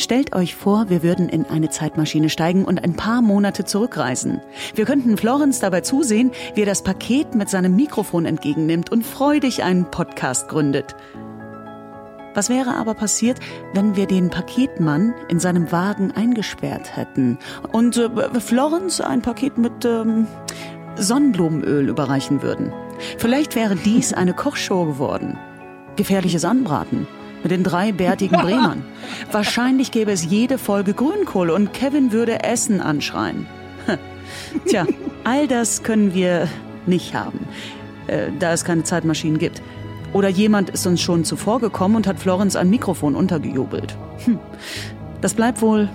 Stellt 0.00 0.34
euch 0.34 0.54
vor, 0.56 0.88
wir 0.88 1.02
würden 1.02 1.28
in 1.28 1.44
eine 1.44 1.68
Zeitmaschine 1.68 2.30
steigen 2.30 2.64
und 2.64 2.82
ein 2.82 2.94
paar 2.94 3.20
Monate 3.20 3.66
zurückreisen. 3.66 4.40
Wir 4.74 4.86
könnten 4.86 5.18
Florenz 5.18 5.60
dabei 5.60 5.82
zusehen, 5.82 6.30
wie 6.54 6.62
er 6.62 6.66
das 6.66 6.82
Paket 6.82 7.34
mit 7.34 7.50
seinem 7.50 7.76
Mikrofon 7.76 8.24
entgegennimmt 8.24 8.90
und 8.90 9.04
freudig 9.04 9.62
einen 9.62 9.90
Podcast 9.90 10.48
gründet. 10.48 10.96
Was 12.32 12.48
wäre 12.48 12.76
aber 12.76 12.94
passiert, 12.94 13.40
wenn 13.74 13.94
wir 13.94 14.06
den 14.06 14.30
Paketmann 14.30 15.12
in 15.28 15.38
seinem 15.38 15.70
Wagen 15.70 16.12
eingesperrt 16.12 16.96
hätten 16.96 17.38
und 17.70 17.98
äh, 17.98 18.40
Florenz 18.40 19.02
ein 19.02 19.20
Paket 19.20 19.58
mit 19.58 19.84
ähm, 19.84 20.26
Sonnenblumenöl 20.96 21.90
überreichen 21.90 22.40
würden? 22.40 22.72
Vielleicht 23.18 23.54
wäre 23.54 23.76
dies 23.76 24.14
eine 24.14 24.32
Kochshow 24.32 24.86
geworden. 24.86 25.36
Gefährliches 25.96 26.46
Anbraten 26.46 27.06
mit 27.42 27.52
den 27.52 27.64
drei 27.64 27.92
bärtigen 27.92 28.36
Bremern. 28.40 28.82
Wahrscheinlich 29.32 29.90
gäbe 29.90 30.12
es 30.12 30.24
jede 30.24 30.58
Folge 30.58 30.94
Grünkohl 30.94 31.50
und 31.50 31.72
Kevin 31.72 32.12
würde 32.12 32.42
Essen 32.42 32.80
anschreien. 32.80 33.46
Tja, 34.66 34.86
all 35.24 35.46
das 35.46 35.82
können 35.82 36.14
wir 36.14 36.48
nicht 36.86 37.14
haben, 37.14 37.40
äh, 38.06 38.28
da 38.38 38.52
es 38.52 38.64
keine 38.64 38.84
Zeitmaschinen 38.84 39.38
gibt. 39.38 39.62
Oder 40.12 40.28
jemand 40.28 40.70
ist 40.70 40.86
uns 40.86 41.00
schon 41.00 41.24
zuvor 41.24 41.60
gekommen 41.60 41.96
und 41.96 42.06
hat 42.06 42.18
Florenz 42.18 42.56
ein 42.56 42.68
Mikrofon 42.68 43.14
untergejubelt. 43.14 43.96
Hm. 44.24 44.38
Das 45.20 45.34
bleibt 45.34 45.62
wohl, 45.62 45.88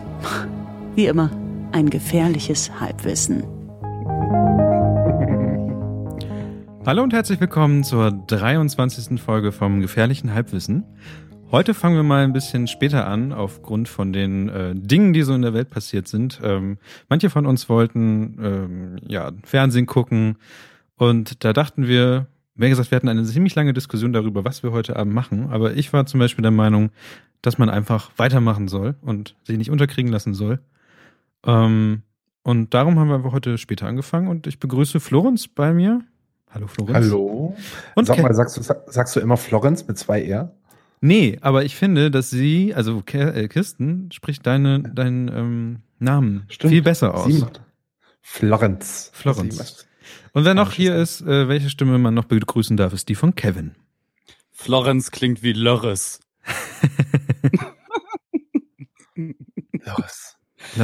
wie 0.95 1.07
immer, 1.07 1.29
ein 1.71 1.89
gefährliches 1.89 2.79
Halbwissen. 2.79 3.43
Hallo 6.85 7.01
und 7.01 7.13
herzlich 7.13 7.41
willkommen 7.41 7.83
zur 7.83 8.11
23. 8.11 9.19
Folge 9.19 9.51
vom 9.51 9.81
gefährlichen 9.81 10.33
Halbwissen. 10.35 10.83
Heute 11.51 11.73
fangen 11.73 11.95
wir 11.95 12.03
mal 12.03 12.23
ein 12.23 12.33
bisschen 12.33 12.67
später 12.67 13.07
an, 13.07 13.31
aufgrund 13.31 13.87
von 13.87 14.11
den 14.11 14.49
äh, 14.49 14.73
Dingen, 14.75 15.13
die 15.13 15.21
so 15.21 15.33
in 15.33 15.43
der 15.43 15.53
Welt 15.53 15.69
passiert 15.69 16.07
sind. 16.07 16.41
Ähm, 16.43 16.77
manche 17.07 17.29
von 17.29 17.45
uns 17.45 17.69
wollten 17.69 18.37
ähm, 18.41 18.95
ja 19.07 19.31
Fernsehen 19.43 19.85
gucken 19.85 20.37
und 20.97 21.43
da 21.43 21.53
dachten 21.53 21.87
wir, 21.87 22.27
wie 22.55 22.69
gesagt, 22.69 22.91
wir 22.91 22.95
hatten 22.95 23.09
eine 23.09 23.23
ziemlich 23.23 23.53
lange 23.55 23.73
Diskussion 23.73 24.11
darüber, 24.11 24.43
was 24.43 24.63
wir 24.63 24.71
heute 24.71 24.95
Abend 24.95 25.13
machen. 25.13 25.49
Aber 25.51 25.73
ich 25.73 25.93
war 25.93 26.05
zum 26.05 26.19
Beispiel 26.19 26.41
der 26.41 26.51
Meinung, 26.51 26.89
dass 27.41 27.57
man 27.57 27.69
einfach 27.69 28.11
weitermachen 28.17 28.67
soll 28.67 28.95
und 29.01 29.35
sich 29.43 29.57
nicht 29.57 29.69
unterkriegen 29.69 30.11
lassen 30.11 30.33
soll. 30.33 30.59
Ähm, 31.45 32.01
und 32.43 32.73
darum 32.73 32.99
haben 32.99 33.07
wir 33.09 33.15
einfach 33.15 33.33
heute 33.33 33.57
später 33.57 33.87
angefangen 33.87 34.27
und 34.27 34.47
ich 34.47 34.59
begrüße 34.59 34.99
Florenz 34.99 35.47
bei 35.47 35.73
mir. 35.73 36.01
Hallo 36.49 36.67
Florenz. 36.67 37.07
Hallo. 37.07 37.55
Und 37.95 38.07
Sag 38.07 38.21
mal, 38.21 38.33
sagst 38.33 38.57
du, 38.57 38.61
sagst 38.61 39.15
du 39.15 39.19
immer 39.19 39.37
Florenz 39.37 39.87
mit 39.87 39.97
zwei 39.97 40.23
R? 40.23 40.51
Nee, 41.05 41.37
aber 41.41 41.63
ich 41.63 41.75
finde, 41.75 42.09
dass 42.09 42.31
sie, 42.31 42.73
also 42.73 43.03
äh, 43.13 43.47
Kirsten, 43.47 44.11
spricht 44.11 44.43
deine, 44.47 44.81
deinen 44.81 45.27
ähm, 45.27 45.79
Namen 45.99 46.45
Stimmt. 46.49 46.73
viel 46.73 46.81
besser 46.81 47.13
aus. 47.13 47.31
Sie 47.31 47.37
macht 47.41 47.61
Florenz. 48.21 49.11
Florenz. 49.13 49.85
Und 50.33 50.45
wer 50.45 50.55
noch 50.55 50.71
hier 50.71 50.95
ist, 50.95 51.21
äh, 51.21 51.47
welche 51.47 51.69
Stimme 51.69 51.99
man 51.99 52.15
noch 52.15 52.25
begrüßen 52.25 52.75
darf, 52.75 52.91
ist 52.91 53.07
die 53.07 53.13
von 53.13 53.35
Kevin. 53.35 53.75
Florenz 54.51 55.11
klingt 55.11 55.43
wie 55.43 55.53
Lörres. 55.53 56.21
Lörres. 59.15 60.31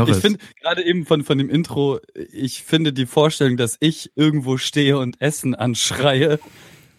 Ich 0.08 0.18
finde 0.18 0.40
gerade 0.62 0.86
eben 0.86 1.08
von, 1.08 1.24
von 1.24 1.40
dem 1.40 1.50
Intro, 1.50 2.00
ich 2.32 2.62
finde 2.62 2.94
die 2.94 3.08
Vorstellung, 3.08 3.58
dass 3.58 3.78
ich 3.80 4.12
irgendwo 4.16 4.58
stehe 4.58 5.00
und 5.00 5.20
Essen 5.20 5.56
anschreie, 5.56 6.40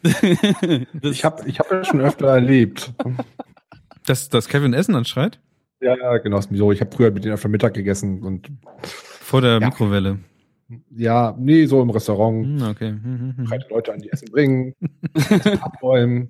ich 1.02 1.24
habe 1.24 1.48
ich 1.48 1.58
hab 1.58 1.70
ja 1.70 1.84
schon 1.84 2.00
öfter 2.00 2.28
erlebt. 2.28 2.92
Dass, 4.06 4.28
dass 4.28 4.48
Kevin 4.48 4.74
Essen 4.74 4.94
anschreit? 4.94 5.40
Ja, 5.80 5.96
ja, 5.96 6.18
genau. 6.18 6.40
So, 6.40 6.72
ich 6.72 6.80
habe 6.80 6.94
früher 6.94 7.10
mit 7.10 7.24
denen 7.24 7.34
öfter 7.34 7.48
Mittag 7.48 7.74
gegessen 7.74 8.22
und. 8.22 8.50
Vor 8.82 9.40
der 9.40 9.60
ja. 9.60 9.60
Mikrowelle. 9.60 10.18
Ja, 10.90 11.36
nee, 11.38 11.66
so 11.66 11.82
im 11.82 11.90
Restaurant. 11.90 12.46
Hm, 12.46 12.68
okay. 12.68 12.88
Hm, 12.88 13.34
hm, 13.36 13.48
hm. 13.48 13.62
Leute 13.68 13.92
an, 13.92 14.00
die 14.00 14.10
Essen 14.10 14.30
bringen, 14.30 14.74
abräumen, 15.60 16.28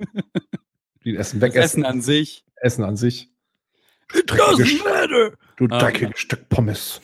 die 1.04 1.16
Essen 1.16 1.40
wegessen. 1.40 1.82
Essen 1.82 1.84
an 1.84 2.00
sich. 2.00 2.44
Essen 2.56 2.84
an 2.84 2.96
sich. 2.96 3.30
Du 4.12 4.22
dreckiges, 4.22 4.82
du 5.56 5.66
ah, 5.70 5.78
dreckiges 5.78 6.18
Stück 6.18 6.48
Pommes. 6.48 7.00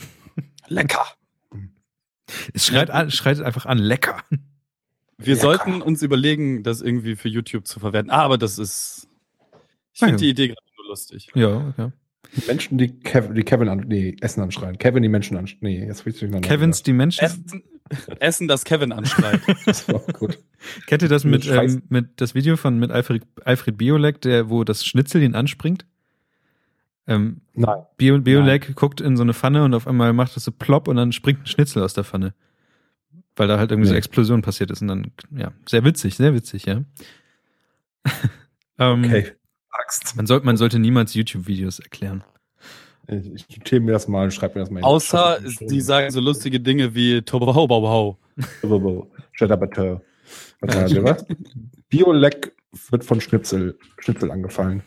Lecker. 0.69 1.07
Es 2.53 2.67
schreit, 2.67 2.91
an, 2.91 3.11
schreit 3.11 3.41
einfach 3.41 3.67
an, 3.67 3.79
lecker. 3.79 4.23
Wir 5.19 5.35
Lecker. 5.35 5.41
sollten 5.41 5.83
uns 5.83 6.03
überlegen, 6.03 6.63
das 6.63 6.81
irgendwie 6.81 7.17
für 7.17 7.29
YouTube 7.29 7.67
zu 7.67 7.81
verwenden. 7.81 8.11
Ah, 8.11 8.23
aber 8.23 8.39
das 8.39 8.59
ist. 8.59 9.09
Ich 9.93 9.99
finde 9.99 10.15
ja. 10.15 10.19
die 10.19 10.29
Idee 10.31 10.49
gerade 10.49 10.61
nur 10.77 10.87
lustig. 10.89 11.29
Ja, 11.35 11.75
ja. 11.77 11.93
Menschen, 12.47 12.79
die 12.79 13.01
Kevin, 13.01 13.35
die 13.35 13.43
Kevin 13.43 13.69
an, 13.69 13.85
nee, 13.89 14.15
Essen 14.21 14.43
anschreien. 14.43 14.79
Kevin 14.79 15.03
die 15.03 15.09
Menschen 15.09 15.37
anschreien. 15.37 15.61
Nee, 15.63 15.87
jetzt 15.87 16.05
will 16.07 16.13
ich 16.13 16.21
durcheinander. 16.21 16.47
Kevins 16.47 16.83
die 16.83 16.93
Menschen? 16.93 17.25
Essen, 17.25 17.63
Essen 18.21 18.49
das 18.49 18.65
Kevin 18.65 18.93
anschreit. 18.93 19.41
das 19.67 19.89
war 19.89 20.01
gut. 20.13 20.39
Kennt 20.87 21.03
ihr 21.03 21.09
das 21.09 21.25
mit, 21.25 21.47
ähm, 21.49 21.83
mit 21.89 22.21
das 22.21 22.35
Video 22.35 22.57
von 22.57 22.79
mit 22.79 22.93
Alfred, 22.93 23.25
Alfred 23.45 23.77
Biolek, 23.77 24.21
der, 24.21 24.51
wo 24.51 24.63
das 24.63 24.85
Schnitzel 24.85 25.23
ihn 25.23 25.35
anspringt? 25.35 25.85
Ähm, 27.09 27.41
Nein. 27.55 27.79
Bio, 27.97 28.19
Biolek 28.21 28.67
Nein. 28.67 28.75
guckt 28.77 29.01
in 29.01 29.17
so 29.17 29.23
eine 29.23 29.33
Pfanne 29.33 29.65
und 29.65 29.75
auf 29.75 29.89
einmal 29.89 30.13
macht 30.13 30.37
das 30.37 30.45
so 30.45 30.53
plopp 30.53 30.87
und 30.87 30.97
dann 30.97 31.13
springt 31.13 31.41
ein 31.41 31.47
Schnitzel 31.47 31.83
aus 31.83 31.95
der 31.95 32.05
Pfanne 32.05 32.35
weil 33.39 33.49
da 33.49 33.59
halt 33.59 33.71
irgendwie 33.71 33.87
nee. 33.87 33.89
so 33.89 33.93
eine 33.93 33.99
Explosion 33.99 34.43
passiert 34.43 34.71
ist 34.71 34.83
und 34.83 34.89
dann, 34.89 35.13
ja, 35.37 35.53
sehr 35.67 35.85
witzig, 35.85 36.17
sehr 36.17 36.35
witzig, 36.35 36.67
ja. 36.67 36.83
ähm, 38.79 39.05
okay, 39.05 39.33
Angst. 39.71 40.17
Man, 40.17 40.27
soll, 40.27 40.41
man 40.43 40.57
sollte 40.57 40.79
niemals 40.79 41.15
YouTube-Videos 41.15 41.79
erklären. 41.79 42.25
Ich 43.07 43.49
notiere 43.57 43.81
mir 43.81 43.93
das 43.93 44.07
mal 44.07 44.25
und 44.25 44.35
schreibe 44.35 44.59
mir 44.59 44.65
das 44.65 44.71
mal. 44.71 44.83
Außer, 44.83 45.39
die 45.61 45.81
sagen 45.81 46.11
so 46.11 46.21
lustige 46.21 46.61
Dinge 46.61 46.95
wie 46.95 47.23
Tobau, 47.23 47.67
bau, 47.67 47.81
bau. 47.81 48.19
Tobau, 48.61 48.79
wird 52.91 53.05
von 53.05 53.21
Schnitzel, 53.21 53.79
Schnitzel 53.99 54.31
angefallen. 54.31 54.83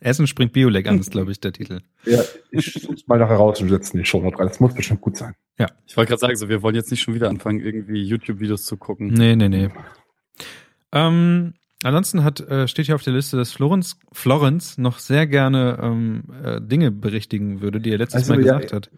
Essen 0.00 0.26
springt 0.26 0.52
Bioleg 0.52 0.88
an, 0.88 0.98
ist, 0.98 1.10
glaube 1.10 1.30
ich, 1.30 1.40
der 1.40 1.52
Titel. 1.52 1.80
Ja, 2.04 2.20
ich 2.50 2.72
suche 2.72 2.96
mal 3.06 3.18
nachher 3.18 3.36
raus 3.36 3.60
und 3.60 3.68
setze 3.68 3.96
die 3.96 4.04
Show 4.04 4.20
noch 4.20 4.38
rein. 4.38 4.48
Das 4.48 4.58
muss 4.58 4.74
bestimmt 4.74 5.02
gut 5.02 5.16
sein. 5.16 5.34
Ja. 5.58 5.66
Ich 5.86 5.96
wollte 5.96 6.08
gerade 6.08 6.20
sagen, 6.20 6.36
so, 6.36 6.48
wir 6.48 6.62
wollen 6.62 6.74
jetzt 6.74 6.90
nicht 6.90 7.02
schon 7.02 7.14
wieder 7.14 7.28
anfangen, 7.28 7.60
irgendwie 7.60 8.02
YouTube-Videos 8.02 8.64
zu 8.64 8.78
gucken. 8.78 9.08
Nee, 9.08 9.36
nee, 9.36 9.48
nee. 9.48 9.68
Ähm, 10.92 11.52
ansonsten 11.82 12.24
hat, 12.24 12.40
äh, 12.40 12.66
steht 12.66 12.86
hier 12.86 12.94
auf 12.94 13.02
der 13.02 13.12
Liste, 13.12 13.36
dass 13.36 13.52
Florenz, 13.52 13.98
Florenz 14.10 14.78
noch 14.78 14.98
sehr 14.98 15.26
gerne 15.26 15.78
ähm, 15.82 16.24
äh, 16.42 16.60
Dinge 16.62 16.90
berichtigen 16.90 17.60
würde, 17.60 17.80
die 17.80 17.92
er 17.92 17.98
letztes 17.98 18.22
also, 18.22 18.34
Mal 18.34 18.42
gesagt 18.42 18.70
ja, 18.70 18.76
hat. 18.76 18.90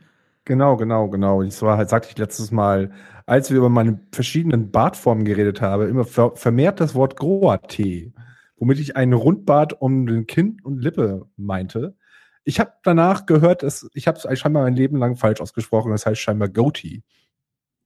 Genau, 0.45 0.77
genau, 0.77 1.09
genau. 1.09 1.41
Und 1.41 1.53
zwar 1.53 1.79
halt, 1.79 1.89
sagte 1.89 2.11
ich 2.11 2.19
letztes 2.19 2.53
Mal, 2.53 2.93
als 3.27 3.51
wir 3.51 3.59
über 3.59 3.69
meine 3.69 4.01
verschiedenen 4.13 4.71
Bartformen 4.71 5.25
geredet 5.25 5.61
haben, 5.61 5.89
immer 5.89 6.05
vermehrt 6.05 6.81
das 6.81 6.95
Wort 6.95 7.17
Groa-Tee 7.17 8.13
womit 8.63 8.79
ich 8.79 8.95
einen 8.95 9.13
Rundbart 9.13 9.83
um 9.83 10.07
den 10.07 10.29
Kinn 10.29 10.59
und 10.63 10.79
Lippe 10.79 11.27
meinte. 11.37 11.97
Ich 12.45 12.61
habe 12.61 12.71
danach 12.85 13.27
gehört, 13.27 13.65
dass 13.65 13.91
ich 13.93 14.07
habe 14.07 14.21
es 14.23 14.39
scheinbar 14.39 14.63
mein 14.63 14.77
Leben 14.77 14.99
lang 14.99 15.17
falsch 15.17 15.41
ausgesprochen. 15.41 15.91
Das 15.91 16.07
heißt 16.07 16.21
scheinbar 16.21 16.49
Goatee. 16.49 17.03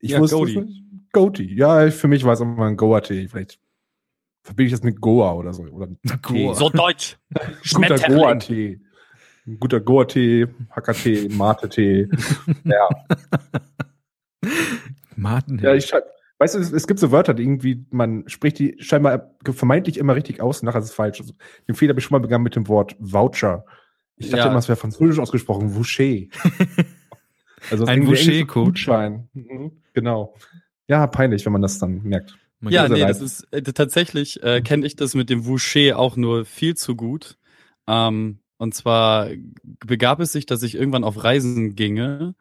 Ich 0.00 0.10
ja, 0.10 0.20
wusste 0.20 0.36
Goatee. 0.36 0.66
Goatee. 1.14 1.54
Ja, 1.54 1.90
für 1.90 2.08
mich 2.08 2.24
war 2.24 2.34
es 2.34 2.40
immer 2.40 2.66
ein 2.66 2.76
Goa-Tee. 2.76 3.26
Vielleicht 3.28 3.58
verbinde 4.42 4.66
ich 4.66 4.72
das 4.72 4.82
mit 4.82 5.00
Goa 5.00 5.32
oder 5.32 5.54
so. 5.54 5.62
Oder 5.62 5.88
Goa. 6.20 6.54
So 6.54 6.68
deutsch. 6.68 7.16
guter 7.72 7.98
Goa-Tee. 7.98 8.78
Ein 9.46 9.58
guter 9.58 9.80
Goa-Tee, 9.80 10.46
Hacker-Tee, 10.72 11.30
Mate-Tee. 11.30 12.10
ja. 12.64 12.88
Maten. 15.16 15.58
Ja, 15.58 15.72
ich, 15.72 15.90
Weißt 16.38 16.54
du, 16.54 16.58
es, 16.58 16.70
es, 16.70 16.86
gibt 16.86 17.00
so 17.00 17.12
Wörter, 17.12 17.32
die 17.32 17.42
irgendwie, 17.42 17.86
man 17.90 18.28
spricht 18.28 18.58
die 18.58 18.76
scheinbar 18.78 19.34
vermeintlich 19.42 19.96
immer 19.96 20.14
richtig 20.14 20.40
aus, 20.42 20.62
nachher 20.62 20.80
ist 20.80 20.86
es 20.86 20.94
falsch. 20.94 21.20
Also, 21.20 21.32
den 21.66 21.74
Fehler 21.74 21.90
habe 21.90 22.00
ich 22.00 22.04
schon 22.04 22.14
mal 22.14 22.22
begangen 22.22 22.44
mit 22.44 22.56
dem 22.56 22.68
Wort 22.68 22.94
Voucher. 22.98 23.64
Ich 24.16 24.30
dachte 24.30 24.44
ja. 24.44 24.50
immer, 24.50 24.58
es 24.58 24.68
wäre 24.68 24.76
französisch 24.76 25.18
ausgesprochen, 25.18 25.74
Voucher. 25.74 26.26
also 27.70 27.86
ein 27.86 28.06
Voucher-Coach. 28.06 28.88
Mhm, 28.88 29.72
genau. 29.94 30.34
Ja, 30.88 31.06
peinlich, 31.06 31.44
wenn 31.46 31.52
man 31.52 31.62
das 31.62 31.78
dann 31.78 32.02
merkt. 32.02 32.36
Man 32.60 32.72
ja, 32.72 32.88
nee, 32.88 33.00
das 33.00 33.20
ist 33.20 33.46
äh, 33.52 33.62
tatsächlich 33.62 34.42
äh, 34.42 34.60
kenne 34.62 34.86
ich 34.86 34.96
das 34.96 35.14
mit 35.14 35.30
dem 35.30 35.46
Voucher 35.46 35.98
auch 35.98 36.16
nur 36.16 36.44
viel 36.44 36.74
zu 36.74 36.96
gut. 36.96 37.38
Ähm, 37.86 38.38
und 38.58 38.74
zwar 38.74 39.28
begab 39.62 40.20
es 40.20 40.32
sich, 40.32 40.46
dass 40.46 40.62
ich 40.62 40.74
irgendwann 40.74 41.04
auf 41.04 41.22
Reisen 41.22 41.76
ginge 41.76 42.34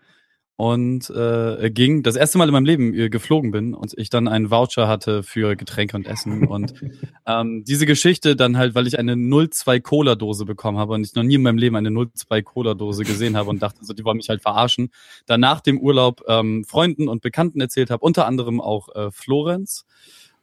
und 0.57 1.10
äh, 1.10 1.69
ging 1.69 2.02
das 2.02 2.16
erste 2.16 2.38
Mal 2.38 2.48
in 2.48 2.54
meinem 2.54 2.66
Leben 2.66 2.94
äh, 2.94 3.10
geflogen 3.10 3.52
bin 3.52 3.74
und 3.74 3.94
ich 3.98 4.10
dann 4.10 4.30
einen 4.30 4.50
Voucher 4.50 4.88
hatte 4.88 5.22
für 5.22 5.56
Getränke 5.57 5.98
und 5.98 6.07
Essen 6.07 6.48
und 6.48 6.74
ähm, 7.28 7.66
diese 7.66 7.86
Geschichte 7.86 8.38
dann 8.38 8.57
halt, 8.57 8.74
weil 8.74 8.88
ich 8.88 8.98
eine 8.98 9.18
02 9.18 9.81
Cola 9.81 10.16
Dose 10.16 10.46
bekommen 10.46 10.78
habe 10.78 10.94
und 10.94 11.06
ich 11.06 11.13
noch 11.13 11.24
nie 11.24 11.36
in 11.36 11.42
meinem 11.42 11.57
Leben 11.57 11.75
eine 11.75 11.92
02 11.92 12.42
Cola 12.42 12.74
Dose 12.74 13.04
gesehen 13.04 13.36
habe 13.36 13.50
und 13.50 13.62
dachte 13.62 13.84
so, 13.84 13.94
die 13.94 14.06
wollen 14.06 14.18
mich 14.18 14.30
halt 14.30 14.42
verarschen. 14.42 14.92
Dann 15.25 15.42
nach 15.42 15.60
dem 15.60 15.78
Urlaub 15.78 16.24
ähm, 16.28 16.63
Freunden 16.63 17.10
und 17.10 17.22
Bekannten 17.22 17.60
erzählt 17.60 17.90
habe, 17.90 18.06
unter 18.06 18.25
anderem 18.25 18.62
auch 18.62 18.96
äh, 18.96 19.12
Florenz 19.12 19.86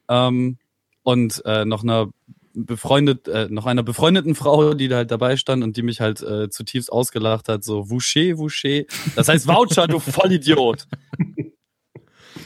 ähm, 0.09 0.59
und 1.03 1.43
äh, 1.47 1.65
noch 1.65 1.83
einer 1.85 2.11
befreundet, 2.55 3.29
äh, 3.29 3.49
noch 3.51 3.67
einer 3.67 3.83
befreundeten 3.83 4.35
Frau, 4.35 4.75
die 4.75 4.89
da 4.89 4.97
halt 4.97 5.11
dabei 5.11 5.37
stand 5.37 5.63
und 5.63 5.77
die 5.77 5.83
mich 5.83 6.01
halt 6.01 6.23
äh, 6.23 6.49
zutiefst 6.51 6.93
ausgelacht 6.93 7.49
hat, 7.49 7.65
so 7.65 7.91
Voucher, 7.91 8.39
Voucher. 8.39 8.85
Das 9.17 9.29
heißt 9.29 9.47
Voucher, 9.47 9.87
du 9.87 9.99
Vollidiot. 9.99 10.87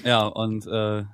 Ja, 0.04 0.26
und 0.26 0.66
äh, 0.66 1.04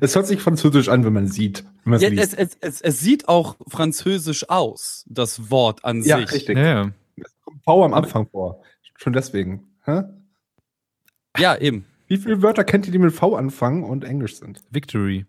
Es 0.00 0.14
hört 0.14 0.26
sich 0.26 0.40
französisch 0.40 0.88
an, 0.88 1.04
wenn 1.04 1.12
man 1.12 1.26
sieht. 1.28 1.64
Wenn 1.84 1.90
man 1.90 1.94
es 1.96 2.02
ja, 2.02 2.08
liest. 2.08 2.38
es, 2.38 2.56
es, 2.56 2.58
es, 2.60 2.80
es 2.80 3.00
sieht 3.00 3.28
auch 3.28 3.56
französisch 3.68 4.48
aus, 4.48 5.04
das 5.08 5.50
Wort 5.50 5.84
an 5.84 6.02
ja, 6.02 6.18
sich. 6.18 6.32
richtig. 6.32 6.56
Ja, 6.56 6.64
ja. 6.64 6.90
Kommt 7.44 7.62
V 7.64 7.84
am 7.84 7.94
Anfang 7.94 8.28
vor. 8.28 8.62
Schon 8.96 9.12
deswegen. 9.12 9.68
Hä? 9.84 10.02
Ja, 11.38 11.56
eben. 11.56 11.84
Wie 12.08 12.16
viele 12.16 12.42
Wörter 12.42 12.64
kennt 12.64 12.86
ihr, 12.86 12.92
die 12.92 12.98
mit 12.98 13.12
V 13.12 13.36
anfangen 13.36 13.84
und 13.84 14.04
Englisch 14.04 14.36
sind? 14.36 14.60
Victory. 14.70 15.26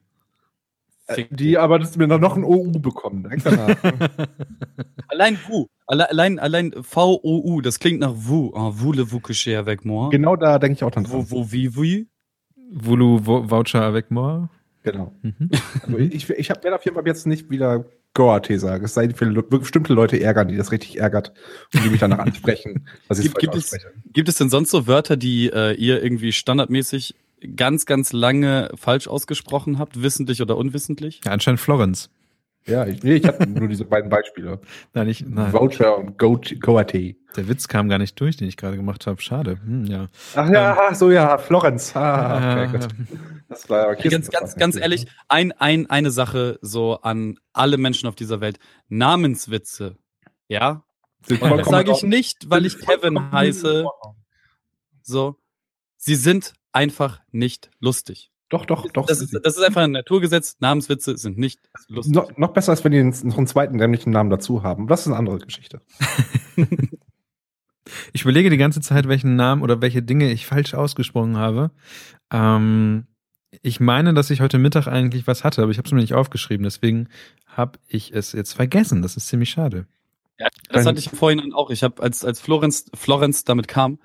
Äh, 1.18 1.26
die 1.30 1.58
aber 1.58 1.80
das 1.80 1.96
mir 1.98 2.08
noch 2.08 2.36
ein 2.36 2.44
OU 2.44 2.80
bekommen. 2.80 3.24
Direkt 3.24 3.46
danach. 3.46 3.76
Allein 5.08 5.38
Wu. 5.48 5.68
Alle, 5.88 6.10
allein, 6.10 6.40
allein 6.40 6.74
V-O-U, 6.82 7.62
das 7.62 7.80
klingt 7.80 8.00
nach 8.00 8.14
Wu. 8.16 8.52
Ah, 8.56 8.72
voulez-vous 8.74 9.20
coucher 9.20 9.60
avec 9.60 9.84
moi? 9.84 10.10
genau 10.10 10.36
da 10.38 10.58
denke 10.58 10.76
ich 10.76 10.84
auch 10.84 10.92
dann 10.92 11.06
Wo, 11.12 11.18
dran. 11.18 11.26
wo, 11.30 11.52
wie, 11.52 11.76
wie? 11.76 12.08
Voulou 12.74 13.18
Vo- 13.20 13.50
Voucher 13.50 13.82
avec 13.82 14.10
moi. 14.12 14.48
Genau. 14.84 15.14
Mhm. 15.22 15.50
Also 15.84 15.98
ich 15.98 16.30
ich 16.30 16.50
hab- 16.50 16.64
werde 16.64 16.76
auf 16.78 16.86
jeden 16.86 16.96
Fall 16.96 17.06
jetzt 17.06 17.28
nicht 17.28 17.50
wieder 17.50 17.86
Goa-Tee 18.14 18.58
sagen. 18.58 18.86
Es 18.86 18.94
sei 18.94 19.08
denn, 19.08 19.16
viele, 19.16 19.44
bestimmte 19.44 19.94
Leute 19.94 20.20
ärgern, 20.22 20.48
die 20.48 20.56
das 20.58 20.72
richtig 20.72 21.00
ärgert 21.00 21.34
und 21.74 21.84
die 21.84 21.90
mich 21.90 22.00
danach 22.00 22.20
ansprechen, 22.26 22.88
dass 23.10 23.20
es 23.20 23.26
Gibt, 23.26 23.40
gibt, 23.40 23.56
es, 23.56 23.76
gibt 24.14 24.30
es 24.30 24.36
denn 24.36 24.50
sonst 24.50 24.72
so 24.72 24.88
Wörter, 24.88 25.18
die 25.18 25.50
äh, 25.54 25.74
ihr 25.76 26.02
irgendwie 26.02 26.32
standardmäßig 26.32 27.16
ganz, 27.56 27.86
ganz 27.86 28.14
lange 28.14 28.70
falsch 28.76 29.08
ausgesprochen 29.08 29.80
habt, 29.80 30.02
wissentlich 30.02 30.42
oder 30.42 30.58
unwissentlich? 30.58 31.22
Ja, 31.26 31.32
anscheinend 31.32 31.60
Florence. 31.60 32.10
Ja, 32.68 32.86
ich, 32.86 33.02
nee, 33.02 33.16
ich 33.16 33.26
hatte 33.26 33.48
nur 33.50 33.68
diese 33.68 33.86
beiden 33.86 34.10
Beispiele. 34.12 34.60
Nein, 34.94 35.08
ich, 35.10 35.26
nein, 35.28 35.52
Voucher 35.52 35.98
und 35.98 36.20
Go- 36.20 36.40
Goa-Tee. 36.60 37.16
der 37.36 37.48
Witz 37.48 37.68
kam 37.68 37.90
gar 37.90 37.98
nicht 37.98 38.20
durch, 38.22 38.38
den 38.38 38.48
ich 38.48 38.56
gerade 38.56 38.78
gemacht 38.78 39.08
habe. 39.08 39.20
Schade. 39.22 39.58
Hm, 39.66 39.86
ja. 39.86 40.08
Ach 40.36 40.48
ja, 40.50 40.78
ach 40.80 40.94
so 40.96 41.10
ja, 41.10 41.40
Florenz. 41.40 41.96
Ah, 41.96 42.38
okay, 42.38 42.64
Äh, 42.66 42.80
gut. 42.80 42.88
Das 43.50 43.68
war 43.70 43.90
okay, 43.90 44.10
ganz, 44.10 44.30
ganz, 44.30 44.56
ganz 44.56 44.76
ehrlich, 44.78 45.08
ein, 45.28 45.52
ein, 45.54 45.90
eine 45.90 46.12
Sache 46.12 46.60
so 46.62 47.02
an 47.02 47.40
alle 47.52 47.78
Menschen 47.78 48.08
auf 48.08 48.16
dieser 48.16 48.42
Welt. 48.42 48.60
Namenswitze. 48.90 49.98
Ja? 50.48 50.84
Und 51.30 51.42
das 51.58 51.68
sage 51.68 51.92
ich 51.92 52.04
nicht, 52.04 52.50
weil 52.50 52.66
ich 52.66 52.78
Kevin 52.80 53.32
heiße. 53.32 53.86
So. 55.02 55.36
Sie 55.98 56.16
sind 56.16 56.54
einfach 56.74 57.22
nicht 57.32 57.70
lustig. 57.80 58.32
Doch, 58.50 58.66
doch, 58.66 58.92
doch. 58.92 59.06
Das 59.06 59.22
ist, 59.22 59.34
das 59.34 59.56
ist 59.56 59.64
einfach 59.64 59.82
ein 59.82 59.92
Naturgesetz. 59.92 60.58
Namenswitze 60.60 61.18
sind 61.18 61.38
nicht 61.38 61.60
lustig. 61.88 62.14
noch, 62.14 62.38
noch 62.38 62.52
besser 62.52 62.74
ist, 62.74 62.84
wenn 62.84 62.92
die 62.92 63.02
noch 63.02 63.38
einen 63.38 63.48
zweiten 63.48 63.78
dämlichen 63.78 64.12
Namen 64.12 64.30
dazu 64.30 64.62
haben. 64.64 64.88
Das 64.88 65.02
ist 65.02 65.08
eine 65.08 65.16
andere 65.16 65.40
Geschichte. 65.40 65.82
Ich 68.14 68.22
überlege 68.22 68.50
die 68.50 68.58
ganze 68.58 68.82
Zeit, 68.82 69.08
welchen 69.08 69.36
Namen 69.36 69.62
oder 69.62 69.82
welche 69.82 70.04
Dinge 70.04 70.32
ich 70.32 70.46
falsch 70.46 70.74
ausgesprochen 70.74 71.38
habe. 71.38 71.72
Ähm, 72.32 73.08
ich 73.62 73.80
meine, 73.80 74.14
dass 74.14 74.30
ich 74.30 74.42
heute 74.42 74.60
Mittag 74.60 74.88
eigentlich 74.88 75.28
was 75.28 75.44
hatte, 75.44 75.62
aber 75.62 75.72
ich 75.72 75.78
habe 75.78 75.88
es 75.88 75.92
mir 75.92 76.00
nicht 76.00 76.14
aufgeschrieben. 76.14 76.64
Deswegen 76.64 77.10
habe 77.48 77.80
ich 77.88 78.14
es 78.14 78.32
jetzt 78.32 78.54
vergessen. 78.54 79.02
Das 79.02 79.18
ist 79.18 79.28
ziemlich 79.28 79.50
schade. 79.50 79.88
Ja, 80.40 80.48
das 80.70 80.86
hatte 80.86 81.00
ich 81.00 81.10
vorhin 81.10 81.54
auch. 81.54 81.70
Ich 81.70 81.84
habe, 81.84 82.02
als, 82.02 82.24
als 82.24 82.40
Florenz, 82.40 82.86
Florenz 82.96 83.44
damit 83.44 83.68
kam, 83.68 84.00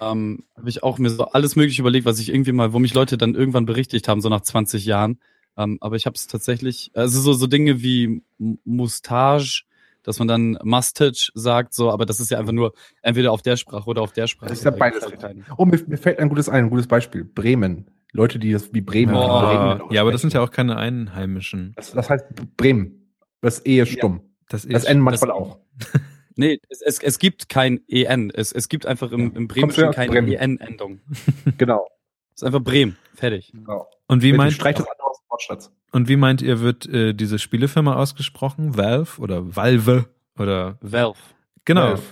ähm, 0.00 0.44
habe 0.56 0.68
ich 0.68 0.82
auch 0.82 0.98
mir 0.98 1.10
so 1.10 1.24
alles 1.26 1.56
mögliche 1.56 1.82
überlegt, 1.82 2.06
was 2.06 2.18
ich 2.18 2.28
irgendwie 2.30 2.52
mal, 2.52 2.72
wo 2.72 2.78
mich 2.78 2.94
Leute 2.94 3.16
dann 3.18 3.34
irgendwann 3.34 3.66
berichtigt 3.66 4.08
haben, 4.08 4.20
so 4.20 4.28
nach 4.28 4.40
20 4.42 4.84
Jahren. 4.86 5.18
Ähm, 5.56 5.78
aber 5.80 5.96
ich 5.96 6.06
habe 6.06 6.14
es 6.14 6.26
tatsächlich, 6.26 6.90
also 6.94 7.20
so, 7.20 7.32
so 7.32 7.46
Dinge 7.46 7.82
wie 7.82 8.22
Mustache, 8.64 9.62
dass 10.02 10.18
man 10.18 10.28
dann 10.28 10.58
Mustache 10.62 11.30
sagt, 11.34 11.74
so, 11.74 11.90
aber 11.90 12.06
das 12.06 12.20
ist 12.20 12.30
ja 12.30 12.38
einfach 12.38 12.52
nur 12.52 12.72
entweder 13.02 13.32
auf 13.32 13.42
der 13.42 13.56
Sprache 13.56 13.88
oder 13.88 14.02
auf 14.02 14.12
der 14.12 14.26
Sprache. 14.26 14.50
Das 14.50 14.58
ist 14.58 14.64
ja 14.64 14.70
beides 14.70 15.02
halt 15.04 15.44
Oh, 15.56 15.64
mir, 15.64 15.82
mir 15.86 15.96
fällt 15.98 16.18
ein 16.18 16.28
gutes 16.28 16.48
ein, 16.48 16.64
ein 16.66 16.70
gutes 16.70 16.86
Beispiel. 16.86 17.24
Bremen. 17.24 17.86
Leute, 18.12 18.38
die 18.38 18.52
das 18.52 18.72
wie 18.72 18.80
Bremen. 18.80 19.12
Boah. 19.14 19.76
Bremen 19.78 19.92
ja, 19.92 20.00
aber 20.02 20.12
das 20.12 20.20
sind 20.20 20.32
ja 20.32 20.42
auch 20.42 20.50
keine 20.50 20.76
Einheimischen. 20.76 21.72
Das, 21.76 21.92
das 21.92 22.08
heißt 22.08 22.24
Bremen. 22.56 23.12
Das 23.40 23.64
E 23.66 23.80
ist 23.80 23.90
stumm. 23.90 24.20
Das 24.48 24.62
Das 24.66 24.84
ist 24.84 24.88
N 24.88 25.00
manchmal 25.00 25.28
das- 25.28 25.36
auch. 25.36 25.58
Nee, 26.36 26.60
es, 26.68 26.82
es, 26.82 26.98
es 27.02 27.18
gibt 27.18 27.48
kein 27.48 27.80
EN. 27.88 28.30
Es, 28.30 28.52
es 28.52 28.68
gibt 28.68 28.86
einfach 28.86 29.10
im, 29.10 29.34
im 29.34 29.48
Bremischen 29.48 29.90
keine 29.90 30.12
Bremen? 30.12 30.32
EN-Endung. 30.32 31.00
Genau. 31.58 31.86
Es 32.34 32.42
ist 32.42 32.46
einfach 32.46 32.60
Bremen. 32.62 32.98
Fertig. 33.14 33.50
genau. 33.52 33.88
und 34.08 34.22
wie 34.22 34.28
Bitte 34.28 34.36
meint 34.36 34.52
Streich 34.52 34.76
das 34.76 34.86
andere 34.86 35.08
aus 35.08 35.18
dem 35.18 35.30
Wortschatz. 35.30 35.72
und 35.92 36.08
wie 36.08 36.16
meint 36.16 36.42
ihr 36.42 36.60
wird 36.60 36.86
äh, 36.86 37.14
diese 37.14 37.38
Spielefirma 37.38 37.96
ausgesprochen? 37.96 38.76
Valve 38.76 39.18
oder 39.20 39.56
Valve 39.56 40.10
oder 40.38 40.76
Valve. 40.82 41.18
genau. 41.64 41.88
Valve. 41.88 42.02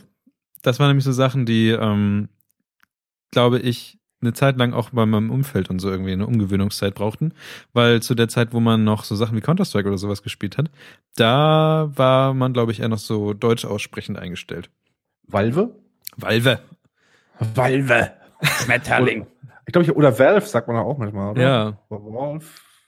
Das 0.62 0.81
waren 0.81 0.88
nämlich 0.88 1.05
so 1.05 1.12
Sachen, 1.12 1.44
die, 1.44 1.69
ähm, 1.69 2.31
glaube 3.31 3.59
ich, 3.59 3.99
eine 4.25 4.32
Zeit 4.32 4.56
lang 4.56 4.73
auch 4.73 4.91
bei 4.91 5.06
meinem 5.06 5.31
Umfeld 5.31 5.71
und 5.71 5.79
so 5.79 5.91
irgendwie 5.91 6.12
eine 6.12 6.26
Umgewöhnungszeit 6.26 6.94
brauchten, 6.94 7.32
weil 7.73 8.03
zu 8.03 8.15
der 8.15 8.29
Zeit, 8.29 8.53
wo 8.53 8.61
man 8.61 8.85
noch 8.85 9.05
so 9.05 9.15
Sachen 9.15 9.37
wie 9.37 9.41
Counter-Strike 9.41 9.88
oder 9.88 9.99
sowas 9.99 10.23
gespielt 10.23 10.59
hat, 10.59 10.71
da 11.17 11.91
war 11.94 12.35
man, 12.35 12.53
glaube 12.53 12.73
ich, 12.73 12.81
eher 12.81 12.88
noch 12.88 12.99
so 12.99 13.35
deutsch 13.35 13.65
aussprechend 13.65 14.19
eingestellt. 14.19 14.71
Valve? 15.26 15.75
Valve. 16.17 16.61
Valve. 17.55 18.11
Schmetterling. 18.43 19.26
Ich 19.67 19.73
glaube, 19.73 19.94
oder 19.94 20.19
Valve 20.19 20.47
sagt 20.47 20.69
man 20.69 20.76
auch 20.76 20.99
manchmal, 20.99 21.31
oder? 21.31 21.43
Ja. 21.43 21.79
Valve. 21.88 22.44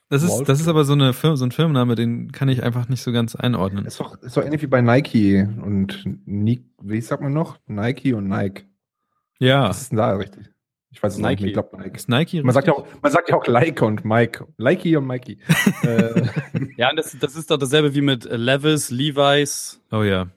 Das 0.09 0.23
ist, 0.23 0.45
das 0.45 0.61
ist 0.61 0.69
aber 0.69 0.85
so, 0.85 0.93
eine 0.93 1.13
Firma, 1.13 1.37
so 1.37 1.45
ein 1.45 1.51
Firmenname, 1.51 1.97
den 1.97 2.31
kann 2.31 2.49
ich 2.49 2.63
einfach 2.63 2.89
nicht 2.89 3.03
so 3.03 3.11
ganz 3.11 3.35
einordnen. 3.35 3.87
Ist 3.87 3.99
doch, 3.99 4.21
ist 4.23 4.37
doch 4.37 4.45
ähnlich 4.45 4.63
wie 4.63 4.69
bei 4.69 4.81
Nike 4.81 5.43
und 5.43 6.05
Ni 6.27 6.65
wie 6.81 7.01
sagt 7.01 7.23
man 7.23 7.33
noch? 7.33 7.59
Nike 7.67 8.13
und 8.13 8.29
Nike. 8.29 8.67
Ja. 9.41 9.69
Was 9.69 9.83
ist 9.83 9.91
denn 9.91 9.99
da 9.99 10.13
richtig? 10.13 10.49
Ich 10.97 11.03
weiß 11.03 11.13
es 11.13 11.19
Nike. 11.19 11.29
nicht. 11.29 11.41
mehr. 11.41 11.49
Ich 11.49 11.53
glaube 11.53 11.77
Nike. 11.77 11.97
Ist 11.97 12.09
Nike 12.09 12.43
Man 12.43 12.55
sagt 12.55 12.69
ja 12.69 12.73
auch, 12.73 12.87
man 13.03 13.13
sagt 13.13 13.29
ja 13.29 13.37
auch 13.37 13.47
Like 13.47 13.83
und 13.83 14.07
Mike. 14.07 14.47
Likey 14.57 14.97
und 14.97 15.07
Mikey. 15.07 15.39
äh, 15.83 16.23
Ja, 16.79 16.91
das, 16.95 17.15
das 17.21 17.37
ist 17.37 17.51
doch 17.51 17.59
dasselbe 17.59 17.95
wie 17.95 18.01
mit 18.01 18.25
äh, 18.25 18.37
Levis, 18.37 18.91
Levi's. 18.91 19.79
Oh 19.93 20.03
ja. 20.03 20.29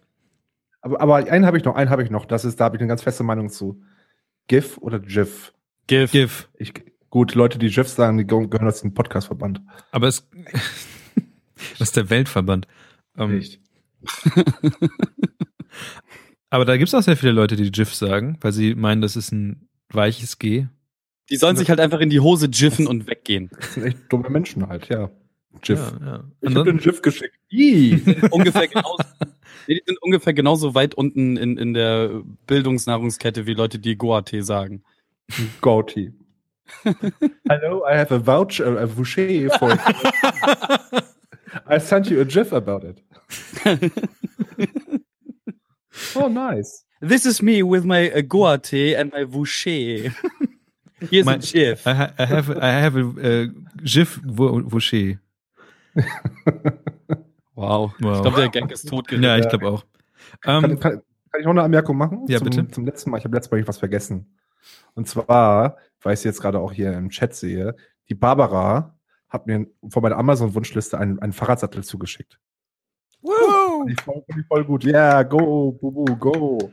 aber, 0.82 1.00
aber 1.00 1.16
einen 1.16 1.46
habe 1.46 1.58
ich 1.58 1.64
noch, 1.64 1.76
einen 1.76 1.90
habe 1.90 2.04
ich 2.04 2.10
noch. 2.10 2.26
Das 2.26 2.44
ist, 2.44 2.60
da 2.60 2.66
habe 2.66 2.76
ich 2.76 2.82
eine 2.82 2.90
ganz 2.90 3.02
feste 3.02 3.24
Meinung 3.24 3.48
zu. 3.48 3.82
GIF 4.48 4.78
oder 4.80 5.00
GIF? 5.00 5.54
GIF. 5.88 6.12
GIF. 6.12 6.50
Ich, 6.58 6.74
gut, 7.10 7.36
Leute, 7.36 7.58
die 7.58 7.70
GIF 7.70 7.88
sagen, 7.88 8.18
die 8.18 8.28
gehören 8.28 8.68
aus 8.68 8.82
dem 8.82 8.94
Podcast-Verband. 8.94 9.62
Aber 9.92 10.08
es 10.10 10.28
das 11.80 11.88
ist 11.88 11.96
der 11.96 12.10
Weltverband. 12.10 12.68
Ähm, 13.18 13.42
aber 16.50 16.66
da 16.66 16.76
gibt 16.76 16.90
es 16.90 16.94
auch 16.94 17.02
sehr 17.02 17.16
viele 17.16 17.32
Leute, 17.32 17.56
die 17.56 17.72
GIF 17.72 17.96
sagen, 17.96 18.38
weil 18.42 18.52
sie 18.52 18.76
meinen, 18.76 19.02
das 19.02 19.16
ist 19.16 19.32
ein 19.32 19.69
weiches 19.92 20.40
G. 20.40 20.68
Die 21.30 21.38
sollen 21.38 21.56
sich 21.56 21.70
halt 21.70 21.80
einfach 21.80 22.00
in 22.00 22.10
die 22.10 22.20
Hose 22.20 22.48
jiffen 22.52 22.88
und 22.88 23.08
weggehen. 23.08 23.50
Das 23.56 23.74
sind 23.76 23.86
echt 23.86 23.98
dumme 24.10 24.30
Menschen 24.30 24.68
halt, 24.68 24.90
ja. 24.90 25.12
GIF. 25.62 25.80
Ja, 26.00 26.06
ja. 26.06 26.24
Ich 26.42 26.56
habe 26.56 26.72
den 26.72 26.80
GIF 26.80 27.02
geschickt. 27.02 27.36
Ungefähr 28.32 28.68
genauso, 28.68 29.04
nee, 29.68 29.76
die 29.76 29.84
sind 29.86 30.02
ungefähr 30.02 30.34
genauso 30.34 30.76
weit 30.76 30.96
unten 30.96 31.38
in, 31.38 31.58
in 31.58 31.74
der 31.74 32.22
Bildungsnahrungskette 32.48 33.46
wie 33.46 33.54
Leute, 33.54 33.80
die 33.80 33.98
Goa-Tee 33.98 34.42
sagen. 34.42 34.84
Goatee. 35.62 36.14
Hello, 37.48 37.84
I 37.84 37.98
have 37.98 38.14
a 38.14 38.20
voucher, 38.20 38.78
a 38.78 38.86
voucher 38.86 39.50
for 39.58 39.72
you. 39.72 41.02
I 41.68 41.80
sent 41.80 42.10
you 42.10 42.22
a 42.22 42.26
GIF 42.26 42.54
about 42.54 42.84
it. 42.86 43.02
oh, 46.16 46.28
nice. 46.28 46.86
This 47.02 47.26
is 47.26 47.42
me 47.42 47.64
with 47.64 47.86
my 47.86 48.12
uh, 48.12 48.22
Goa-Tee 48.22 48.96
and 48.96 49.12
my 49.14 49.24
Voucher. 49.24 50.14
Here's 51.10 51.26
a 51.26 51.30
Mein- 51.32 51.40
GIF. 51.40 51.88
I, 51.88 51.94
ha 51.94 52.12
I 52.20 52.26
have, 52.26 52.50
I 52.58 52.72
have 52.72 52.96
a 52.98 53.22
äh, 53.22 53.48
GIF 53.84 54.20
Voucher. 54.26 55.20
Wow. 57.56 57.94
Wow. 58.00 58.16
Ich 58.16 58.22
glaube, 58.22 58.38
der 58.38 58.50
Gag 58.50 58.72
ist 58.72 58.88
tot 58.88 59.12
Ja, 59.12 59.38
ich 59.38 59.50
glaube 59.50 59.68
auch. 59.68 59.84
Kann, 60.40 60.64
Ähm, 60.64 60.80
kann, 60.80 61.02
kann 61.30 61.42
ich 61.42 61.44
noch 61.44 61.52
eine 61.52 61.64
Anmerkung 61.64 61.98
machen? 61.98 62.26
Ja, 62.30 62.38
zum, 62.38 62.46
bitte. 62.50 62.68
Zum 62.70 62.86
letzten 62.86 63.10
Mal. 63.10 63.18
Ich 63.18 63.26
habe 63.26 63.36
letztes 63.36 63.52
Mal 63.52 63.68
was 63.68 63.78
vergessen. 63.80 64.34
Und 64.94 65.10
zwar, 65.10 65.76
weil 66.02 66.14
ich 66.14 66.20
es 66.20 66.24
jetzt 66.24 66.42
gerade 66.42 66.58
auch 66.60 66.72
hier 66.72 66.94
im 66.94 67.10
Chat 67.10 67.36
sehe, 67.36 67.76
die 68.08 68.16
Barbara 68.16 68.98
hat 69.28 69.46
mir 69.46 69.68
von 69.90 70.02
meiner 70.02 70.16
Amazon-Wunschliste 70.18 70.98
einen, 70.98 71.20
einen 71.20 71.34
Fahrradsattel 71.34 71.84
zugeschickt. 71.84 72.40
Fand 73.22 73.92
ich 73.92 74.02
voll, 74.02 74.24
fand 74.28 74.40
ich 74.40 74.48
voll 74.48 74.66
gut. 74.66 74.84
Ja, 74.86 74.92
yeah, 74.92 75.24
go, 75.24 75.72
bubu, 75.74 76.06
go. 76.16 76.72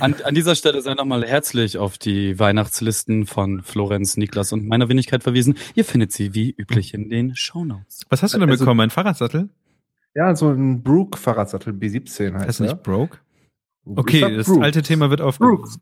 An, 0.00 0.14
an 0.24 0.34
dieser 0.34 0.54
Stelle 0.54 0.80
sei 0.80 0.94
nochmal 0.94 1.26
herzlich 1.26 1.78
auf 1.78 1.98
die 1.98 2.38
Weihnachtslisten 2.38 3.26
von 3.26 3.62
Florenz, 3.62 4.16
Niklas 4.16 4.52
und 4.52 4.66
meiner 4.66 4.88
Wenigkeit 4.88 5.22
verwiesen. 5.22 5.56
Ihr 5.74 5.84
findet 5.84 6.12
sie 6.12 6.34
wie 6.34 6.54
üblich 6.56 6.94
in 6.94 7.08
den 7.10 7.34
Shownotes. 7.34 8.02
was 8.08 8.22
hast 8.22 8.34
du 8.34 8.38
denn 8.38 8.48
also- 8.50 8.64
bekommen? 8.64 8.80
Ein 8.80 8.90
Fahrradsattel? 8.90 9.48
Ja, 10.14 10.34
so 10.36 10.50
ein 10.50 10.82
Brook-Fahrradsattel, 10.82 11.72
B17 11.72 12.34
heißt 12.34 12.46
Heißt 12.46 12.60
der. 12.60 12.66
nicht 12.68 12.82
Broke? 12.82 13.18
Okay, 13.84 14.36
das 14.36 14.46
Brooks, 14.46 14.62
alte 14.62 14.82
Thema 14.82 15.10
wird 15.10 15.20
auf 15.22 15.38
Brooks. 15.38 15.78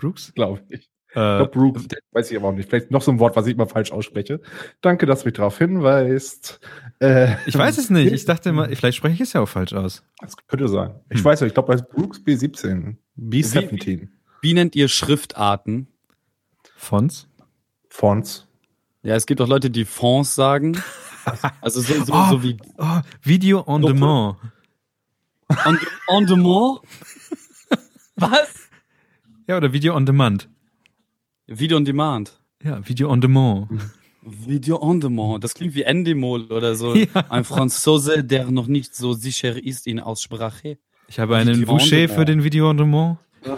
Brooks? 0.00 0.32
glaube 0.34 0.62
ich. 0.68 0.90
Ich 1.10 1.14
glaube, 1.14 1.48
Brooks, 1.48 1.88
weiß 2.12 2.30
ich 2.30 2.36
aber 2.36 2.48
auch 2.48 2.52
nicht. 2.52 2.68
Vielleicht 2.68 2.92
noch 2.92 3.02
so 3.02 3.10
ein 3.10 3.18
Wort, 3.18 3.34
was 3.34 3.46
ich 3.46 3.54
immer 3.54 3.66
falsch 3.66 3.90
ausspreche. 3.90 4.40
Danke, 4.80 5.06
dass 5.06 5.20
du 5.22 5.26
mich 5.26 5.34
darauf 5.34 5.58
hinweist. 5.58 6.60
Äh, 7.00 7.34
ich 7.46 7.58
weiß 7.58 7.78
es 7.78 7.90
nicht. 7.90 8.12
Ich 8.20 8.24
dachte 8.26 8.50
immer, 8.50 8.68
vielleicht 8.68 8.96
spreche 8.96 9.14
ich 9.14 9.20
es 9.20 9.32
ja 9.32 9.40
auch 9.40 9.48
falsch 9.48 9.72
aus. 9.72 10.04
Das 10.20 10.36
könnte 10.46 10.68
sein. 10.68 10.94
Ich 11.08 11.18
hm. 11.18 11.24
weiß 11.24 11.40
nicht, 11.40 11.48
ich 11.48 11.54
glaube, 11.54 11.72
das 11.72 11.82
ist 11.82 11.90
Brooks 11.90 12.20
B17. 12.20 12.96
B17. 13.18 13.70
Wie, 13.70 13.86
wie, 13.86 14.08
wie 14.42 14.54
nennt 14.54 14.76
ihr 14.76 14.88
Schriftarten? 14.88 15.88
Fonts? 16.76 17.28
Fonts. 17.88 18.46
Ja, 19.02 19.16
es 19.16 19.26
gibt 19.26 19.40
auch 19.40 19.48
Leute, 19.48 19.70
die 19.70 19.84
Fonts 19.84 20.34
sagen. 20.34 20.80
Also 21.60 21.82
so, 21.82 22.02
so, 22.02 22.14
oh, 22.14 22.30
so 22.30 22.42
wie. 22.42 22.56
Oh, 22.78 23.00
Video 23.22 23.62
on 23.66 23.82
demand. 23.82 24.38
On, 25.66 25.78
on 26.08 26.26
demand? 26.26 26.80
Was? 28.16 28.54
Ja, 29.46 29.58
oder 29.58 29.74
Video 29.74 29.94
on 29.94 30.06
demand. 30.06 30.48
Video 31.52 31.76
on 31.76 31.84
demand. 31.84 32.40
Ja, 32.62 32.78
Video 32.86 33.10
on 33.10 33.20
demand. 33.20 33.68
Video 34.22 34.80
on 34.80 35.00
demand. 35.00 35.42
Das 35.42 35.54
klingt 35.54 35.74
wie 35.74 35.82
Endemol 35.82 36.44
oder 36.44 36.76
so. 36.76 36.94
Ja. 37.14 37.24
Ein 37.28 37.42
Franzose, 37.42 38.22
der 38.22 38.48
noch 38.52 38.68
nicht 38.68 38.94
so 38.94 39.14
sicher 39.14 39.60
ist 39.60 39.88
in 39.88 39.98
Aussprache. 39.98 40.78
Ich 41.08 41.18
habe 41.18 41.36
einen 41.36 41.64
Boucher 41.64 42.08
für 42.08 42.24
den 42.24 42.44
Video 42.44 42.70
on 42.70 42.76
demand. 42.76 43.18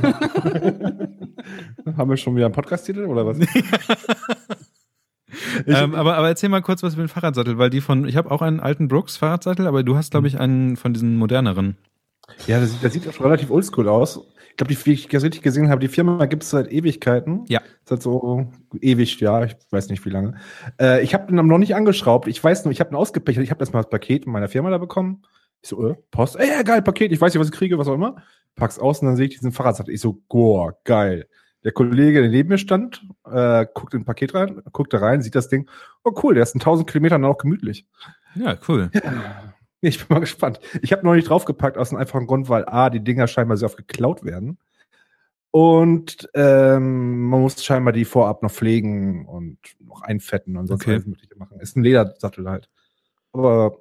Haben 1.97 2.09
wir 2.09 2.17
schon 2.17 2.35
wieder 2.35 2.47
einen 2.47 2.55
Podcast-Titel 2.55 3.05
oder 3.05 3.27
was? 3.27 3.39
ähm, 5.67 5.95
aber, 5.95 6.17
aber 6.17 6.29
erzähl 6.29 6.49
mal 6.49 6.63
kurz 6.63 6.83
was 6.83 6.95
über 6.95 7.03
den 7.03 7.09
Fahrradsattel, 7.09 7.59
weil 7.59 7.69
die 7.69 7.83
von, 7.83 8.09
ich 8.09 8.17
habe 8.17 8.31
auch 8.31 8.41
einen 8.41 8.61
alten 8.61 8.89
Brooks 8.89 9.19
Fahrradsattel, 9.19 9.67
aber 9.67 9.83
du 9.83 9.97
hast, 9.97 10.13
glaube 10.13 10.29
ich, 10.29 10.41
einen 10.41 10.79
von 10.79 10.95
diesen 10.95 11.19
moderneren. 11.19 11.77
Ja, 12.47 12.59
das, 12.59 12.81
das 12.81 12.95
sieht 12.95 13.07
auch 13.07 13.13
schon 13.13 13.27
relativ 13.27 13.51
oldschool 13.51 13.87
aus. 13.89 14.21
Ich 14.53 14.59
glaube, 14.59 14.75
wie 14.85 14.93
ich 14.93 15.09
das 15.09 15.23
richtig 15.25 15.41
gesehen 15.41 15.71
habe, 15.71 15.81
die 15.81 15.89
Firma 15.89 16.27
gibt 16.27 16.43
es 16.43 16.51
seit 16.51 16.71
Ewigkeiten. 16.71 17.47
Ja. 17.49 17.63
Seit 17.85 18.03
so 18.03 18.53
ewig, 18.81 19.19
ja, 19.19 19.45
ich 19.45 19.57
weiß 19.71 19.89
nicht 19.89 20.05
wie 20.05 20.11
lange. 20.11 20.35
Äh, 20.79 21.03
ich 21.03 21.15
habe 21.15 21.27
den 21.27 21.47
noch 21.47 21.59
nicht 21.59 21.75
angeschraubt. 21.75 22.29
Ich 22.29 22.43
weiß 22.45 22.65
nur, 22.65 22.73
ich 22.73 22.81
habe 22.81 22.91
ihn 22.91 22.97
ausgepechelt. 22.97 23.43
Ich 23.43 23.51
habe 23.51 23.61
das 23.61 23.73
mal 23.73 23.81
das 23.81 23.89
Paket 23.89 24.27
in 24.27 24.33
meiner 24.33 24.49
Firma 24.49 24.69
da 24.69 24.77
bekommen. 24.77 25.23
Ich 25.63 25.71
so, 25.71 25.89
äh, 25.89 25.95
Post, 26.11 26.37
ey, 26.37 26.49
ja, 26.49 26.63
geil, 26.63 26.83
Paket, 26.83 27.13
ich 27.13 27.21
weiß 27.21 27.33
nicht, 27.33 27.41
was 27.41 27.49
ich 27.49 27.55
kriege, 27.55 27.79
was 27.79 27.89
auch 27.89 27.95
immer. 27.95 28.17
Pack's 28.55 28.79
aus 28.79 29.01
und 29.01 29.07
dann 29.07 29.17
sehe 29.17 29.27
ich 29.27 29.35
diesen 29.35 29.53
Fahrradsattel. 29.53 29.95
Ich 29.95 30.01
so, 30.03 30.23
goa, 30.29 30.75
geil. 30.85 31.27
Der 31.65 31.73
Kollege, 31.73 32.21
der 32.21 32.31
neben 32.31 32.51
mir 32.51 32.59
stand, 32.59 33.07
äh, 33.25 33.67
guckt 33.73 33.95
in 33.95 34.01
ein 34.01 34.05
Paket 34.05 34.35
rein, 34.35 34.61
guckt 34.73 34.93
da 34.93 34.99
rein, 34.99 35.23
sieht 35.23 35.35
das 35.35 35.49
Ding. 35.49 35.71
Oh 36.05 36.13
cool, 36.23 36.35
der 36.35 36.43
ist 36.43 36.55
in 36.55 36.61
1000 36.61 36.91
Kilometern 36.91 37.21
noch 37.21 37.39
gemütlich. 37.39 37.87
Ja, 38.35 38.59
cool. 38.69 38.91
Ja, 38.93 39.52
ich 39.83 39.99
bin 39.99 40.15
mal 40.15 40.21
gespannt. 40.21 40.61
Ich 40.81 40.93
habe 40.93 41.05
noch 41.05 41.15
nicht 41.15 41.29
draufgepackt 41.29 41.77
aus 41.77 41.91
einem 41.91 42.01
einfachen 42.01 42.27
Grund, 42.27 42.49
weil 42.49 42.65
A, 42.67 42.89
die 42.89 43.05
Dinger 43.05 43.27
scheinbar 43.27 43.57
sehr 43.57 43.67
oft 43.67 43.77
geklaut 43.77 44.25
werden. 44.25 44.59
Und 45.51 46.31
ähm, 46.33 47.29
man 47.29 47.43
muss 47.43 47.63
scheinbar 47.63 47.93
die 47.93 48.07
vorab 48.07 48.43
noch 48.43 48.51
pflegen 48.51 49.27
und 49.27 49.59
noch 49.81 50.01
einfetten 50.01 50.57
und 50.57 50.67
sonst 50.67 50.83
okay. 50.83 50.93
alles 50.93 51.07
Mögliche 51.07 51.37
machen. 51.37 51.61
Ist 51.61 51.77
ein 51.77 51.83
Ledersattel 51.83 52.49
halt. 52.49 52.71
Aber 53.33 53.77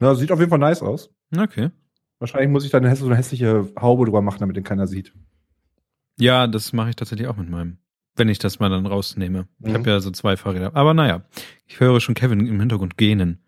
ja, 0.00 0.14
sieht 0.14 0.32
auf 0.32 0.38
jeden 0.38 0.50
Fall 0.50 0.58
nice 0.58 0.82
aus. 0.82 1.10
Okay. 1.34 1.70
Wahrscheinlich 2.18 2.50
muss 2.50 2.64
ich 2.64 2.70
dann 2.70 2.94
so 2.94 3.06
eine 3.06 3.16
hässliche 3.16 3.72
Haube 3.80 4.04
drüber 4.04 4.20
machen, 4.20 4.40
damit 4.40 4.56
den 4.56 4.64
keiner 4.64 4.86
sieht. 4.86 5.14
Ja, 6.18 6.46
das 6.46 6.72
mache 6.72 6.90
ich 6.90 6.96
tatsächlich 6.96 7.26
auch 7.28 7.36
mit 7.36 7.48
meinem. 7.48 7.78
Wenn 8.14 8.28
ich 8.28 8.38
das 8.38 8.60
mal 8.60 8.68
dann 8.68 8.84
rausnehme. 8.84 9.48
Mhm. 9.58 9.68
Ich 9.68 9.74
habe 9.74 9.88
ja 9.88 10.00
so 10.00 10.10
zwei 10.10 10.36
Fahrräder. 10.36 10.76
Aber 10.76 10.92
naja, 10.92 11.24
ich 11.66 11.80
höre 11.80 12.00
schon 12.00 12.14
Kevin 12.14 12.46
im 12.46 12.60
Hintergrund 12.60 12.98
gähnen. 12.98 13.42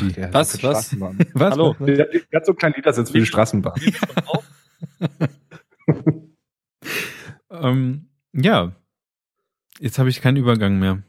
Die, 0.00 0.22
Ach, 0.22 0.32
was? 0.32 0.62
Was? 0.62 0.96
was? 1.34 1.52
Hallo. 1.52 1.76
Der, 1.80 2.06
der 2.06 2.20
hat 2.34 2.46
so 2.46 2.52
einen 2.52 2.58
kleinen 2.58 2.74
Liedersitz 2.74 3.10
für 3.10 3.18
die 3.18 3.26
Straßenbahn. 3.26 3.80
ähm, 7.50 8.08
ja. 8.32 8.72
Jetzt 9.78 9.98
habe 9.98 10.08
ich 10.08 10.20
keinen 10.20 10.36
Übergang 10.36 10.78
mehr. 10.78 11.02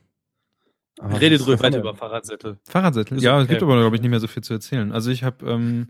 Aber 0.99 1.19
Redet 1.19 1.45
ruhig 1.45 1.61
weiter 1.61 1.79
über 1.79 1.95
Fahrradsättel. 1.95 2.57
Fahrradsättel? 2.63 3.21
Ja, 3.21 3.33
okay. 3.33 3.43
es 3.43 3.47
gibt 3.49 3.63
aber, 3.63 3.79
glaube 3.79 3.95
ich, 3.95 4.01
nicht 4.01 4.11
mehr 4.11 4.19
so 4.19 4.27
viel 4.27 4.43
zu 4.43 4.53
erzählen. 4.53 4.91
Also 4.91 5.11
ich 5.11 5.23
habe 5.23 5.45
ähm, 5.45 5.89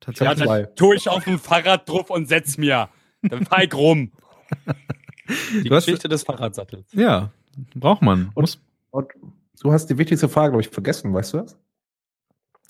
tatsächlich... 0.00 0.38
Ja, 0.38 0.62
dann 0.62 0.76
tue 0.76 0.96
ich 0.96 1.08
auf 1.08 1.24
dem 1.24 1.38
Fahrrad 1.38 1.88
drauf 1.88 2.10
und 2.10 2.28
setz 2.28 2.56
mir. 2.56 2.88
Dann 3.22 3.44
fahr 3.44 3.64
ich 3.64 3.74
rum. 3.74 4.12
Die 5.52 5.68
du 5.68 5.74
Geschichte 5.74 6.04
hast, 6.04 6.12
des 6.12 6.22
Fahrradsattels. 6.22 6.92
Ja, 6.92 7.32
braucht 7.74 8.02
man. 8.02 8.30
Und, 8.34 8.58
und, 8.90 9.08
du 9.60 9.72
hast 9.72 9.86
die 9.86 9.98
wichtigste 9.98 10.28
Frage, 10.28 10.50
glaube 10.50 10.62
ich, 10.62 10.68
vergessen, 10.68 11.12
weißt 11.12 11.34
du 11.34 11.38
das? 11.38 11.58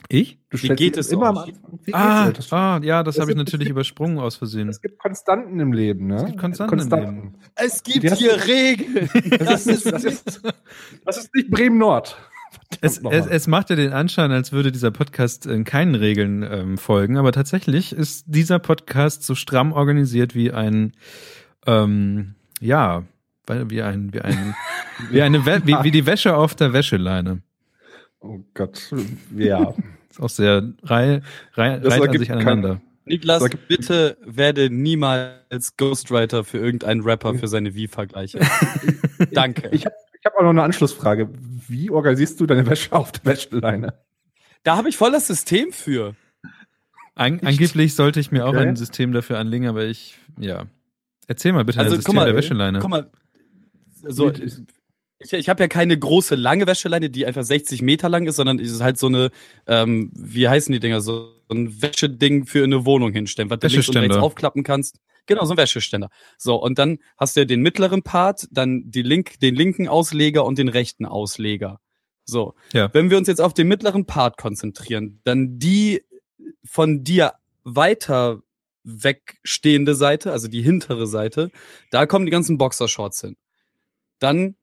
Ich? 0.08 0.38
Du 0.50 0.62
Wie 0.62 0.68
geht 0.68 0.96
es 0.96 1.10
immer 1.10 1.32
mal. 1.32 1.52
Ah, 1.92 2.32
ah, 2.50 2.80
ja, 2.82 3.02
das 3.02 3.18
habe 3.18 3.32
ich 3.32 3.36
natürlich 3.36 3.68
übersprungen 3.68 4.18
aus 4.18 4.36
Versehen. 4.36 4.68
Es 4.68 4.80
gibt 4.80 4.98
Konstanten 4.98 5.58
im 5.58 5.72
Leben, 5.72 6.06
ne? 6.06 6.16
Es 6.16 6.26
gibt 6.26 6.38
Konstanten, 6.38 6.76
Konstanten. 6.76 7.08
im 7.08 7.16
Leben. 7.16 7.34
Es 7.56 7.82
gibt 7.82 8.14
hier 8.14 8.46
Regeln. 8.46 9.10
Das, 9.38 9.66
ist, 9.66 9.86
das, 9.90 10.04
ist, 10.04 10.42
das 11.04 11.18
ist 11.18 11.34
nicht 11.34 11.50
Bremen 11.50 11.78
Nord. 11.78 12.16
Es, 12.80 12.98
es, 12.98 13.26
es, 13.26 13.46
macht 13.46 13.70
ja 13.70 13.76
den 13.76 13.92
Anschein, 13.92 14.32
als 14.32 14.52
würde 14.52 14.72
dieser 14.72 14.90
Podcast 14.90 15.46
in 15.46 15.64
keinen 15.64 15.94
Regeln 15.94 16.42
ähm, 16.42 16.78
folgen, 16.78 17.16
aber 17.16 17.32
tatsächlich 17.32 17.92
ist 17.92 18.24
dieser 18.26 18.58
Podcast 18.58 19.24
so 19.24 19.34
stramm 19.34 19.72
organisiert 19.72 20.34
wie 20.34 20.52
ein, 20.52 20.92
ähm, 21.66 22.34
ja, 22.60 23.04
wie 23.48 23.82
ein, 23.82 24.12
wie 24.12 24.20
ein, 24.20 24.54
wie 25.10 25.22
eine, 25.22 25.46
wie, 25.46 25.76
wie 25.82 25.90
die 25.90 26.06
Wäsche 26.06 26.36
auf 26.36 26.54
der 26.54 26.72
Wäscheleine. 26.72 27.42
Oh 28.20 28.40
Gott, 28.54 28.92
ja. 29.36 29.74
ist 30.10 30.20
auch 30.20 30.30
sehr 30.30 30.72
rei, 30.82 31.22
rei, 31.54 31.76
reiht 31.76 32.08
an 32.08 32.18
sich 32.18 32.32
aneinander. 32.32 32.80
Niklas, 33.04 33.48
bitte 33.68 34.18
werde 34.24 34.68
niemals 34.68 35.76
Ghostwriter 35.76 36.42
für 36.42 36.58
irgendeinen 36.58 37.02
Rapper 37.02 37.34
für 37.34 37.46
seine 37.46 37.74
Wie-Vergleiche. 37.74 38.40
Danke. 39.32 39.68
Ich 39.70 39.86
habe 39.86 39.94
ich 40.18 40.26
hab 40.26 40.34
auch 40.34 40.42
noch 40.42 40.50
eine 40.50 40.64
Anschlussfrage. 40.64 41.28
Wie 41.68 41.90
organisierst 41.90 42.40
du 42.40 42.46
deine 42.46 42.66
Wäsche 42.66 42.92
auf 42.92 43.12
der 43.12 43.24
Wäscheleine? 43.24 43.94
Da 44.64 44.76
habe 44.76 44.88
ich 44.88 44.96
voll 44.96 45.12
das 45.12 45.28
System 45.28 45.70
für. 45.70 46.16
An, 47.14 47.40
angeblich 47.44 47.94
sollte 47.94 48.18
ich 48.18 48.32
mir 48.32 48.44
okay. 48.44 48.56
auch 48.56 48.60
ein 48.60 48.74
System 48.74 49.12
dafür 49.12 49.38
anlegen, 49.38 49.68
aber 49.68 49.84
ich, 49.84 50.18
ja. 50.38 50.66
Erzähl 51.28 51.52
mal 51.52 51.64
bitte 51.64 51.78
also, 51.78 51.90
das 51.90 51.98
System 51.98 52.16
mal, 52.16 52.26
der 52.26 52.34
Wäscheleine. 52.34 52.80
Guck 52.80 52.90
mal, 52.90 53.10
so, 54.02 54.32
ich, 55.26 55.32
ich 55.32 55.48
habe 55.48 55.62
ja 55.62 55.68
keine 55.68 55.98
große 55.98 56.34
lange 56.34 56.66
Wäscheleine, 56.66 57.10
die 57.10 57.26
einfach 57.26 57.42
60 57.42 57.82
Meter 57.82 58.08
lang 58.08 58.26
ist, 58.26 58.36
sondern 58.36 58.58
es 58.58 58.70
ist 58.70 58.80
halt 58.80 58.98
so 58.98 59.08
eine, 59.08 59.30
ähm, 59.66 60.10
wie 60.14 60.48
heißen 60.48 60.72
die 60.72 60.80
Dinger, 60.80 61.00
so 61.00 61.32
ein 61.50 61.80
Wäscheding 61.82 62.46
für 62.46 62.64
eine 62.64 62.84
Wohnung 62.84 63.12
hinstellen, 63.12 63.50
was 63.50 63.60
du 63.60 63.68
links 63.68 63.88
und 63.88 63.96
rechts 63.96 64.16
aufklappen 64.16 64.62
kannst. 64.62 64.98
Genau, 65.26 65.44
so 65.44 65.54
ein 65.54 65.56
Wäscheständer. 65.56 66.08
So, 66.38 66.56
und 66.56 66.78
dann 66.78 66.98
hast 67.16 67.36
du 67.36 67.44
den 67.46 67.60
mittleren 67.60 68.02
Part, 68.02 68.46
dann 68.50 68.84
die 68.90 69.02
link, 69.02 69.40
den 69.40 69.56
linken 69.56 69.88
Ausleger 69.88 70.44
und 70.44 70.58
den 70.58 70.68
rechten 70.68 71.04
Ausleger. 71.04 71.80
So. 72.24 72.54
Ja. 72.72 72.92
Wenn 72.92 73.10
wir 73.10 73.18
uns 73.18 73.28
jetzt 73.28 73.40
auf 73.40 73.54
den 73.54 73.68
mittleren 73.68 74.06
Part 74.06 74.38
konzentrieren, 74.38 75.20
dann 75.24 75.58
die 75.58 76.02
von 76.64 77.02
dir 77.02 77.34
weiter 77.64 78.42
wegstehende 78.84 79.96
Seite, 79.96 80.30
also 80.30 80.46
die 80.46 80.62
hintere 80.62 81.08
Seite, 81.08 81.50
da 81.90 82.06
kommen 82.06 82.24
die 82.24 82.30
ganzen 82.30 82.56
Boxershorts 82.56 83.20
hin. 83.20 83.36
Dann 84.20 84.54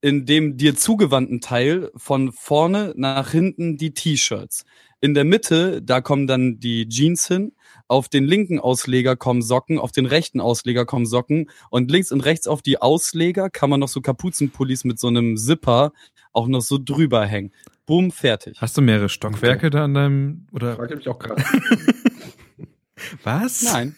in 0.00 0.26
dem 0.26 0.56
dir 0.56 0.76
zugewandten 0.76 1.40
Teil 1.40 1.90
von 1.96 2.32
vorne 2.32 2.92
nach 2.96 3.30
hinten 3.30 3.76
die 3.76 3.92
T-Shirts. 3.92 4.64
In 5.00 5.14
der 5.14 5.24
Mitte, 5.24 5.82
da 5.82 6.00
kommen 6.00 6.26
dann 6.26 6.58
die 6.58 6.88
Jeans 6.88 7.28
hin. 7.28 7.52
Auf 7.88 8.08
den 8.08 8.24
linken 8.24 8.58
Ausleger 8.58 9.14
kommen 9.14 9.42
Socken, 9.42 9.78
auf 9.78 9.92
den 9.92 10.06
rechten 10.06 10.40
Ausleger 10.40 10.86
kommen 10.86 11.06
Socken 11.06 11.50
und 11.70 11.90
links 11.90 12.10
und 12.12 12.20
rechts 12.22 12.46
auf 12.46 12.62
die 12.62 12.80
Ausleger 12.80 13.50
kann 13.50 13.70
man 13.70 13.80
noch 13.80 13.88
so 13.88 14.00
Kapuzenpullis 14.00 14.84
mit 14.84 14.98
so 14.98 15.08
einem 15.08 15.36
Zipper 15.36 15.92
auch 16.32 16.48
noch 16.48 16.62
so 16.62 16.78
drüber 16.82 17.24
hängen. 17.24 17.52
Boom, 17.86 18.10
fertig. 18.10 18.60
Hast 18.60 18.76
du 18.76 18.82
mehrere 18.82 19.08
Stockwerke 19.08 19.70
da 19.70 19.84
an 19.84 19.94
deinem 19.94 20.46
oder? 20.52 20.76
Frage 20.76 20.96
mich 20.96 21.08
auch 21.08 21.18
gerade. 21.18 21.42
Was? 23.22 23.62
Nein. 23.62 23.94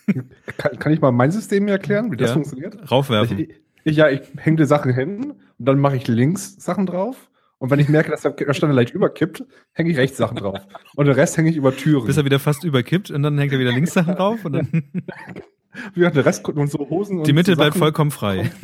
Kann, 0.57 0.79
kann, 0.79 0.93
ich 0.93 1.01
mal 1.01 1.13
mein 1.13 1.31
System 1.31 1.69
erklären, 1.69 2.13
wie 2.13 2.17
das 2.17 2.33
funktioniert? 2.33 2.91
Raufwerfen. 2.91 3.39
Ich, 3.39 3.49
ich, 3.85 3.97
ja, 3.97 4.11
ich 4.11 4.21
hänge 4.37 4.59
die 4.59 4.67
Sachen 4.67 4.93
hin 4.93 5.35
und 5.59 5.67
dann 5.67 5.79
mache 5.79 5.97
ich 5.97 6.07
links 6.09 6.57
Sachen 6.59 6.87
drauf. 6.87 7.31
Und 7.59 7.71
wenn 7.71 7.81
ich 7.81 7.89
merke, 7.89 8.11
dass 8.11 8.23
der 8.23 8.55
Ständer 8.55 8.75
leicht 8.75 8.95
überkippt, 8.95 9.45
hänge 9.73 9.91
ich 9.91 9.97
rechts 9.97 10.17
Sachen 10.17 10.37
drauf. 10.37 10.61
Und 10.95 11.07
den 11.07 11.15
Rest 11.15 11.37
hänge 11.37 11.51
ich 11.51 11.57
über 11.57 11.77
Türen. 11.77 12.07
Bis 12.07 12.17
er 12.17 12.25
wieder 12.25 12.39
fast 12.39 12.63
überkippt 12.63 13.11
und 13.11 13.23
dann 13.25 13.37
hängt 13.37 13.53
er 13.53 13.59
wieder 13.59 13.73
links 13.73 13.95
Sachen 13.95 14.15
drauf. 14.15 14.45
Und 14.45 14.53
dann 14.53 14.69
Wie 15.95 16.01
gesagt, 16.01 16.17
der 16.17 16.25
Rest 16.25 16.49
und 16.49 16.71
so 16.71 16.79
Hosen 16.91 17.19
und 17.19 17.27
Die 17.27 17.33
Mitte 17.33 17.53
so 17.53 17.57
bleibt 17.57 17.77
vollkommen 17.77 18.11
frei. 18.11 18.51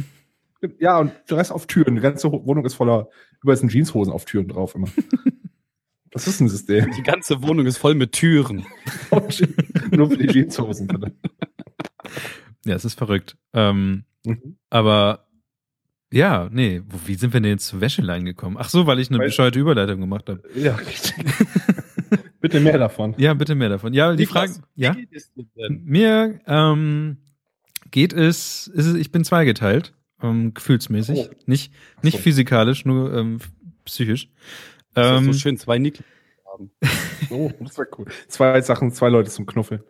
Ja, 0.78 0.98
und 0.98 1.12
der 1.28 1.36
Rest 1.36 1.52
auf 1.52 1.66
Türen. 1.66 1.96
Die 1.96 2.00
ganze 2.00 2.32
Wohnung 2.32 2.64
ist 2.64 2.72
voller, 2.72 3.10
überall 3.42 3.58
sind 3.58 3.70
Jeanshosen 3.70 4.10
auf 4.10 4.24
Türen 4.24 4.48
drauf 4.48 4.74
immer. 4.74 4.88
Das 6.10 6.26
ist 6.26 6.40
ein 6.40 6.48
System. 6.48 6.90
Die 6.96 7.02
ganze 7.02 7.42
Wohnung 7.42 7.66
ist 7.66 7.76
voll 7.76 7.94
mit 7.94 8.12
Türen. 8.12 8.64
Nur 9.90 10.08
für 10.08 10.16
die 10.16 10.28
Jeanshosen. 10.28 10.88
Ja, 12.64 12.74
es 12.76 12.86
ist 12.86 12.96
verrückt. 12.96 13.36
Ähm, 13.52 14.04
mhm. 14.24 14.56
Aber 14.70 15.26
ja, 16.14 16.48
nee, 16.52 16.80
wie 17.06 17.14
sind 17.16 17.32
wir 17.32 17.40
denn 17.40 17.50
jetzt 17.50 17.66
zu 17.66 17.80
Wäschelein 17.80 18.24
gekommen? 18.24 18.56
Ach 18.58 18.68
so, 18.68 18.86
weil 18.86 19.00
ich 19.00 19.10
eine 19.10 19.18
weil, 19.18 19.26
bescheuerte 19.26 19.58
Überleitung 19.58 20.00
gemacht 20.00 20.28
habe. 20.28 20.42
Ja, 20.54 20.76
richtig. 20.76 21.12
bitte 22.40 22.60
mehr 22.60 22.78
davon. 22.78 23.14
Ja, 23.18 23.34
bitte 23.34 23.56
mehr 23.56 23.68
davon. 23.68 23.92
Ja, 23.92 24.14
die 24.14 24.26
Frage, 24.26 24.52
ja. 24.76 24.92
Geht 24.92 25.12
es 25.12 25.32
mir 25.68 26.40
ähm, 26.46 27.16
geht 27.90 28.12
es, 28.12 28.68
ist 28.68 28.86
es, 28.86 28.94
ich 28.94 29.10
bin 29.10 29.24
zweigeteilt 29.24 29.92
ähm, 30.22 30.54
gefühlsmäßig. 30.54 31.18
Oh. 31.18 31.34
Nicht, 31.46 31.72
nicht 32.02 32.18
so. 32.18 32.22
physikalisch, 32.22 32.84
nur 32.84 33.12
ähm, 33.12 33.38
psychisch. 33.84 34.28
Das 34.94 35.10
ist 35.10 35.18
Ähm, 35.18 35.32
so 35.32 35.38
schön, 35.38 35.56
zwei 35.56 35.78
Niklas 35.78 36.06
haben. 36.54 36.70
Oh, 37.30 37.50
das 37.58 37.78
war 37.78 37.86
cool. 37.98 38.04
Zwei 38.28 38.60
Sachen, 38.60 38.90
zwei 38.92 39.08
Leute 39.08 39.30
zum 39.30 39.46
Knuffeln. 39.46 39.80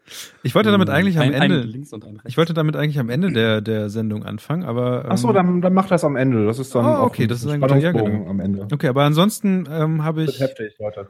ich 0.45 0.55
wollte 0.55 0.71
damit 0.71 0.89
eigentlich 0.89 1.17
am 1.19 1.25
ein, 1.25 1.33
Ende, 1.33 1.63
Ein 1.63 1.69
links 1.69 1.93
und 1.93 2.05
ein 2.05 2.13
rechts. 2.15 2.29
ich 2.29 2.37
wollte 2.37 2.55
damit 2.55 2.77
eigentlich 2.77 3.01
am 3.01 3.11
Ende 3.11 3.33
der, 3.33 3.61
der 3.61 3.91
Sendung 3.91 4.23
anfangen, 4.25 4.63
aber. 4.63 5.05
Ähm, 5.07 5.11
Achso, 5.11 5.33
dann, 5.33 5.61
dann 5.61 5.75
mach 5.75 5.89
das 5.89 6.05
am 6.05 6.15
Ende. 6.15 6.47
Das 6.47 6.61
ist 6.61 6.73
dann 6.75 6.85
Ah, 6.85 6.99
auch 7.01 7.07
okay, 7.07 7.27
das 7.27 7.41
ist 7.43 7.51
ein 7.51 7.61
guter- 7.61 7.77
ja, 7.79 7.91
genau. 7.91 8.31
am 8.31 8.39
Ende. 8.39 8.69
Okay, 8.73 8.87
aber 8.87 9.03
ansonsten 9.03 9.67
ähm, 9.69 10.05
habe 10.05 10.23
ich, 10.23 10.39
heftig, 10.39 10.77
Leute. 10.79 11.09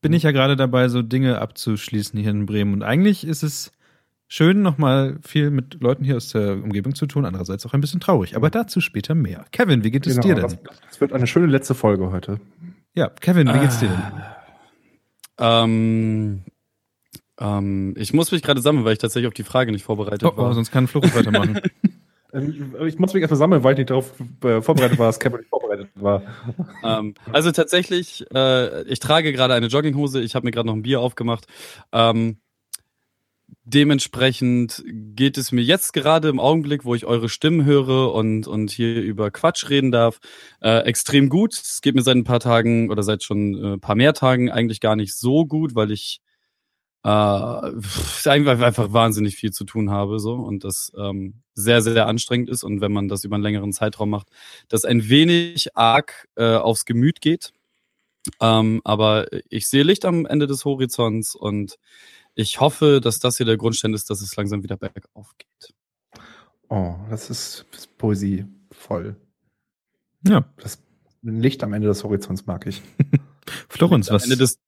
bin 0.00 0.12
ich 0.12 0.22
ja 0.22 0.30
gerade 0.30 0.54
dabei, 0.54 0.86
so 0.88 1.02
Dinge 1.02 1.40
abzuschließen 1.40 2.18
hier 2.18 2.30
in 2.30 2.46
Bremen. 2.46 2.72
Und 2.72 2.82
eigentlich 2.84 3.26
ist 3.26 3.42
es 3.42 3.72
schön, 4.28 4.62
nochmal 4.62 5.18
viel 5.26 5.50
mit 5.50 5.80
Leuten 5.80 6.04
hier 6.04 6.16
aus 6.16 6.28
der 6.28 6.52
Umgebung 6.62 6.94
zu 6.94 7.06
tun, 7.06 7.24
andererseits 7.24 7.66
auch 7.66 7.74
ein 7.74 7.80
bisschen 7.80 7.98
traurig. 8.00 8.36
Aber 8.36 8.50
dazu 8.50 8.80
später 8.80 9.16
mehr. 9.16 9.44
Kevin, 9.50 9.82
wie 9.82 9.90
geht 9.90 10.06
es 10.06 10.14
dir 10.20 10.34
denn? 10.36 10.46
Genau, 10.46 10.48
das, 10.48 10.80
das 10.90 11.00
wird 11.00 11.12
eine 11.12 11.26
schöne 11.26 11.46
letzte 11.46 11.74
Folge 11.74 12.12
heute. 12.12 12.38
Ja, 12.94 13.08
Kevin, 13.20 13.48
wie 13.52 13.58
geht's 13.58 13.80
dir 13.80 13.88
denn? 13.88 14.02
Ähm, 15.38 16.42
ähm, 17.38 17.94
ich 17.98 18.12
muss 18.12 18.32
mich 18.32 18.42
gerade 18.42 18.60
sammeln, 18.60 18.84
weil 18.84 18.94
ich 18.94 18.98
tatsächlich 18.98 19.28
auf 19.28 19.34
die 19.34 19.44
Frage 19.44 19.72
nicht 19.72 19.84
vorbereitet 19.84 20.24
Oh, 20.24 20.32
oh, 20.36 20.42
war. 20.42 20.54
sonst 20.54 20.70
kann 20.70 20.86
Fluch 20.86 21.04
weitermachen. 21.14 21.60
Ähm, 22.32 22.74
Ich 22.84 22.98
muss 22.98 23.14
mich 23.14 23.20
erstmal 23.20 23.38
sammeln, 23.38 23.62
weil 23.62 23.74
ich 23.74 23.78
nicht 23.78 23.90
darauf 23.90 24.12
äh, 24.42 24.60
vorbereitet 24.60 24.98
war, 24.98 25.06
dass 25.06 25.20
Kevin 25.20 25.38
nicht 25.38 25.48
vorbereitet 25.48 25.88
war. 25.94 26.22
ähm, 26.82 27.14
also 27.32 27.52
tatsächlich, 27.52 28.26
äh, 28.34 28.82
ich 28.82 28.98
trage 28.98 29.32
gerade 29.32 29.54
eine 29.54 29.68
Jogginghose, 29.68 30.20
ich 30.20 30.34
habe 30.34 30.44
mir 30.44 30.50
gerade 30.50 30.66
noch 30.66 30.74
ein 30.74 30.82
Bier 30.82 31.00
aufgemacht. 31.00 31.46
Ähm, 31.92 32.38
dementsprechend 33.64 34.82
geht 34.86 35.38
es 35.38 35.52
mir 35.52 35.62
jetzt 35.62 35.92
gerade 35.92 36.28
im 36.28 36.40
Augenblick, 36.40 36.84
wo 36.84 36.94
ich 36.94 37.04
eure 37.04 37.28
Stimmen 37.28 37.64
höre 37.64 38.12
und, 38.14 38.46
und 38.46 38.70
hier 38.70 39.02
über 39.02 39.30
Quatsch 39.30 39.68
reden 39.68 39.92
darf, 39.92 40.20
äh, 40.60 40.80
extrem 40.80 41.28
gut. 41.28 41.54
Es 41.54 41.80
geht 41.80 41.94
mir 41.94 42.02
seit 42.02 42.16
ein 42.16 42.24
paar 42.24 42.40
Tagen 42.40 42.90
oder 42.90 43.02
seit 43.02 43.22
schon 43.22 43.54
äh, 43.54 43.72
ein 43.74 43.80
paar 43.80 43.96
mehr 43.96 44.14
Tagen 44.14 44.50
eigentlich 44.50 44.80
gar 44.80 44.96
nicht 44.96 45.16
so 45.16 45.46
gut, 45.46 45.74
weil 45.74 45.90
ich 45.90 46.20
äh, 47.04 47.08
einfach 47.08 48.92
wahnsinnig 48.92 49.36
viel 49.36 49.52
zu 49.52 49.64
tun 49.64 49.90
habe 49.90 50.18
so 50.18 50.34
und 50.34 50.64
das 50.64 50.90
ähm, 50.98 51.42
sehr, 51.54 51.80
sehr 51.80 52.06
anstrengend 52.08 52.50
ist 52.50 52.64
und 52.64 52.80
wenn 52.80 52.92
man 52.92 53.06
das 53.08 53.22
über 53.22 53.36
einen 53.36 53.44
längeren 53.44 53.72
Zeitraum 53.72 54.10
macht, 54.10 54.28
das 54.68 54.84
ein 54.84 55.08
wenig 55.08 55.76
arg 55.76 56.26
äh, 56.36 56.56
aufs 56.56 56.84
Gemüt 56.84 57.20
geht. 57.20 57.52
Ähm, 58.40 58.80
aber 58.82 59.28
ich 59.50 59.68
sehe 59.68 59.84
Licht 59.84 60.04
am 60.04 60.26
Ende 60.26 60.48
des 60.48 60.64
Horizonts 60.64 61.36
und 61.36 61.76
ich 62.36 62.60
hoffe, 62.60 63.00
dass 63.02 63.18
das 63.18 63.38
hier 63.38 63.46
der 63.46 63.56
Grundstein 63.56 63.94
ist, 63.94 64.08
dass 64.10 64.20
es 64.20 64.36
langsam 64.36 64.62
wieder 64.62 64.76
bergauf 64.76 65.34
geht. 65.38 65.74
Oh, 66.68 66.94
das 67.10 67.30
ist, 67.30 67.66
Poesie 67.98 68.44
voll. 68.70 69.16
ja, 70.22 70.44
Das 70.58 70.80
Licht 71.22 71.64
am 71.64 71.72
Ende 71.72 71.88
des 71.88 72.04
Horizonts 72.04 72.46
mag 72.46 72.66
ich. 72.66 72.82
Florenz, 73.68 74.08
Am 74.10 74.16
was? 74.16 74.24
Ende 74.24 74.36
des 74.36 74.60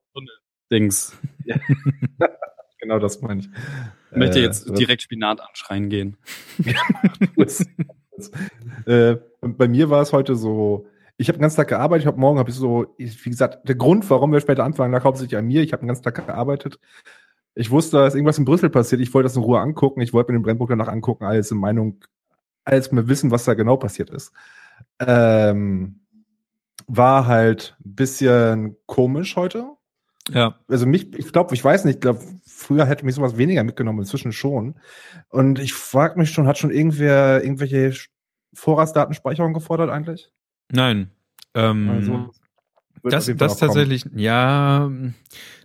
Dings. 0.72 1.16
Genau 2.80 3.00
das 3.00 3.20
meine 3.20 3.40
ich. 3.40 3.48
Ich 4.12 4.16
möchte 4.16 4.38
Äh, 4.38 4.42
jetzt 4.42 4.78
direkt 4.78 5.02
Spinat 5.02 5.40
anschreien 5.40 5.88
gehen. 5.90 6.16
das, 7.37 7.66
das, 8.16 8.30
äh, 8.87 9.16
bei 9.40 9.66
mir 9.66 9.90
war 9.90 10.00
es 10.00 10.12
heute 10.12 10.37
so, 10.37 10.87
ich 11.16 11.28
habe 11.28 11.38
den 11.38 11.42
ganzen 11.42 11.56
Tag 11.56 11.68
gearbeitet, 11.68 12.04
ich 12.04 12.06
habe 12.06 12.20
morgen 12.20 12.38
habe 12.38 12.50
ich 12.50 12.56
so, 12.56 12.94
ich, 12.96 13.22
wie 13.26 13.30
gesagt, 13.30 13.68
der 13.68 13.75
Grund, 13.75 14.08
warum 14.08 14.32
wir 14.32 14.40
später 14.40 14.62
anfangen, 14.62 14.92
lag 14.92 15.02
hauptsächlich 15.02 15.37
an 15.37 15.46
mir. 15.46 15.62
Ich 15.62 15.72
habe 15.72 15.80
den 15.82 15.88
ganzen 15.88 16.04
Tag 16.04 16.25
gearbeitet. 16.25 16.78
Ich 17.55 17.71
wusste, 17.71 17.99
dass 17.99 18.14
irgendwas 18.14 18.38
in 18.38 18.45
Brüssel 18.45 18.71
passiert. 18.71 19.00
Ich 19.00 19.12
wollte 19.12 19.25
das 19.25 19.37
in 19.37 19.43
Ruhe 19.43 19.61
angucken. 19.61 20.00
Ich 20.00 20.12
wollte 20.12 20.33
mir 20.33 20.38
den 20.38 20.45
Brennpunkt 20.45 20.71
danach 20.71 20.88
angucken, 20.88 21.25
alles 21.25 21.50
in 21.50 21.59
Meinung, 21.59 22.05
alles 22.64 22.93
mir 22.93 23.09
wissen, 23.09 23.31
was 23.31 23.45
da 23.45 23.55
genau 23.55 23.76
passiert 23.76 24.11
ist. 24.11 24.33
Ähm, 25.00 26.00
war 26.87 27.26
halt 27.26 27.76
ein 27.85 27.95
bisschen 27.95 28.76
komisch 28.87 29.37
heute 29.37 29.73
Ja, 30.31 30.59
also 30.69 30.87
mich, 30.87 31.14
ich 31.19 31.33
glaube, 31.33 31.55
ich 31.55 31.64
weiß 31.64 31.85
nicht, 31.85 31.97
ich 31.97 32.00
glaube, 32.00 32.21
früher 32.47 32.87
hätte 32.87 33.05
mich 33.05 33.14
sowas 33.14 33.37
weniger 33.38 33.64
mitgenommen, 33.64 34.01
inzwischen 34.01 34.33
schon. 34.33 34.77
Und 35.29 35.59
ich 35.59 35.72
frage 35.75 36.18
mich 36.18 36.31
schon, 36.31 36.46
hat 36.46 36.59
schon 36.59 36.70
irgendwer 36.70 37.42
irgendwelche 37.42 37.94
Vorratsdatenspeicherung 38.55 39.53
gefordert 39.53 39.90
eigentlich? 39.90 40.31
nein. 40.70 41.11
Ähm, 41.55 41.88
Also, 41.88 42.31
das 43.04 43.26
das 43.26 43.28
noch 43.28 43.37
kommen. 43.48 43.58
tatsächlich, 43.58 44.04
ja. 44.14 44.90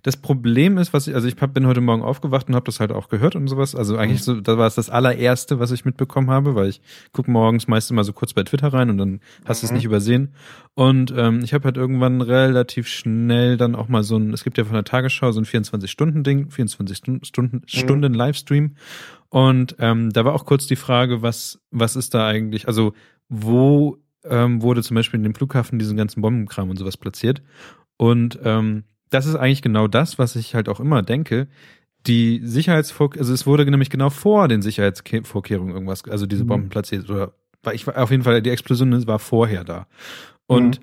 Das 0.05 0.17
Problem 0.17 0.77
ist, 0.77 0.91
was 0.91 1.07
ich, 1.07 1.15
also 1.15 1.29
ich 1.29 1.35
hab, 1.39 1.53
bin 1.53 1.65
heute 1.65 1.79
Morgen 1.79 2.01
aufgewacht 2.03 2.49
und 2.49 2.55
habe 2.55 2.65
das 2.65 2.81
halt 2.81 2.91
auch 2.91 3.07
gehört 3.07 3.37
und 3.37 3.47
sowas. 3.47 3.73
Also 3.73 3.95
eigentlich 3.95 4.19
Mhm. 4.19 4.23
so, 4.23 4.41
da 4.41 4.57
war 4.57 4.67
es 4.67 4.75
das 4.75 4.89
allererste, 4.89 5.59
was 5.59 5.71
ich 5.71 5.85
mitbekommen 5.85 6.29
habe, 6.29 6.55
weil 6.55 6.67
ich 6.67 6.81
gucke 7.13 7.31
morgens 7.31 7.69
meistens 7.69 7.95
mal 7.95 8.03
so 8.03 8.11
kurz 8.11 8.33
bei 8.33 8.43
Twitter 8.43 8.73
rein 8.73 8.89
und 8.89 8.97
dann 8.97 9.21
hast 9.45 9.61
du 9.61 9.65
es 9.67 9.71
Mhm. 9.71 9.75
nicht 9.77 9.85
übersehen. 9.85 10.33
Und 10.73 11.13
ähm, 11.15 11.39
ich 11.43 11.53
habe 11.53 11.63
halt 11.65 11.77
irgendwann 11.77 12.19
relativ 12.21 12.89
schnell 12.89 13.55
dann 13.55 13.75
auch 13.75 13.87
mal 13.87 14.03
so 14.03 14.17
ein, 14.17 14.33
es 14.33 14.43
gibt 14.43 14.57
ja 14.57 14.65
von 14.65 14.73
der 14.73 14.83
Tagesschau 14.83 15.31
so 15.31 15.39
ein 15.39 15.45
24-Stunden-Ding, 15.45 16.49
24 16.49 16.97
Stunden, 16.97 17.23
Stunden, 17.23 17.55
Mhm. 17.57 17.61
Stunden 17.67 18.13
Livestream. 18.13 18.75
Und 19.29 19.75
ähm, 19.79 20.11
da 20.11 20.25
war 20.25 20.33
auch 20.33 20.45
kurz 20.45 20.67
die 20.67 20.75
Frage, 20.75 21.21
was, 21.21 21.59
was 21.71 21.95
ist 21.95 22.13
da 22.13 22.27
eigentlich, 22.27 22.67
also 22.67 22.93
wo 23.29 23.97
ähm, 24.25 24.61
wurde 24.61 24.83
zum 24.83 24.95
Beispiel 24.95 25.19
in 25.19 25.23
dem 25.23 25.35
Flughafen 25.35 25.79
diesen 25.79 25.97
ganzen 25.97 26.21
Bombenkram 26.21 26.69
und 26.69 26.77
sowas 26.77 26.97
platziert. 26.97 27.41
Und 27.97 28.39
ähm, 28.43 28.83
das 29.09 29.25
ist 29.25 29.35
eigentlich 29.35 29.61
genau 29.61 29.87
das, 29.87 30.17
was 30.17 30.35
ich 30.35 30.55
halt 30.55 30.69
auch 30.69 30.79
immer 30.79 31.03
denke. 31.03 31.47
Die 32.07 32.41
Sicherheitsvorkehrungen, 32.43 33.19
also 33.21 33.33
es 33.33 33.45
wurde 33.45 33.69
nämlich 33.69 33.89
genau 33.89 34.09
vor 34.09 34.47
den 34.47 34.61
Sicherheitsvorkehrungen 34.61 35.73
irgendwas, 35.73 36.03
also 36.09 36.25
diese 36.25 36.43
Mhm. 36.43 36.47
Bomben 36.47 36.69
platziert 36.69 37.09
oder 37.09 37.33
war 37.61 37.73
ich 37.73 37.87
war 37.87 37.97
auf 37.97 38.11
jeden 38.11 38.23
Fall 38.23 38.41
die 38.41 38.49
Explosion 38.49 39.07
war 39.07 39.19
vorher 39.19 39.63
da. 39.63 39.87
Und 40.47 40.81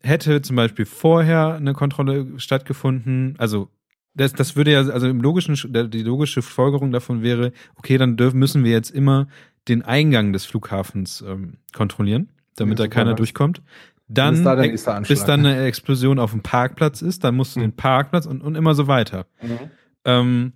hätte 0.00 0.42
zum 0.42 0.56
Beispiel 0.56 0.86
vorher 0.86 1.54
eine 1.54 1.74
Kontrolle 1.74 2.38
stattgefunden, 2.38 3.34
also 3.38 3.68
das, 4.14 4.32
das 4.32 4.54
würde 4.56 4.72
ja, 4.72 4.78
also 4.78 5.08
im 5.08 5.20
logischen, 5.20 5.56
die 5.90 6.02
logische 6.02 6.40
Folgerung 6.40 6.92
davon 6.92 7.22
wäre, 7.22 7.52
okay, 7.76 7.98
dann 7.98 8.16
dürfen, 8.16 8.38
müssen 8.38 8.64
wir 8.64 8.70
jetzt 8.70 8.90
immer 8.90 9.26
den 9.66 9.82
Eingang 9.82 10.32
des 10.32 10.44
Flughafens 10.44 11.22
ähm, 11.26 11.58
kontrollieren, 11.74 12.30
damit 12.56 12.78
da 12.78 12.88
keiner 12.88 13.14
durchkommt. 13.14 13.62
Dann, 14.06 14.34
Bis 14.34 14.44
da 14.44 14.56
nächste 14.56 14.92
Anschlag. 14.94 15.08
bis 15.08 15.24
dann 15.24 15.40
eine 15.46 15.64
Explosion 15.64 16.18
auf 16.18 16.32
dem 16.32 16.42
Parkplatz 16.42 17.00
ist, 17.00 17.24
dann 17.24 17.34
musst 17.36 17.56
du 17.56 17.60
Mhm. 17.60 17.64
den 17.64 17.76
Parkplatz 17.76 18.26
und, 18.26 18.42
und 18.42 18.54
immer 18.54 18.74
so 18.74 18.86
weiter. 18.86 19.26
Mhm. 19.42 19.58
Ähm, 20.04 20.52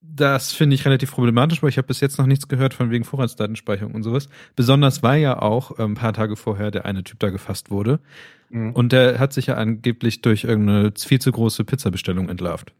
das 0.00 0.52
finde 0.52 0.74
ich 0.74 0.84
relativ 0.84 1.12
problematisch, 1.12 1.62
weil 1.62 1.68
ich 1.68 1.76
habe 1.78 1.86
bis 1.86 2.00
jetzt 2.00 2.18
noch 2.18 2.26
nichts 2.26 2.48
gehört 2.48 2.74
von 2.74 2.90
wegen 2.90 3.04
Vorratsdatenspeicherung 3.04 3.94
und 3.94 4.02
sowas. 4.02 4.28
Besonders 4.56 5.02
weil 5.02 5.20
ja 5.20 5.40
auch 5.40 5.78
äh, 5.78 5.82
ein 5.82 5.94
paar 5.94 6.12
Tage 6.12 6.34
vorher 6.36 6.70
der 6.70 6.86
eine 6.86 7.04
Typ 7.04 7.18
da 7.20 7.28
gefasst 7.30 7.70
wurde. 7.70 8.00
Mhm. 8.48 8.72
Und 8.72 8.92
der 8.92 9.18
hat 9.18 9.32
sich 9.32 9.46
ja 9.46 9.54
angeblich 9.54 10.22
durch 10.22 10.44
irgendeine 10.44 10.92
viel 10.96 11.20
zu 11.20 11.30
große 11.30 11.64
Pizzabestellung 11.64 12.28
entlarvt. 12.30 12.72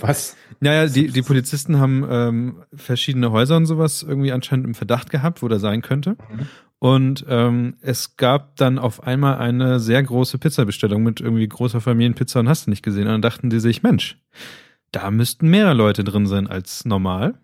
Was? 0.00 0.36
Naja, 0.60 0.86
die, 0.86 1.06
die 1.12 1.22
Polizisten 1.22 1.78
haben 1.78 2.06
ähm, 2.10 2.62
verschiedene 2.74 3.30
Häuser 3.30 3.56
und 3.56 3.66
sowas 3.66 4.02
irgendwie 4.02 4.32
anscheinend 4.32 4.66
im 4.66 4.74
Verdacht 4.74 5.10
gehabt, 5.10 5.42
wo 5.42 5.48
der 5.48 5.60
sein 5.60 5.82
könnte. 5.82 6.16
Mhm. 6.30 6.46
Und 6.80 7.24
ähm, 7.28 7.76
es 7.80 8.16
gab 8.16 8.56
dann 8.56 8.78
auf 8.78 9.02
einmal 9.02 9.38
eine 9.38 9.80
sehr 9.80 10.02
große 10.02 10.38
Pizzabestellung 10.38 11.02
mit 11.02 11.20
irgendwie 11.20 11.48
großer 11.48 11.80
Familienpizza 11.80 12.40
und 12.40 12.48
hast 12.48 12.66
du 12.66 12.70
nicht 12.70 12.84
gesehen. 12.84 13.06
Und 13.06 13.12
dann 13.14 13.22
dachten 13.22 13.50
die 13.50 13.58
sich, 13.58 13.82
Mensch, 13.82 14.16
da 14.92 15.10
müssten 15.10 15.48
mehr 15.48 15.74
Leute 15.74 16.04
drin 16.04 16.26
sein 16.26 16.46
als 16.46 16.84
normal. 16.84 17.34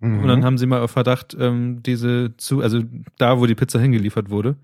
Mhm. 0.00 0.20
Und 0.20 0.28
dann 0.28 0.44
haben 0.44 0.58
sie 0.58 0.66
mal 0.66 0.80
auf 0.80 0.90
Verdacht 0.90 1.36
ähm, 1.38 1.82
diese 1.82 2.34
zu, 2.38 2.62
also 2.62 2.82
da, 3.18 3.38
wo 3.38 3.46
die 3.46 3.54
Pizza 3.54 3.78
hingeliefert 3.78 4.30
wurde, 4.30 4.56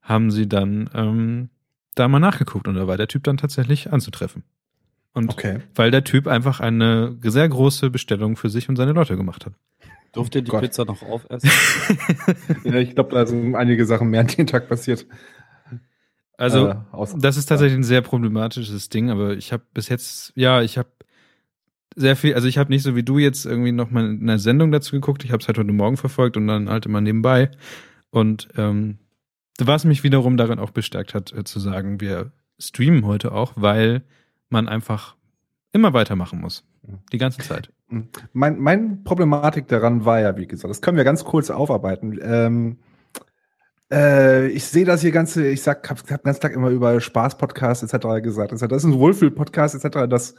haben 0.00 0.30
sie 0.30 0.48
dann 0.48 0.88
ähm, 0.94 1.50
da 1.94 2.08
mal 2.08 2.20
nachgeguckt 2.20 2.66
und 2.68 2.74
da 2.74 2.86
war 2.86 2.96
der 2.96 3.08
Typ 3.08 3.22
dann 3.24 3.36
tatsächlich 3.36 3.92
anzutreffen. 3.92 4.44
Und 5.12 5.30
okay. 5.30 5.60
weil 5.74 5.90
der 5.90 6.04
Typ 6.04 6.26
einfach 6.26 6.60
eine 6.60 7.16
sehr 7.22 7.48
große 7.48 7.90
Bestellung 7.90 8.36
für 8.36 8.48
sich 8.48 8.70
und 8.70 8.76
seine 8.76 8.92
Leute 8.92 9.16
gemacht 9.16 9.44
hat. 9.44 9.52
Durft 10.12 10.34
ihr 10.34 10.42
die 10.42 10.50
Gott. 10.50 10.62
Pizza 10.62 10.84
noch 10.84 11.02
aufessen? 11.02 11.50
Ja, 12.64 12.76
ich 12.76 12.94
glaube, 12.94 13.14
da 13.14 13.26
sind 13.26 13.54
einige 13.54 13.86
Sachen 13.86 14.08
mehr 14.08 14.20
an 14.20 14.26
dem 14.26 14.46
Tag 14.46 14.68
passiert. 14.68 15.06
Also 16.36 16.68
Äh, 16.68 17.06
das 17.16 17.36
ist 17.36 17.46
tatsächlich 17.46 17.78
ein 17.78 17.84
sehr 17.84 18.02
problematisches 18.02 18.88
Ding, 18.88 19.10
aber 19.10 19.34
ich 19.36 19.52
habe 19.52 19.62
bis 19.74 19.88
jetzt, 19.88 20.32
ja, 20.34 20.60
ich 20.62 20.76
habe 20.78 20.88
sehr 21.94 22.16
viel, 22.16 22.34
also 22.34 22.48
ich 22.48 22.58
habe 22.58 22.70
nicht 22.70 22.82
so 22.82 22.96
wie 22.96 23.02
du 23.02 23.18
jetzt 23.18 23.46
irgendwie 23.46 23.72
noch 23.72 23.90
mal 23.90 24.04
eine 24.04 24.38
Sendung 24.38 24.72
dazu 24.72 24.92
geguckt, 24.92 25.24
ich 25.24 25.32
habe 25.32 25.40
es 25.40 25.46
halt 25.46 25.58
heute 25.58 25.72
Morgen 25.72 25.96
verfolgt 25.96 26.36
und 26.36 26.46
dann 26.46 26.68
halt 26.68 26.86
immer 26.86 27.00
nebenbei 27.00 27.50
und 28.10 28.48
ähm, 28.56 28.98
was 29.58 29.84
mich 29.84 30.02
wiederum 30.02 30.36
darin 30.36 30.58
auch 30.58 30.70
bestärkt 30.70 31.14
hat, 31.14 31.32
äh, 31.32 31.44
zu 31.44 31.60
sagen, 31.60 32.00
wir 32.00 32.32
streamen 32.58 33.06
heute 33.06 33.32
auch, 33.32 33.52
weil 33.56 34.02
man 34.48 34.68
einfach 34.68 35.16
immer 35.72 35.92
weitermachen 35.92 36.40
muss. 36.40 36.64
Die 37.12 37.18
ganze 37.18 37.42
Zeit. 37.42 37.70
Mein, 38.32 38.58
mein 38.58 39.04
Problematik 39.04 39.68
daran 39.68 40.04
war 40.04 40.20
ja, 40.20 40.36
wie 40.36 40.46
gesagt, 40.46 40.70
das 40.70 40.80
können 40.80 40.96
wir 40.96 41.04
ganz 41.04 41.24
kurz 41.24 41.50
aufarbeiten. 41.50 42.18
Ähm, 42.22 42.78
äh, 43.90 44.48
ich 44.48 44.64
sehe 44.64 44.84
das 44.84 45.02
hier 45.02 45.12
ganze, 45.12 45.46
ich 45.48 45.62
sag, 45.62 45.88
hab, 45.90 45.98
hab 45.98 46.06
den 46.06 46.24
ganzen 46.24 46.40
Tag 46.40 46.52
immer 46.54 46.70
über 46.70 47.00
Spaß-Podcast 47.00 47.82
etc. 47.82 48.22
gesagt. 48.22 48.52
Das 48.52 48.62
ist 48.62 48.84
ein 48.84 48.98
Wohlfühl-Podcast 48.98 49.74
etc. 49.74 50.08
Das, 50.08 50.34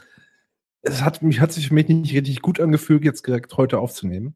es 0.82 1.04
hat 1.04 1.22
mich, 1.22 1.40
hat 1.40 1.52
sich 1.52 1.68
für 1.68 1.74
mich 1.74 1.88
nicht 1.88 2.14
richtig 2.14 2.42
gut 2.42 2.60
angefühlt, 2.60 3.06
jetzt 3.06 3.28
direkt 3.28 3.56
heute 3.56 3.80
aufzunehmen. 3.80 4.36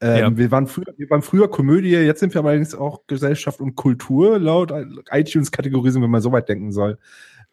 Ähm, 0.00 0.18
Ja. 0.18 0.36
wir, 0.38 0.50
waren 0.50 0.66
früher, 0.66 0.94
wir 0.96 1.10
waren 1.10 1.22
früher 1.22 1.50
Komödie, 1.50 1.90
jetzt 1.90 2.20
sind 2.20 2.32
wir 2.32 2.42
allerdings 2.42 2.74
auch 2.74 3.06
Gesellschaft 3.06 3.60
und 3.60 3.74
Kultur, 3.74 4.38
laut 4.38 4.72
iTunes-Kategorisierung, 5.10 6.04
wenn 6.04 6.10
man 6.10 6.22
so 6.22 6.32
weit 6.32 6.48
denken 6.48 6.72
soll. 6.72 6.98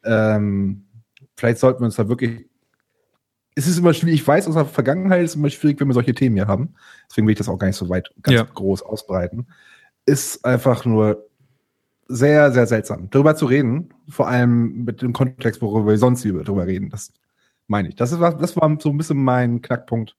Ähm, 0.06 0.86
vielleicht 1.36 1.58
sollten 1.60 1.82
wir 1.82 1.86
uns 1.86 1.97
da 1.97 2.08
wirklich. 2.08 2.47
Es 3.57 3.65
ist 3.67 3.79
immer 3.79 3.91
schwierig, 3.93 4.21
ich 4.21 4.27
weiß 4.27 4.47
aus 4.47 4.53
der 4.53 4.65
Vergangenheit, 4.65 5.23
ist 5.23 5.31
es 5.31 5.35
immer 5.35 5.49
schwierig, 5.49 5.79
wenn 5.79 5.87
wir 5.87 5.93
solche 5.95 6.13
Themen 6.13 6.35
hier 6.35 6.47
haben. 6.47 6.75
Deswegen 7.09 7.25
will 7.25 7.31
ich 7.31 7.37
das 7.39 7.49
auch 7.49 7.57
gar 7.57 7.65
nicht 7.67 7.75
so 7.75 7.89
weit 7.89 8.11
ganz 8.21 8.35
Ja. 8.35 8.43
groß 8.43 8.83
ausbreiten. 8.83 9.47
Ist 10.05 10.45
einfach 10.45 10.85
nur 10.85 11.25
sehr, 12.07 12.51
sehr 12.51 12.67
seltsam, 12.67 13.09
darüber 13.09 13.35
zu 13.35 13.47
reden. 13.47 13.89
Vor 14.07 14.27
allem 14.27 14.85
mit 14.85 15.01
dem 15.01 15.11
Kontext, 15.11 15.61
worüber 15.61 15.87
wir 15.87 15.97
sonst 15.97 16.23
über- 16.23 16.43
darüber 16.43 16.67
reden. 16.67 16.89
Das 16.91 17.11
meine 17.67 17.89
ich. 17.89 17.95
Das, 17.95 18.11
ist, 18.11 18.21
das 18.21 18.55
war 18.55 18.77
so 18.79 18.89
ein 18.91 18.97
bisschen 18.97 19.23
mein 19.23 19.61
Knackpunkt 19.63 20.15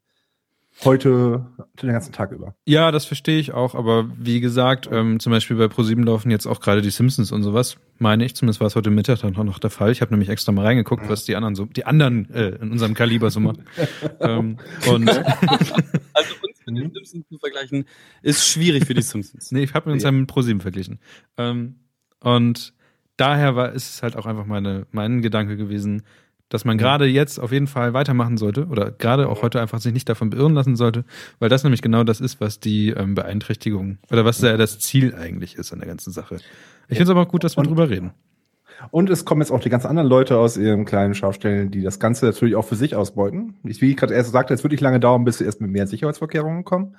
heute 0.84 1.46
den 1.82 1.90
ganzen 1.90 2.12
Tag 2.12 2.30
über. 2.32 2.54
Ja, 2.66 2.90
das 2.92 3.04
verstehe 3.04 3.38
ich 3.38 3.52
auch, 3.52 3.74
aber 3.74 4.08
wie 4.16 4.40
gesagt, 4.40 4.88
ähm, 4.92 5.18
zum 5.20 5.32
Beispiel 5.32 5.56
bei 5.56 5.68
ProSieben 5.68 6.04
laufen 6.04 6.30
jetzt 6.30 6.46
auch 6.46 6.60
gerade 6.60 6.82
die 6.82 6.90
Simpsons 6.90 7.32
und 7.32 7.42
sowas, 7.42 7.78
meine 7.98 8.24
ich, 8.24 8.34
zumindest 8.36 8.60
war 8.60 8.68
es 8.68 8.76
heute 8.76 8.90
Mittag 8.90 9.20
dann 9.20 9.36
auch 9.36 9.44
noch 9.44 9.58
der 9.58 9.70
Fall. 9.70 9.90
Ich 9.90 10.00
habe 10.00 10.12
nämlich 10.12 10.28
extra 10.28 10.52
mal 10.52 10.64
reingeguckt, 10.64 11.08
was 11.08 11.24
die 11.24 11.34
anderen 11.36 11.54
so, 11.56 11.64
die 11.64 11.84
anderen 11.84 12.30
äh, 12.32 12.50
in 12.60 12.70
unserem 12.70 12.94
Kaliber 12.94 13.30
so 13.30 13.40
machen. 13.40 13.64
ähm, 14.20 14.58
und 14.90 15.08
Also 16.14 16.34
uns 16.42 16.58
mit 16.66 16.76
den 16.76 16.92
Simpsons 16.92 17.28
zu 17.28 17.38
vergleichen, 17.38 17.84
ist 18.22 18.46
schwierig 18.48 18.86
für 18.86 18.94
die 18.94 19.02
Simpsons. 19.02 19.50
nee, 19.52 19.62
ich 19.64 19.74
habe 19.74 19.90
uns 19.90 20.02
Ja. 20.02 20.10
ja 20.10 20.12
mit 20.12 20.28
ProSieben 20.28 20.60
verglichen. 20.60 21.00
Ähm, 21.36 21.76
und 22.20 22.72
daher 23.16 23.56
war 23.56 23.72
ist 23.72 23.90
es 23.90 24.02
halt 24.02 24.16
auch 24.16 24.26
einfach 24.26 24.46
meine, 24.46 24.86
mein 24.92 25.22
Gedanke 25.22 25.56
gewesen, 25.56 26.02
dass 26.48 26.64
man 26.64 26.78
gerade 26.78 27.06
jetzt 27.06 27.38
auf 27.38 27.52
jeden 27.52 27.66
Fall 27.66 27.92
weitermachen 27.92 28.36
sollte 28.38 28.66
oder 28.66 28.90
gerade 28.90 29.28
auch 29.28 29.42
heute 29.42 29.60
einfach 29.60 29.80
sich 29.80 29.92
nicht 29.92 30.08
davon 30.08 30.30
beirren 30.30 30.54
lassen 30.54 30.76
sollte, 30.76 31.04
weil 31.38 31.48
das 31.48 31.62
nämlich 31.64 31.82
genau 31.82 32.04
das 32.04 32.20
ist, 32.20 32.40
was 32.40 32.60
die 32.60 32.90
ähm, 32.90 33.14
Beeinträchtigung 33.14 33.98
oder 34.10 34.24
was 34.24 34.40
ja 34.40 34.56
das 34.56 34.78
Ziel 34.78 35.14
eigentlich 35.14 35.56
ist 35.56 35.72
an 35.72 35.80
der 35.80 35.88
ganzen 35.88 36.12
Sache. 36.12 36.36
Ich 36.88 36.96
finde 36.96 37.04
es 37.04 37.10
aber 37.10 37.22
auch 37.22 37.28
gut, 37.28 37.44
dass 37.44 37.56
wir 37.56 37.60
Und- 37.60 37.68
drüber 37.68 37.90
reden. 37.90 38.12
Und 38.92 39.10
es 39.10 39.24
kommen 39.24 39.40
jetzt 39.40 39.50
auch 39.50 39.58
die 39.58 39.70
ganz 39.70 39.84
anderen 39.84 40.08
Leute 40.08 40.38
aus 40.38 40.56
ihren 40.56 40.84
kleinen 40.84 41.12
Schafstellen, 41.12 41.72
die 41.72 41.82
das 41.82 41.98
Ganze 41.98 42.26
natürlich 42.26 42.54
auch 42.54 42.64
für 42.64 42.76
sich 42.76 42.94
ausbeuten. 42.94 43.56
Ich, 43.64 43.82
wie 43.82 43.90
ich 43.90 43.96
gerade 43.96 44.14
erst 44.14 44.30
sagte, 44.30 44.54
es 44.54 44.62
wird 44.62 44.70
nicht 44.70 44.80
lange 44.80 45.00
dauern, 45.00 45.24
bis 45.24 45.38
sie 45.38 45.44
erst 45.44 45.60
mit 45.60 45.68
mehr 45.72 45.88
Sicherheitsvorkehrungen 45.88 46.62
kommen. 46.64 46.94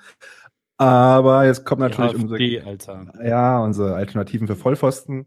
Aber 0.76 1.46
jetzt 1.46 1.64
kommt 1.64 1.80
natürlich 1.80 2.14
unsere, 2.14 2.34
AfD, 2.34 2.60
Alter. 2.60 3.12
ja, 3.24 3.58
unsere 3.62 3.94
Alternativen 3.94 4.46
für 4.46 4.56
Vollpfosten 4.56 5.26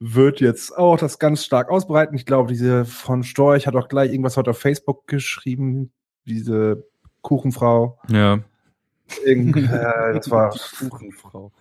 wird 0.00 0.40
jetzt 0.40 0.76
auch 0.76 0.96
das 0.96 1.18
ganz 1.18 1.44
stark 1.44 1.70
ausbreiten. 1.70 2.14
Ich 2.14 2.26
glaube, 2.26 2.52
diese 2.52 2.84
von 2.84 3.24
Storch 3.24 3.66
hat 3.66 3.74
auch 3.74 3.88
gleich 3.88 4.10
irgendwas 4.10 4.36
heute 4.36 4.50
auf 4.50 4.58
Facebook 4.58 5.06
geschrieben, 5.06 5.92
diese 6.24 6.86
Kuchenfrau. 7.22 7.98
Ja. 8.08 8.40
Irgend, 9.24 9.56
äh, 9.56 9.60
das 10.14 10.30
war 10.30 10.54
Kuchenfrau. 10.88 11.52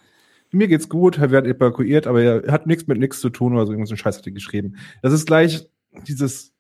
mir 0.52 0.68
geht's 0.68 0.90
gut, 0.90 1.18
er 1.18 1.32
wird 1.32 1.48
evakuiert, 1.48 2.06
aber 2.06 2.22
er 2.22 2.52
hat 2.52 2.68
nichts 2.68 2.88
mit 2.88 3.00
nichts 3.00 3.22
zu 3.22 3.30
tun 3.30 3.54
oder 3.54 3.66
so 3.66 3.72
irgendwas 3.72 3.98
Scheiß 3.98 4.18
hat 4.18 4.28
er 4.28 4.34
geschrieben. 4.34 4.78
Das 5.02 5.14
ist 5.14 5.26
gleich 5.26 5.68
dieses 6.08 6.54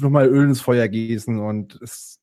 nochmal 0.00 0.28
Öl 0.28 0.48
ins 0.48 0.60
Feuer 0.60 0.88
gießen 0.88 1.38
und 1.38 1.78
es, 1.82 2.20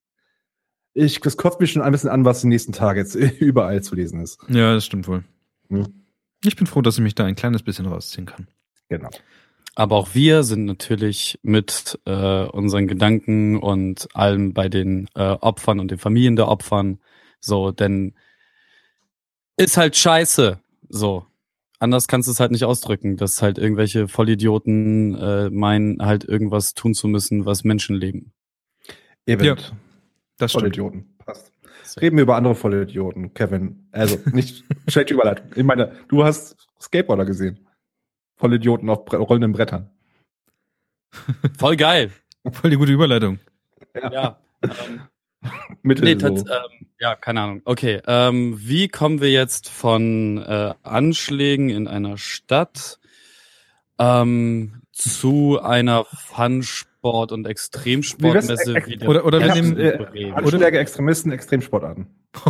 ich, 0.94 1.20
das 1.20 1.38
kotzt 1.38 1.60
mich 1.60 1.72
schon 1.72 1.84
ein 1.84 1.92
bisschen 1.92 2.10
an, 2.10 2.26
was 2.26 2.42
die 2.42 2.48
nächsten 2.48 2.72
Tage 2.72 3.02
jetzt 3.02 3.16
überall 3.40 3.84
zu 3.84 3.94
lesen 3.96 4.22
ist. 4.22 4.40
Ja, 4.48 4.74
das 4.74 4.86
stimmt 4.86 5.08
wohl. 5.08 5.24
Hm. 5.70 5.86
Ich 6.44 6.56
bin 6.56 6.68
froh, 6.68 6.82
dass 6.82 6.96
ich 6.96 7.04
mich 7.04 7.16
da 7.16 7.26
ein 7.26 7.36
kleines 7.36 7.64
bisschen 7.64 7.86
rausziehen 7.86 8.26
kann. 8.26 8.48
Genau. 8.90 9.10
Aber 9.76 9.98
auch 9.98 10.16
wir 10.16 10.44
sind 10.44 10.66
natürlich 10.66 11.38
mit 11.44 12.00
äh, 12.06 12.46
unseren 12.46 12.88
Gedanken 12.88 13.58
und 13.58 14.08
allem 14.14 14.54
bei 14.54 14.70
den 14.70 15.10
äh, 15.16 15.24
Opfern 15.24 15.80
und 15.80 15.92
den 15.92 15.98
Familien 15.98 16.38
der 16.38 16.48
Opfern. 16.48 17.00
So, 17.42 17.72
denn 17.72 18.14
ist 19.58 19.78
halt 19.78 19.98
scheiße. 19.98 20.60
So. 20.88 21.26
Anders 21.78 22.08
kannst 22.08 22.30
du 22.30 22.32
es 22.32 22.40
halt 22.40 22.52
nicht 22.52 22.64
ausdrücken, 22.64 23.18
dass 23.18 23.42
halt 23.42 23.58
irgendwelche 23.58 24.08
Vollidioten 24.08 25.14
äh, 25.16 25.50
meinen, 25.50 26.02
halt 26.02 26.24
irgendwas 26.24 26.74
tun 26.74 26.94
zu 26.94 27.10
müssen, 27.10 27.46
was 27.46 27.66
Menschen 27.66 27.98
leben. 27.98 28.32
Eben. 29.26 29.44
Ja, 29.44 29.56
Das 30.38 30.52
stimmt. 30.52 30.64
Vollidioten. 30.64 31.18
Passt. 31.18 31.52
Reden 32.02 32.18
wir 32.18 32.24
über 32.24 32.38
andere 32.38 32.56
Vollidioten, 32.56 33.34
Kevin. 33.34 33.88
Also 33.92 34.18
nicht 34.32 34.64
schlechte 34.88 35.14
Überleitung. 35.14 35.48
Ich 35.56 35.64
meine, 35.64 35.92
du 36.08 36.24
hast 36.24 36.56
Skateboarder 36.82 37.26
gesehen. 37.26 37.60
Vollidioten 38.36 38.90
auf 38.90 39.06
bre 39.06 39.18
rollenden 39.18 39.54
Brettern. 39.54 39.90
Voll 41.58 41.76
geil. 41.78 42.12
Voll 42.52 42.70
die 42.72 42.78
gute 42.78 42.92
Überleitung. 42.92 43.40
ja. 43.94 44.40
Ähm, 44.68 45.02
Mitte 45.84 46.04
Nee, 46.04 46.18
so. 46.18 46.28
ähm, 46.28 46.88
ja, 47.00 47.16
keine 47.16 47.42
Ahnung. 47.42 47.62
Okay, 47.66 48.02
ähm, 48.08 48.56
wie 48.58 48.88
kommen 48.88 49.22
wir 49.22 49.30
jetzt 49.30 49.70
von 49.70 50.40
äh, 50.42 50.74
Anschlägen 50.82 51.70
in 51.70 51.88
einer 51.88 52.18
Stadt 52.18 53.00
ähm, 54.00 54.82
zu 54.92 55.62
einer 55.62 56.06
Fun-Sport- 56.06 57.32
und 57.32 57.46
Extremsportmesse 57.46 58.74
Wie 58.88 59.06
oder- 59.06 59.24
oder 59.24 59.40
wir 59.40 59.54
nehmen- 59.54 59.78
in 59.78 59.86
äh, 59.86 59.98
Bremen? 59.98 60.34
Anschläge, 60.34 60.80
Extremisten, 60.80 61.32
Extremsportarten. 61.32 62.08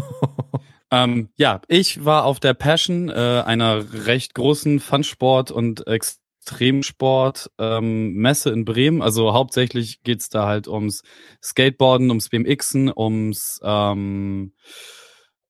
Ähm, 0.95 1.29
ja, 1.35 1.61
ich 1.67 2.05
war 2.05 2.25
auf 2.25 2.39
der 2.39 2.53
Passion, 2.53 3.09
äh, 3.09 3.43
einer 3.45 4.05
recht 4.05 4.33
großen 4.33 4.79
Fun-Sport- 4.79 5.51
und 5.51 5.85
Extremsport 5.87 7.51
ähm, 7.57 8.25
in 8.45 8.65
Bremen. 8.65 9.01
Also 9.01 9.33
hauptsächlich 9.33 10.03
geht's 10.03 10.29
da 10.29 10.47
halt 10.47 10.67
ums 10.67 11.03
Skateboarden, 11.43 12.09
ums 12.09 12.29
BMXen, 12.29 12.91
ums 12.95 13.59
ähm, 13.63 14.53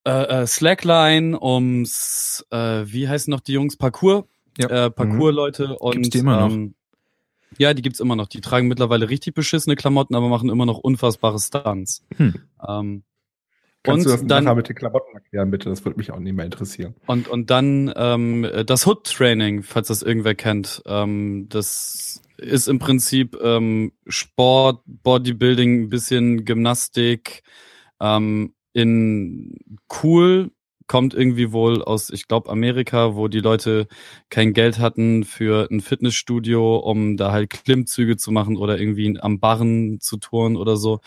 äh, 0.06 0.42
äh, 0.44 0.48
Slackline, 0.48 1.40
ums 1.40 2.46
äh, 2.52 2.84
wie 2.86 3.08
heißen 3.08 3.30
noch 3.30 3.42
die 3.42 3.54
Jungs? 3.54 3.78
Parkour, 3.78 4.28
Ja. 4.58 4.86
äh, 4.86 4.90
Parkour-Leute 4.92 5.78
und 5.78 5.94
Gibt's 5.94 6.10
die 6.10 6.20
immer 6.20 6.40
noch? 6.40 6.52
Ähm, 6.52 6.76
ja, 7.58 7.74
die 7.74 7.82
gibt's 7.82 8.00
immer 8.00 8.16
noch. 8.16 8.28
Die 8.28 8.42
tragen 8.42 8.68
mittlerweile 8.68 9.10
richtig 9.10 9.34
beschissene 9.34 9.76
Klamotten, 9.76 10.16
aber 10.16 10.28
machen 10.28 10.50
immer 10.50 10.66
noch 10.66 10.80
unfassbare 10.80 11.40
Stunts. 11.40 12.04
Hm. 12.18 12.34
Ähm, 12.68 13.04
Kannst 13.86 14.06
und 14.06 14.12
du 14.12 14.18
das 14.18 14.28
dann 14.28 14.44
nachher 14.44 14.56
mit 14.56 14.70
den 14.70 14.76
Klamotten 14.76 15.16
erklären, 15.16 15.52
bitte? 15.52 15.70
Das 15.70 15.86
würde 15.86 15.98
mich 15.98 16.12
auch 16.12 16.20
nicht 16.20 16.36
mehr 16.36 16.46
interessieren. 16.46 16.96
Und, 17.06 17.28
und 17.28 17.50
dann 17.50 17.94
ähm, 17.96 18.48
das 18.66 18.86
Hood-Training, 18.86 19.64
falls 19.64 19.88
das 19.88 20.02
irgendwer 20.02 20.36
kennt. 20.36 20.82
Ähm, 20.86 21.48
das 21.50 22.22
ist 22.38 22.68
im 22.68 22.80
Prinzip 22.80 23.38
ähm, 23.42 23.94
Sport, 24.08 24.82
Bodybuilding, 24.86 25.84
ein 25.84 25.90
bisschen 25.90 26.46
Gymnastik, 26.46 27.44
ähm, 28.02 28.54
in 28.74 29.58
cool, 30.04 30.52
kommt 30.88 31.14
irgendwie 31.14 31.52
wohl 31.52 31.84
aus, 31.84 32.10
ich 32.10 32.28
glaube, 32.28 32.50
Amerika, 32.50 33.16
wo 33.16 33.28
die 33.28 33.40
Leute 33.40 33.88
kein 34.30 34.54
Geld 34.54 34.80
hatten 34.80 35.24
für 35.24 35.68
ein 35.72 35.82
Fitnessstudio, 35.82 36.78
um 36.78 37.18
da 37.18 37.32
halt 37.32 37.50
Klimmzüge 37.50 38.18
zu 38.18 38.32
machen 38.32 38.58
oder 38.58 38.80
irgendwie 38.80 39.18
am 39.20 39.40
Barren 39.40 40.00
zu 40.00 40.18
touren 40.18 40.58
oder 40.58 40.78
so, 40.78 41.00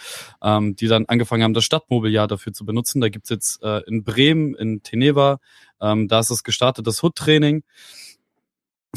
ähm, 0.43 0.75
die 0.77 0.89
dann 0.89 1.07
angefangen 1.07 1.43
haben, 1.43 1.55
das 1.55 1.65
Stadtmobiliar 1.65 2.27
dafür 2.27 2.53
zu 2.53 2.65
benutzen. 2.65 3.01
Da 3.01 3.09
gibt's 3.09 3.31
jetzt 3.31 3.63
äh, 3.63 3.83
in 3.87 4.05
Bremen, 4.05 4.55
in 4.55 4.83
Teneva, 4.83 5.39
ähm, 5.81 6.09
da 6.09 6.21
ist 6.21 6.31
es 6.31 6.43
gestartet, 6.43 6.87
das 6.87 7.03
Hood-Training, 7.03 7.63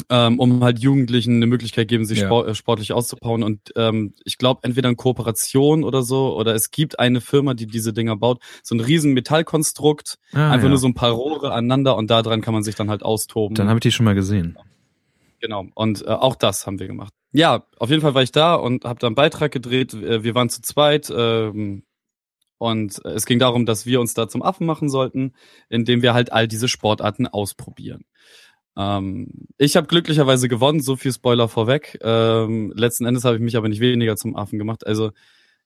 ähm, 0.08 0.38
um 0.40 0.62
halt 0.64 0.78
Jugendlichen 0.78 1.36
eine 1.36 1.46
Möglichkeit 1.46 1.88
geben, 1.88 2.04
sich 2.04 2.20
Ja. 2.20 2.26
sport, 2.26 2.48
äh, 2.48 2.54
sportlich 2.54 2.92
auszubauen. 2.92 3.42
Und 3.42 3.72
ähm, 3.76 4.14
ich 4.24 4.38
glaube, 4.38 4.60
entweder 4.62 4.88
in 4.88 4.96
Kooperation 4.96 5.84
oder 5.84 6.02
so, 6.02 6.34
oder 6.36 6.54
es 6.54 6.70
gibt 6.70 6.98
eine 6.98 7.20
Firma, 7.20 7.54
die 7.54 7.66
diese 7.66 7.92
Dinger 7.92 8.16
baut, 8.16 8.40
so 8.62 8.74
ein 8.74 8.80
riesen 8.80 9.12
Metallkonstrukt, 9.12 10.18
Ah, 10.32 10.50
einfach 10.50 10.64
ja. 10.64 10.68
nur 10.70 10.78
so 10.78 10.86
ein 10.88 10.94
paar 10.94 11.10
Rohre 11.10 11.52
aneinander 11.52 11.96
und 11.96 12.10
da 12.10 12.22
dran 12.22 12.40
kann 12.40 12.54
man 12.54 12.62
sich 12.62 12.74
dann 12.74 12.88
halt 12.90 13.02
austoben. 13.02 13.54
Dann 13.54 13.68
habe 13.68 13.78
ich 13.78 13.82
die 13.82 13.92
schon 13.92 14.04
mal 14.04 14.14
gesehen. 14.14 14.56
Genau. 15.40 15.66
Und 15.74 16.02
äh, 16.06 16.10
auch 16.10 16.36
das 16.36 16.66
haben 16.66 16.78
wir 16.78 16.86
gemacht. 16.86 17.12
Ja, 17.32 17.64
auf 17.78 17.90
jeden 17.90 18.00
Fall 18.02 18.14
war 18.14 18.22
ich 18.22 18.32
da 18.32 18.54
und 18.54 18.84
habe 18.84 18.98
da 19.00 19.06
einen 19.08 19.16
Beitrag 19.16 19.52
gedreht. 19.52 19.92
Äh, 19.94 20.22
Wir 20.22 20.34
waren 20.34 20.48
zu 20.48 20.62
zweit. 20.62 21.12
Ähm, 21.14 21.82
und 22.58 23.04
es 23.04 23.26
ging 23.26 23.40
darum, 23.40 23.66
dass 23.66 23.86
wir 23.86 24.00
uns 24.00 24.14
da 24.14 24.28
zum 24.28 24.40
Affen 24.42 24.66
machen 24.66 24.88
sollten, 24.88 25.32
indem 25.68 26.00
wir 26.00 26.14
halt 26.14 26.30
all 26.32 26.46
diese 26.46 26.68
Sportarten 26.68 27.26
ausprobieren. 27.26 28.04
Ähm, 28.76 29.28
ich 29.58 29.76
habe 29.76 29.86
glücklicherweise 29.86 30.48
gewonnen, 30.48 30.80
so 30.80 30.96
viel 30.96 31.12
Spoiler 31.12 31.48
vorweg. 31.48 31.98
Ähm, 32.02 32.72
letzten 32.74 33.06
Endes 33.06 33.24
habe 33.24 33.36
ich 33.36 33.42
mich 33.42 33.56
aber 33.56 33.68
nicht 33.68 33.80
weniger 33.80 34.16
zum 34.16 34.36
Affen 34.36 34.58
gemacht. 34.58 34.86
Also, 34.86 35.12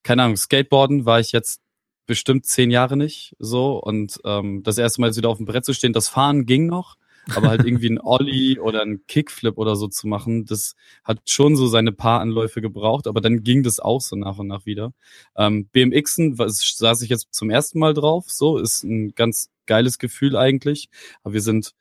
keine 0.03 0.23
Ahnung, 0.23 0.37
Skateboarden 0.37 1.07
war 1.07 1.21
ich 1.21 1.33
jetzt 1.33 1.61
bestimmt 2.07 2.47
zehn 2.47 2.71
Jahre 2.71 2.97
nicht 2.97 3.35
so. 3.39 3.79
Und 3.79 4.21
ähm, 4.25 4.63
das 4.63 4.79
erste 4.79 5.01
Mal 5.01 5.09
jetzt 5.09 5.17
wieder 5.17 5.29
auf 5.29 5.39
dem 5.39 5.47
Brett 5.47 5.65
zu 5.65 5.75
stehen, 5.75 5.93
das 5.93 6.09
Fahren 6.09 6.47
ging 6.47 6.67
noch. 6.67 6.97
Aber 7.35 7.49
halt 7.49 7.65
irgendwie 7.65 7.91
ein 7.91 8.01
Ollie 8.03 8.61
oder 8.61 8.83
ein 8.83 9.05
Kickflip 9.09 9.59
oder 9.59 9.75
so 9.75 9.89
zu 9.89 10.07
machen, 10.07 10.45
das 10.45 10.77
hat 11.03 11.19
schon 11.29 11.57
so 11.57 11.67
seine 11.67 11.91
paar 11.91 12.21
Anläufe 12.21 12.61
gebraucht, 12.61 13.09
aber 13.09 13.21
dann 13.21 13.43
ging 13.43 13.65
das 13.65 13.81
auch 13.81 14.01
so 14.01 14.15
nach 14.15 14.39
und 14.39 14.47
nach 14.47 14.65
wieder. 14.65 14.93
Ähm, 15.37 15.67
BMXen 15.67 16.39
was, 16.39 16.61
saß 16.77 17.03
ich 17.03 17.09
jetzt 17.09 17.35
zum 17.35 17.51
ersten 17.51 17.81
Mal 17.81 17.95
drauf, 17.95 18.27
so 18.29 18.59
ist 18.59 18.85
ein 18.85 19.13
ganz 19.17 19.51
geiles 19.67 19.99
Gefühl 19.99 20.37
eigentlich. 20.37 20.89
Aber 21.25 21.35
wir 21.35 21.41
sind, 21.41 21.75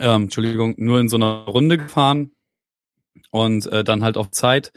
ähm, 0.00 0.24
Entschuldigung, 0.24 0.74
nur 0.76 1.00
in 1.00 1.08
so 1.08 1.16
einer 1.16 1.44
Runde 1.44 1.78
gefahren 1.78 2.32
und 3.30 3.66
äh, 3.66 3.84
dann 3.84 4.02
halt 4.02 4.16
auf 4.16 4.30
Zeit. 4.30 4.72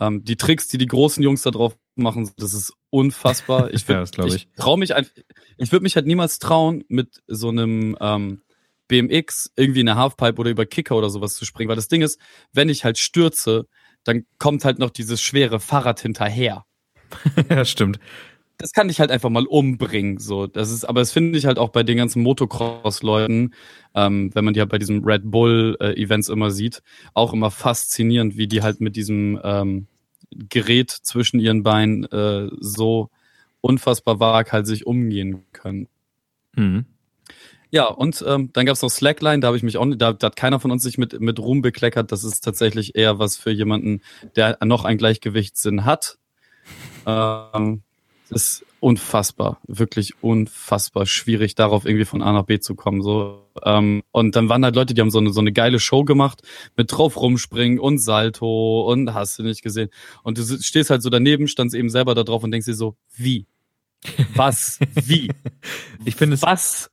Ähm, 0.00 0.24
die 0.24 0.36
Tricks, 0.36 0.68
die 0.68 0.78
die 0.78 0.86
großen 0.86 1.22
Jungs 1.22 1.42
da 1.42 1.50
drauf 1.50 1.76
machen. 1.94 2.30
Das 2.36 2.54
ist 2.54 2.72
unfassbar. 2.90 3.70
Ich, 3.72 3.86
Ja, 3.86 4.00
das 4.00 4.12
glaub 4.12 4.28
ich. 4.28 4.34
ich 4.34 4.48
trau 4.56 4.76
mich 4.76 4.94
einfach, 4.94 5.12
ich 5.58 5.72
würde 5.72 5.82
mich 5.82 5.96
halt 5.96 6.06
niemals 6.06 6.38
trauen, 6.38 6.84
mit 6.88 7.22
so 7.26 7.48
einem 7.48 7.96
ähm, 8.00 8.42
BMX 8.88 9.52
irgendwie 9.56 9.80
in 9.80 9.88
eine 9.88 9.98
Halfpipe 9.98 10.38
oder 10.38 10.50
über 10.50 10.66
Kicker 10.66 10.96
oder 10.96 11.10
sowas 11.10 11.34
zu 11.34 11.44
springen, 11.44 11.68
weil 11.68 11.76
das 11.76 11.88
Ding 11.88 12.02
ist, 12.02 12.20
wenn 12.52 12.68
ich 12.68 12.84
halt 12.84 12.98
stürze, 12.98 13.66
dann 14.04 14.26
kommt 14.38 14.64
halt 14.64 14.78
noch 14.78 14.90
dieses 14.90 15.22
schwere 15.22 15.60
Fahrrad 15.60 16.00
hinterher. 16.00 16.64
ja, 17.48 17.64
stimmt. 17.64 17.98
Das 18.62 18.72
kann 18.72 18.88
dich 18.88 19.00
halt 19.00 19.10
einfach 19.10 19.28
mal 19.28 19.44
umbringen, 19.44 20.18
so. 20.18 20.46
Das 20.46 20.70
ist, 20.70 20.84
aber 20.84 21.00
das 21.00 21.12
finde 21.12 21.36
ich 21.36 21.46
halt 21.46 21.58
auch 21.58 21.70
bei 21.70 21.82
den 21.82 21.96
ganzen 21.96 22.22
Motocross-Leuten, 22.22 23.54
ähm, 23.94 24.30
wenn 24.34 24.44
man 24.44 24.54
die 24.54 24.60
halt 24.60 24.70
bei 24.70 24.78
diesen 24.78 25.04
Red 25.04 25.22
Bull-Events 25.24 26.28
immer 26.28 26.50
sieht, 26.50 26.82
auch 27.12 27.32
immer 27.32 27.50
faszinierend, 27.50 28.36
wie 28.36 28.46
die 28.46 28.62
halt 28.62 28.80
mit 28.80 28.96
diesem 28.96 29.40
ähm, 29.42 29.88
Gerät 30.48 30.90
zwischen 30.90 31.40
ihren 31.40 31.62
Beinen 31.62 32.04
äh, 32.04 32.48
so 32.60 33.10
unfassbar 33.60 34.20
waghalsig 34.20 34.86
umgehen 34.86 35.44
können. 35.52 35.88
Mhm. 36.54 36.86
Ja, 37.70 37.86
und 37.86 38.22
ähm, 38.28 38.50
dann 38.52 38.66
gab's 38.66 38.82
noch 38.82 38.90
Slackline, 38.90 39.40
da 39.40 39.46
habe 39.46 39.56
ich 39.56 39.62
mich 39.62 39.78
auch, 39.78 39.86
da, 39.96 40.12
da 40.12 40.26
hat 40.26 40.36
keiner 40.36 40.60
von 40.60 40.70
uns 40.70 40.82
sich 40.82 40.98
mit, 40.98 41.18
mit 41.20 41.38
Ruhm 41.38 41.62
bekleckert. 41.62 42.12
Das 42.12 42.22
ist 42.22 42.42
tatsächlich 42.42 42.94
eher 42.96 43.18
was 43.18 43.38
für 43.38 43.50
jemanden, 43.50 44.02
der 44.36 44.58
noch 44.62 44.84
einen 44.84 44.98
Gleichgewichtssinn 44.98 45.86
hat. 45.86 46.18
Ähm, 47.06 47.82
ist 48.34 48.64
unfassbar, 48.80 49.60
wirklich 49.66 50.14
unfassbar 50.22 51.06
schwierig, 51.06 51.54
darauf 51.54 51.84
irgendwie 51.84 52.04
von 52.04 52.22
A 52.22 52.32
nach 52.32 52.44
B 52.44 52.58
zu 52.58 52.74
kommen. 52.74 53.02
So. 53.02 53.46
Ähm, 53.64 54.02
und 54.10 54.34
dann 54.34 54.48
waren 54.48 54.64
halt 54.64 54.74
Leute, 54.74 54.94
die 54.94 55.00
haben 55.00 55.10
so 55.10 55.18
eine, 55.18 55.32
so 55.32 55.40
eine 55.40 55.52
geile 55.52 55.78
Show 55.78 56.04
gemacht, 56.04 56.42
mit 56.76 56.90
drauf 56.90 57.16
rumspringen 57.20 57.78
und 57.78 57.98
Salto 57.98 58.90
und 58.90 59.14
hast 59.14 59.38
du 59.38 59.42
nicht 59.44 59.62
gesehen. 59.62 59.90
Und 60.22 60.38
du 60.38 60.42
stehst 60.42 60.90
halt 60.90 61.02
so 61.02 61.10
daneben, 61.10 61.48
standst 61.48 61.76
eben 61.76 61.90
selber 61.90 62.14
da 62.14 62.24
drauf 62.24 62.42
und 62.42 62.50
denkst 62.50 62.66
dir 62.66 62.74
so, 62.74 62.96
wie? 63.16 63.46
Was? 64.34 64.78
Wie? 64.94 65.30
Ich 66.04 66.16
finde 66.16 66.34
es, 66.34 66.42
Was? 66.42 66.90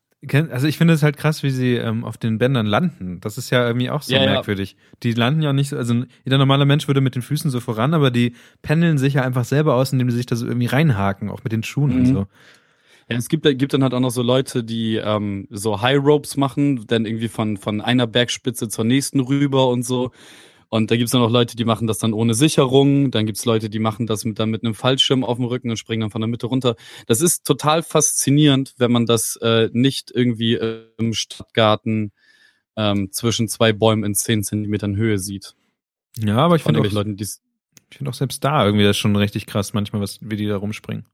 Also 0.52 0.68
ich 0.68 0.78
finde 0.78 0.94
es 0.94 1.02
halt 1.04 1.16
krass, 1.18 1.44
wie 1.44 1.50
sie 1.50 1.76
ähm, 1.76 2.04
auf 2.04 2.18
den 2.18 2.38
Bändern 2.40 2.66
landen. 2.66 3.20
Das 3.22 3.38
ist 3.38 3.50
ja 3.52 3.66
irgendwie 3.66 3.90
auch 3.90 4.02
so 4.02 4.14
Ja, 4.14 4.24
ja. 4.24 4.34
merkwürdig. 4.34 4.76
Die 5.04 5.14
landen 5.14 5.42
ja 5.42 5.54
nicht 5.54 5.70
so, 5.70 5.78
also 5.78 6.04
jeder 6.26 6.38
normale 6.38 6.66
Mensch 6.66 6.88
würde 6.88 7.00
mit 7.02 7.16
den 7.16 7.22
Füßen 7.22 7.50
so 7.50 7.60
voran, 7.62 7.94
aber 7.94 8.12
die 8.12 8.34
pendeln 8.62 8.98
sich 8.98 9.14
ja 9.14 9.24
einfach 9.24 9.46
selber 9.46 9.76
aus, 9.76 9.94
indem 9.94 10.12
sie 10.12 10.18
sich 10.18 10.26
da 10.26 10.36
so 10.36 10.46
irgendwie 10.46 10.68
reinhaken, 10.68 11.30
auch 11.30 11.44
mit 11.44 11.54
den 11.54 11.64
Schuhen 11.64 11.94
und 11.94 12.02
Mhm. 12.02 12.06
so. 12.06 12.28
Ja, 13.10 13.18
es 13.18 13.28
gibt, 13.30 13.44
gibt 13.58 13.74
dann 13.74 13.82
halt 13.82 13.94
auch 13.96 14.00
noch 14.02 14.12
so 14.12 14.22
Leute, 14.22 14.64
die 14.64 14.98
ähm, 14.98 15.48
so 15.50 15.82
High 15.82 15.98
Ropes 16.04 16.38
machen, 16.38 16.86
dann 16.86 17.06
irgendwie 17.06 17.28
von, 17.30 17.58
von 17.58 17.82
einer 17.82 18.06
Bergspitze 18.06 18.68
zur 18.70 18.86
nächsten 18.86 19.20
rüber 19.22 19.70
und 19.70 19.84
so. 19.84 20.12
Und 20.70 20.92
da 20.92 20.98
gibt's 20.98 21.12
dann 21.12 21.22
auch 21.22 21.32
Leute, 21.32 21.56
die 21.56 21.66
machen 21.66 21.88
das 21.88 21.98
dann 21.98 22.14
ohne 22.14 22.36
Sicherung. 22.36 23.10
Dann 23.10 23.26
gibt's 23.26 23.44
Leute, 23.46 23.70
die 23.70 23.80
machen 23.80 24.06
das 24.06 24.24
mit, 24.24 24.38
dann 24.38 24.52
mit 24.52 24.64
einem 24.64 24.76
Fallschirm 24.76 25.24
auf 25.24 25.38
dem 25.38 25.46
Rücken 25.46 25.72
und 25.72 25.78
springen 25.78 26.02
dann 26.02 26.12
von 26.12 26.22
der 26.22 26.28
Mitte 26.28 26.46
runter. 26.46 26.76
Das 27.08 27.22
ist 27.22 27.46
total 27.46 27.82
faszinierend, 27.82 28.76
wenn 28.78 28.92
man 28.92 29.08
das 29.08 29.36
äh, 29.42 29.70
nicht 29.74 30.12
irgendwie 30.14 30.54
äh, 30.54 30.86
im 30.98 31.14
Stadtgarten 31.14 32.12
ähm, 32.78 33.12
zwischen 33.12 33.48
zwei 33.48 33.74
Bäumen 33.74 34.04
in 34.04 34.14
zehn 34.14 34.44
Zentimetern 34.44 34.96
Höhe 34.96 35.18
sieht. 35.18 35.56
Ja, 36.18 36.38
aber 36.38 36.56
ich 36.56 36.64
finde 36.64 36.82
auch, 36.82 36.92
Leuten, 36.92 37.18
ich 37.20 37.98
finde 37.98 38.12
auch 38.12 38.16
selbst 38.16 38.44
da 38.44 38.64
irgendwie 38.64 38.86
das 38.86 38.98
schon 38.98 39.16
richtig 39.16 39.48
krass 39.48 39.74
manchmal, 39.74 40.02
was, 40.02 40.20
wie 40.22 40.38
die 40.38 40.48
da 40.48 40.58
rumspringen. 40.58 41.06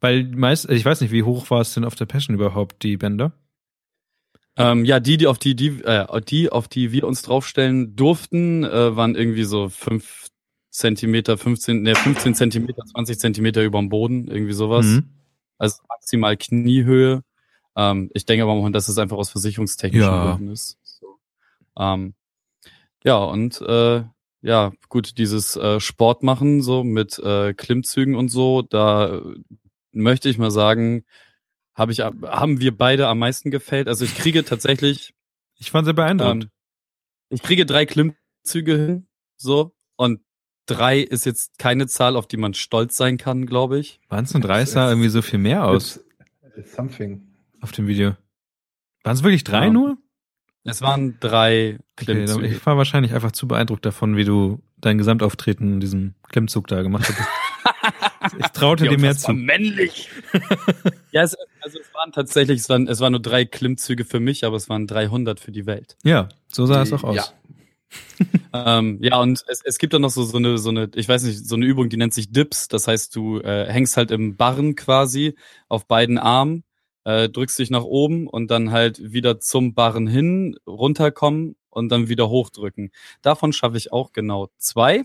Weil 0.00 0.24
meist, 0.24 0.70
ich 0.70 0.84
weiß 0.84 1.00
nicht, 1.00 1.12
wie 1.12 1.22
hoch 1.22 1.50
war 1.50 1.60
es 1.60 1.74
denn 1.74 1.84
auf 1.84 1.94
der 1.94 2.06
Passion 2.06 2.34
überhaupt, 2.34 2.82
die 2.82 2.96
Bänder? 2.96 3.32
Ähm, 4.56 4.84
ja, 4.84 5.00
die, 5.00 5.16
die 5.16 5.26
auf 5.26 5.38
die, 5.38 5.56
die, 5.56 5.82
äh, 5.82 6.20
die, 6.22 6.50
auf 6.50 6.68
die 6.68 6.92
wir 6.92 7.06
uns 7.06 7.22
draufstellen 7.22 7.96
durften, 7.96 8.64
äh, 8.64 8.96
waren 8.96 9.16
irgendwie 9.16 9.44
so 9.44 9.68
fünf 9.68 10.28
Zentimeter, 10.70 11.36
15, 11.38 11.82
ne, 11.82 11.94
15 11.94 12.34
Zentimeter, 12.34 12.84
20 12.84 13.18
Zentimeter 13.18 13.62
über 13.62 13.78
dem 13.78 13.88
Boden, 13.88 14.28
irgendwie 14.28 14.52
sowas. 14.52 14.86
Mhm. 14.86 15.10
Also 15.58 15.82
maximal 15.88 16.36
Kniehöhe. 16.36 17.22
Ähm, 17.76 18.10
ich 18.14 18.26
denke 18.26 18.44
aber 18.44 18.70
dass 18.70 18.88
es 18.88 18.98
einfach 18.98 19.16
aus 19.16 19.30
versicherungstechnischen 19.30 20.08
Ja. 20.08 20.32
Gründen 20.32 20.52
ist. 20.52 20.78
So. 20.82 21.18
Ähm, 21.78 22.14
ja, 23.04 23.16
und 23.16 23.60
äh, 23.60 24.04
ja, 24.42 24.72
gut, 24.88 25.18
dieses 25.18 25.56
äh, 25.56 25.80
Sport 25.80 26.22
machen, 26.22 26.62
so 26.62 26.84
mit 26.84 27.18
äh, 27.18 27.54
Klimmzügen 27.54 28.14
und 28.14 28.28
so, 28.28 28.62
da 28.62 29.16
äh, 29.16 29.22
möchte 29.92 30.28
ich 30.28 30.38
mal 30.38 30.50
sagen, 30.50 31.04
habe 31.74 31.92
ich, 31.92 32.00
haben 32.00 32.60
wir 32.60 32.76
beide 32.76 33.08
am 33.08 33.18
meisten 33.18 33.50
gefällt. 33.50 33.88
Also 33.88 34.04
ich 34.04 34.14
kriege 34.16 34.44
tatsächlich, 34.44 35.14
Ich 35.58 35.72
war 35.74 35.84
sehr 35.84 35.92
beeindruckt. 35.94 36.44
ähm, 36.44 36.50
ich 37.30 37.42
kriege 37.42 37.66
drei 37.66 37.86
Klimmzüge 37.86 38.76
hin, 38.76 39.06
so, 39.36 39.74
und 39.96 40.20
drei 40.66 41.00
ist 41.00 41.26
jetzt 41.26 41.58
keine 41.58 41.86
Zahl, 41.86 42.16
auf 42.16 42.26
die 42.26 42.36
man 42.36 42.54
stolz 42.54 42.96
sein 42.96 43.16
kann, 43.18 43.46
glaube 43.46 43.78
ich. 43.78 44.00
Waren 44.08 44.24
es 44.24 44.32
nur 44.34 44.40
drei? 44.42 44.62
Es 44.62 44.72
sah 44.72 44.88
irgendwie 44.88 45.08
so 45.08 45.20
viel 45.22 45.38
mehr 45.38 45.64
aus 45.66 45.96
It's, 45.96 46.56
it's 46.56 46.74
something. 46.74 47.22
auf 47.60 47.72
dem 47.72 47.86
Video. 47.86 48.16
Waren 49.02 49.14
es 49.16 49.22
wirklich 49.22 49.44
drei 49.44 49.66
Ja. 49.66 49.70
nur? 49.72 49.98
Es 50.66 50.80
waren 50.80 51.18
drei 51.20 51.74
Okay, 51.96 52.04
Klimmzüge. 52.06 52.42
dann- 52.42 52.50
ich 52.52 52.64
war 52.64 52.76
wahrscheinlich 52.78 53.12
einfach 53.12 53.32
zu 53.32 53.46
beeindruckt 53.46 53.84
davon, 53.84 54.16
wie 54.16 54.24
du 54.24 54.62
dein 54.84 54.98
Gesamtauftreten 54.98 55.74
in 55.74 55.80
diesem 55.80 56.14
Klimmzug 56.28 56.66
da 56.68 56.82
gemacht 56.82 57.08
hast. 57.08 58.34
ich 58.38 58.46
traute 58.48 58.84
Ja, 58.84 58.90
dir 58.90 58.98
mehr 58.98 59.12
das 59.14 59.22
war 59.24 59.34
zu. 59.34 59.40
männlich. 59.40 60.10
ja, 61.12 61.22
es, 61.22 61.36
also 61.60 61.78
es 61.78 61.94
waren 61.94 62.12
tatsächlich, 62.12 62.60
es 62.60 62.68
waren, 62.68 62.88
es 62.88 63.00
waren 63.00 63.12
nur 63.12 63.22
drei 63.22 63.44
Klimmzüge 63.44 64.04
für 64.04 64.20
mich, 64.20 64.44
aber 64.44 64.56
es 64.56 64.68
waren 64.68 64.86
300 64.86 65.40
für 65.40 65.52
die 65.52 65.66
Welt. 65.66 65.96
Ja, 66.04 66.28
so 66.48 66.66
sah 66.66 66.82
es 66.82 66.92
auch 66.92 67.04
aus. 67.04 67.16
Ja. 67.16 67.24
Ähm, 68.56 68.98
ja, 69.02 69.18
und 69.20 69.42
es, 69.48 69.62
es 69.64 69.78
gibt 69.78 69.94
dann 69.94 70.02
noch 70.02 70.10
so, 70.10 70.22
so 70.22 70.36
eine, 70.36 70.58
so 70.58 70.68
eine, 70.70 70.88
ich 70.94 71.08
weiß 71.08 71.24
nicht, 71.24 71.44
so 71.44 71.56
eine 71.56 71.64
Übung, 71.66 71.88
die 71.88 71.96
nennt 71.96 72.14
sich 72.14 72.30
Dips. 72.30 72.68
Das 72.68 72.86
heißt, 72.86 73.14
du 73.16 73.40
äh, 73.40 73.66
hängst 73.68 73.96
halt 73.96 74.12
im 74.12 74.36
Barren 74.36 74.76
quasi 74.76 75.34
auf 75.68 75.86
beiden 75.88 76.18
Armen, 76.18 76.62
äh, 77.04 77.28
drückst 77.28 77.58
dich 77.58 77.70
nach 77.70 77.84
oben 77.84 78.26
und 78.26 78.50
dann 78.50 78.70
halt 78.70 79.12
wieder 79.12 79.40
zum 79.40 79.74
Barren 79.74 80.06
hin, 80.06 80.56
runterkommen 80.66 81.56
und 81.70 81.90
dann 81.90 82.08
wieder 82.08 82.28
hochdrücken. 82.28 82.90
Davon 83.22 83.52
schaffe 83.52 83.76
ich 83.76 83.92
auch 83.92 84.12
genau 84.12 84.48
zwei. 84.58 85.04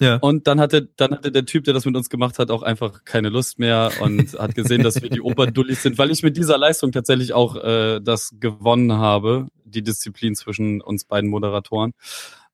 Ja. 0.00 0.16
Und 0.16 0.46
dann 0.46 0.60
hatte, 0.60 0.88
dann 0.96 1.12
hatte 1.12 1.30
der 1.30 1.44
Typ, 1.44 1.64
der 1.64 1.74
das 1.74 1.84
mit 1.84 1.94
uns 1.94 2.08
gemacht 2.08 2.38
hat, 2.38 2.50
auch 2.50 2.62
einfach 2.62 3.04
keine 3.04 3.28
Lust 3.28 3.58
mehr 3.58 3.92
und 4.00 4.32
hat 4.38 4.54
gesehen, 4.54 4.82
dass 4.82 5.02
wir 5.02 5.10
die 5.10 5.20
Oberdullis 5.20 5.82
sind, 5.82 5.98
weil 5.98 6.10
ich 6.10 6.22
mit 6.22 6.38
dieser 6.38 6.56
Leistung 6.56 6.90
tatsächlich 6.90 7.34
auch 7.34 7.56
äh, 7.56 8.00
das 8.00 8.34
gewonnen 8.40 8.94
habe, 8.94 9.48
die 9.64 9.82
Disziplin 9.82 10.34
zwischen 10.34 10.80
uns 10.80 11.04
beiden 11.04 11.28
Moderatoren. 11.28 11.92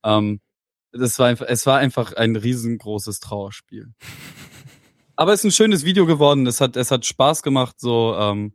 Ähm, 0.02 0.40
das 0.90 1.18
war 1.20 1.28
einfach, 1.28 1.46
es 1.48 1.66
war 1.66 1.78
einfach 1.78 2.14
ein 2.14 2.34
riesengroßes 2.34 3.20
Trauerspiel. 3.20 3.92
Aber 5.16 5.32
es 5.32 5.40
ist 5.40 5.44
ein 5.44 5.52
schönes 5.52 5.84
Video 5.84 6.06
geworden. 6.06 6.46
Es 6.46 6.60
hat, 6.60 6.76
es 6.76 6.90
hat 6.90 7.04
Spaß 7.04 7.42
gemacht, 7.42 7.76
so 7.80 8.14
ähm, 8.18 8.52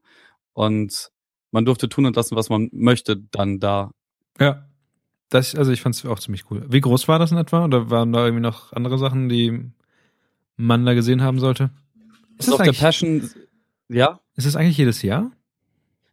und 0.54 1.12
man 1.52 1.65
durfte 1.65 1.89
tun 1.89 2.06
und 2.06 2.15
lassen, 2.15 2.36
was 2.36 2.50
man 2.50 2.69
möchte, 2.71 3.17
dann 3.17 3.60
da. 3.60 3.91
Ja. 4.39 4.67
Das, 5.30 5.56
also 5.56 5.71
ich 5.71 5.82
fand 5.82 5.95
es 5.95 6.06
auch 6.06 6.19
ziemlich 6.19 6.50
cool. 6.52 6.65
Wie 6.67 6.82
groß 6.82 7.08
war 7.08 7.17
das 7.17 7.32
in 7.32 7.38
etwa? 7.38 7.63
Oder 7.65 7.89
waren 7.89 8.12
da 8.12 8.26
irgendwie 8.26 8.41
noch 8.43 8.74
andere 8.74 8.97
Sachen, 8.97 9.30
die 9.30 9.71
man 10.58 10.86
da 10.86 10.93
gesehen 10.93 11.21
haben 11.21 11.39
sollte? 11.39 11.71
Ist 12.38 12.47
das, 12.47 12.56
auf 12.56 12.62
der 12.62 12.74
Passion, 12.74 13.30
ja, 13.88 14.19
ist 14.36 14.45
das 14.45 14.56
eigentlich 14.56 14.78
jedes 14.78 15.02
Jahr? 15.02 15.32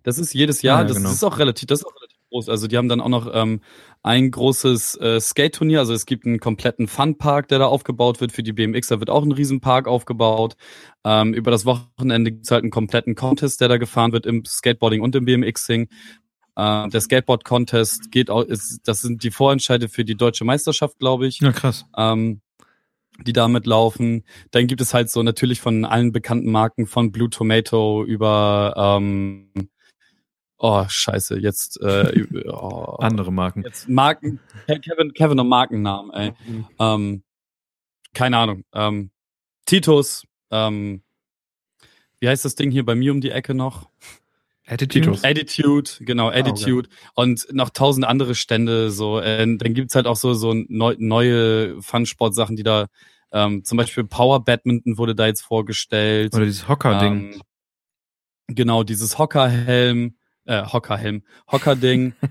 Das 0.04 0.18
ist 0.18 0.32
jedes 0.34 0.62
Jahr, 0.62 0.78
Ah, 0.78 0.82
ja, 0.82 0.88
das 0.88 0.96
genau. 0.96 1.10
ist 1.10 1.24
auch 1.24 1.38
relativ, 1.38 1.66
das 1.66 1.80
ist 1.80 1.86
auch 1.86 1.94
relativ 1.96 2.07
groß. 2.30 2.48
Also 2.48 2.66
die 2.66 2.76
haben 2.76 2.88
dann 2.88 3.00
auch 3.00 3.08
noch 3.08 3.30
ähm, 3.32 3.60
ein 4.02 4.30
großes 4.30 4.96
äh, 5.00 5.20
Skate-Turnier, 5.20 5.80
also 5.80 5.92
es 5.92 6.06
gibt 6.06 6.26
einen 6.26 6.40
kompletten 6.40 6.86
Funpark, 6.88 7.48
der 7.48 7.58
da 7.58 7.66
aufgebaut 7.66 8.20
wird 8.20 8.32
für 8.32 8.42
die 8.42 8.52
BMX, 8.52 8.88
da 8.88 9.00
wird 9.00 9.10
auch 9.10 9.24
ein 9.24 9.32
Riesenpark 9.32 9.88
aufgebaut. 9.88 10.56
Ähm, 11.04 11.34
über 11.34 11.50
das 11.50 11.64
Wochenende 11.66 12.32
gibt's 12.32 12.50
halt 12.50 12.62
einen 12.62 12.70
kompletten 12.70 13.14
Contest, 13.14 13.60
der 13.60 13.68
da 13.68 13.76
gefahren 13.78 14.12
wird 14.12 14.26
im 14.26 14.44
Skateboarding 14.44 15.00
und 15.00 15.14
im 15.16 15.24
BMXing. 15.24 15.88
Äh, 16.56 16.88
der 16.88 17.00
Skateboard-Contest 17.00 18.10
geht 18.10 18.30
auch, 18.30 18.42
ist, 18.42 18.80
das 18.84 19.00
sind 19.00 19.22
die 19.22 19.30
Vorentscheide 19.30 19.88
für 19.88 20.04
die 20.04 20.16
deutsche 20.16 20.44
Meisterschaft, 20.44 20.98
glaube 20.98 21.26
ich 21.26 21.40
Ja, 21.40 21.52
krass. 21.52 21.86
ähm, 21.96 22.40
die 23.26 23.32
damit 23.32 23.66
laufen. 23.66 24.24
Dann 24.52 24.66
gibt 24.66 24.80
es 24.80 24.94
halt 24.94 25.10
so 25.10 25.22
natürlich 25.22 25.60
von 25.60 25.84
allen 25.84 26.12
bekannten 26.12 26.50
Marken 26.50 26.86
von 26.86 27.10
Blue 27.10 27.30
Tomato 27.30 28.04
über 28.04 28.74
ähm, 28.76 29.50
oh 30.58 30.84
scheiße 30.88 31.38
jetzt 31.38 31.80
äh, 31.80 32.26
oh, 32.48 32.96
Andere 32.98 33.32
Marken. 33.32 33.62
jetzt 33.62 33.88
Marken 33.88 34.40
Kevin 34.66 35.12
Kevin 35.12 35.36
noch 35.36 35.44
Markennamen 35.44 36.12
ey 36.12 36.32
ähm, 36.78 37.22
keine 38.14 38.38
Ahnung 38.38 38.64
ähm, 38.72 39.10
Titus 39.64 40.26
ähm, 40.50 41.02
wie 42.20 42.28
heißt 42.28 42.44
das 42.44 42.54
Ding 42.54 42.70
hier 42.70 42.84
bei 42.84 42.94
mir 42.94 43.12
um 43.12 43.20
die 43.20 43.30
Ecke 43.30 43.54
noch 43.54 43.88
Attitude. 44.70 45.18
Attitude, 45.22 45.90
genau, 46.00 46.28
Attitude. 46.28 46.90
Und 47.14 47.46
noch 47.52 47.70
tausend 47.70 48.06
andere 48.06 48.34
Stände, 48.34 48.90
so. 48.90 49.18
Äh, 49.18 49.38
dann 49.38 49.74
gibt's 49.74 49.94
halt 49.94 50.06
auch 50.06 50.16
so, 50.16 50.34
so 50.34 50.52
neu, 50.52 50.94
neue 50.98 51.80
Fun-Sport-Sachen, 51.80 52.54
die 52.54 52.64
da, 52.64 52.88
ähm, 53.32 53.64
zum 53.64 53.78
Beispiel 53.78 54.04
Power 54.04 54.44
Badminton 54.44 54.98
wurde 54.98 55.14
da 55.14 55.26
jetzt 55.26 55.40
vorgestellt. 55.40 56.34
Oder 56.34 56.44
dieses 56.44 56.68
Hocker-Ding. 56.68 57.32
Ähm, 57.32 57.42
genau, 58.48 58.82
dieses 58.82 59.18
Hockerhelm, 59.18 60.17
äh, 60.48 60.64
Hockerhelm, 60.64 61.22
Hockerding. 61.50 62.14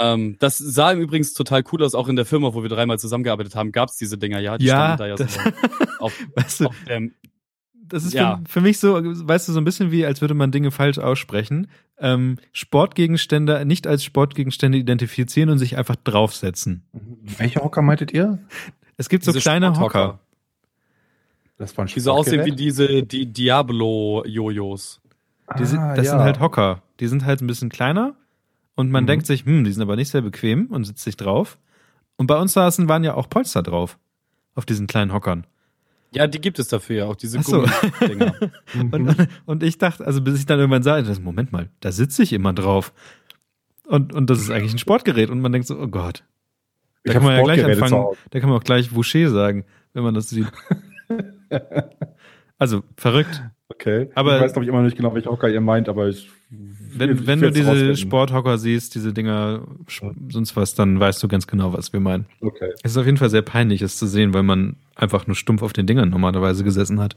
Ähm, 0.00 0.36
das 0.38 0.58
sah 0.58 0.92
im 0.92 1.00
Übrigens 1.00 1.32
total 1.34 1.64
cool 1.72 1.82
aus, 1.82 1.96
auch 1.96 2.06
in 2.06 2.14
der 2.14 2.24
Firma, 2.24 2.54
wo 2.54 2.62
wir 2.62 2.68
dreimal 2.68 3.00
zusammengearbeitet 3.00 3.56
haben, 3.56 3.72
gab 3.72 3.88
es 3.88 3.96
diese 3.96 4.16
Dinger, 4.16 4.38
ja. 4.38 4.56
Die 4.56 4.66
Ja, 4.66 4.96
standen 4.96 4.98
da 4.98 5.06
ja 5.08 5.16
das- 5.16 5.34
so 5.34 5.40
auf, 5.98 6.12
Weißt 6.36 6.60
du, 6.60 6.66
auf 6.66 6.76
dem, 6.88 7.14
das 7.74 8.04
ist 8.04 8.12
Ja. 8.14 8.36
für, 8.46 8.52
für 8.52 8.60
mich 8.60 8.78
so, 8.78 8.94
weißt 8.94 9.48
du, 9.48 9.52
so 9.52 9.60
ein 9.60 9.64
bisschen 9.64 9.90
wie, 9.90 10.06
als 10.06 10.20
würde 10.20 10.34
man 10.34 10.52
Dinge 10.52 10.70
falsch 10.70 10.98
aussprechen. 10.98 11.66
Ähm, 11.98 12.38
Sportgegenstände 12.52 13.64
nicht 13.64 13.88
als 13.88 14.04
Sportgegenstände 14.04 14.78
identifizieren 14.78 15.50
und 15.50 15.58
sich 15.58 15.76
einfach 15.76 15.96
draufsetzen. 15.96 16.84
Welche 17.38 17.58
Hocker 17.58 17.82
meintet 17.82 18.12
ihr? 18.12 18.38
Es 18.98 19.08
gibt 19.08 19.24
so 19.24 19.32
diese 19.32 19.42
kleine 19.42 19.74
Sporthocker, 19.74 20.04
Hocker. 20.04 20.20
Das 21.56 21.76
war 21.76 21.86
ein 21.86 21.88
Die 21.92 21.98
so 21.98 22.12
aussehen 22.12 22.44
wie 22.46 22.52
diese 22.52 23.02
die 23.02 23.26
Diablo-Jojos. 23.26 25.00
Die 25.58 25.64
sind, 25.64 25.78
Ah, 25.80 25.94
das 25.94 26.06
ja. 26.06 26.12
sind 26.12 26.20
halt 26.20 26.40
Hocker. 26.40 26.82
Die 27.00 27.06
sind 27.08 27.24
halt 27.24 27.40
ein 27.40 27.46
bisschen 27.46 27.68
kleiner 27.68 28.14
und 28.74 28.90
man 28.90 29.04
Mhm. 29.04 29.08
denkt 29.08 29.26
sich, 29.26 29.44
hm, 29.44 29.64
die 29.64 29.72
sind 29.72 29.82
aber 29.82 29.96
nicht 29.96 30.10
sehr 30.10 30.22
bequem 30.22 30.66
und 30.66 30.84
sitzt 30.84 31.02
sich 31.04 31.16
drauf. 31.16 31.58
Und 32.16 32.26
bei 32.26 32.36
uns 32.38 32.52
saßen 32.52 32.88
waren 32.88 33.04
ja 33.04 33.14
auch 33.14 33.28
Polster 33.30 33.62
drauf. 33.62 33.98
Auf 34.54 34.66
diesen 34.66 34.86
kleinen 34.88 35.12
Hockern. 35.12 35.46
Ja, 36.10 36.26
die 36.26 36.40
gibt 36.40 36.58
es 36.58 36.68
dafür 36.68 36.96
ja 36.96 37.04
auch, 37.06 37.16
diese 37.16 37.40
so. 37.42 37.64
Gummidinger. 38.00 38.34
Mhm. 38.74 38.92
Und, 38.92 39.28
und 39.46 39.62
ich 39.62 39.78
dachte, 39.78 40.04
also 40.06 40.20
bis 40.20 40.38
ich 40.38 40.46
dann 40.46 40.58
irgendwann 40.58 40.82
sah, 40.82 41.00
das, 41.00 41.20
Moment 41.20 41.52
mal, 41.52 41.68
da 41.80 41.92
sitze 41.92 42.22
ich 42.22 42.32
immer 42.32 42.52
drauf. 42.52 42.92
Und, 43.86 44.12
und 44.12 44.28
das 44.28 44.40
ist 44.40 44.50
eigentlich 44.50 44.72
ein 44.74 44.78
Sportgerät. 44.78 45.30
Und 45.30 45.40
man 45.40 45.52
denkt 45.52 45.68
so, 45.68 45.78
oh 45.78 45.86
Gott. 45.88 46.24
Da 47.04 47.10
Ich 47.10 47.14
kann 47.14 47.22
man 47.22 47.36
ja 47.36 47.42
gleich 47.42 47.64
anfangen, 47.64 48.06
da 48.30 48.40
kann 48.40 48.48
man 48.50 48.58
auch 48.58 48.64
gleich 48.64 48.94
Voucher 48.94 49.30
sagen, 49.30 49.64
wenn 49.94 50.02
man 50.02 50.14
das 50.14 50.28
sieht. 50.28 50.46
Also, 52.60 52.82
verrückt. 52.96 53.40
Okay. 53.70 54.08
Aber- 54.14 54.36
ich 54.36 54.42
weiß, 54.42 54.52
glaube 54.52 54.64
ich, 54.64 54.68
immer 54.68 54.78
noch 54.78 54.84
nicht 54.86 54.96
genau, 54.96 55.14
welche 55.14 55.30
Hocker 55.30 55.48
ihr 55.48 55.60
meint, 55.60 55.88
aber 55.88 56.08
ich. 56.08 56.28
Wenn, 56.50 57.12
ich 57.12 57.26
wenn 57.26 57.40
du 57.40 57.50
diese 57.52 57.68
rausfinden. 57.68 57.96
Sporthocker 57.96 58.56
siehst, 58.56 58.94
diese 58.94 59.12
Dinger, 59.12 59.66
sonst 60.30 60.56
was, 60.56 60.74
dann 60.74 60.98
weißt 60.98 61.22
du 61.22 61.28
ganz 61.28 61.46
genau, 61.46 61.74
was 61.74 61.92
wir 61.92 62.00
meinen. 62.00 62.24
Okay. 62.40 62.70
Es 62.82 62.92
ist 62.92 62.96
auf 62.96 63.04
jeden 63.04 63.18
Fall 63.18 63.28
sehr 63.28 63.42
peinlich, 63.42 63.82
es 63.82 63.98
zu 63.98 64.06
sehen, 64.06 64.32
weil 64.32 64.42
man 64.42 64.76
einfach 64.94 65.26
nur 65.26 65.36
stumpf 65.36 65.62
auf 65.62 65.74
den 65.74 65.86
Dingern 65.86 66.08
normalerweise 66.08 66.64
gesessen 66.64 66.98
hat. 66.98 67.16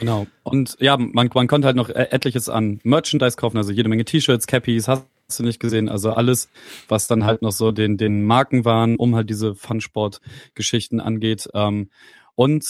Genau. 0.00 0.26
Und 0.42 0.76
ja, 0.80 0.96
man, 0.96 1.30
man 1.32 1.46
konnte 1.48 1.66
halt 1.66 1.76
noch 1.76 1.88
e- 1.88 1.92
etliches 2.10 2.48
an 2.48 2.80
Merchandise 2.84 3.36
kaufen, 3.36 3.56
also 3.56 3.72
jede 3.72 3.88
Menge 3.88 4.04
T-Shirts, 4.04 4.46
Cappies, 4.46 4.86
hast 4.88 5.06
du 5.38 5.42
nicht 5.44 5.60
gesehen. 5.60 5.88
Also 5.88 6.12
alles, 6.12 6.48
was 6.88 7.06
dann 7.08 7.24
halt 7.24 7.42
noch 7.42 7.52
so 7.52 7.72
den, 7.72 7.96
den 7.96 8.24
Marken 8.24 8.64
waren, 8.64 8.96
um 8.96 9.14
halt 9.16 9.28
diese 9.30 9.54
Funsport-Geschichten 9.54 11.00
angeht. 11.00 11.48
Ähm, 11.54 11.90
und 12.34 12.64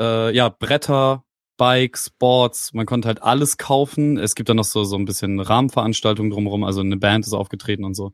äh, 0.00 0.34
ja, 0.34 0.48
Bretter, 0.48 1.23
Bikes, 1.56 2.10
Boards, 2.10 2.72
man 2.72 2.86
konnte 2.86 3.08
halt 3.08 3.22
alles 3.22 3.56
kaufen. 3.56 4.18
Es 4.18 4.34
gibt 4.34 4.48
dann 4.48 4.56
noch 4.56 4.64
so, 4.64 4.84
so 4.84 4.96
ein 4.96 5.04
bisschen 5.04 5.40
Rahmenveranstaltungen 5.40 6.30
drumherum, 6.30 6.64
also 6.64 6.80
eine 6.80 6.96
Band 6.96 7.26
ist 7.26 7.32
aufgetreten 7.32 7.84
und 7.84 7.94
so. 7.94 8.12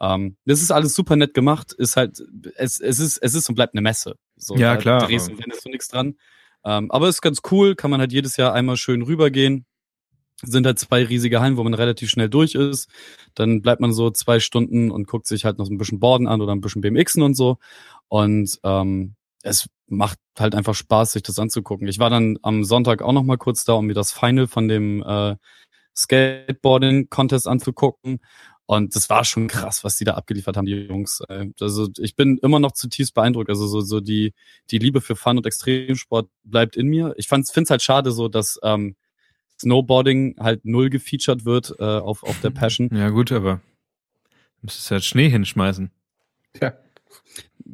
Ähm, 0.00 0.36
das 0.44 0.62
ist 0.62 0.72
alles 0.72 0.94
super 0.94 1.16
nett 1.16 1.34
gemacht, 1.34 1.72
ist 1.72 1.96
halt, 1.96 2.22
es, 2.56 2.80
es 2.80 2.98
ist, 2.98 3.18
es 3.18 3.34
ist 3.34 3.48
und 3.48 3.54
bleibt 3.54 3.74
eine 3.74 3.82
Messe. 3.82 4.16
So, 4.36 4.56
Ja, 4.56 4.76
klar, 4.76 5.06
Drehst 5.06 5.30
und 5.30 5.38
wendest 5.38 5.64
du 5.64 5.70
nichts 5.70 5.88
dran. 5.88 6.16
Ähm, 6.64 6.90
aber 6.90 7.08
ist 7.08 7.22
ganz 7.22 7.40
cool, 7.50 7.74
kann 7.74 7.90
man 7.90 8.00
halt 8.00 8.12
jedes 8.12 8.36
Jahr 8.36 8.52
einmal 8.52 8.76
schön 8.76 9.02
rübergehen. 9.02 9.66
Sind 10.44 10.66
halt 10.66 10.78
zwei 10.78 11.04
riesige 11.04 11.40
Hallen, 11.40 11.56
wo 11.56 11.62
man 11.62 11.74
relativ 11.74 12.10
schnell 12.10 12.28
durch 12.28 12.56
ist. 12.56 12.88
Dann 13.34 13.62
bleibt 13.62 13.80
man 13.80 13.92
so 13.92 14.10
zwei 14.10 14.40
Stunden 14.40 14.90
und 14.90 15.06
guckt 15.06 15.26
sich 15.26 15.44
halt 15.44 15.58
noch 15.58 15.66
so 15.66 15.72
ein 15.72 15.78
bisschen 15.78 16.00
Borden 16.00 16.26
an 16.26 16.40
oder 16.40 16.52
ein 16.52 16.60
bisschen 16.60 16.82
BMXen 16.82 17.22
und 17.22 17.34
so. 17.34 17.58
Und 18.08 18.58
ähm, 18.64 19.14
es 19.42 19.68
macht 19.86 20.18
halt 20.38 20.54
einfach 20.54 20.74
Spaß, 20.74 21.12
sich 21.12 21.22
das 21.22 21.38
anzugucken. 21.38 21.88
Ich 21.88 21.98
war 21.98 22.10
dann 22.10 22.38
am 22.42 22.64
Sonntag 22.64 23.02
auch 23.02 23.12
noch 23.12 23.24
mal 23.24 23.38
kurz 23.38 23.64
da, 23.64 23.74
um 23.74 23.86
mir 23.86 23.94
das 23.94 24.12
Final 24.12 24.46
von 24.46 24.68
dem 24.68 25.02
äh, 25.02 25.36
Skateboarding-Contest 25.96 27.46
anzugucken. 27.46 28.20
Und 28.66 28.94
das 28.96 29.10
war 29.10 29.24
schon 29.24 29.48
krass, 29.48 29.84
was 29.84 29.96
die 29.96 30.04
da 30.04 30.14
abgeliefert 30.14 30.56
haben, 30.56 30.66
die 30.66 30.72
Jungs. 30.72 31.20
Äh, 31.28 31.46
Also 31.60 31.88
ich 31.98 32.16
bin 32.16 32.38
immer 32.38 32.60
noch 32.60 32.72
zutiefst 32.72 33.12
beeindruckt. 33.14 33.50
Also 33.50 33.66
so, 33.66 33.80
so 33.80 34.00
die, 34.00 34.32
die 34.70 34.78
Liebe 34.78 35.00
für 35.00 35.16
Fun 35.16 35.36
und 35.36 35.46
Extremsport 35.46 36.28
bleibt 36.44 36.76
in 36.76 36.86
mir. 36.86 37.12
Ich 37.16 37.28
finde 37.28 37.46
es 37.54 37.70
halt 37.70 37.82
schade 37.82 38.12
so, 38.12 38.28
dass 38.28 38.58
ähm, 38.62 38.96
Snowboarding 39.60 40.36
halt 40.38 40.64
null 40.64 40.90
gefeatured 40.90 41.44
wird 41.44 41.74
äh, 41.78 41.84
auf, 41.84 42.22
auf 42.22 42.40
der 42.40 42.50
Passion. 42.62 42.88
Ja, 42.94 43.10
gut, 43.10 43.32
aber 43.32 43.60
du 44.26 44.62
müsstest 44.62 44.90
halt 44.90 45.04
Schnee 45.04 45.28
hinschmeißen. 45.28 45.90
Ja. 46.60 46.74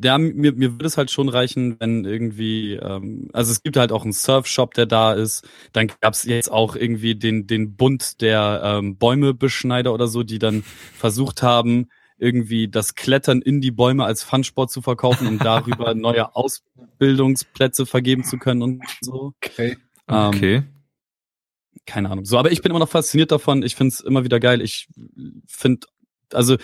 Ja, 0.00 0.16
mir, 0.18 0.52
mir 0.52 0.72
würde 0.72 0.86
es 0.86 0.96
halt 0.96 1.10
schon 1.10 1.28
reichen, 1.28 1.76
wenn 1.80 2.04
irgendwie, 2.04 2.74
ähm, 2.74 3.28
also 3.32 3.50
es 3.50 3.62
gibt 3.62 3.76
halt 3.76 3.90
auch 3.90 4.04
einen 4.04 4.12
Surfshop, 4.12 4.74
der 4.74 4.86
da 4.86 5.12
ist. 5.12 5.46
Dann 5.72 5.90
gab's 6.00 6.22
jetzt 6.24 6.50
auch 6.52 6.76
irgendwie 6.76 7.16
den, 7.16 7.46
den 7.48 7.74
Bund 7.74 8.20
der 8.20 8.60
ähm, 8.64 8.96
Bäumebeschneider 8.96 9.92
oder 9.92 10.06
so, 10.06 10.22
die 10.22 10.38
dann 10.38 10.62
versucht 10.62 11.42
haben, 11.42 11.88
irgendwie 12.16 12.68
das 12.68 12.94
Klettern 12.94 13.42
in 13.42 13.60
die 13.60 13.70
Bäume 13.72 14.04
als 14.04 14.22
Funsport 14.22 14.70
zu 14.70 14.82
verkaufen, 14.82 15.26
um 15.26 15.38
darüber 15.38 15.94
neue 15.94 16.34
Ausbildungsplätze 16.36 17.86
vergeben 17.86 18.24
zu 18.24 18.38
können 18.38 18.62
und 18.62 18.82
so. 19.00 19.32
Okay. 19.42 19.76
Ähm, 20.08 20.28
Okay. 20.28 20.62
keine 21.86 22.10
Ahnung. 22.10 22.24
So, 22.24 22.38
aber 22.38 22.52
ich 22.52 22.62
bin 22.62 22.70
immer 22.70 22.78
noch 22.80 22.88
fasziniert 22.88 23.32
davon. 23.32 23.62
Ich 23.62 23.74
find's 23.76 24.00
immer 24.00 24.24
wieder 24.24 24.40
geil. 24.40 24.60
Ich 24.60 24.88
find, 25.46 25.86
also 26.32 26.56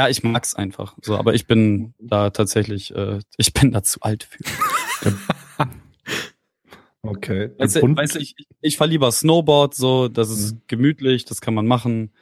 ja, 0.00 0.08
ich 0.08 0.22
mag's 0.22 0.54
einfach. 0.54 0.96
So, 1.02 1.18
aber 1.18 1.34
ich 1.34 1.46
bin 1.46 1.92
da 1.98 2.30
tatsächlich, 2.30 2.94
äh, 2.94 3.18
ich 3.36 3.52
bin 3.52 3.70
da 3.72 3.82
zu 3.82 4.00
alt 4.00 4.24
für. 4.24 5.12
Okay. 7.02 7.50
Weißt 7.56 7.76
du, 7.76 7.96
weißt 7.96 8.16
du 8.16 8.18
ich, 8.18 8.34
ich 8.60 8.76
fahr 8.76 8.86
lieber 8.86 9.10
Snowboard, 9.10 9.74
so, 9.74 10.08
das 10.08 10.28
ist 10.28 10.52
Mhm. 10.52 10.60
gemütlich, 10.66 11.24
das 11.24 11.40
kann 11.40 11.54
man 11.54 11.66
machen. 11.66 12.12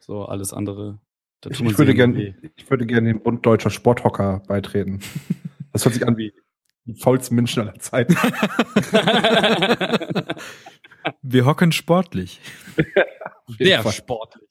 So, 0.00 0.26
alles 0.26 0.52
andere. 0.52 0.98
Da 1.40 1.48
ich, 1.48 1.60
ich, 1.62 1.78
würde 1.78 1.96
weh. 2.14 2.34
ich 2.56 2.68
würde 2.70 2.84
gerne 2.84 3.08
dem 3.08 3.22
Bund 3.22 3.46
deutscher 3.46 3.70
Sporthocker 3.70 4.42
beitreten. 4.46 5.00
Das 5.72 5.84
hört 5.84 5.94
sich 5.94 6.06
an 6.06 6.16
wie 6.18 6.32
die 6.86 6.94
faulsten 6.94 7.34
Menschen 7.34 7.60
aller 7.62 7.78
Zeiten. 7.78 8.14
Wir 11.22 11.44
hocken 11.44 11.72
sportlich. 11.72 12.40
Sehr 13.58 13.92
sportlich. 13.92 14.48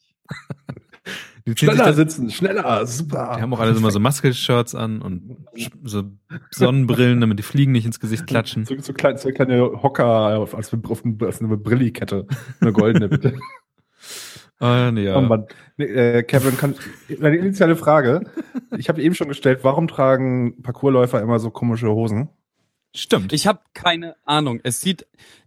Die, 1.47 1.55
Schneller 1.55 1.93
sitzen, 1.93 2.31
schneller, 2.31 2.87
super. 2.87 3.33
die 3.37 3.41
haben 3.43 3.53
auch 3.53 3.59
alle 3.59 3.75
immer 3.77 3.91
so 3.91 3.99
Muskelshirts 3.99 4.73
an 4.73 5.03
und 5.03 5.37
so 5.83 6.03
Sonnenbrillen, 6.49 7.21
damit 7.21 7.37
die 7.37 7.43
Fliegen 7.43 7.71
nicht 7.71 7.85
ins 7.85 7.99
Gesicht 7.99 8.25
klatschen. 8.25 8.65
So, 8.65 8.75
so, 8.79 8.93
klein, 8.93 9.17
so 9.17 9.29
kleine 9.29 9.61
Hocker 9.83 10.39
auf, 10.39 10.55
als, 10.55 10.73
auf, 10.73 11.03
als 11.21 11.41
eine 11.41 11.57
Brillikette. 11.57 12.25
Eine 12.61 12.73
goldene, 12.73 13.09
bitte. 13.09 13.37
Ah, 14.59 14.89
nee, 14.91 15.01
Oh 15.01 15.19
ja. 15.19 15.21
Mann. 15.21 15.47
Nee, 15.75 15.85
äh, 15.85 16.23
Kevin, 16.23 16.57
kann, 16.57 16.75
eine 17.21 17.35
initiale 17.35 17.75
Frage. 17.75 18.21
Ich 18.77 18.87
habe 18.87 19.01
eben 19.01 19.13
schon 19.13 19.27
gestellt, 19.27 19.59
warum 19.63 19.87
tragen 19.87 20.61
Parkourläufer 20.61 21.21
immer 21.21 21.39
so 21.39 21.51
komische 21.51 21.89
Hosen? 21.89 22.29
Stimmt. 22.95 23.33
Ich 23.33 23.47
habe 23.47 23.59
keine 23.73 24.15
Ahnung. 24.23 24.61
Es 24.63 24.79
sieht, 24.79 25.05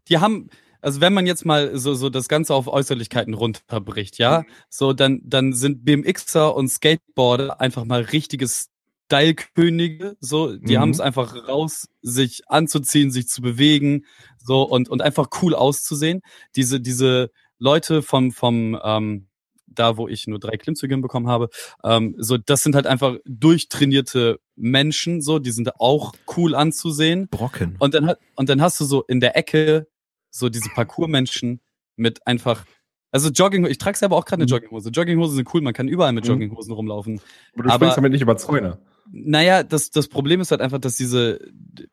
die 0.08 0.18
haben, 0.18 0.50
also 0.80 1.00
wenn 1.00 1.12
man 1.12 1.26
jetzt 1.26 1.44
mal 1.44 1.76
so, 1.78 1.94
so 1.94 2.08
das 2.10 2.28
Ganze 2.28 2.54
auf 2.54 2.66
Äußerlichkeiten 2.68 3.34
runterbricht, 3.34 4.18
ja, 4.18 4.44
so 4.68 4.92
dann, 4.92 5.20
dann 5.24 5.52
sind 5.52 5.84
BMXer 5.84 6.54
und 6.54 6.68
Skateboarder 6.68 7.60
einfach 7.60 7.84
mal 7.84 8.02
richtiges 8.02 8.70
Style-Könige, 9.06 10.16
so, 10.20 10.54
die 10.56 10.74
Mhm. 10.76 10.80
haben 10.80 10.90
es 10.90 11.00
einfach 11.00 11.34
raus, 11.48 11.88
sich 12.02 12.42
anzuziehen, 12.48 13.10
sich 13.10 13.28
zu 13.28 13.40
bewegen, 13.40 14.04
so 14.38 14.62
und, 14.62 14.88
und 14.88 15.00
einfach 15.02 15.28
cool 15.42 15.54
auszusehen. 15.54 16.20
Diese, 16.56 16.80
diese 16.80 17.30
Leute 17.58 18.02
vom, 18.02 18.32
vom, 18.32 18.78
ähm, 18.84 19.28
da 19.66 19.96
wo 19.96 20.08
ich 20.08 20.26
nur 20.26 20.38
drei 20.38 20.56
Klimmzüge 20.56 20.94
hinbekommen 20.94 21.28
habe, 21.28 21.48
ähm, 21.84 22.14
so, 22.18 22.36
das 22.36 22.62
sind 22.62 22.74
halt 22.74 22.86
einfach 22.86 23.16
durchtrainierte 23.24 24.40
Menschen, 24.56 25.22
so, 25.22 25.38
die 25.38 25.52
sind 25.52 25.80
auch 25.80 26.12
cool 26.36 26.54
anzusehen. 26.54 27.28
Brocken. 27.28 27.76
Und 27.78 27.94
dann, 27.94 28.12
und 28.36 28.48
dann 28.48 28.60
hast 28.60 28.78
du 28.80 28.84
so 28.84 29.04
in 29.04 29.20
der 29.20 29.36
Ecke 29.36 29.86
so 30.30 30.48
diese 30.48 30.68
Parkour-Menschen 30.70 31.60
mit 31.96 32.26
einfach, 32.26 32.64
also 33.10 33.30
Jogging, 33.30 33.66
ich 33.66 33.78
trage 33.78 33.96
selber 33.98 34.16
auch 34.16 34.24
gerade 34.24 34.42
eine 34.42 34.50
Mhm. 34.50 34.54
Jogginghose. 34.56 34.90
Jogginghosen 34.90 35.36
sind 35.36 35.54
cool, 35.54 35.60
man 35.62 35.72
kann 35.74 35.88
überall 35.88 36.12
mit 36.12 36.24
Mhm. 36.24 36.30
Jogginghosen 36.30 36.72
rumlaufen. 36.72 37.20
Aber 37.54 37.62
du 37.64 37.68
Aber- 37.70 37.74
springst 37.76 37.96
damit 37.96 38.12
nicht 38.12 38.22
über 38.22 38.36
Zäune. 38.36 38.78
Naja, 39.10 39.62
das, 39.62 39.90
das 39.90 40.06
Problem 40.08 40.42
ist 40.42 40.50
halt 40.50 40.60
einfach, 40.60 40.78
dass 40.78 40.96
diese, 40.96 41.40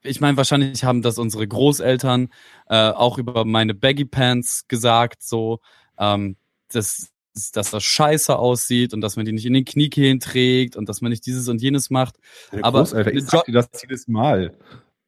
ich 0.03 0.19
meine, 0.19 0.35
wahrscheinlich 0.35 0.83
haben 0.83 1.01
das 1.01 1.17
unsere 1.17 1.47
Großeltern 1.47 2.27
äh, 2.67 2.89
auch 2.89 3.17
über 3.17 3.45
meine 3.45 3.73
Baggy 3.73 4.03
Pants 4.03 4.67
gesagt, 4.67 5.23
so, 5.23 5.59
ähm, 5.97 6.35
dass, 6.73 7.07
dass 7.53 7.71
das 7.71 7.83
scheiße 7.85 8.37
aussieht 8.37 8.93
und 8.93 8.99
dass 8.99 9.15
man 9.15 9.25
die 9.25 9.31
nicht 9.31 9.45
in 9.45 9.53
den 9.53 9.63
Kniekehlen 9.63 10.19
trägt 10.19 10.75
und 10.75 10.89
dass 10.89 10.99
man 10.99 11.09
nicht 11.09 11.25
dieses 11.25 11.47
und 11.47 11.61
jenes 11.61 11.89
macht. 11.89 12.17
Der 12.51 12.65
Aber 12.65 12.79
Großelter, 12.79 13.13
ich 13.13 13.23
sag 13.25 13.45
dir 13.45 13.53
das 13.53 13.69
jedes 13.81 14.09
Mal. 14.09 14.57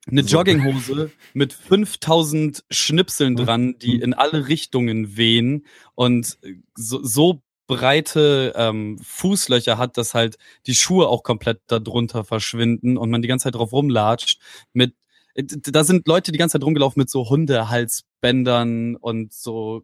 Eine. 0.10 0.22
Jogginghose 0.22 1.12
mit 1.34 1.54
5000 1.54 2.64
Schnipseln 2.70 3.36
dran, 3.36 3.76
die 3.80 4.00
in 4.00 4.14
alle 4.14 4.48
Richtungen 4.48 5.18
wehen 5.18 5.66
und 5.96 6.38
so, 6.76 7.04
so 7.04 7.42
breite 7.68 8.54
ähm, 8.56 8.98
Fußlöcher 9.04 9.78
hat, 9.78 9.98
dass 9.98 10.14
halt 10.14 10.38
die 10.66 10.76
Schuhe 10.76 11.10
auch 11.10 11.24
komplett 11.24 11.60
darunter 11.68 12.24
verschwinden 12.24 12.98
und 12.98 13.10
man 13.10 13.22
die 13.22 13.28
ganze 13.28 13.44
Zeit 13.44 13.56
drauf 13.56 13.74
rumlatscht 13.74 14.40
mit 14.74 14.96
äh, 15.34 15.44
da 15.46 15.84
sind 15.84 16.08
Leute 16.08 16.32
die 16.32 16.38
ganze 16.38 16.54
Zeit 16.54 16.64
rumgelaufen 16.64 17.02
mit 17.02 17.10
so 17.10 17.30
Hundehalsbändern 17.30 18.96
und 18.96 19.34
so 19.34 19.84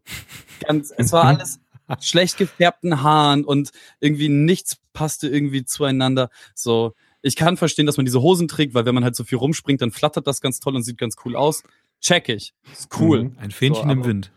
ganz 0.66 0.92
es 0.96 1.12
war 1.12 1.24
Mhm. 1.24 1.36
alles 1.36 1.60
schlecht 2.00 2.38
gefärbten 2.38 3.02
Haaren 3.02 3.44
und 3.44 3.70
irgendwie 4.00 4.30
nichts 4.30 4.78
passte 4.94 5.28
irgendwie 5.28 5.66
zueinander. 5.66 6.30
So, 6.54 6.94
ich 7.24 7.36
kann 7.36 7.56
verstehen, 7.56 7.86
dass 7.86 7.96
man 7.96 8.04
diese 8.04 8.20
Hosen 8.20 8.48
trägt, 8.48 8.74
weil 8.74 8.84
wenn 8.84 8.94
man 8.94 9.02
halt 9.02 9.16
so 9.16 9.24
viel 9.24 9.38
rumspringt, 9.38 9.80
dann 9.80 9.90
flattert 9.90 10.26
das 10.26 10.42
ganz 10.42 10.60
toll 10.60 10.76
und 10.76 10.82
sieht 10.82 10.98
ganz 10.98 11.16
cool 11.24 11.36
aus. 11.36 11.62
Check 12.02 12.28
ich. 12.28 12.52
Ist 12.70 12.90
cool. 13.00 13.24
Mhm. 13.24 13.38
Ein 13.38 13.50
Fähnchen 13.50 13.88
So, 13.88 13.92
im 13.92 14.04
Wind. 14.04 14.30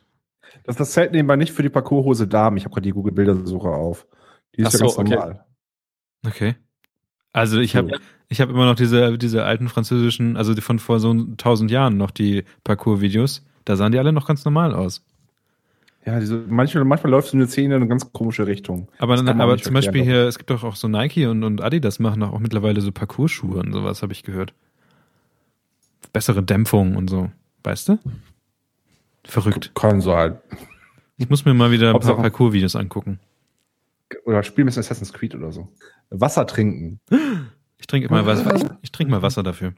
Das 0.64 0.76
ist 0.76 0.80
das 0.80 0.92
Zelt 0.92 1.12
nebenbei 1.12 1.36
nicht 1.36 1.52
für 1.52 1.64
die 1.64 1.70
Parcourshose 1.70 2.30
Damen. 2.30 2.56
Ich 2.56 2.64
habe 2.64 2.74
gerade 2.74 2.86
die 2.86 2.92
Google-Bildersuche 2.92 3.68
auf. 3.68 4.08
Die 4.56 4.62
ist 4.62 4.68
Ach 4.68 4.72
ja 4.72 4.78
so, 4.80 4.86
ganz 4.86 4.98
okay. 5.00 5.10
normal. 5.10 5.46
Okay. 6.26 6.56
Also 7.34 7.60
ich 7.60 7.76
habe 7.76 8.00
ich 8.30 8.40
habe 8.40 8.54
immer 8.54 8.66
noch 8.66 8.76
diese 8.76 9.18
diese 9.18 9.44
alten 9.44 9.68
französischen, 9.68 10.38
also 10.38 10.54
die 10.54 10.62
von 10.62 10.80
vor 10.80 11.02
so 11.02 11.14
tausend 11.36 11.70
Jahren 11.70 11.98
noch 11.98 12.12
die 12.12 12.46
Parcours-Videos. 12.64 13.46
Da 13.66 13.76
sahen 13.76 13.92
die 13.92 14.00
alle 14.00 14.14
noch 14.14 14.28
ganz 14.28 14.46
normal 14.46 14.74
aus. 14.74 15.06
Ja, 16.08 16.22
diese, 16.22 16.42
manchmal, 16.48 16.86
manchmal 16.86 17.12
läuft 17.12 17.28
so 17.28 17.36
eine 17.36 17.48
Szene 17.48 17.76
in 17.76 17.82
eine 17.82 17.90
ganz 17.90 18.14
komische 18.14 18.48
Richtung. 18.48 18.88
Aber, 18.98 19.22
man 19.22 19.42
aber 19.42 19.58
zum 19.58 19.74
Beispiel 19.74 20.06
hier, 20.06 20.26
es 20.26 20.38
gibt 20.38 20.50
doch 20.50 20.64
auch 20.64 20.78
so 20.78 20.88
Nike 20.88 21.26
und, 21.26 21.44
und 21.44 21.62
Adidas 21.62 22.00
machen 22.00 22.24
auch 22.24 22.40
mittlerweile 22.40 22.80
so 22.80 22.94
Parcours-Schuhe 22.94 23.60
und 23.60 23.74
sowas, 23.74 24.02
habe 24.04 24.14
ich 24.14 24.24
gehört. 24.24 24.54
Bessere 26.14 26.42
Dämpfung 26.42 26.96
und 26.96 27.10
so. 27.10 27.30
Weißt 27.66 27.90
du? 27.90 28.00
Verrückt. 29.26 29.74
Kann 29.76 30.00
sein. 30.00 30.38
Ich 31.18 31.30
muss 31.30 31.44
mir 31.44 31.54
mal 31.54 31.72
wieder 31.72 31.94
ein 31.94 32.00
paar 32.00 32.16
Parcours-Videos 32.16 32.78
angucken. 32.78 33.20
Oder 34.24 34.44
spielen 34.44 34.64
mit 34.68 34.78
Assassin's 34.78 35.12
Creed 35.12 35.36
oder 35.36 35.52
so. 35.52 35.68
Wasser 36.10 36.48
trinken. 36.48 37.02
Ich 37.80 37.86
trinke 37.86 38.10
mal 38.10 38.26
Wasser. 38.26 38.56
Ich, 38.56 38.64
ich 38.82 38.92
trinke 38.94 39.12
mal 39.12 39.22
Wasser 39.22 39.44
dafür. 39.44 39.74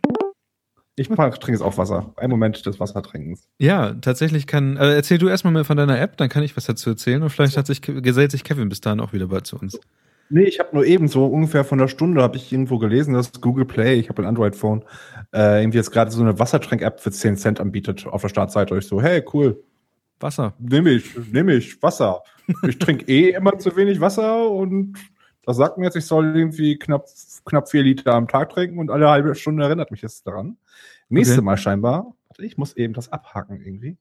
Ich 0.99 1.07
trinke 1.07 1.51
jetzt 1.51 1.61
auch 1.61 1.77
Wasser. 1.77 2.11
Ein 2.17 2.29
Moment 2.29 2.65
des 2.65 2.79
Wassertrinkens. 2.79 3.47
Ja, 3.57 3.93
tatsächlich 3.93 4.47
kann. 4.47 4.77
Also 4.77 4.93
erzähl 4.93 5.17
du 5.17 5.29
erstmal 5.29 5.53
mal 5.53 5.63
von 5.63 5.77
deiner 5.77 5.99
App, 5.99 6.17
dann 6.17 6.27
kann 6.27 6.43
ich 6.43 6.57
was 6.57 6.65
dazu 6.65 6.89
erzählen 6.89 7.23
und 7.23 7.29
vielleicht 7.29 7.55
hat 7.55 7.67
sich, 7.67 7.81
gesellt 7.81 8.31
sich 8.31 8.43
Kevin 8.43 8.67
bis 8.67 8.81
dahin 8.81 8.99
auch 8.99 9.13
wieder 9.13 9.27
bald 9.27 9.47
zu 9.47 9.57
uns. 9.57 9.79
Nee, 10.29 10.43
ich 10.43 10.59
habe 10.59 10.69
nur 10.73 10.85
eben 10.85 11.07
so 11.07 11.25
ungefähr 11.25 11.63
von 11.63 11.79
einer 11.79 11.87
Stunde 11.87 12.21
habe 12.21 12.35
ich 12.35 12.51
irgendwo 12.51 12.77
gelesen, 12.77 13.13
dass 13.13 13.31
Google 13.39 13.65
Play, 13.65 13.95
ich 13.95 14.09
habe 14.09 14.21
ein 14.21 14.27
Android-Phone, 14.27 14.83
äh, 15.33 15.61
irgendwie 15.61 15.77
jetzt 15.77 15.91
gerade 15.91 16.11
so 16.11 16.21
eine 16.21 16.37
Wassertrink-App 16.37 16.99
für 16.99 17.11
10 17.11 17.37
Cent 17.37 17.59
anbietet 17.61 18.05
auf 18.05 18.21
der 18.21 18.29
Startseite. 18.29 18.77
Ich 18.77 18.85
so, 18.85 19.01
hey, 19.01 19.23
cool, 19.33 19.63
Wasser. 20.19 20.53
nehme 20.59 20.91
ich, 20.91 21.15
nehme 21.31 21.55
ich 21.55 21.81
Wasser. 21.81 22.21
Ich 22.67 22.77
trinke 22.77 23.05
eh 23.07 23.29
immer 23.35 23.57
zu 23.57 23.75
wenig 23.75 24.01
Wasser 24.01 24.49
und 24.49 24.97
das 25.45 25.57
sagt 25.57 25.77
mir 25.77 25.85
jetzt, 25.85 25.95
ich 25.95 26.05
soll 26.05 26.35
irgendwie 26.35 26.77
knapp, 26.77 27.05
knapp 27.45 27.69
vier 27.69 27.83
Liter 27.83 28.13
am 28.13 28.27
Tag 28.27 28.49
trinken 28.49 28.77
und 28.77 28.91
alle 28.91 29.09
halbe 29.09 29.33
Stunde 29.33 29.63
erinnert 29.63 29.89
mich 29.89 30.01
jetzt 30.01 30.27
daran. 30.27 30.57
Nächste 31.09 31.35
Okay. 31.35 31.41
Mal 31.43 31.57
scheinbar, 31.57 32.13
warte, 32.27 32.45
ich 32.45 32.57
muss 32.57 32.73
eben 32.75 32.93
das 32.93 33.11
abhaken 33.11 33.59
irgendwie. 33.61 33.97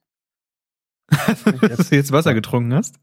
Dass 1.61 1.89
du 1.89 1.97
jetzt 1.97 2.13
Wasser 2.13 2.35
getrunken 2.35 2.75
hast? 2.75 2.99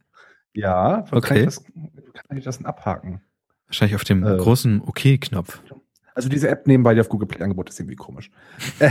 Ja, 0.54 1.06
wo 1.12 1.20
kann, 1.20 1.38
Okay. 1.38 1.40
ich 1.40 1.46
das, 1.46 1.64
wo 1.74 2.12
kann 2.14 2.38
ich 2.38 2.44
das 2.44 2.58
denn 2.58 2.66
abhaken? 2.66 3.22
Wahrscheinlich 3.68 3.96
auf 3.96 4.04
dem 4.04 4.24
Äh. 4.24 4.38
großen 4.38 4.82
OK-Knopf. 4.82 5.62
Also 6.14 6.30
diese 6.30 6.48
App 6.48 6.66
nebenbei, 6.66 6.94
die 6.94 7.02
auf 7.02 7.10
Google 7.10 7.28
Play 7.28 7.44
angeboten 7.44 7.68
ist, 7.70 7.80
irgendwie 7.80 7.98
komisch. 7.98 8.32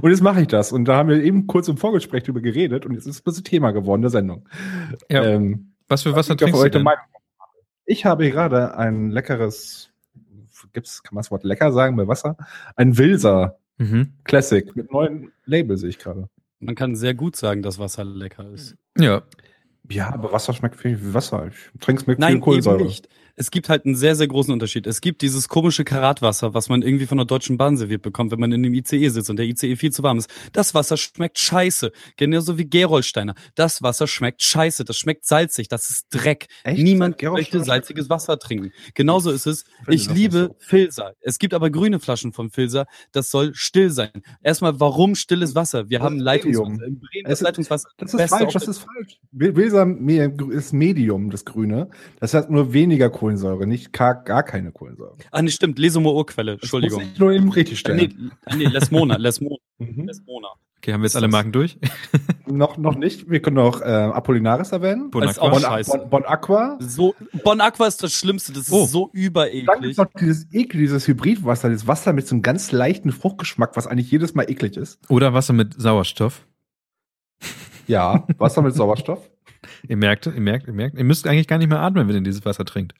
und 0.00 0.10
jetzt 0.10 0.22
mache 0.22 0.40
ich 0.40 0.48
das. 0.48 0.72
Und 0.72 0.86
da 0.86 0.96
haben 0.96 1.10
wir 1.10 1.22
eben 1.22 1.46
kurz 1.46 1.68
im 1.68 1.76
Vorgespräch 1.76 2.22
drüber 2.22 2.40
geredet 2.40 2.86
und 2.86 2.94
jetzt 2.94 3.06
ist 3.06 3.22
bisschen 3.22 3.44
Thema 3.44 3.72
geworden 3.72 4.00
der 4.00 4.10
Sendung. 4.10 4.48
Ja. 5.10 5.22
Ähm, 5.24 5.74
Was 5.88 6.04
für 6.04 6.16
Wasser 6.16 6.36
trinkst 6.38 6.62
du 6.62 6.70
denn? 6.70 6.84
Meinung. 6.84 7.04
Ich 7.84 8.06
habe 8.06 8.30
gerade 8.30 8.78
ein 8.78 9.10
leckeres, 9.10 9.90
gibt's, 10.72 11.02
kann 11.02 11.14
man 11.16 11.22
das 11.22 11.30
Wort 11.30 11.44
lecker 11.44 11.70
sagen 11.72 11.96
bei 11.96 12.06
Wasser? 12.08 12.38
Ein 12.76 12.96
Wilser 12.96 13.58
Mhm. 13.80 14.12
Classic 14.24 14.76
mit 14.76 14.92
neuen 14.92 15.32
Label 15.46 15.76
sehe 15.78 15.88
ich 15.88 15.98
gerade. 15.98 16.28
Man 16.58 16.74
kann 16.74 16.94
sehr 16.94 17.14
gut 17.14 17.34
sagen, 17.34 17.62
dass 17.62 17.78
Wasser 17.78 18.04
lecker 18.04 18.48
ist. 18.50 18.76
Ja. 18.98 19.22
Ja, 19.90 20.12
aber 20.12 20.32
Wasser 20.32 20.52
schmeckt 20.52 20.76
viel 20.76 21.00
wie 21.00 21.14
Wasser. 21.14 21.48
Ich 21.48 21.80
trinke 21.80 22.02
es 22.02 22.06
mit 22.06 22.16
viel 22.18 22.20
Nein, 22.20 22.32
eben 22.34 22.40
Kohlensäure. 22.42 22.84
nicht. 22.84 23.08
Es 23.40 23.50
gibt 23.50 23.70
halt 23.70 23.86
einen 23.86 23.96
sehr, 23.96 24.16
sehr 24.16 24.28
großen 24.28 24.52
Unterschied. 24.52 24.86
Es 24.86 25.00
gibt 25.00 25.22
dieses 25.22 25.48
komische 25.48 25.82
Karatwasser, 25.82 26.52
was 26.52 26.68
man 26.68 26.82
irgendwie 26.82 27.06
von 27.06 27.16
der 27.16 27.24
Deutschen 27.24 27.56
Bahn 27.56 27.78
serviert 27.78 28.02
bekommt, 28.02 28.32
wenn 28.32 28.38
man 28.38 28.52
in 28.52 28.62
dem 28.62 28.74
ICE 28.74 29.08
sitzt 29.08 29.30
und 29.30 29.36
der 29.38 29.46
ICE 29.46 29.76
viel 29.76 29.90
zu 29.90 30.02
warm 30.02 30.18
ist. 30.18 30.28
Das 30.52 30.74
Wasser 30.74 30.98
schmeckt 30.98 31.38
scheiße. 31.38 31.90
Genauso 32.16 32.58
wie 32.58 32.66
Gerolsteiner. 32.68 33.34
Das 33.54 33.82
Wasser 33.82 34.06
schmeckt 34.06 34.42
scheiße. 34.42 34.84
Das 34.84 34.98
schmeckt 34.98 35.24
salzig. 35.24 35.68
Das 35.68 35.88
ist 35.88 36.08
Dreck. 36.10 36.48
Echt? 36.64 36.82
Niemand 36.82 37.22
möchte 37.22 37.64
salziges 37.64 38.10
Wasser 38.10 38.38
trinken. 38.38 38.72
Genauso 38.94 39.30
ist 39.30 39.46
es. 39.46 39.64
Ich 39.88 40.10
liebe. 40.10 40.54
Filzer. 40.58 41.14
Es 41.22 41.38
gibt 41.38 41.54
aber 41.54 41.70
grüne 41.70 41.98
Flaschen 41.98 42.34
von 42.34 42.50
Filzer. 42.50 42.84
Das 43.12 43.30
soll 43.30 43.54
still 43.54 43.88
sein. 43.90 44.10
Erstmal, 44.42 44.78
warum 44.80 45.14
stilles 45.14 45.54
Wasser? 45.54 45.88
Wir 45.88 46.00
Das 46.00 46.04
haben 46.04 46.18
Leitungswasser. 46.18 46.84
In 46.84 47.00
Bremen 47.00 47.30
ist 47.32 47.40
Leitungswasser. 47.40 47.88
Das 47.96 48.12
ist 48.12 48.28
falsch, 48.28 48.52
das 48.52 48.68
ist 48.68 48.78
falsch. 48.78 49.18
Me- 49.32 50.34
ist 50.52 50.74
Medium, 50.74 51.30
das 51.30 51.46
Grüne. 51.46 51.88
Das 52.20 52.34
hat 52.34 52.50
nur 52.50 52.74
weniger 52.74 53.08
Kohlensäure, 53.08 53.29
nicht 53.66 53.92
gar, 53.92 54.22
gar 54.24 54.42
keine 54.42 54.72
Kohlensäure. 54.72 55.16
Ah, 55.30 55.42
nee, 55.42 55.50
stimmt. 55.50 55.78
Lesumer 55.78 56.12
Urquelle. 56.12 56.52
Das 56.54 56.62
Entschuldigung. 56.62 57.02
muss 57.02 57.12
ich 57.12 57.18
nur 57.18 57.32
eben 57.32 57.50
richtig 57.50 57.78
Ah, 57.78 57.80
stellen. 57.80 58.32
Nee, 58.50 58.56
nee, 58.56 58.64
Lesmona, 58.66 59.16
Lesmona, 59.18 59.56
Mhm. 59.78 60.06
Lesmona. 60.06 60.48
Okay, 60.78 60.92
haben 60.94 61.02
wir 61.02 61.06
jetzt 61.06 61.16
alle 61.16 61.26
das- 61.26 61.32
Marken 61.32 61.52
durch? 61.52 61.78
Noch, 62.46 62.78
noch 62.78 62.96
nicht. 62.96 63.30
Wir 63.30 63.40
können 63.40 63.56
noch 63.56 63.80
äh, 63.80 63.84
Apollinaris 63.84 64.72
erwähnen. 64.72 65.10
Bon 65.12 65.22
Aqua? 65.22 65.50
Bon, 65.50 65.84
bon, 65.86 66.10
bon 66.10 66.24
Aqua. 66.24 66.78
So, 66.80 67.14
Bon 67.44 67.60
Aqua 67.60 67.86
ist 67.86 68.02
das 68.02 68.12
Schlimmste, 68.12 68.52
das 68.52 68.62
ist 68.64 68.72
Oh. 68.72 68.86
so 68.86 69.10
Dann 69.12 69.22
übereklig. 69.22 69.66
gibt's 69.82 69.98
noch 69.98 70.06
dieses 70.18 70.52
Ekel, 70.52 70.80
dieses 70.80 71.06
Hybridwasser, 71.06 71.68
dieses 71.68 71.86
Wasser 71.86 72.12
mit 72.12 72.26
so 72.26 72.34
einem 72.34 72.42
ganz 72.42 72.72
leichten 72.72 73.12
Fruchtgeschmack, 73.12 73.76
was 73.76 73.86
eigentlich 73.86 74.10
jedes 74.10 74.34
Mal 74.34 74.50
eklig 74.50 74.76
ist. 74.76 74.98
Oder 75.08 75.32
Wasser 75.32 75.52
mit 75.52 75.80
Sauerstoff? 75.80 76.44
Ja, 77.86 78.26
Wasser 78.38 78.62
mit 78.62 78.74
Sauerstoff. 78.74 79.30
Ihr 79.88 79.96
merkt, 79.96 80.26
ihr 80.26 80.32
merkt, 80.40 80.66
ihr 80.66 80.72
merkt, 80.72 80.98
ihr 80.98 81.04
müsst 81.04 81.26
eigentlich 81.28 81.46
gar 81.46 81.58
nicht 81.58 81.68
mehr 81.68 81.80
atmen, 81.80 82.08
wenn 82.08 82.14
ihr 82.16 82.20
dieses 82.22 82.44
Wasser 82.44 82.64
trinkt. 82.64 82.94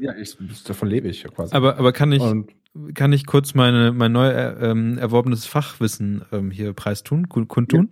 Ja, 0.00 0.14
ich, 0.16 0.36
davon 0.64 0.88
lebe 0.88 1.08
ich 1.08 1.22
ja 1.22 1.30
quasi. 1.30 1.54
Aber, 1.54 1.78
aber 1.78 1.92
kann 1.92 2.10
ich, 2.12 2.22
Und 2.22 2.52
kann 2.94 3.12
ich 3.12 3.26
kurz 3.26 3.54
meine, 3.54 3.92
mein 3.92 4.12
neu 4.12 4.28
äh, 4.28 4.70
ähm, 4.70 4.98
erworbenes 4.98 5.46
Fachwissen 5.46 6.22
ähm, 6.32 6.50
hier 6.50 6.72
preistun, 6.72 7.28
kun- 7.28 7.48
kundtun? 7.48 7.90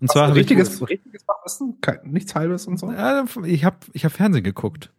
Und 0.00 0.10
zwar 0.10 0.24
was, 0.28 0.36
ich, 0.36 0.40
richtiges, 0.40 0.86
richtiges 0.88 1.22
Fachwissen, 1.24 1.80
kein, 1.80 2.00
nichts 2.04 2.34
halbes 2.34 2.66
und 2.66 2.78
so. 2.78 2.90
Ja, 2.92 3.24
ich 3.44 3.64
habe 3.64 3.76
ich 3.92 4.04
hab 4.04 4.12
Fernsehen 4.12 4.44
geguckt. 4.44 4.92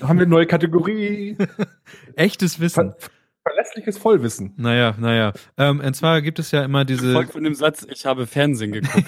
Da 0.00 0.08
haben 0.08 0.18
wir 0.18 0.22
eine 0.22 0.30
neue 0.30 0.46
Kategorie. 0.46 1.36
Echtes 2.16 2.58
Wissen. 2.60 2.94
Ver 2.98 3.10
verlässliches 3.50 3.98
Vollwissen. 3.98 4.52
Naja, 4.56 4.94
naja. 4.98 5.32
Ähm, 5.56 5.80
und 5.80 5.94
zwar 5.94 6.22
gibt 6.22 6.38
es 6.38 6.50
ja 6.50 6.64
immer 6.64 6.84
diese, 6.84 7.12
Folgt 7.12 7.32
von 7.32 7.44
dem 7.44 7.54
Satz, 7.54 7.86
ich 7.90 8.06
habe 8.06 8.26
Fernsehen 8.26 8.72
geguckt. 8.72 9.06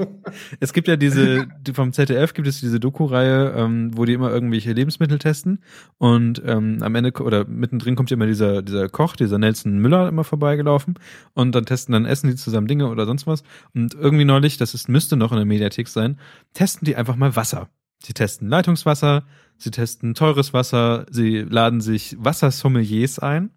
es 0.60 0.72
gibt 0.72 0.88
ja 0.88 0.96
diese, 0.96 1.46
die 1.60 1.72
vom 1.72 1.92
ZDF 1.92 2.34
gibt 2.34 2.48
es 2.48 2.60
diese 2.60 2.80
Doku-Reihe, 2.80 3.54
ähm, 3.56 3.96
wo 3.96 4.04
die 4.04 4.12
immer 4.12 4.30
irgendwelche 4.30 4.72
Lebensmittel 4.72 5.18
testen 5.18 5.62
und 5.96 6.42
ähm, 6.44 6.78
am 6.82 6.94
Ende 6.94 7.12
oder 7.22 7.46
mittendrin 7.46 7.96
kommt 7.96 8.10
ja 8.10 8.14
immer 8.14 8.26
dieser, 8.26 8.62
dieser 8.62 8.88
Koch, 8.88 9.16
dieser 9.16 9.38
Nelson 9.38 9.78
Müller 9.78 10.08
immer 10.08 10.24
vorbeigelaufen 10.24 10.98
und 11.34 11.54
dann 11.54 11.64
testen, 11.64 11.92
dann 11.92 12.04
essen 12.04 12.28
die 12.28 12.36
zusammen 12.36 12.66
Dinge 12.66 12.88
oder 12.88 13.06
sonst 13.06 13.26
was 13.26 13.42
und 13.74 13.94
irgendwie 13.94 14.24
neulich, 14.24 14.58
das 14.58 14.74
ist, 14.74 14.88
müsste 14.88 15.16
noch 15.16 15.32
in 15.32 15.38
der 15.38 15.46
Mediathek 15.46 15.88
sein, 15.88 16.18
testen 16.52 16.84
die 16.84 16.96
einfach 16.96 17.16
mal 17.16 17.36
Wasser. 17.36 17.68
Sie 18.00 18.12
testen 18.12 18.48
Leitungswasser, 18.48 19.24
sie 19.56 19.72
testen 19.72 20.14
teures 20.14 20.52
Wasser, 20.52 21.04
sie 21.10 21.40
laden 21.40 21.80
sich 21.80 22.16
Wassersommeliers 22.20 23.18
ein 23.18 23.50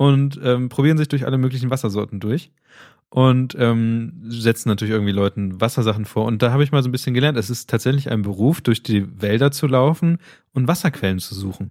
und 0.00 0.40
ähm, 0.42 0.70
probieren 0.70 0.96
sich 0.96 1.08
durch 1.08 1.26
alle 1.26 1.36
möglichen 1.36 1.68
Wassersorten 1.68 2.20
durch 2.20 2.52
und 3.10 3.54
ähm, 3.58 4.14
setzen 4.28 4.70
natürlich 4.70 4.94
irgendwie 4.94 5.12
Leuten 5.12 5.60
Wassersachen 5.60 6.06
vor. 6.06 6.24
Und 6.24 6.40
da 6.40 6.52
habe 6.52 6.64
ich 6.64 6.72
mal 6.72 6.82
so 6.82 6.88
ein 6.88 6.92
bisschen 6.92 7.12
gelernt, 7.12 7.36
es 7.36 7.50
ist 7.50 7.68
tatsächlich 7.68 8.10
ein 8.10 8.22
Beruf, 8.22 8.62
durch 8.62 8.82
die 8.82 9.20
Wälder 9.20 9.50
zu 9.50 9.66
laufen 9.66 10.16
und 10.54 10.68
Wasserquellen 10.68 11.18
zu 11.18 11.34
suchen. 11.34 11.70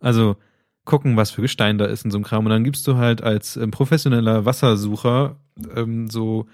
Also 0.00 0.36
gucken, 0.86 1.18
was 1.18 1.30
für 1.30 1.42
Gestein 1.42 1.76
da 1.76 1.84
ist 1.84 2.06
in 2.06 2.10
so 2.10 2.16
einem 2.16 2.24
Kram. 2.24 2.46
Und 2.46 2.50
dann 2.50 2.64
gibst 2.64 2.86
du 2.86 2.96
halt 2.96 3.22
als 3.22 3.58
ähm, 3.58 3.72
professioneller 3.72 4.46
Wassersucher 4.46 5.36
ähm, 5.74 6.08
so 6.08 6.46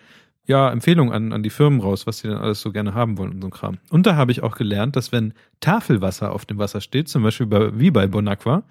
ja, 0.47 0.70
Empfehlungen 0.70 1.12
an, 1.12 1.32
an 1.32 1.43
die 1.43 1.51
Firmen 1.51 1.80
raus, 1.80 2.07
was 2.07 2.18
sie 2.18 2.28
dann 2.28 2.38
alles 2.38 2.61
so 2.61 2.72
gerne 2.72 2.95
haben 2.95 3.16
wollen 3.16 3.32
und 3.32 3.40
so 3.43 3.47
ein 3.49 3.53
Kram. 3.53 3.78
Und 3.90 4.07
da 4.07 4.16
habe 4.16 4.32
ich 4.32 4.43
auch 4.43 4.57
gelernt, 4.57 4.97
dass 4.97 5.12
wenn 5.12 5.34
Tafelwasser 5.61 6.32
auf 6.32 6.47
dem 6.47 6.59
Wasser 6.59 6.80
steht, 6.80 7.09
zum 7.09 7.22
Beispiel 7.22 7.47
bei, 7.47 7.78
wie 7.78 7.90
bei 7.90 8.07
Bonacqua, 8.09 8.64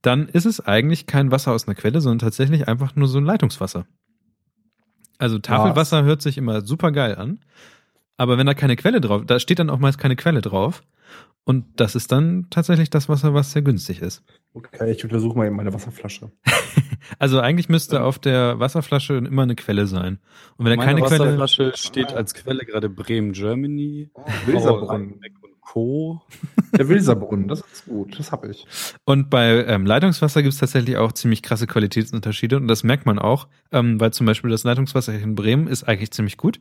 dann 0.00 0.28
ist 0.28 0.46
es 0.46 0.60
eigentlich 0.60 1.06
kein 1.06 1.30
Wasser 1.30 1.52
aus 1.52 1.68
einer 1.68 1.74
Quelle, 1.74 2.00
sondern 2.00 2.20
tatsächlich 2.20 2.66
einfach 2.66 2.96
nur 2.96 3.08
so 3.08 3.18
ein 3.18 3.24
Leitungswasser. 3.24 3.86
Also 5.18 5.38
Tafelwasser 5.38 6.04
hört 6.04 6.22
sich 6.22 6.38
immer 6.38 6.64
super 6.64 6.92
geil 6.92 7.16
an, 7.16 7.40
aber 8.16 8.38
wenn 8.38 8.46
da 8.46 8.54
keine 8.54 8.76
Quelle 8.76 9.00
drauf, 9.00 9.22
da 9.26 9.38
steht 9.38 9.58
dann 9.58 9.70
auch 9.70 9.78
meist 9.78 9.98
keine 9.98 10.16
Quelle 10.16 10.40
drauf. 10.40 10.82
Und 11.48 11.80
das 11.80 11.94
ist 11.94 12.12
dann 12.12 12.46
tatsächlich 12.50 12.90
das 12.90 13.08
Wasser, 13.08 13.32
was 13.32 13.52
sehr 13.52 13.62
günstig 13.62 14.02
ist. 14.02 14.22
Okay, 14.52 14.90
ich 14.90 15.02
untersuche 15.02 15.38
mal 15.38 15.46
eben 15.46 15.56
meine 15.56 15.72
Wasserflasche. 15.72 16.30
Also 17.18 17.40
eigentlich 17.40 17.70
müsste 17.70 18.02
auf 18.02 18.18
der 18.18 18.58
Wasserflasche 18.58 19.14
immer 19.14 19.44
eine 19.44 19.54
Quelle 19.54 19.86
sein. 19.86 20.18
Und 20.56 20.66
wenn 20.66 20.72
da 20.72 20.84
Meine 20.84 21.00
keine 21.00 21.00
Quelle, 21.00 21.38
Wasserflasche 21.38 21.72
steht 21.76 22.12
als 22.12 22.34
Quelle 22.34 22.66
gerade 22.66 22.90
Bremen, 22.90 23.32
Germany. 23.32 24.10
Wilserbrunnen. 24.44 25.12
Rhein-Main 25.12 25.34
und 25.40 25.60
Co. 25.62 26.22
Der 26.76 26.88
Wilserbrunnen, 26.88 27.48
das 27.48 27.60
ist 27.60 27.86
gut, 27.86 28.18
das 28.18 28.30
habe 28.30 28.50
ich. 28.50 28.66
Und 29.06 29.30
bei 29.30 29.64
ähm, 29.64 29.86
Leitungswasser 29.86 30.42
gibt 30.42 30.52
es 30.52 30.60
tatsächlich 30.60 30.98
auch 30.98 31.12
ziemlich 31.12 31.42
krasse 31.42 31.66
Qualitätsunterschiede 31.66 32.56
und 32.56 32.68
das 32.68 32.82
merkt 32.82 33.06
man 33.06 33.18
auch, 33.18 33.48
ähm, 33.72 33.98
weil 33.98 34.12
zum 34.12 34.26
Beispiel 34.26 34.50
das 34.50 34.64
Leitungswasser 34.64 35.14
in 35.14 35.34
Bremen 35.34 35.66
ist 35.66 35.84
eigentlich 35.84 36.10
ziemlich 36.10 36.36
gut, 36.36 36.60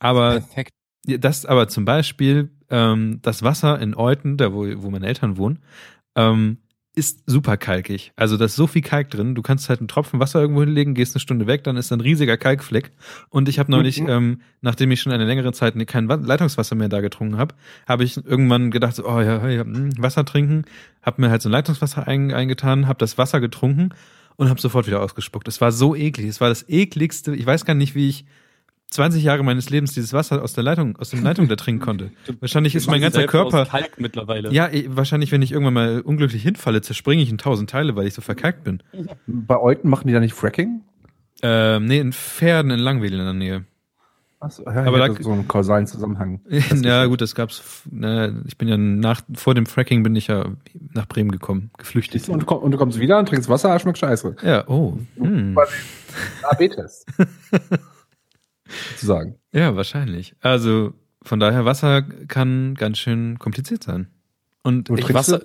aber 0.00 0.40
Perfekt. 0.40 0.72
das 1.06 1.46
aber 1.46 1.68
zum 1.68 1.86
Beispiel 1.86 2.50
ähm, 2.70 3.18
das 3.22 3.42
Wasser 3.42 3.78
in 3.80 3.94
Euten, 3.94 4.36
da 4.36 4.52
wo, 4.52 4.66
wo 4.82 4.90
meine 4.90 5.06
Eltern 5.06 5.36
wohnen, 5.36 5.58
ähm, 6.14 6.58
ist 6.94 7.22
super 7.26 7.56
kalkig. 7.56 8.12
Also 8.16 8.36
da 8.36 8.46
ist 8.46 8.56
so 8.56 8.66
viel 8.66 8.82
Kalk 8.82 9.08
drin. 9.10 9.36
Du 9.36 9.42
kannst 9.42 9.68
halt 9.68 9.78
einen 9.78 9.86
Tropfen 9.86 10.18
Wasser 10.18 10.40
irgendwo 10.40 10.62
hinlegen, 10.62 10.94
gehst 10.94 11.14
eine 11.14 11.20
Stunde 11.20 11.46
weg, 11.46 11.62
dann 11.62 11.76
ist 11.76 11.92
ein 11.92 12.00
riesiger 12.00 12.36
Kalkfleck. 12.36 12.90
Und 13.28 13.48
ich 13.48 13.60
habe 13.60 13.70
neulich, 13.70 14.00
Mhm. 14.00 14.08
ähm, 14.08 14.40
nachdem 14.62 14.90
ich 14.90 15.00
schon 15.00 15.12
eine 15.12 15.24
längere 15.24 15.52
Zeit 15.52 15.74
kein 15.86 16.08
Wa- 16.08 16.16
Leitungswasser 16.16 16.74
mehr 16.74 16.88
da 16.88 17.00
getrunken 17.00 17.36
habe, 17.38 17.54
habe 17.86 18.02
ich 18.02 18.16
irgendwann 18.16 18.72
gedacht, 18.72 18.96
so, 18.96 19.06
oh 19.08 19.20
ja, 19.20 19.46
ja 19.48 19.62
hm, 19.62 19.92
Wasser 20.02 20.24
trinken, 20.24 20.64
habe 21.02 21.20
mir 21.20 21.30
halt 21.30 21.40
so 21.40 21.48
ein 21.48 21.52
Leitungswasser 21.52 22.08
ein, 22.08 22.32
eingetan, 22.34 22.88
habe 22.88 22.98
das 22.98 23.16
Wasser 23.16 23.38
getrunken 23.38 23.90
und 24.34 24.48
habe 24.48 24.60
sofort 24.60 24.88
wieder 24.88 25.00
ausgespuckt. 25.00 25.46
Es 25.46 25.60
war 25.60 25.70
so 25.70 25.94
eklig. 25.94 26.26
Es 26.26 26.40
war 26.40 26.48
das 26.48 26.68
ekligste. 26.68 27.32
Ich 27.36 27.46
weiß 27.46 27.64
gar 27.64 27.74
nicht, 27.74 27.94
wie 27.94 28.08
ich 28.08 28.24
20 28.90 29.22
Jahre 29.22 29.42
meines 29.42 29.68
Lebens 29.68 29.92
dieses 29.92 30.12
Wasser 30.12 30.42
aus 30.42 30.54
der 30.54 30.64
Leitung, 30.64 30.96
aus 30.96 31.10
dem 31.10 31.22
Leitung 31.22 31.48
da 31.48 31.56
trinken 31.56 31.80
konnte. 31.84 32.10
Wahrscheinlich 32.40 32.74
ist 32.74 32.86
mein 32.86 33.00
ganzer 33.00 33.20
Selbst 33.20 33.34
aus 33.34 33.52
Körper, 33.52 33.70
Kalk 33.70 34.00
mittlerweile. 34.00 34.50
ja, 34.52 34.68
eh, 34.68 34.86
wahrscheinlich, 34.88 35.30
wenn 35.30 35.42
ich 35.42 35.52
irgendwann 35.52 35.74
mal 35.74 36.00
unglücklich 36.00 36.42
hinfalle, 36.42 36.80
zerspringe 36.80 37.22
ich 37.22 37.30
in 37.30 37.38
tausend 37.38 37.68
Teile, 37.68 37.96
weil 37.96 38.06
ich 38.06 38.14
so 38.14 38.22
verkalkt 38.22 38.64
bin. 38.64 38.82
Bei 39.26 39.58
Euten 39.58 39.88
machen 39.88 40.06
die 40.06 40.14
da 40.14 40.20
nicht 40.20 40.34
Fracking? 40.34 40.82
Ähm, 41.42 41.84
nee, 41.84 41.98
in 41.98 42.12
Pferden 42.12 42.70
in 42.70 42.80
Langwedel 42.80 43.18
in 43.20 43.24
der 43.24 43.34
Nähe. 43.34 43.64
Achso, 44.40 44.62
ja, 44.64 44.84
Aber 44.84 44.98
da- 44.98 45.20
so 45.20 45.32
einen 45.32 45.48
kausalen 45.48 45.86
Zusammenhang. 45.86 46.40
ja, 46.82 47.06
gut, 47.06 47.20
das 47.20 47.34
gab's. 47.34 47.82
Ne, 47.90 48.42
ich 48.46 48.56
bin 48.56 48.68
ja 48.68 48.76
nach, 48.76 49.20
vor 49.34 49.54
dem 49.54 49.66
Fracking 49.66 50.04
bin 50.04 50.14
ich 50.14 50.28
ja 50.28 50.46
nach 50.94 51.06
Bremen 51.06 51.32
gekommen, 51.32 51.70
geflüchtet. 51.76 52.28
Und, 52.28 52.44
und 52.44 52.70
du 52.70 52.78
kommst 52.78 53.00
wieder 53.00 53.18
und 53.18 53.28
trinkst 53.28 53.48
Wasser, 53.48 53.76
schmeckt 53.80 53.98
scheiße. 53.98 54.36
Ja, 54.42 54.66
oh. 54.68 54.96
Hm. 55.16 55.58
AB-Test. 56.44 57.06
Sozusagen. 58.92 59.36
Ja, 59.52 59.76
wahrscheinlich. 59.76 60.34
Also, 60.40 60.94
von 61.22 61.40
daher, 61.40 61.64
Wasser 61.64 62.02
kann 62.02 62.74
ganz 62.74 62.98
schön 62.98 63.38
kompliziert 63.38 63.82
sein. 63.82 64.08
Und 64.62 64.90
ich, 64.90 65.14
Wasser, 65.14 65.42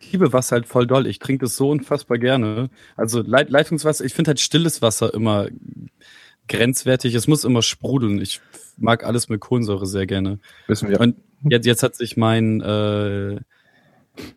ich 0.00 0.12
liebe 0.12 0.32
Wasser 0.32 0.56
halt 0.56 0.66
voll 0.66 0.86
doll. 0.86 1.06
Ich 1.06 1.18
trinke 1.18 1.44
das 1.44 1.56
so 1.56 1.70
unfassbar 1.70 2.18
gerne. 2.18 2.70
Also 2.96 3.22
Leit 3.22 3.50
Leitungswasser, 3.50 4.04
ich 4.04 4.14
finde 4.14 4.30
halt 4.30 4.40
stilles 4.40 4.82
Wasser 4.82 5.12
immer 5.12 5.48
grenzwertig. 6.48 7.14
Es 7.14 7.26
muss 7.26 7.44
immer 7.44 7.62
sprudeln. 7.62 8.20
Ich 8.20 8.40
mag 8.76 9.04
alles 9.04 9.28
mit 9.28 9.40
Kohlensäure 9.40 9.86
sehr 9.86 10.06
gerne. 10.06 10.38
Wissen 10.66 10.88
wir. 10.88 11.00
Und 11.00 11.16
jetzt, 11.42 11.66
jetzt 11.66 11.82
hat 11.82 11.94
sich 11.96 12.16
mein 12.16 12.60
äh, 12.60 13.40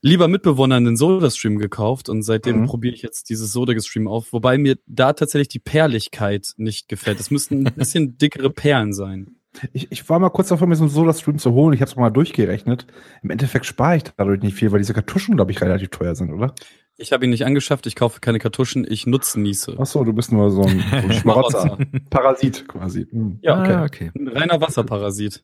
lieber 0.02 0.28
Mitbewohner 0.28 0.76
einen 0.76 0.96
Soda-Stream 0.98 1.58
gekauft 1.58 2.10
und 2.10 2.24
seitdem 2.24 2.62
Mhm. 2.62 2.66
probiere 2.66 2.94
ich 2.96 3.02
jetzt 3.02 3.30
dieses 3.30 3.52
Soda-Stream 3.52 4.08
auf, 4.08 4.32
wobei 4.34 4.58
mir 4.58 4.78
da 4.86 5.14
tatsächlich 5.14 5.48
die 5.50 5.60
Perligkeit 5.60 6.54
nicht 6.58 6.88
gefällt. 6.88 7.20
Es 7.20 7.32
müssten 7.32 7.68
ein 7.68 7.74
bisschen 7.76 8.18
dickere 8.18 8.50
Perlen 8.50 8.94
sein. 8.94 9.36
Ich, 9.72 9.92
ich 9.92 10.10
war 10.10 10.18
mal 10.18 10.30
kurz 10.32 10.48
davor, 10.48 10.68
mir 10.68 10.76
so 10.76 10.84
einen 10.84 10.90
Soda-Stream 10.92 11.38
zu 11.38 11.52
holen. 11.52 11.74
Ich 11.76 11.82
habe 11.82 11.90
es 11.92 11.96
mal 11.96 12.10
durchgerechnet. 12.10 12.88
Im 13.22 13.30
Endeffekt 13.30 13.66
spare 13.68 13.98
ich 13.98 14.04
dadurch 14.18 14.42
nicht 14.42 14.56
viel, 14.56 14.72
weil 14.72 14.80
diese 14.80 14.94
Kartuschen, 14.96 15.36
glaube 15.36 15.52
ich, 15.52 15.62
relativ 15.62 15.90
teuer 15.90 16.16
sind, 16.16 16.32
oder? 16.34 16.56
Ich 16.98 17.12
habe 17.12 17.26
ihn 17.26 17.32
nicht 17.32 17.46
angeschafft, 17.46 17.86
ich 17.88 17.96
kaufe 17.96 18.20
keine 18.20 18.38
Kartuschen, 18.40 18.86
ich 18.88 19.06
nutze 19.08 19.40
Niese. 19.40 19.76
Ach 19.80 19.86
so, 19.86 20.04
du 20.04 20.14
bist 20.14 20.32
nur 20.32 20.50
so 20.52 20.62
ein, 20.64 20.80
so 20.90 20.96
ein 20.96 21.14
Schmarotzer. 21.22 21.78
Parasit 22.10 22.68
quasi. 22.68 23.08
Hm. 23.10 23.40
Ja, 23.42 23.56
Ah, 23.56 23.84
okay. 23.84 24.10
okay. 24.10 24.20
Ein 24.20 24.28
reiner 24.28 24.62
Wasserparasit. 24.62 25.44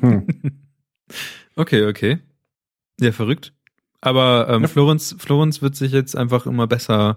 Hm. 0.00 0.26
Okay, 1.56 1.84
okay. 1.86 2.18
Ja, 3.00 3.12
verrückt. 3.12 3.52
Aber 4.02 4.48
ähm, 4.50 4.62
Ja. 4.62 4.68
Florenz, 4.68 5.16
Florenz 5.18 5.62
wird 5.62 5.74
sich 5.76 5.92
jetzt 5.92 6.14
einfach 6.16 6.44
immer 6.46 6.66
besser 6.66 7.16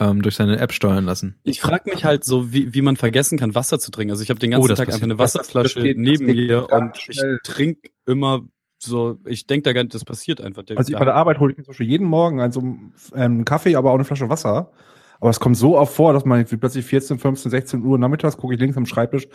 ähm, 0.00 0.20
durch 0.22 0.34
seine 0.34 0.58
App 0.58 0.72
steuern 0.72 1.04
lassen. 1.04 1.38
Ich 1.44 1.60
frage 1.60 1.88
mich 1.90 2.04
halt 2.04 2.24
so, 2.24 2.52
wie, 2.52 2.74
wie 2.74 2.82
man 2.82 2.96
vergessen 2.96 3.38
kann, 3.38 3.54
Wasser 3.54 3.78
zu 3.78 3.90
trinken. 3.92 4.10
Also 4.10 4.22
ich 4.24 4.30
habe 4.30 4.40
den 4.40 4.50
ganzen 4.50 4.64
Oh, 4.64 4.68
Tag 4.68 4.78
passiert. 4.86 4.94
einfach 4.94 5.04
eine 5.04 5.18
Wasserflasche 5.18 5.80
geht- 5.82 5.96
das 5.96 6.02
neben 6.02 6.26
mir 6.26 6.68
und 6.70 6.92
ich 7.08 7.20
trinke 7.44 7.90
immer 8.04 8.42
so, 8.82 9.18
ich 9.24 9.46
denke 9.46 9.62
da 9.62 9.72
gar 9.72 9.84
nicht, 9.84 9.94
das 9.94 10.04
passiert 10.04 10.40
einfach. 10.40 10.64
Der- 10.64 10.76
Also 10.76 10.92
ich 10.92 10.98
bei 10.98 11.04
der 11.04 11.14
Arbeit 11.14 11.38
hole 11.38 11.52
ich 11.52 11.56
mir 11.58 11.64
zum 11.64 11.70
Beispiel 11.70 11.88
jeden 11.88 12.06
Morgen 12.08 12.40
einen, 12.40 12.52
so 12.52 12.60
einen 12.60 12.92
ähm, 13.14 13.44
Kaffee, 13.44 13.76
aber 13.76 13.90
auch 13.92 13.94
eine 13.94 14.04
Flasche 14.04 14.28
Wasser. 14.28 14.72
Aber 15.20 15.30
es 15.30 15.38
kommt 15.40 15.56
so 15.56 15.78
oft 15.78 15.94
vor, 15.94 16.12
dass 16.12 16.24
man 16.24 16.44
plötzlich 16.44 16.84
14, 16.84 17.18
15, 17.20 17.50
16 17.50 17.82
Uhr 17.84 17.96
nachmittags 17.96 18.36
gucke 18.36 18.52
ich 18.54 18.60
links 18.60 18.76
am 18.76 18.84
Schreibtisch 18.84 19.28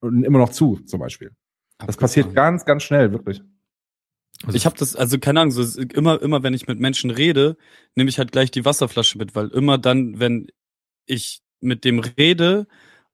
und 0.00 0.24
immer 0.24 0.38
noch 0.40 0.50
zu, 0.50 0.80
zum 0.84 0.98
Beispiel. 0.98 1.30
Das 1.86 1.96
passiert 1.96 2.34
ganz, 2.34 2.64
ganz 2.64 2.82
schnell, 2.82 3.12
wirklich. 3.12 3.40
Also 4.44 4.56
Ich 4.56 4.66
habe 4.66 4.76
das, 4.78 4.96
also 4.96 5.18
keine 5.18 5.40
Ahnung, 5.40 5.52
so, 5.52 5.80
immer, 5.80 6.20
immer 6.20 6.42
wenn 6.42 6.54
ich 6.54 6.66
mit 6.66 6.80
Menschen 6.80 7.10
rede, 7.10 7.56
nehme 7.94 8.10
ich 8.10 8.18
halt 8.18 8.32
gleich 8.32 8.50
die 8.50 8.64
Wasserflasche 8.64 9.18
mit, 9.18 9.34
weil 9.34 9.48
immer 9.48 9.78
dann, 9.78 10.18
wenn 10.18 10.48
ich 11.06 11.40
mit 11.60 11.84
dem 11.84 12.00
rede 12.00 12.66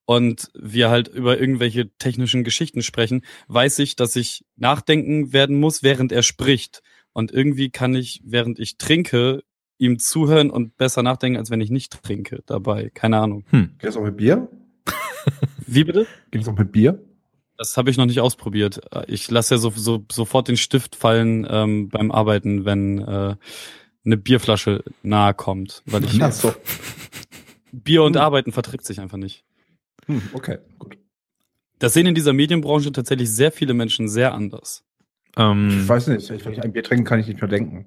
und 0.07 0.51
wir 0.55 0.89
halt 0.89 1.09
über 1.09 1.39
irgendwelche 1.39 1.91
technischen 1.99 2.45
Geschichten 2.45 2.83
sprechen, 2.83 3.22
weiß 3.49 3.79
ich, 3.81 3.95
dass 3.95 4.16
ich 4.16 4.45
nachdenken 4.57 5.33
werden 5.33 5.61
muss, 5.61 5.83
während 5.83 6.12
er 6.12 6.22
spricht. 6.22 6.83
Und 7.12 7.31
irgendwie 7.31 7.70
kann 7.70 7.95
ich, 7.95 8.22
während 8.24 8.59
ich 8.59 8.79
trinke, 8.79 9.43
ihm 9.76 9.99
zuhören 9.99 10.51
und 10.51 10.76
besser 10.76 11.03
nachdenken, 11.03 11.39
als 11.39 11.51
wenn 11.51 11.61
ich 11.61 11.70
nicht 11.70 12.03
trinke 12.03 12.43
dabei. 12.47 12.91
Keine 12.95 13.18
Ahnung. 13.18 13.45
hm. 13.51 13.74
Geht 13.79 13.91
es 13.91 13.97
auch 13.97 14.03
mit 14.03 14.16
Bier? 14.16 14.49
Wie 15.66 15.85
bitte? 15.85 16.07
Geht 16.31 16.43
es 16.43 16.49
auch 16.49 16.57
mit 16.57 16.72
Bier? 16.72 17.05
Das 17.59 17.77
habe 17.77 17.91
ich 17.91 17.97
noch 17.97 18.07
nicht 18.07 18.21
ausprobiert. 18.21 18.81
Ich 19.09 19.31
lasse 19.31 19.57
ja 19.57 19.59
so, 19.59 19.71
so, 19.71 20.05
sofort 20.11 20.47
den 20.49 20.57
Stift 20.57 20.95
fallen 20.97 21.47
ähm, 21.51 21.89
beim 21.89 22.11
Arbeiten, 22.13 22.65
wenn 22.65 22.99
äh, 23.01 23.35
eine 24.05 24.17
Bierflasche 24.17 24.85
nahe 25.03 25.35
kommt. 25.35 25.83
Weil 25.87 26.05
ich 26.05 26.23
Ach 26.23 26.33
so. 26.33 26.55
Bier 27.73 28.05
und 28.05 28.15
Hm. 28.17 28.23
Arbeiten 28.23 28.53
verträgt 28.53 28.85
sich 28.87 29.01
einfach 29.01 29.19
nicht. 29.19 29.45
Hm, 30.07 30.23
okay, 30.33 30.59
gut. 30.79 30.97
Das 31.81 31.93
sehen 31.95 32.07
in 32.07 32.15
dieser 32.15 32.33
Medienbranche 32.33 32.93
tatsächlich 32.93 33.31
sehr 33.31 33.53
viele 33.53 33.75
Menschen 33.75 34.09
sehr 34.09 34.33
anders. 34.35 34.85
ähm, 35.37 35.69
Ich 35.83 35.89
weiß 35.89 36.07
nicht, 36.09 36.31
wenn 36.31 36.53
ich 36.53 36.63
ein 36.63 36.73
Bier 36.73 36.83
trinke, 36.85 37.05
kann 37.05 37.21
ich 37.21 37.27
nicht 37.27 37.41
mehr 37.41 37.51
denken. 37.51 37.87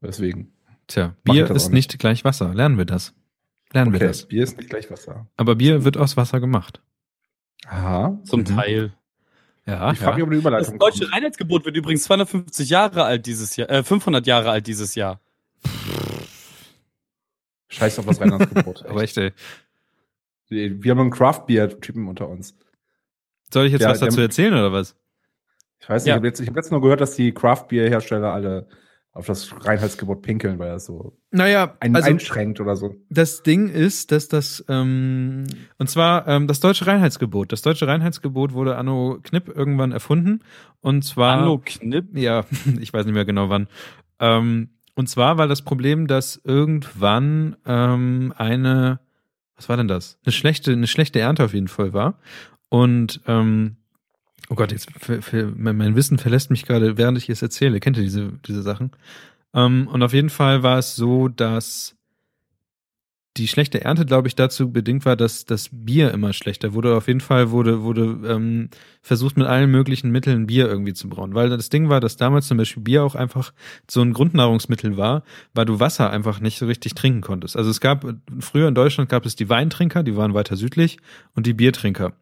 Deswegen. 0.00 0.52
tja, 0.86 1.14
Bier 1.24 1.50
ist 1.50 1.70
nicht 1.72 1.98
gleich 1.98 2.24
Wasser. 2.24 2.54
Lernen 2.54 2.78
wir 2.78 2.84
das. 2.84 3.14
Lernen 3.72 3.92
wir 3.92 3.98
Okay, 3.98 4.06
das. 4.06 4.26
Bier 4.26 4.42
ist 4.44 4.56
nicht 4.58 4.70
gleich 4.70 4.90
Wasser. 4.90 5.26
Aber 5.36 5.56
Bier 5.56 5.84
wird 5.84 5.96
aus 5.96 6.16
Wasser 6.16 6.40
gemacht. 6.40 6.80
Aha. 7.66 8.18
Zum 8.24 8.40
Mhm. 8.40 8.44
Teil. 8.46 8.92
Ja, 9.66 9.92
Ich 9.92 9.98
frage 10.00 10.14
mich, 10.14 10.18
ja. 10.18 10.24
ob 10.24 10.28
eine 10.28 10.36
Das 10.36 10.38
Überleitung 10.40 10.78
deutsche 10.78 11.00
kommt. 11.02 11.12
Reinheitsgebot 11.14 11.64
wird 11.64 11.76
übrigens 11.76 12.02
250 12.04 12.68
Jahre 12.70 13.04
alt 13.04 13.26
dieses 13.26 13.54
Jahr, 13.56 13.70
äh, 13.70 13.84
500 13.84 14.26
Jahre 14.26 14.50
alt 14.50 14.66
dieses 14.66 14.94
Jahr. 14.96 15.20
Scheiß 17.68 17.98
auf 17.98 18.06
das 18.06 18.20
Reinlandsgebot. 18.20 18.84
Aber 18.88 19.02
echt, 19.02 19.16
ey. 19.18 19.32
Wir 20.48 20.90
haben 20.90 21.00
einen 21.00 21.10
Craft-Bier-Typen 21.10 22.06
unter 22.08 22.28
uns. 22.28 22.54
Soll 23.50 23.66
ich 23.66 23.72
jetzt 23.72 23.82
Ja, 23.82 23.90
was 23.90 24.00
dazu 24.00 24.16
der- 24.16 24.24
erzählen 24.26 24.52
oder 24.52 24.72
was? 24.72 24.94
Ich 25.80 25.88
weiß 25.88 26.02
nicht, 26.04 26.08
Ja. 26.08 26.14
ich 26.14 26.16
habe 26.18 26.26
jetzt, 26.26 26.40
hab 26.40 26.54
letztens 26.54 26.72
nur 26.72 26.82
gehört, 26.82 27.00
dass 27.00 27.14
die 27.16 27.32
Craft-Bier-Hersteller 27.32 28.32
alle 28.32 28.66
auf 29.14 29.26
das 29.26 29.52
Reinheitsgebot 29.64 30.22
pinkeln, 30.22 30.58
weil 30.58 30.70
das 30.70 30.86
so 30.86 31.18
Naja, 31.30 31.76
ein, 31.80 31.94
also 31.94 32.08
einschränkt 32.08 32.60
oder 32.60 32.76
so. 32.76 32.94
das 33.10 33.42
Ding 33.42 33.68
ist, 33.68 34.10
dass 34.10 34.28
das, 34.28 34.64
ähm, 34.68 35.44
und 35.78 35.90
zwar 35.90 36.26
ähm, 36.26 36.46
das 36.46 36.60
deutsche 36.60 36.86
Reinheitsgebot. 36.86 37.52
Das 37.52 37.60
deutsche 37.60 37.86
Reinheitsgebot 37.86 38.54
wurde 38.54 38.76
Anno 38.76 39.18
Knipp 39.22 39.48
irgendwann 39.48 39.92
erfunden. 39.92 40.40
Und 40.80 41.04
zwar. 41.04 41.38
Anno 41.38 41.60
Knipp. 41.62 42.16
Ja, 42.16 42.44
ich 42.80 42.92
weiß 42.92 43.04
nicht 43.04 43.14
mehr 43.14 43.26
genau 43.26 43.50
wann. 43.50 43.68
Ähm, 44.18 44.70
und 44.94 45.08
zwar 45.08 45.36
war 45.36 45.46
das 45.46 45.62
Problem, 45.62 46.06
dass 46.06 46.40
irgendwann 46.44 47.56
ähm, 47.66 48.32
eine, 48.36 49.00
was 49.56 49.68
war 49.68 49.76
denn 49.76 49.88
das? 49.88 50.18
Eine 50.24 50.32
schlechte, 50.32 50.72
eine 50.72 50.86
schlechte 50.86 51.20
Ernte 51.20 51.44
auf 51.44 51.52
jeden 51.54 51.68
Fall 51.68 51.92
war. 51.92 52.18
Und 52.70 53.20
ähm, 53.26 53.76
oh 54.52 54.54
Gott, 54.54 54.70
jetzt 54.70 54.90
für, 55.00 55.52
mein 55.56 55.96
Wissen 55.96 56.18
verlässt 56.18 56.50
mich 56.50 56.66
gerade, 56.66 56.98
während 56.98 57.16
ich 57.16 57.30
es 57.30 57.40
erzähle. 57.40 57.80
Kennt 57.80 57.96
ihr 57.96 58.02
diese, 58.02 58.32
diese 58.46 58.62
Sachen? 58.62 58.90
Ähm, 59.54 59.88
und 59.88 60.02
auf 60.02 60.12
jeden 60.12 60.28
Fall 60.28 60.62
war 60.62 60.78
es 60.78 60.94
so, 60.94 61.28
dass 61.28 61.96
die 63.38 63.48
schlechte 63.48 63.82
Ernte, 63.82 64.04
glaube 64.04 64.28
ich, 64.28 64.34
dazu 64.34 64.70
bedingt 64.70 65.06
war, 65.06 65.16
dass 65.16 65.46
das 65.46 65.70
Bier 65.72 66.10
immer 66.10 66.34
schlechter 66.34 66.74
wurde. 66.74 66.94
Auf 66.94 67.08
jeden 67.08 67.22
Fall 67.22 67.50
wurde, 67.50 67.82
wurde 67.82 68.18
ähm, 68.26 68.68
versucht, 69.00 69.38
mit 69.38 69.46
allen 69.46 69.70
möglichen 69.70 70.10
Mitteln 70.10 70.48
Bier 70.48 70.68
irgendwie 70.68 70.92
zu 70.92 71.08
brauen. 71.08 71.34
Weil 71.34 71.48
das 71.48 71.70
Ding 71.70 71.88
war, 71.88 72.00
dass 72.00 72.18
damals 72.18 72.46
zum 72.46 72.58
Beispiel 72.58 72.82
Bier 72.82 73.04
auch 73.04 73.14
einfach 73.14 73.54
so 73.90 74.02
ein 74.02 74.12
Grundnahrungsmittel 74.12 74.98
war, 74.98 75.22
weil 75.54 75.64
du 75.64 75.80
Wasser 75.80 76.10
einfach 76.10 76.40
nicht 76.40 76.58
so 76.58 76.66
richtig 76.66 76.92
trinken 76.92 77.22
konntest. 77.22 77.56
Also 77.56 77.70
es 77.70 77.80
gab, 77.80 78.04
früher 78.40 78.68
in 78.68 78.74
Deutschland 78.74 79.08
gab 79.08 79.24
es 79.24 79.34
die 79.34 79.48
Weintrinker, 79.48 80.02
die 80.02 80.14
waren 80.14 80.34
weiter 80.34 80.56
südlich, 80.56 80.98
und 81.34 81.46
die 81.46 81.54
Biertrinker. 81.54 82.12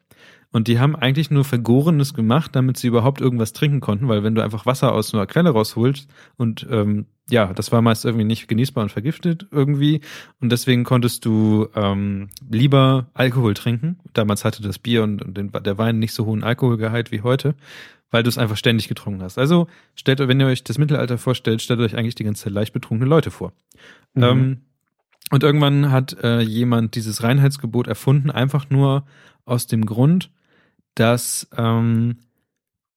Und 0.52 0.66
die 0.66 0.80
haben 0.80 0.96
eigentlich 0.96 1.30
nur 1.30 1.44
Vergorenes 1.44 2.12
gemacht, 2.12 2.56
damit 2.56 2.76
sie 2.76 2.88
überhaupt 2.88 3.20
irgendwas 3.20 3.52
trinken 3.52 3.80
konnten, 3.80 4.08
weil 4.08 4.24
wenn 4.24 4.34
du 4.34 4.42
einfach 4.42 4.66
Wasser 4.66 4.92
aus 4.92 5.14
einer 5.14 5.26
Quelle 5.26 5.50
rausholst 5.50 6.08
und 6.36 6.66
ähm, 6.68 7.06
ja, 7.28 7.52
das 7.52 7.70
war 7.70 7.82
meist 7.82 8.04
irgendwie 8.04 8.24
nicht 8.24 8.48
genießbar 8.48 8.82
und 8.82 8.90
vergiftet 8.90 9.46
irgendwie 9.52 10.00
und 10.40 10.50
deswegen 10.50 10.82
konntest 10.82 11.24
du 11.24 11.68
ähm, 11.76 12.30
lieber 12.48 13.06
Alkohol 13.14 13.54
trinken. 13.54 14.00
Damals 14.12 14.44
hatte 14.44 14.62
das 14.62 14.80
Bier 14.80 15.04
und, 15.04 15.22
und 15.22 15.36
den, 15.36 15.52
der 15.52 15.78
Wein 15.78 16.00
nicht 16.00 16.12
so 16.12 16.26
hohen 16.26 16.42
Alkoholgehalt 16.42 17.12
wie 17.12 17.22
heute, 17.22 17.54
weil 18.10 18.24
du 18.24 18.28
es 18.28 18.38
einfach 18.38 18.56
ständig 18.56 18.88
getrunken 18.88 19.22
hast. 19.22 19.38
Also 19.38 19.68
stellt 19.94 20.20
euch, 20.20 20.26
wenn 20.26 20.40
ihr 20.40 20.46
euch 20.46 20.64
das 20.64 20.78
Mittelalter 20.78 21.18
vorstellt, 21.18 21.62
stellt 21.62 21.78
euch 21.78 21.96
eigentlich 21.96 22.16
die 22.16 22.24
ganze 22.24 22.44
Zeit 22.44 22.52
leicht 22.52 22.72
betrunkene 22.72 23.08
Leute 23.08 23.30
vor. 23.30 23.52
Mhm. 24.14 24.22
Ähm, 24.22 24.56
und 25.30 25.44
irgendwann 25.44 25.92
hat 25.92 26.16
äh, 26.24 26.40
jemand 26.40 26.96
dieses 26.96 27.22
Reinheitsgebot 27.22 27.86
erfunden, 27.86 28.32
einfach 28.32 28.68
nur 28.68 29.04
aus 29.44 29.68
dem 29.68 29.86
Grund, 29.86 30.30
dass 30.94 31.48
ähm, 31.56 32.18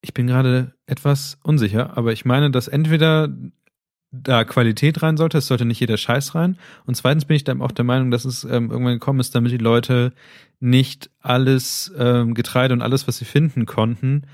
Ich 0.01 0.13
bin 0.13 0.27
gerade 0.27 0.73
etwas 0.85 1.37
unsicher, 1.43 1.97
aber 1.97 2.11
ich 2.11 2.25
meine, 2.25 2.51
dass 2.51 2.67
entweder 2.67 3.29
da 4.13 4.43
Qualität 4.43 5.01
rein 5.01 5.17
sollte, 5.17 5.39
es 5.39 5.47
sollte 5.47 5.65
nicht 5.65 5.79
jeder 5.79 5.97
Scheiß 5.97 6.35
rein. 6.35 6.57
Und 6.85 6.95
zweitens 6.95 7.25
bin 7.25 7.35
ich 7.35 7.43
dann 7.43 7.61
auch 7.61 7.71
der 7.71 7.83
Meinung, 7.83 8.11
dass 8.11 8.25
es 8.25 8.43
ähm, 8.43 8.69
irgendwann 8.69 8.93
gekommen 8.93 9.19
ist, 9.19 9.33
damit 9.33 9.51
die 9.51 9.57
Leute 9.57 10.13
nicht 10.59 11.09
alles 11.19 11.91
ähm, 11.97 12.35
Getreide 12.35 12.73
und 12.73 12.83
alles, 12.83 13.07
was 13.07 13.17
sie 13.17 13.25
finden 13.25 13.65
konnten, 13.65 14.27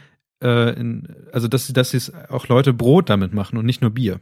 äh, 0.44 0.78
in, 0.78 1.08
also 1.32 1.48
dass 1.48 1.66
sie, 1.66 1.74
dass 1.74 1.92
sie 1.92 2.14
auch 2.30 2.48
Leute 2.50 2.74
Brot 2.74 3.10
damit 3.10 3.34
machen 3.34 3.58
und 3.58 3.66
nicht 3.66 3.82
nur 3.82 3.92
Bier. 3.92 4.20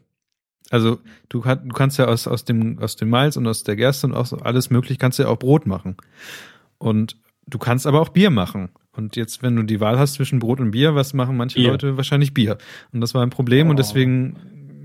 Also 0.70 1.00
du, 1.30 1.42
kann, 1.42 1.68
du 1.68 1.74
kannst 1.74 1.98
ja 1.98 2.06
aus, 2.06 2.28
aus 2.28 2.46
dem 2.46 2.78
aus 2.80 2.96
dem 2.96 3.10
Malz 3.10 3.36
und 3.38 3.48
aus 3.48 3.64
der 3.64 3.76
Gerste 3.76 4.08
und 4.08 4.14
aus 4.14 4.34
alles 4.34 4.70
möglich 4.70 5.00
kannst 5.00 5.18
du 5.18 5.24
ja 5.24 5.30
auch 5.30 5.40
Brot 5.40 5.66
machen. 5.66 5.98
Und 6.78 7.18
du 7.48 7.58
kannst 7.58 7.88
aber 7.88 8.02
auch 8.02 8.10
Bier 8.10 8.30
machen. 8.30 8.70
Und 8.98 9.16
jetzt, 9.16 9.44
wenn 9.44 9.56
du 9.56 9.64
die 9.64 9.80
Wahl 9.80 9.98
hast 10.00 10.16
zwischen 10.16 10.40
Brot 10.40 10.60
und 10.60 10.72
Bier, 10.72 10.96
was 10.96 11.14
machen 11.14 11.38
manche 11.38 11.60
Bier. 11.60 11.70
Leute? 11.72 11.98
Wahrscheinlich 11.98 12.34
Bier. 12.34 12.58
Und 12.92 13.02
das 13.02 13.14
war 13.14 13.22
ein 13.24 13.30
Problem 13.30 13.68
Oh. 13.68 13.70
und 13.70 13.78
deswegen, 13.80 14.36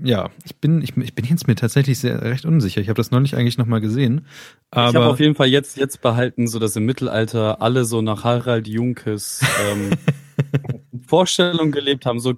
ja, 0.03 0.29
ich 0.45 0.55
bin, 0.57 0.81
ich, 0.81 0.95
ich 0.97 1.15
bin 1.15 1.25
jetzt 1.25 1.47
mir 1.47 1.55
tatsächlich 1.55 1.97
sehr 1.99 2.21
recht 2.21 2.45
unsicher. 2.45 2.79
Ich 2.81 2.89
habe 2.89 2.97
das 2.97 3.09
neulich 3.11 3.35
eigentlich 3.35 3.57
nochmal 3.57 3.81
gesehen. 3.81 4.25
ich 4.71 4.77
habe 4.77 4.97
Aber 4.99 5.09
auf 5.09 5.19
jeden 5.19 5.33
Fall 5.35 5.47
jetzt, 5.47 5.77
jetzt 5.77 6.01
behalten, 6.01 6.47
so 6.47 6.59
dass 6.59 6.75
im 6.75 6.85
Mittelalter 6.85 7.61
alle 7.61 7.85
so 7.85 8.01
nach 8.01 8.23
Harald 8.23 8.67
Junkes 8.67 9.41
ähm, 9.71 9.91
Vorstellung 11.07 11.71
gelebt 11.71 12.05
haben. 12.05 12.19
So 12.19 12.33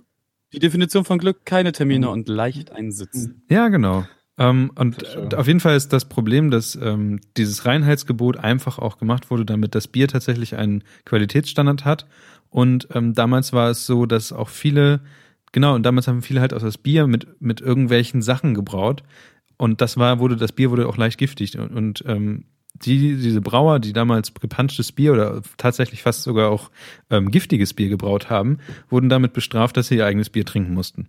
die 0.53 0.59
Definition 0.59 1.03
von 1.05 1.17
Glück, 1.17 1.45
keine 1.45 1.71
Termine 1.71 2.09
und 2.09 2.29
leicht 2.29 2.71
einsitzen. 2.71 3.43
Ja, 3.49 3.67
genau. 3.67 4.05
Ähm, 4.37 4.71
und 4.75 5.03
äh, 5.03 5.35
auf 5.35 5.47
jeden 5.47 5.59
Fall 5.59 5.75
ist 5.75 5.93
das 5.93 6.05
Problem, 6.05 6.51
dass 6.51 6.75
ähm, 6.75 7.19
dieses 7.37 7.65
Reinheitsgebot 7.65 8.37
einfach 8.37 8.79
auch 8.79 8.97
gemacht 8.97 9.29
wurde, 9.31 9.45
damit 9.45 9.75
das 9.75 9.87
Bier 9.87 10.07
tatsächlich 10.07 10.55
einen 10.55 10.83
Qualitätsstandard 11.05 11.85
hat. 11.85 12.05
Und 12.49 12.87
ähm, 12.93 13.13
damals 13.13 13.53
war 13.53 13.69
es 13.69 13.85
so, 13.85 14.05
dass 14.05 14.33
auch 14.33 14.49
viele, 14.49 15.01
genau, 15.51 15.75
und 15.75 15.83
damals 15.83 16.07
haben 16.07 16.21
viele 16.21 16.41
halt 16.41 16.53
auch 16.53 16.61
das 16.61 16.77
Bier 16.77 17.07
mit, 17.07 17.41
mit 17.41 17.61
irgendwelchen 17.61 18.21
Sachen 18.21 18.53
gebraut. 18.53 19.03
Und 19.57 19.79
das 19.81 19.97
war, 19.97 20.19
wurde, 20.19 20.35
das 20.35 20.51
Bier 20.51 20.69
wurde 20.69 20.87
auch 20.87 20.97
leicht 20.97 21.17
giftig. 21.17 21.57
Und, 21.57 21.71
und 21.71 22.03
ähm, 22.07 22.45
die, 22.73 23.15
diese 23.15 23.39
Brauer, 23.41 23.79
die 23.79 23.93
damals 23.93 24.33
gepanschtes 24.33 24.91
Bier 24.91 25.13
oder 25.13 25.41
tatsächlich 25.57 26.03
fast 26.03 26.23
sogar 26.23 26.49
auch 26.49 26.71
ähm, 27.09 27.31
giftiges 27.31 27.73
Bier 27.73 27.87
gebraut 27.87 28.29
haben, 28.29 28.57
wurden 28.89 29.07
damit 29.07 29.31
bestraft, 29.31 29.77
dass 29.77 29.87
sie 29.87 29.95
ihr 29.95 30.05
eigenes 30.05 30.29
Bier 30.29 30.45
trinken 30.45 30.73
mussten. 30.73 31.07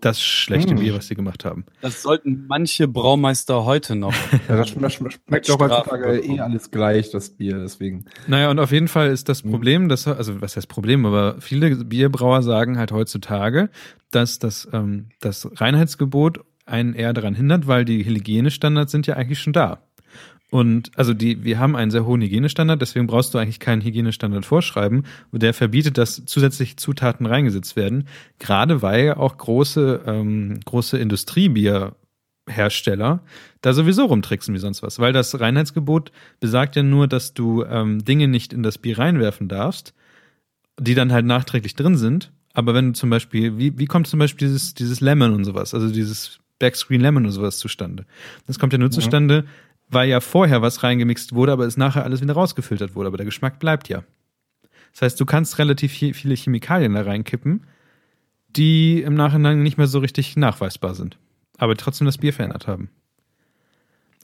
Das 0.00 0.20
schlechte 0.22 0.72
Hm. 0.72 0.80
Bier, 0.80 0.94
was 0.94 1.08
sie 1.08 1.14
gemacht 1.14 1.44
haben. 1.44 1.64
Das 1.80 2.02
sollten 2.02 2.46
manche 2.48 2.88
Braumeister 2.88 3.64
heute 3.64 3.96
noch. 3.96 4.14
Ja, 4.48 4.56
das 4.56 4.70
schmeckt, 4.70 4.94
schmeckt 4.94 5.48
doch 5.48 5.58
heutzutage 5.60 6.18
eh 6.20 6.40
alles 6.40 6.70
gleich, 6.70 7.10
das 7.10 7.30
Bier, 7.30 7.58
deswegen. 7.58 8.06
Naja, 8.26 8.50
und 8.50 8.58
auf 8.58 8.72
jeden 8.72 8.88
Fall 8.88 9.10
ist 9.10 9.28
das 9.28 9.44
Mhm. 9.44 9.50
Problem, 9.50 9.88
dass, 9.88 10.06
also 10.08 10.40
was 10.40 10.56
heißt 10.56 10.68
Problem, 10.68 11.06
aber 11.06 11.36
viele 11.40 11.76
Bierbrauer 11.84 12.42
sagen 12.42 12.78
halt 12.78 12.92
heutzutage, 12.92 13.70
dass 14.10 14.38
das, 14.38 14.68
ähm, 14.72 15.10
das 15.20 15.48
Reinheitsgebot 15.56 16.40
einen 16.66 16.94
eher 16.94 17.12
daran 17.12 17.34
hindert, 17.34 17.66
weil 17.66 17.84
die 17.84 18.04
Hygienestandards 18.04 18.92
sind 18.92 19.06
ja 19.06 19.16
eigentlich 19.16 19.40
schon 19.40 19.52
da. 19.52 19.80
Und 20.50 20.90
also 20.96 21.14
die, 21.14 21.44
wir 21.44 21.60
haben 21.60 21.76
einen 21.76 21.92
sehr 21.92 22.04
hohen 22.04 22.20
Hygienestandard, 22.20 22.82
deswegen 22.82 23.06
brauchst 23.06 23.32
du 23.32 23.38
eigentlich 23.38 23.60
keinen 23.60 23.82
Hygienestandard 23.82 24.44
vorschreiben, 24.44 25.04
und 25.30 25.42
der 25.42 25.54
verbietet, 25.54 25.96
dass 25.96 26.24
zusätzliche 26.24 26.74
Zutaten 26.76 27.26
reingesetzt 27.26 27.76
werden. 27.76 28.08
Gerade 28.38 28.82
weil 28.82 29.04
ja 29.04 29.16
auch 29.16 29.38
große, 29.38 30.02
ähm, 30.06 30.58
große 30.64 30.98
Industriebierhersteller 30.98 33.20
da 33.60 33.72
sowieso 33.72 34.06
rumtricksen 34.06 34.52
wie 34.54 34.58
sonst 34.58 34.82
was. 34.82 34.98
Weil 34.98 35.12
das 35.12 35.38
Reinheitsgebot 35.38 36.10
besagt 36.40 36.74
ja 36.74 36.82
nur, 36.82 37.06
dass 37.06 37.32
du 37.32 37.62
ähm, 37.64 38.04
Dinge 38.04 38.26
nicht 38.26 38.52
in 38.52 38.64
das 38.64 38.78
Bier 38.78 38.98
reinwerfen 38.98 39.46
darfst, 39.48 39.94
die 40.80 40.94
dann 40.94 41.12
halt 41.12 41.26
nachträglich 41.26 41.76
drin 41.76 41.96
sind. 41.96 42.32
Aber 42.54 42.74
wenn 42.74 42.88
du 42.88 42.92
zum 42.94 43.10
Beispiel, 43.10 43.56
wie, 43.58 43.78
wie 43.78 43.86
kommt 43.86 44.08
zum 44.08 44.18
Beispiel 44.18 44.48
dieses, 44.48 44.74
dieses 44.74 45.00
Lemon 45.00 45.32
und 45.32 45.44
sowas, 45.44 45.74
also 45.74 45.88
dieses 45.90 46.40
Backscreen 46.58 47.00
Lemon 47.00 47.26
und 47.26 47.32
sowas 47.32 47.58
zustande? 47.58 48.04
Das 48.48 48.58
kommt 48.58 48.72
ja 48.72 48.78
nur 48.78 48.90
zustande, 48.90 49.44
weil 49.90 50.08
ja 50.08 50.20
vorher 50.20 50.62
was 50.62 50.82
reingemixt 50.82 51.34
wurde, 51.34 51.52
aber 51.52 51.66
es 51.66 51.76
nachher 51.76 52.04
alles 52.04 52.20
wieder 52.20 52.34
rausgefiltert 52.34 52.94
wurde. 52.94 53.08
Aber 53.08 53.16
der 53.16 53.26
Geschmack 53.26 53.58
bleibt 53.58 53.88
ja. 53.88 54.02
Das 54.92 55.02
heißt, 55.02 55.20
du 55.20 55.26
kannst 55.26 55.58
relativ 55.58 55.92
viel- 55.92 56.14
viele 56.14 56.34
Chemikalien 56.34 56.94
da 56.94 57.02
reinkippen, 57.02 57.64
die 58.56 59.02
im 59.02 59.14
Nachhinein 59.14 59.62
nicht 59.62 59.78
mehr 59.78 59.86
so 59.86 59.98
richtig 60.00 60.36
nachweisbar 60.36 60.94
sind, 60.94 61.16
aber 61.58 61.76
trotzdem 61.76 62.06
das 62.06 62.18
Bier 62.18 62.32
verändert 62.32 62.66
haben. 62.66 62.90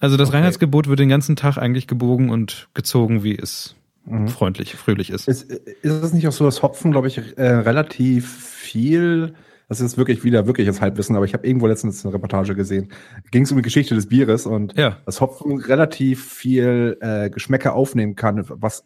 Also 0.00 0.16
das 0.16 0.28
Okay. 0.28 0.38
Reinheitsgebot 0.38 0.88
wird 0.88 0.98
den 0.98 1.08
ganzen 1.08 1.36
Tag 1.36 1.56
eigentlich 1.56 1.86
gebogen 1.86 2.30
und 2.30 2.68
gezogen, 2.74 3.22
wie 3.22 3.36
es 3.36 3.74
Mhm. 4.04 4.28
freundlich, 4.28 4.74
fröhlich 4.74 5.10
ist. 5.10 5.26
Ist, 5.26 5.50
ist 5.50 5.84
es 5.84 6.12
nicht 6.12 6.28
auch 6.28 6.32
so, 6.32 6.44
dass 6.44 6.62
Hopfen, 6.62 6.92
glaube 6.92 7.08
ich, 7.08 7.18
äh, 7.38 7.42
relativ 7.44 8.36
viel, 8.36 9.34
das 9.68 9.80
ist 9.80 9.96
wirklich 9.96 10.22
wieder 10.24 10.46
wirkliches 10.46 10.80
Halbwissen, 10.80 11.16
aber 11.16 11.24
ich 11.24 11.34
habe 11.34 11.46
irgendwo 11.46 11.66
letztens 11.66 12.04
eine 12.04 12.14
Reportage 12.14 12.54
gesehen, 12.54 12.92
ging 13.30 13.42
es 13.42 13.50
um 13.50 13.56
die 13.56 13.62
Geschichte 13.62 13.94
des 13.94 14.08
Bieres 14.08 14.46
und 14.46 14.76
Ja. 14.78 14.98
dass 15.06 15.20
Hopfen 15.20 15.58
relativ 15.58 16.24
viel 16.32 16.96
äh, 17.00 17.30
Geschmäcker 17.30 17.74
aufnehmen 17.74 18.14
kann, 18.14 18.44
was 18.48 18.84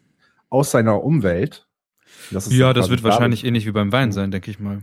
aus 0.49 0.71
seiner 0.71 1.03
Umwelt. 1.03 1.67
Das 2.31 2.51
Ja, 2.51 2.73
das 2.73 2.89
wird 2.89 3.03
wahrscheinlich 3.03 3.45
ähnlich 3.45 3.65
wie 3.65 3.71
beim 3.71 3.91
Wein 3.91 4.11
sein, 4.11 4.31
denke 4.31 4.51
ich 4.51 4.59
mal. 4.59 4.79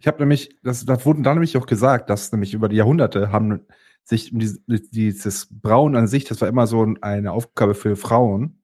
Ich 0.00 0.06
habe 0.06 0.18
nämlich, 0.20 0.56
das, 0.62 0.84
das 0.84 1.04
wurde 1.06 1.22
da 1.22 1.34
nämlich 1.34 1.56
auch 1.56 1.66
gesagt, 1.66 2.10
dass 2.10 2.32
nämlich 2.32 2.54
über 2.54 2.68
die 2.68 2.76
Jahrhunderte 2.76 3.30
haben 3.32 3.60
sich 4.04 4.30
dieses, 4.32 4.60
dieses 4.66 5.48
Brauen 5.50 5.94
an 5.94 6.06
sich, 6.06 6.24
das 6.24 6.40
war 6.40 6.48
immer 6.48 6.66
so 6.66 6.94
eine 7.00 7.32
Aufgabe 7.32 7.74
für 7.74 7.94
Frauen. 7.94 8.62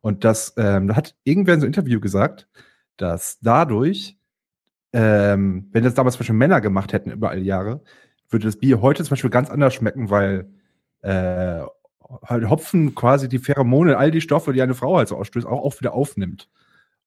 Und 0.00 0.24
das, 0.24 0.54
ähm, 0.56 0.88
da 0.88 0.96
hat 0.96 1.14
irgendwer 1.24 1.54
in 1.54 1.60
so 1.60 1.64
einem 1.64 1.74
Interview 1.74 2.00
gesagt, 2.00 2.48
dass 2.96 3.38
dadurch, 3.40 4.18
ähm, 4.92 5.68
wenn 5.72 5.84
das 5.84 5.94
damals 5.94 6.14
zum 6.16 6.20
Beispiel 6.20 6.36
Männer 6.36 6.60
gemacht 6.60 6.92
hätten 6.92 7.10
über 7.10 7.30
all 7.30 7.40
die 7.40 7.46
Jahre, 7.46 7.82
würde 8.28 8.46
das 8.46 8.56
Bier 8.56 8.80
heute 8.80 9.02
zum 9.04 9.10
Beispiel 9.10 9.30
ganz 9.30 9.50
anders 9.50 9.74
schmecken, 9.74 10.10
weil 10.10 10.48
äh, 11.02 11.62
halt 12.24 12.48
Hopfen 12.50 12.94
quasi 12.94 13.28
die 13.28 13.38
Pheromone, 13.38 13.96
all 13.96 14.10
die 14.10 14.20
Stoffe, 14.20 14.52
die 14.52 14.62
eine 14.62 14.74
Frau 14.74 14.96
halt 14.96 15.08
so 15.08 15.16
ausstößt, 15.16 15.46
auch, 15.46 15.64
auch 15.64 15.80
wieder 15.80 15.94
aufnimmt. 15.94 16.48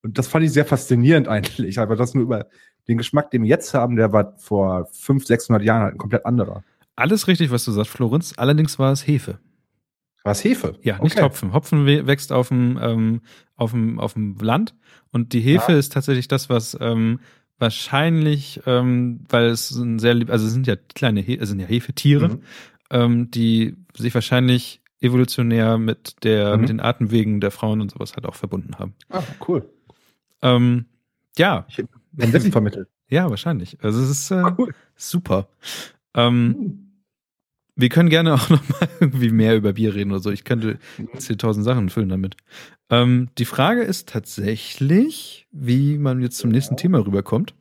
Und 0.01 0.17
das 0.17 0.27
fand 0.27 0.45
ich 0.45 0.51
sehr 0.53 0.65
faszinierend 0.65 1.27
eigentlich, 1.29 1.79
aber 1.79 1.95
das 1.95 2.13
nur 2.13 2.23
über 2.23 2.47
den 2.87 2.97
Geschmack, 2.97 3.31
den 3.31 3.43
wir 3.43 3.49
jetzt 3.49 3.73
haben, 3.73 3.95
der 3.95 4.11
war 4.11 4.35
vor 4.37 4.85
500, 4.91 5.27
600 5.27 5.63
Jahren 5.63 5.83
halt 5.83 5.95
ein 5.95 5.97
komplett 5.97 6.25
anderer. 6.25 6.63
Alles 6.95 7.27
richtig, 7.27 7.49
was 7.51 7.65
du 7.65 7.71
sagst, 7.71 7.91
Florenz. 7.91 8.33
Allerdings 8.37 8.77
war 8.77 8.91
es 8.91 9.07
Hefe. 9.07 9.39
War 10.23 10.33
es 10.33 10.43
Hefe? 10.43 10.77
Ja, 10.83 10.99
nicht 11.01 11.15
Okay. 11.15 11.23
Hopfen. 11.23 11.53
Hopfen 11.53 11.85
wächst 11.85 12.31
auf 12.31 12.49
dem, 12.49 12.77
ähm, 12.81 13.21
auf 13.55 13.71
dem, 13.71 13.99
auf 13.99 14.13
dem 14.13 14.37
Land 14.39 14.75
und 15.11 15.33
die 15.33 15.39
Hefe 15.41 15.73
Ah. 15.73 15.77
ist 15.77 15.93
tatsächlich 15.93 16.27
das, 16.27 16.49
was 16.49 16.77
ähm, 16.79 17.19
wahrscheinlich, 17.63 18.61
ähm, 18.67 19.21
weil 19.29 19.45
es 19.47 19.71
ein 19.71 19.97
sehr, 19.99 20.15
also 20.29 20.45
es 20.45 20.53
sind 20.53 20.67
ja 20.67 20.75
kleine, 20.75 21.21
He 21.21 21.37
es 21.37 21.49
sind 21.49 21.59
ja 21.59 21.65
Hefetiere, 21.67 22.29
Mhm. 22.29 22.41
ähm, 22.91 23.31
die 23.31 23.75
sich 23.97 24.13
wahrscheinlich 24.13 24.81
evolutionär 25.01 25.77
mit 25.77 26.23
der, 26.23 26.53
Mhm. 26.55 26.59
mit 26.61 26.69
den 26.69 26.79
Atemwegen 26.79 27.41
der 27.41 27.51
Frauen 27.51 27.81
und 27.81 27.91
sowas 27.91 28.13
halt 28.15 28.25
auch 28.25 28.35
verbunden 28.35 28.77
haben. 28.79 28.93
Ah, 29.09 29.23
cool. 29.47 29.67
Ähm, 30.41 30.85
ja, 31.37 31.65
Ich 31.69 31.83
Wissen 32.13 32.51
vermittelt. 32.51 32.87
ja, 33.09 33.29
wahrscheinlich. 33.29 33.83
Also 33.83 34.01
es 34.03 34.09
ist 34.09 34.31
äh, 34.31 34.51
Cool. 34.57 34.73
super. 34.95 35.47
Ähm, 36.13 36.91
Wir 37.75 37.89
können 37.89 38.09
gerne 38.09 38.33
auch 38.35 38.49
noch 38.49 38.67
mal 38.69 38.87
irgendwie 38.99 39.31
mehr 39.31 39.55
über 39.55 39.73
Bier 39.73 39.95
reden 39.95 40.11
oder 40.11 40.19
so. 40.19 40.31
Ich 40.31 40.43
könnte 40.43 40.77
jetzt 41.13 41.27
hier 41.27 41.37
tausend 41.37 41.65
Sachen 41.65 41.89
füllen 41.89 42.09
damit. 42.09 42.35
Ähm, 42.89 43.29
die 43.37 43.45
Frage 43.45 43.81
ist 43.81 44.09
tatsächlich, 44.09 45.47
wie 45.51 45.97
man 45.97 46.21
jetzt 46.21 46.37
zum 46.37 46.51
nächsten 46.51 46.77
Thema 46.77 46.99
rüberkommt. 47.05 47.55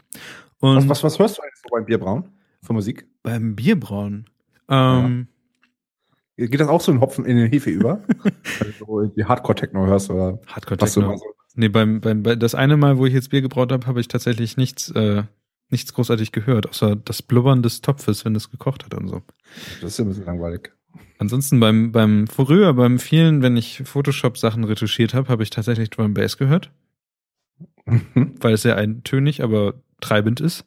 Und 0.59 0.77
Was, 0.77 0.89
was, 0.89 1.03
was 1.05 1.19
hörst 1.19 1.39
du 1.39 1.43
eigentlich 1.43 1.55
so 1.63 1.69
beim 1.71 1.85
Bierbrauen 1.87 2.25
für 2.63 2.73
Musik? 2.73 3.07
beim 3.23 3.55
Bierbrauen. 3.55 4.27
Ähm, 4.69 5.29
Geht 6.37 6.59
das 6.61 6.69
auch 6.69 6.81
so 6.81 6.91
in 6.93 7.01
Hopfen 7.01 7.25
in 7.25 7.37
den 7.37 7.49
Hefe 7.51 7.71
über? 7.71 8.03
Wenn 8.59 8.73
du 8.79 8.85
so 8.85 9.01
irgendwie 9.01 9.25
Hardcore-Techno 9.25 9.87
hörst 9.87 10.11
oder 10.11 10.41
Hardcore 10.47 10.81
was 10.81 10.95
du 10.95 11.01
Techno. 11.01 11.13
mal 11.13 11.19
so. 11.19 11.25
Nee, 11.55 11.69
beim, 11.69 12.01
beim, 12.01 12.23
bei 12.23 12.35
das 12.35 12.55
eine 12.55 12.77
Mal, 12.77 12.99
wo 12.99 13.07
ich 13.07 13.13
jetzt 13.13 13.31
Bier 13.31 13.43
gebraut 13.43 13.71
habe, 13.71 13.87
habe 13.87 14.01
ich 14.01 14.09
tatsächlich 14.09 14.57
nichts, 14.57 14.91
äh, 14.93 15.23
nichts 15.73 15.93
großartig 15.93 16.33
gehört, 16.33 16.69
außer 16.69 16.97
das 16.97 17.23
Blubbern 17.23 17.63
des 17.63 17.81
Topfes, 17.81 18.25
wenn 18.25 18.37
es 18.37 18.51
gekocht 18.51 18.85
hat 18.85 18.95
und 18.95 19.09
so. 19.09 19.23
Das 19.81 19.93
ist 19.93 19.99
ja 19.99 20.05
ein 20.05 20.09
bisschen 20.09 20.27
langweilig. 20.27 20.71
Ansonsten 21.19 21.61
beim, 21.61 21.93
beim 21.93 22.27
früher, 22.27 22.75
beim 22.75 22.99
vielen, 22.99 23.43
wenn 23.43 23.57
ich 23.57 23.83
Photoshop-Sachen 23.85 24.65
retuschiert 24.65 25.15
habe, 25.15 25.29
habe 25.29 25.43
ich 25.43 25.51
tatsächlich 25.51 25.91
Drum 25.91 26.15
Bass 26.15 26.37
gehört, 26.37 26.71
weil 27.87 28.55
es 28.55 28.63
sehr 28.63 28.77
eintönig, 28.77 29.43
aber 29.43 29.75
treibend 30.01 30.41
ist. 30.41 30.65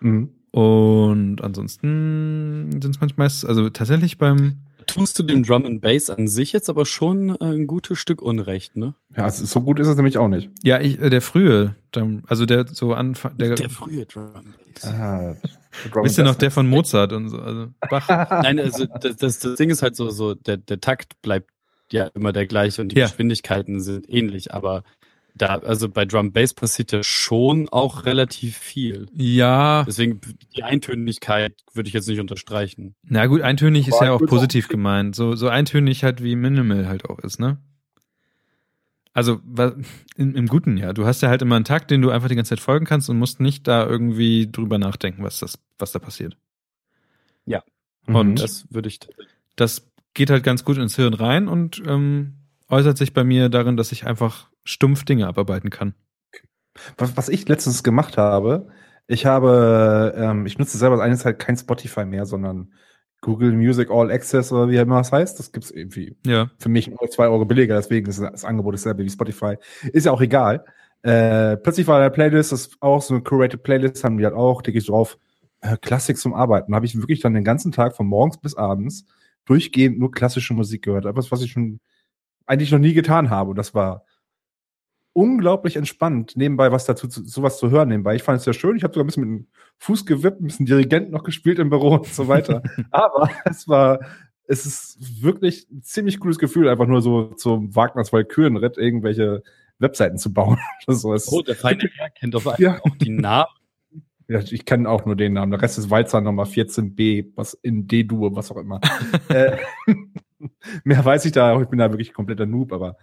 Mhm. 0.00 0.30
Und 0.50 1.42
ansonsten 1.42 2.70
sind 2.80 2.94
es 2.94 3.00
manchmal, 3.00 3.26
also 3.26 3.70
tatsächlich 3.70 4.18
beim, 4.18 4.63
Tust 4.86 5.18
du 5.18 5.22
dem 5.22 5.42
Drum 5.42 5.64
and 5.66 5.80
Bass 5.80 6.10
an 6.10 6.28
sich 6.28 6.52
jetzt 6.52 6.68
aber 6.70 6.86
schon 6.86 7.30
äh, 7.40 7.44
ein 7.44 7.66
gutes 7.66 7.98
Stück 7.98 8.22
Unrecht, 8.22 8.76
ne? 8.76 8.94
Ja, 9.16 9.30
so 9.30 9.60
gut 9.60 9.78
ist 9.80 9.88
es 9.88 9.96
nämlich 9.96 10.18
auch 10.18 10.28
nicht. 10.28 10.50
ja, 10.62 10.80
ich, 10.80 11.00
äh, 11.00 11.10
der 11.10 11.20
frühe, 11.22 11.74
Drum- 11.92 12.22
also 12.26 12.46
der 12.46 12.66
so 12.66 12.94
Anfang, 12.94 13.36
der, 13.38 13.54
Der 13.54 13.70
frühe 13.70 14.06
Drum 14.06 14.30
and 14.34 14.54
Bass. 14.74 14.84
Ah, 14.84 15.36
wisst 16.02 16.18
ihr 16.18 16.24
noch, 16.24 16.34
der 16.36 16.50
von 16.50 16.68
Mozart 16.68 17.12
und 17.12 17.28
so, 17.28 17.38
also 17.38 17.68
Bach. 17.90 18.08
Nein, 18.42 18.58
also 18.60 18.86
das, 18.86 19.16
das, 19.16 19.38
das 19.40 19.54
Ding 19.56 19.70
ist 19.70 19.82
halt 19.82 19.96
so, 19.96 20.10
so 20.10 20.34
der, 20.34 20.56
der 20.56 20.80
Takt 20.80 21.20
bleibt 21.22 21.50
ja 21.92 22.06
immer 22.14 22.32
der 22.32 22.46
gleiche 22.46 22.80
und 22.82 22.90
die 22.92 22.96
Ja. 22.98 23.06
Geschwindigkeiten 23.06 23.80
sind 23.80 24.08
ähnlich, 24.08 24.52
aber 24.54 24.84
da, 25.36 25.56
also 25.58 25.88
bei 25.88 26.04
Drum 26.04 26.32
Bass 26.32 26.54
passiert 26.54 26.92
ja 26.92 27.02
schon 27.02 27.68
auch 27.68 28.04
relativ 28.06 28.56
viel. 28.56 29.06
Ja. 29.12 29.82
Deswegen 29.84 30.20
die 30.56 30.62
Eintönigkeit 30.62 31.54
würde 31.72 31.88
ich 31.88 31.92
jetzt 31.92 32.06
nicht 32.08 32.20
unterstreichen. 32.20 32.94
Na 33.02 33.26
gut, 33.26 33.40
eintönig 33.42 33.88
ist 33.88 34.00
ja 34.00 34.12
auch 34.12 34.24
positiv 34.24 34.68
gemeint. 34.68 35.16
So, 35.16 35.34
so 35.34 35.48
eintönig 35.48 36.04
halt 36.04 36.22
wie 36.22 36.36
Minimal 36.36 36.86
halt 36.86 37.08
auch 37.10 37.18
ist, 37.18 37.40
ne? 37.40 37.58
Also 39.12 39.40
wa- 39.44 39.76
im, 40.16 40.34
im 40.34 40.46
Guten 40.48 40.76
ja. 40.76 40.92
Du 40.92 41.06
hast 41.06 41.20
ja 41.22 41.28
halt 41.28 41.42
immer 41.42 41.56
einen 41.56 41.64
Takt, 41.64 41.90
den 41.90 42.02
du 42.02 42.10
einfach 42.10 42.28
die 42.28 42.34
ganze 42.34 42.50
Zeit 42.50 42.60
folgen 42.60 42.84
kannst 42.86 43.08
und 43.10 43.18
musst 43.18 43.40
nicht 43.40 43.66
da 43.68 43.86
irgendwie 43.86 44.50
drüber 44.50 44.78
nachdenken, 44.78 45.22
was 45.22 45.38
das, 45.40 45.58
was 45.78 45.92
da 45.92 45.98
passiert. 45.98 46.36
Und- 48.06 48.32
Mhm. 48.32 48.36
Das 48.36 48.66
würde 48.70 48.88
ich. 48.88 49.00
Das 49.56 49.90
geht 50.12 50.28
halt 50.28 50.44
ganz 50.44 50.62
gut 50.64 50.76
ins 50.76 50.94
Hirn 50.96 51.14
rein 51.14 51.48
und 51.48 51.82
ähm, 51.86 52.34
äußert 52.68 52.98
sich 52.98 53.14
bei 53.14 53.24
mir 53.24 53.48
darin, 53.48 53.78
dass 53.78 53.92
ich 53.92 54.06
einfach 54.06 54.50
stumpf 54.64 55.04
Dinge 55.04 55.26
abarbeiten 55.26 55.70
kann. 55.70 55.94
Was, 56.98 57.16
was 57.16 57.28
ich 57.28 57.46
letztens 57.48 57.82
gemacht 57.82 58.18
habe, 58.18 58.68
ich 59.06 59.26
habe, 59.26 60.14
ähm, 60.16 60.46
ich 60.46 60.58
nutze 60.58 60.78
selber 60.78 61.00
eine 61.02 61.16
Zeit 61.16 61.38
kein 61.38 61.56
Spotify 61.56 62.04
mehr, 62.04 62.26
sondern 62.26 62.72
Google 63.20 63.52
Music 63.52 63.90
All 63.90 64.10
Access 64.10 64.52
oder 64.52 64.68
wie 64.70 64.76
immer 64.76 64.98
das 64.98 65.12
heißt. 65.12 65.38
Das 65.38 65.52
gibt's 65.52 65.70
irgendwie 65.70 66.16
Ja. 66.26 66.50
für 66.58 66.68
mich 66.68 66.88
nur 66.88 67.08
zwei 67.10 67.28
Euro 67.28 67.44
billiger, 67.44 67.76
deswegen 67.76 68.08
ist 68.08 68.20
das 68.20 68.44
Angebot 68.44 68.74
dasselbe 68.74 69.04
wie 69.04 69.10
Spotify. 69.10 69.56
Ist 69.92 70.06
ja 70.06 70.12
auch 70.12 70.20
egal. 70.20 70.64
Äh, 71.02 71.56
plötzlich 71.58 71.86
war 71.86 72.00
der 72.00 72.10
Playlist, 72.10 72.52
das 72.52 72.66
ist 72.66 72.76
auch 72.80 73.02
so 73.02 73.14
eine 73.14 73.22
curated 73.22 73.62
Playlist, 73.62 74.02
haben 74.04 74.16
die 74.18 74.24
halt 74.24 74.34
auch, 74.34 74.62
da 74.62 74.72
gehe 74.72 74.80
ich 74.80 74.86
drauf, 74.86 75.18
äh, 75.60 75.76
Klassik 75.76 76.16
zum 76.18 76.34
Arbeiten. 76.34 76.72
Da 76.72 76.76
habe 76.76 76.86
ich 76.86 76.96
wirklich 76.96 77.20
dann 77.20 77.34
den 77.34 77.44
ganzen 77.44 77.72
Tag 77.72 77.94
von 77.94 78.06
morgens 78.06 78.38
bis 78.38 78.56
abends 78.56 79.06
durchgehend 79.44 79.98
nur 79.98 80.10
klassische 80.10 80.54
Musik 80.54 80.82
gehört. 80.82 81.04
Etwas, 81.04 81.30
was 81.30 81.42
ich 81.42 81.52
schon 81.52 81.80
eigentlich 82.46 82.72
noch 82.72 82.78
nie 82.78 82.94
getan 82.94 83.28
habe. 83.30 83.50
Und 83.50 83.56
das 83.56 83.74
war 83.74 84.04
unglaublich 85.14 85.76
entspannt, 85.76 86.36
nebenbei 86.36 86.70
was 86.72 86.84
dazu, 86.84 87.08
zu, 87.08 87.24
sowas 87.24 87.56
zu 87.58 87.70
hören 87.70 87.88
nebenbei. 87.88 88.16
Ich 88.16 88.22
fand 88.22 88.38
es 88.38 88.44
sehr 88.44 88.52
schön. 88.52 88.76
Ich 88.76 88.82
habe 88.84 88.92
sogar 88.92 89.04
ein 89.04 89.06
bisschen 89.06 89.24
mit 89.30 89.40
dem 89.40 89.46
Fuß 89.78 90.04
gewippt, 90.04 90.40
ein 90.42 90.44
bisschen 90.48 90.66
Dirigent 90.66 91.10
noch 91.10 91.22
gespielt 91.24 91.58
im 91.58 91.70
Büro 91.70 91.94
und 91.94 92.06
so 92.06 92.28
weiter. 92.28 92.62
Aber 92.90 93.30
es 93.46 93.66
war, 93.68 94.00
es 94.46 94.66
ist 94.66 95.22
wirklich 95.22 95.66
ein 95.70 95.82
ziemlich 95.82 96.20
cooles 96.20 96.38
Gefühl, 96.38 96.68
einfach 96.68 96.86
nur 96.86 97.00
so 97.00 97.28
zum 97.34 97.74
Wagners 97.74 98.12
Walkürenritt 98.12 98.76
irgendwelche 98.76 99.42
Webseiten 99.78 100.18
zu 100.18 100.32
bauen. 100.32 100.58
so, 100.86 101.16
Oh, 101.30 101.42
der 101.42 101.54
feine 101.56 101.88
Herr 101.96 102.10
kennt 102.10 102.34
auf 102.36 102.46
Ja. 102.58 102.80
auch 102.82 102.96
die 102.96 103.10
Namen. 103.10 103.48
ja, 104.28 104.40
ich 104.40 104.64
kenne 104.64 104.88
auch 104.88 105.06
nur 105.06 105.16
den 105.16 105.32
Namen. 105.34 105.52
Der 105.52 105.62
Rest 105.62 105.78
ist 105.78 105.90
Walzer 105.90 106.20
Nummer 106.20 106.44
14b, 106.44 107.32
was 107.36 107.54
in 107.54 107.86
D-Dur, 107.86 108.34
was 108.34 108.50
auch 108.50 108.56
immer. 108.56 108.80
äh, 109.28 109.56
mehr 110.82 111.04
weiß 111.04 111.24
ich 111.24 111.32
da 111.32 111.52
auch. 111.54 111.62
Ich 111.62 111.68
bin 111.68 111.78
da 111.78 111.90
wirklich 111.90 112.12
kompletter 112.12 112.46
Noob, 112.46 112.72
aber 112.72 112.96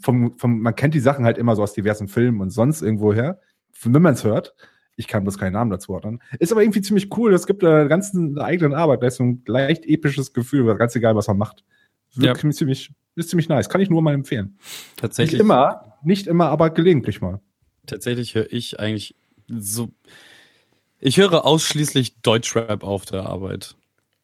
vom, 0.00 0.38
vom, 0.38 0.60
man 0.60 0.74
kennt 0.74 0.94
die 0.94 1.00
Sachen 1.00 1.24
halt 1.24 1.38
immer 1.38 1.56
so 1.56 1.62
aus 1.62 1.72
diversen 1.72 2.08
Filmen 2.08 2.40
und 2.40 2.50
sonst 2.50 2.82
irgendwoher. 2.82 3.40
Wenn 3.82 4.02
man 4.02 4.14
es 4.14 4.24
hört, 4.24 4.54
ich 4.96 5.08
kann 5.08 5.24
bloß 5.24 5.38
keinen 5.38 5.54
Namen 5.54 5.70
dazu 5.70 5.92
ordnen. 5.92 6.20
Ist 6.38 6.52
aber 6.52 6.62
irgendwie 6.62 6.82
ziemlich 6.82 7.16
cool. 7.16 7.32
Es 7.34 7.46
gibt 7.46 7.62
äh, 7.62 7.88
ganz 7.88 8.14
eine 8.14 8.42
eigene 8.42 8.76
Arbeit. 8.76 9.02
Da 9.02 9.06
ist 9.06 9.16
so 9.16 9.24
ein 9.24 9.42
leicht 9.46 9.84
episches 9.86 10.32
Gefühl, 10.32 10.74
ganz 10.76 10.94
egal, 10.94 11.16
was 11.16 11.28
man 11.28 11.38
macht. 11.38 11.64
Wirklich 12.14 12.54
ziemlich, 12.54 12.92
ist 13.16 13.30
ziemlich 13.30 13.48
nice. 13.48 13.68
Kann 13.68 13.80
ich 13.80 13.90
nur 13.90 14.02
mal 14.02 14.14
empfehlen. 14.14 14.56
Nicht 14.58 14.96
Tatsächlich, 14.98 15.40
immer, 15.40 15.96
nicht 16.02 16.26
immer, 16.26 16.48
aber 16.48 16.70
gelegentlich 16.70 17.20
mal. 17.20 17.40
tatsächlich 17.86 18.34
höre 18.34 18.52
ich 18.52 18.78
eigentlich 18.78 19.14
so. 19.48 19.88
Ich 21.00 21.16
höre 21.16 21.44
ausschließlich 21.44 22.20
Deutschrap 22.20 22.84
auf 22.84 23.04
der 23.06 23.26
Arbeit. 23.26 23.76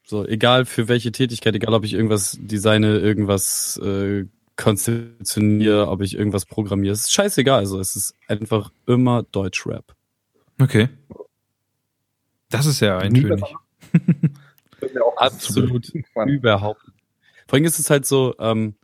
So, 0.04 0.26
egal 0.26 0.64
für 0.64 0.88
welche 0.88 1.12
Tätigkeit, 1.12 1.54
egal 1.54 1.74
ob 1.74 1.84
ich 1.84 1.92
irgendwas 1.92 2.38
designe, 2.40 2.98
irgendwas 2.98 3.78
äh, 3.82 4.26
konzeptioniere, 4.58 5.88
ob 5.88 6.02
ich 6.02 6.14
irgendwas 6.14 6.44
programmiere. 6.44 6.92
Es 6.92 7.02
ist 7.02 7.12
scheißegal. 7.12 7.60
Also 7.60 7.80
es 7.80 7.96
ist 7.96 8.14
einfach 8.26 8.70
immer 8.86 9.22
Deutschrap. 9.22 9.94
Okay. 10.60 10.88
Das 12.50 12.66
ist 12.66 12.80
ja 12.80 12.98
eintönig. 12.98 13.42
Absolut. 15.16 15.90
Überhaupt. 16.26 16.82
Vor 17.46 17.56
allem 17.56 17.64
ist 17.64 17.78
es 17.78 17.88
halt 17.88 18.04
so, 18.04 18.34
ähm, 18.38 18.74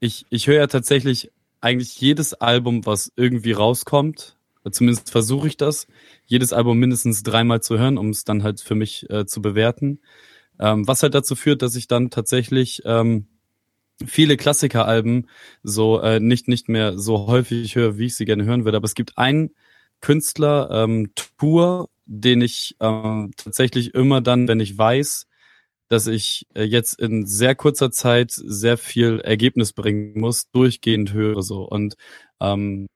ich, 0.00 0.26
ich 0.30 0.46
höre 0.46 0.56
ja 0.56 0.66
tatsächlich 0.66 1.30
eigentlich 1.60 2.00
jedes 2.00 2.34
Album, 2.34 2.86
was 2.86 3.12
irgendwie 3.14 3.52
rauskommt, 3.52 4.36
zumindest 4.70 5.10
versuche 5.10 5.48
ich 5.48 5.56
das, 5.58 5.86
jedes 6.24 6.52
Album 6.54 6.78
mindestens 6.78 7.22
dreimal 7.22 7.60
zu 7.60 7.78
hören, 7.78 7.98
um 7.98 8.08
es 8.08 8.24
dann 8.24 8.42
halt 8.42 8.60
für 8.62 8.74
mich 8.74 9.08
äh, 9.10 9.26
zu 9.26 9.42
bewerten. 9.42 10.00
Ähm, 10.58 10.88
was 10.88 11.02
halt 11.02 11.14
dazu 11.14 11.36
führt, 11.36 11.60
dass 11.62 11.76
ich 11.76 11.88
dann 11.88 12.10
tatsächlich 12.10 12.82
ähm, 12.84 13.26
viele 14.06 14.36
Klassikeralben 14.36 15.28
so 15.62 16.00
äh, 16.00 16.20
nicht 16.20 16.48
nicht 16.48 16.68
mehr 16.68 16.98
so 16.98 17.26
häufig 17.26 17.76
höre, 17.76 17.98
wie 17.98 18.06
ich 18.06 18.16
sie 18.16 18.24
gerne 18.24 18.44
hören 18.44 18.64
würde. 18.64 18.76
Aber 18.76 18.86
es 18.86 18.94
gibt 18.94 19.18
einen 19.18 19.50
Künstler, 20.00 20.70
ähm, 20.70 21.12
Tour, 21.14 21.88
den 22.06 22.40
ich 22.40 22.76
ähm, 22.80 23.32
tatsächlich 23.36 23.94
immer 23.94 24.20
dann, 24.20 24.48
wenn 24.48 24.60
ich 24.60 24.76
weiß, 24.76 25.26
dass 25.88 26.06
ich 26.06 26.46
äh, 26.54 26.62
jetzt 26.64 27.00
in 27.00 27.26
sehr 27.26 27.54
kurzer 27.54 27.90
Zeit 27.90 28.30
sehr 28.32 28.78
viel 28.78 29.20
Ergebnis 29.20 29.72
bringen 29.72 30.18
muss, 30.18 30.50
durchgehend 30.52 31.12
höre 31.12 31.42
so 31.42 31.64
und 31.64 31.94
ähm, 32.40 32.86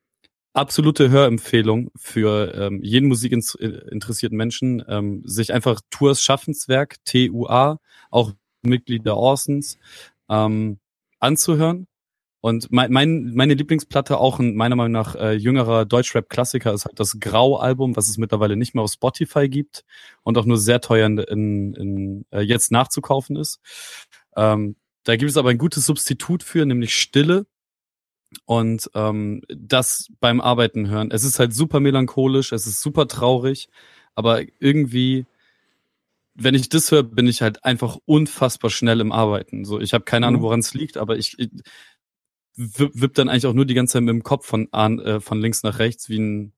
absolute 0.55 1.11
Hörempfehlung 1.11 1.91
für 1.97 2.55
ähm, 2.55 2.81
jeden 2.83 3.09
musikinteressierten 3.09 4.37
Menschen, 4.37 4.83
ähm, 4.89 5.23
sich 5.27 5.53
einfach 5.53 5.81
Tours 5.91 6.23
Schaffenswerk, 6.23 6.97
TUA, 7.05 7.79
auch 8.11 8.33
Mitglied 8.63 9.05
der 9.05 9.17
Orsons, 9.17 9.79
ähm, 10.31 10.79
anzuhören. 11.25 11.87
Und 12.41 12.70
mein, 12.70 12.93
mein, 12.93 13.33
meine 13.35 13.55
Lieblingsplatte, 13.55 14.18
auch 14.18 14.39
ein 14.39 14.55
meiner 14.55 14.77
Meinung 14.77 14.93
nach 14.93 15.16
äh, 15.16 15.33
jüngerer 15.33 15.87
Deutschrap-Klassiker, 15.87 16.75
ist 16.75 16.85
halt 16.85 17.01
das 17.01 17.18
Grau-Album, 17.18 17.97
was 17.97 18.09
es 18.09 18.18
mittlerweile 18.18 18.57
nicht 18.57 18.75
mehr 18.75 18.85
auf 18.85 18.93
Spotify 18.93 19.49
gibt 19.49 19.83
und 20.25 20.37
auch 20.37 20.45
nur 20.45 20.59
sehr 20.59 20.83
teuer 20.83 21.07
in, 21.07 21.18
in, 21.18 21.75
in 21.75 22.27
äh, 22.31 22.43
jetzt 22.43 22.70
nachzukaufen 22.70 23.37
ist. 23.37 23.61
Ähm, 24.37 24.77
da 25.05 25.16
gibt 25.16 25.31
es 25.31 25.39
aber 25.39 25.51
ein 25.51 25.59
gutes 25.59 25.87
Substitut 25.87 26.43
für, 26.43 26.66
nämlich 26.66 26.95
Stille. 26.95 27.47
Und 28.47 28.91
ähm, 28.95 29.43
das 29.49 30.09
beim 30.20 30.41
Arbeiten 30.41 30.89
hören. 30.89 31.11
Es 31.12 31.25
ist 31.25 31.39
halt 31.39 31.55
super 31.55 31.81
melancholisch, 31.81 32.53
es 32.53 32.66
ist 32.66 32.83
super 32.83 33.07
traurig, 33.09 33.68
aber 34.14 34.43
irgendwie, 34.59 35.25
wenn 36.35 36.55
ich 36.55 36.68
das 36.68 36.91
höre, 36.91 37.03
bin 37.05 37.26
ich 37.26 37.43
halt 37.43 37.64
einfach 37.64 37.97
unfassbar 38.07 38.70
schnell 38.70 39.01
im 39.01 39.12
Arbeiten. 39.12 39.64
So, 39.64 39.80
ich 39.80 39.95
habe 39.95 40.05
keine 40.05 40.26
Ahnung, 40.26 40.41
Mhm. 40.41 40.45
woran 40.45 40.61
es 40.61 40.74
liegt, 40.74 40.97
aber 40.97 41.16
ich, 41.16 41.39
ich 41.39 41.51
wipp, 42.57 43.14
dann 43.14 43.28
eigentlich 43.28 43.47
auch 43.47 43.53
nur 43.55 43.66
die 43.66 43.74
ganze 43.74 43.95
Zeit 43.95 44.03
mit 44.03 44.12
dem 44.12 44.22
Kopf 44.22 44.47
von, 44.47 44.68
an- 44.72 44.99
äh, 45.01 45.20
von 45.20 45.41
links 45.41 45.62
nach 45.62 45.78
rechts, 45.78 46.09
wie 46.09 46.18
ein, 46.18 46.53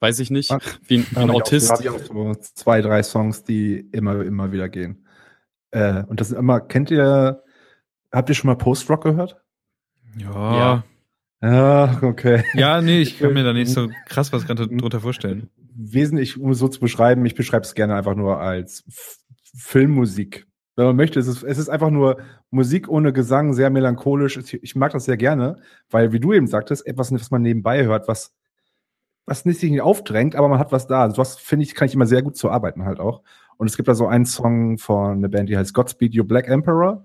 weiß 0.00 0.18
ich 0.20 0.30
nicht, 0.30 0.50
Ah, 0.50 0.58
wie 0.86 0.98
ein, 0.98 1.06
wie 1.10 1.16
ein 1.16 1.30
Autist. 1.30 1.70
Auch, 1.70 1.74
hab 1.76 1.80
ich 1.82 1.88
auch 1.90 1.98
so 1.98 2.34
zwei, 2.34 2.80
drei 2.80 3.02
Songs, 3.02 3.44
die 3.44 3.78
immer, 3.92 4.22
immer 4.24 4.52
wieder 4.52 4.68
gehen. 4.68 5.06
Äh, 5.70 6.04
und 6.04 6.20
das 6.20 6.28
sind 6.28 6.38
immer, 6.38 6.60
kennt 6.60 6.90
ihr, 6.90 7.42
habt 8.12 8.28
ihr 8.28 8.34
schon 8.34 8.48
mal 8.48 8.56
Post-Rock 8.56 9.04
gehört? 9.04 9.36
Ja. 10.16 10.56
Ja. 10.56 10.84
Ja, 11.42 12.02
okay. 12.02 12.44
Ja, 12.52 12.82
nee, 12.82 13.00
ich 13.00 13.18
kann 13.18 13.32
mir 13.32 13.44
da 13.44 13.54
nicht 13.54 13.68
so 13.72 13.88
krass 14.06 14.32
was 14.32 14.46
gerade 14.46 14.66
Mhm. 14.66 14.76
drunter 14.78 15.00
vorstellen. 15.00 15.48
Wesentlich, 15.74 16.38
um 16.38 16.50
es 16.50 16.58
so 16.58 16.68
zu 16.68 16.80
beschreiben, 16.80 17.24
ich 17.26 17.34
beschreibe 17.34 17.64
es 17.64 17.74
gerne 17.74 17.94
einfach 17.94 18.14
nur 18.14 18.40
als 18.40 18.84
F 18.88 19.18
Filmmusik. 19.56 20.46
Wenn 20.76 20.86
man 20.86 20.96
möchte, 20.96 21.18
es 21.18 21.26
ist, 21.26 21.42
es 21.42 21.58
ist 21.58 21.68
einfach 21.68 21.90
nur 21.90 22.18
Musik 22.50 22.88
ohne 22.88 23.12
Gesang, 23.12 23.52
sehr 23.52 23.70
melancholisch. 23.70 24.38
Ich, 24.62 24.76
mag 24.76 24.92
das 24.92 25.04
sehr 25.04 25.16
gerne, 25.16 25.56
weil, 25.90 26.12
wie 26.12 26.20
du 26.20 26.32
eben 26.32 26.46
sagtest, 26.46 26.86
etwas, 26.86 27.12
was 27.12 27.30
man 27.30 27.42
nebenbei 27.42 27.84
hört, 27.84 28.08
was, 28.08 28.32
was 29.26 29.44
nicht 29.44 29.60
sich 29.60 29.70
nicht 29.70 29.82
aufdrängt, 29.82 30.36
aber 30.36 30.48
man 30.48 30.58
hat 30.58 30.72
was 30.72 30.86
da. 30.86 31.02
Also, 31.02 31.18
was 31.18 31.36
finde 31.36 31.64
ich, 31.64 31.74
kann 31.74 31.88
ich 31.88 31.94
immer 31.94 32.06
sehr 32.06 32.22
gut 32.22 32.36
zu 32.36 32.50
arbeiten 32.50 32.84
halt 32.84 33.00
auch. 33.00 33.22
Und 33.56 33.66
es 33.68 33.76
gibt 33.76 33.88
da 33.88 33.94
so 33.94 34.06
einen 34.06 34.24
Song 34.24 34.78
von 34.78 35.18
einer 35.18 35.28
Band, 35.28 35.48
die 35.48 35.56
heißt 35.58 35.74
Godspeed 35.74 36.14
You 36.14 36.24
Black 36.24 36.48
Emperor. 36.48 37.04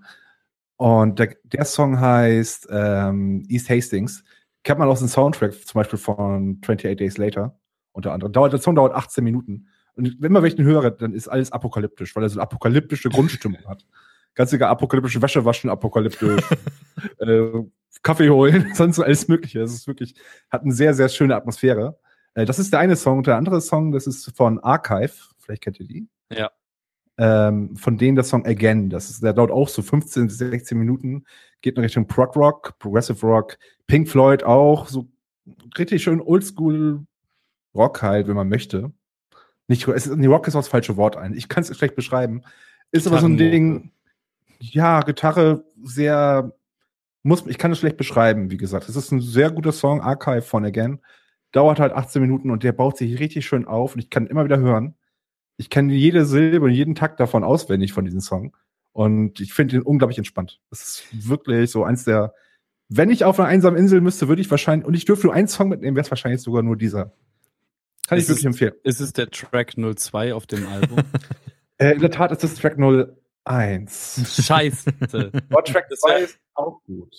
Und 0.76 1.18
der, 1.18 1.36
der 1.44 1.64
Song 1.64 2.00
heißt 2.00 2.68
ähm, 2.70 3.44
East 3.48 3.68
Hastings. 3.68 4.24
Kennt 4.62 4.78
man 4.78 4.88
aus 4.88 5.00
dem 5.00 5.08
Soundtrack, 5.08 5.52
zum 5.66 5.78
Beispiel 5.78 5.98
von 5.98 6.58
28 6.62 6.96
Days 6.96 7.18
Later, 7.18 7.58
unter 7.96 8.12
anderem. 8.12 8.32
Dauert, 8.32 8.52
der 8.52 8.60
Song 8.60 8.76
dauert 8.76 8.94
18 8.94 9.24
Minuten. 9.24 9.68
Und 9.94 10.16
wenn 10.20 10.44
ich 10.44 10.54
den 10.54 10.66
höre, 10.66 10.90
dann 10.90 11.14
ist 11.14 11.28
alles 11.28 11.50
apokalyptisch, 11.50 12.14
weil 12.14 12.22
er 12.22 12.28
so 12.28 12.34
eine 12.34 12.42
apokalyptische 12.42 13.08
Grundstimmung 13.08 13.64
hat. 13.66 13.86
Ganz 14.34 14.52
egal, 14.52 14.68
apokalyptische 14.68 15.22
Wäsche 15.22 15.44
waschen, 15.46 15.70
apokalyptisch, 15.70 16.42
äh, 17.18 17.48
Kaffee 18.02 18.28
holen, 18.28 18.70
sonst 18.74 18.96
so 18.96 19.02
alles 19.02 19.26
Mögliche. 19.28 19.62
Es 19.62 19.72
ist 19.72 19.86
wirklich, 19.86 20.14
hat 20.50 20.62
eine 20.62 20.72
sehr, 20.72 20.92
sehr 20.92 21.08
schöne 21.08 21.34
Atmosphäre. 21.34 21.98
Äh, 22.34 22.44
das 22.44 22.58
ist 22.58 22.70
der 22.70 22.80
eine 22.80 22.96
Song. 22.96 23.18
Und 23.18 23.26
der 23.26 23.36
andere 23.36 23.62
Song, 23.62 23.92
das 23.92 24.06
ist 24.06 24.36
von 24.36 24.58
Archive. 24.60 25.14
Vielleicht 25.38 25.62
kennt 25.62 25.80
ihr 25.80 25.86
die. 25.86 26.08
Ja. 26.30 26.50
Ähm, 27.16 27.74
von 27.76 27.96
denen 27.96 28.14
der 28.14 28.24
Song 28.24 28.44
Again. 28.44 28.90
Das 28.90 29.08
ist, 29.08 29.22
der 29.22 29.32
dauert 29.32 29.50
auch 29.50 29.70
so 29.70 29.80
15 29.80 30.26
bis 30.26 30.36
16 30.36 30.76
Minuten. 30.76 31.24
Geht 31.62 31.78
in 31.78 31.82
Richtung 31.82 32.06
Prog 32.06 32.36
Rock, 32.36 32.78
Progressive 32.78 33.26
Rock, 33.26 33.56
Pink 33.86 34.06
Floyd 34.10 34.44
auch. 34.44 34.86
So 34.88 35.08
richtig 35.78 36.02
schön 36.02 36.20
Oldschool 36.20 37.06
Rock 37.76 38.02
halt, 38.02 38.28
wenn 38.28 38.36
man 38.36 38.48
möchte. 38.48 38.92
Nicht, 39.68 39.86
es 39.88 40.06
ist, 40.06 40.16
nee, 40.16 40.26
Rock 40.26 40.46
ist 40.48 40.54
auch 40.54 40.60
das 40.60 40.68
falsche 40.68 40.96
Wort 40.96 41.16
ein. 41.16 41.34
Ich 41.34 41.48
kann 41.48 41.62
es 41.62 41.76
schlecht 41.76 41.96
beschreiben. 41.96 42.42
Ist 42.92 43.06
aber 43.06 43.18
so 43.18 43.26
ein. 43.26 43.36
Ding, 43.36 43.90
ja, 44.58 45.00
Gitarre 45.00 45.64
sehr 45.82 46.52
muss, 47.26 47.44
ich 47.46 47.58
kann 47.58 47.72
es 47.72 47.78
schlecht 47.78 47.96
beschreiben, 47.96 48.50
wie 48.52 48.56
gesagt. 48.56 48.88
Es 48.88 48.94
ist 48.94 49.10
ein 49.10 49.20
sehr 49.20 49.50
guter 49.50 49.72
Song, 49.72 50.00
Archive 50.00 50.42
von 50.42 50.64
Again. 50.64 51.00
Dauert 51.50 51.80
halt 51.80 51.92
18 51.92 52.22
Minuten 52.22 52.50
und 52.50 52.62
der 52.62 52.72
baut 52.72 52.96
sich 52.96 53.18
richtig 53.18 53.46
schön 53.46 53.66
auf 53.66 53.94
und 53.94 54.00
ich 54.00 54.10
kann 54.10 54.28
immer 54.28 54.44
wieder 54.44 54.58
hören. 54.58 54.94
Ich 55.56 55.68
kenne 55.68 55.92
jede 55.92 56.24
Silbe 56.24 56.66
und 56.66 56.70
jeden 56.70 56.94
Takt 56.94 57.18
davon 57.18 57.42
auswendig 57.42 57.92
von 57.92 58.04
diesem 58.04 58.20
Song. 58.20 58.56
Und 58.92 59.40
ich 59.40 59.52
finde 59.52 59.76
ihn 59.76 59.82
unglaublich 59.82 60.18
entspannt. 60.18 60.60
Das 60.70 60.82
ist 60.82 61.28
wirklich 61.28 61.70
so 61.70 61.82
eins 61.82 62.04
der, 62.04 62.32
wenn 62.88 63.10
ich 63.10 63.24
auf 63.24 63.40
einer 63.40 63.48
einsamen 63.48 63.78
Insel 63.78 64.00
müsste, 64.00 64.28
würde 64.28 64.40
ich 64.40 64.50
wahrscheinlich, 64.50 64.86
und 64.86 64.94
ich 64.94 65.04
dürfte 65.04 65.26
nur 65.26 65.34
einen 65.34 65.48
Song 65.48 65.68
mitnehmen, 65.68 65.96
wäre 65.96 66.04
es 66.04 66.10
wahrscheinlich 66.10 66.42
sogar 66.42 66.62
nur 66.62 66.76
dieser. 66.76 67.12
Kann 68.06 68.18
Ist 68.18 68.24
ich 68.24 68.28
wirklich 68.30 68.40
es- 68.40 68.46
empfehlen. 68.46 68.72
Ist 68.84 69.00
es 69.00 69.12
der 69.12 69.30
Track 69.30 69.74
02 69.76 70.34
auf 70.34 70.46
dem 70.46 70.66
Album? 70.66 70.98
Äh, 71.78 71.92
in 71.92 72.00
der 72.00 72.10
Tat 72.10 72.32
ist 72.32 72.42
das 72.42 72.54
Track 72.54 72.78
01. 73.44 74.44
Scheiße. 74.46 74.92
Aber 75.50 75.62
Track 75.64 75.88
Das 75.90 76.00
2 76.00 76.08
wär- 76.08 76.18
ist 76.20 76.38
auch 76.54 76.80
gut. 76.84 77.14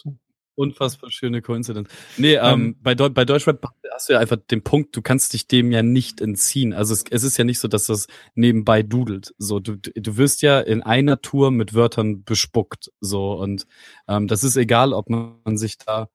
Unfassbar 0.56 1.12
schöne 1.12 1.44
Koinzidenz. 1.44 1.88
Nee, 2.18 2.34
ähm, 2.38 2.42
Ähm, 2.44 2.76
bei, 2.82 2.96
Deu 2.96 3.10
bei 3.10 3.24
Deutschrap 3.24 3.64
hast 3.94 4.10
du 4.10 4.14
ja 4.14 4.20
einfach 4.20 4.38
den 4.50 4.64
Punkt, 4.64 4.96
du 4.96 5.04
kannst 5.04 5.34
dich 5.34 5.48
dem 5.48 5.72
ja 5.72 5.84
nicht 5.84 6.20
entziehen. 6.22 6.74
Also 6.74 6.96
es, 6.96 7.04
es 7.12 7.22
ist 7.24 7.38
ja 7.38 7.44
nicht 7.44 7.60
so, 7.60 7.68
dass 7.68 7.86
das 7.86 8.08
nebenbei 8.34 8.82
dudelt. 8.82 9.36
So, 9.38 9.60
du, 9.60 9.76
du 9.78 10.18
wirst 10.18 10.42
ja 10.42 10.60
in 10.60 10.82
einer 10.82 11.22
Tour 11.22 11.52
mit 11.52 11.76
Wörtern 11.76 12.24
bespuckt. 12.24 12.92
So, 13.00 13.34
und 13.34 13.68
ähm, 14.08 14.28
das 14.28 14.44
ist 14.44 14.58
egal, 14.58 14.94
ob 14.94 15.12
man 15.12 15.58
sich 15.58 15.78
da 15.78 16.10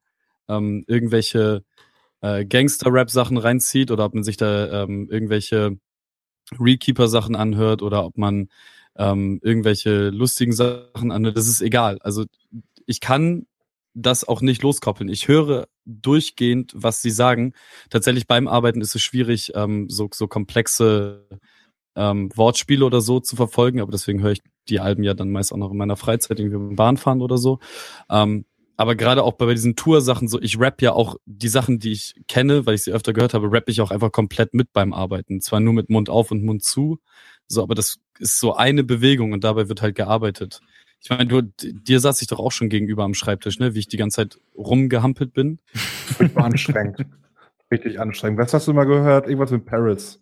ähm, 0.48 0.82
irgendwelche 0.88 1.62
äh, 2.22 2.44
Gangster-Rap-Sachen 2.44 3.36
reinzieht 3.36 3.90
oder 3.90 4.06
ob 4.06 4.14
man 4.14 4.24
sich 4.24 4.36
da 4.36 4.84
ähm, 4.84 5.08
irgendwelche 5.10 5.78
Rekeeper-Sachen 6.58 7.36
anhört 7.36 7.82
oder 7.82 8.04
ob 8.04 8.16
man 8.16 8.48
ähm, 8.96 9.40
irgendwelche 9.42 10.10
lustigen 10.10 10.52
Sachen 10.52 11.12
anhört. 11.12 11.36
Das 11.36 11.48
ist 11.48 11.60
egal. 11.60 11.98
Also 12.00 12.24
ich 12.86 13.00
kann 13.00 13.46
das 13.94 14.26
auch 14.26 14.40
nicht 14.40 14.62
loskoppeln. 14.62 15.08
Ich 15.08 15.28
höre 15.28 15.68
durchgehend, 15.84 16.72
was 16.74 17.02
sie 17.02 17.10
sagen. 17.10 17.52
Tatsächlich 17.90 18.26
beim 18.26 18.48
Arbeiten 18.48 18.80
ist 18.80 18.94
es 18.94 19.02
schwierig, 19.02 19.52
ähm, 19.54 19.88
so, 19.90 20.08
so 20.12 20.28
komplexe 20.28 21.26
ähm, 21.94 22.30
Wortspiele 22.34 22.84
oder 22.84 23.00
so 23.00 23.20
zu 23.20 23.36
verfolgen, 23.36 23.80
aber 23.80 23.92
deswegen 23.92 24.22
höre 24.22 24.32
ich 24.32 24.42
die 24.68 24.80
Alben 24.80 25.02
ja 25.02 25.12
dann 25.12 25.30
meist 25.30 25.52
auch 25.52 25.58
noch 25.58 25.72
in 25.72 25.76
meiner 25.76 25.96
Freizeit, 25.96 26.38
irgendwie 26.38 26.56
beim 26.56 26.76
Bahnfahren 26.76 27.20
oder 27.20 27.36
so. 27.36 27.58
Ähm, 28.08 28.46
aber 28.76 28.96
gerade 28.96 29.22
auch 29.22 29.34
bei 29.34 29.52
diesen 29.52 29.76
Tour-Sachen, 29.76 30.28
so 30.28 30.40
ich 30.40 30.58
rap 30.58 30.82
ja 30.82 30.92
auch 30.92 31.16
die 31.26 31.48
Sachen, 31.48 31.78
die 31.78 31.92
ich 31.92 32.14
kenne, 32.28 32.66
weil 32.66 32.74
ich 32.74 32.82
sie 32.82 32.92
öfter 32.92 33.12
gehört 33.12 33.34
habe, 33.34 33.52
rap 33.52 33.68
ich 33.68 33.80
auch 33.80 33.90
einfach 33.90 34.12
komplett 34.12 34.54
mit 34.54 34.72
beim 34.72 34.92
Arbeiten. 34.92 35.40
Zwar 35.40 35.60
nur 35.60 35.72
mit 35.72 35.90
Mund 35.90 36.08
auf 36.08 36.30
und 36.30 36.42
Mund 36.42 36.64
zu, 36.64 36.98
so, 37.46 37.62
aber 37.62 37.74
das 37.74 37.98
ist 38.18 38.38
so 38.40 38.54
eine 38.54 38.84
Bewegung 38.84 39.32
und 39.32 39.44
dabei 39.44 39.68
wird 39.68 39.82
halt 39.82 39.94
gearbeitet. 39.94 40.60
Ich 41.02 41.10
meine, 41.10 41.26
du, 41.26 41.42
dir 41.42 42.00
saß 42.00 42.22
ich 42.22 42.28
doch 42.28 42.38
auch 42.38 42.52
schon 42.52 42.68
gegenüber 42.68 43.04
am 43.04 43.14
Schreibtisch, 43.14 43.58
ne, 43.58 43.74
wie 43.74 43.80
ich 43.80 43.88
die 43.88 43.96
ganze 43.96 44.16
Zeit 44.16 44.38
rumgehampelt 44.56 45.32
bin. 45.32 45.58
Furchtbar 45.74 46.44
anstrengend. 46.44 47.04
Richtig 47.70 47.98
anstrengend. 47.98 48.38
Was 48.38 48.54
hast 48.54 48.68
du 48.68 48.72
mal 48.72 48.84
gehört? 48.84 49.26
Irgendwas 49.26 49.50
mit 49.50 49.66
Paris. 49.66 50.21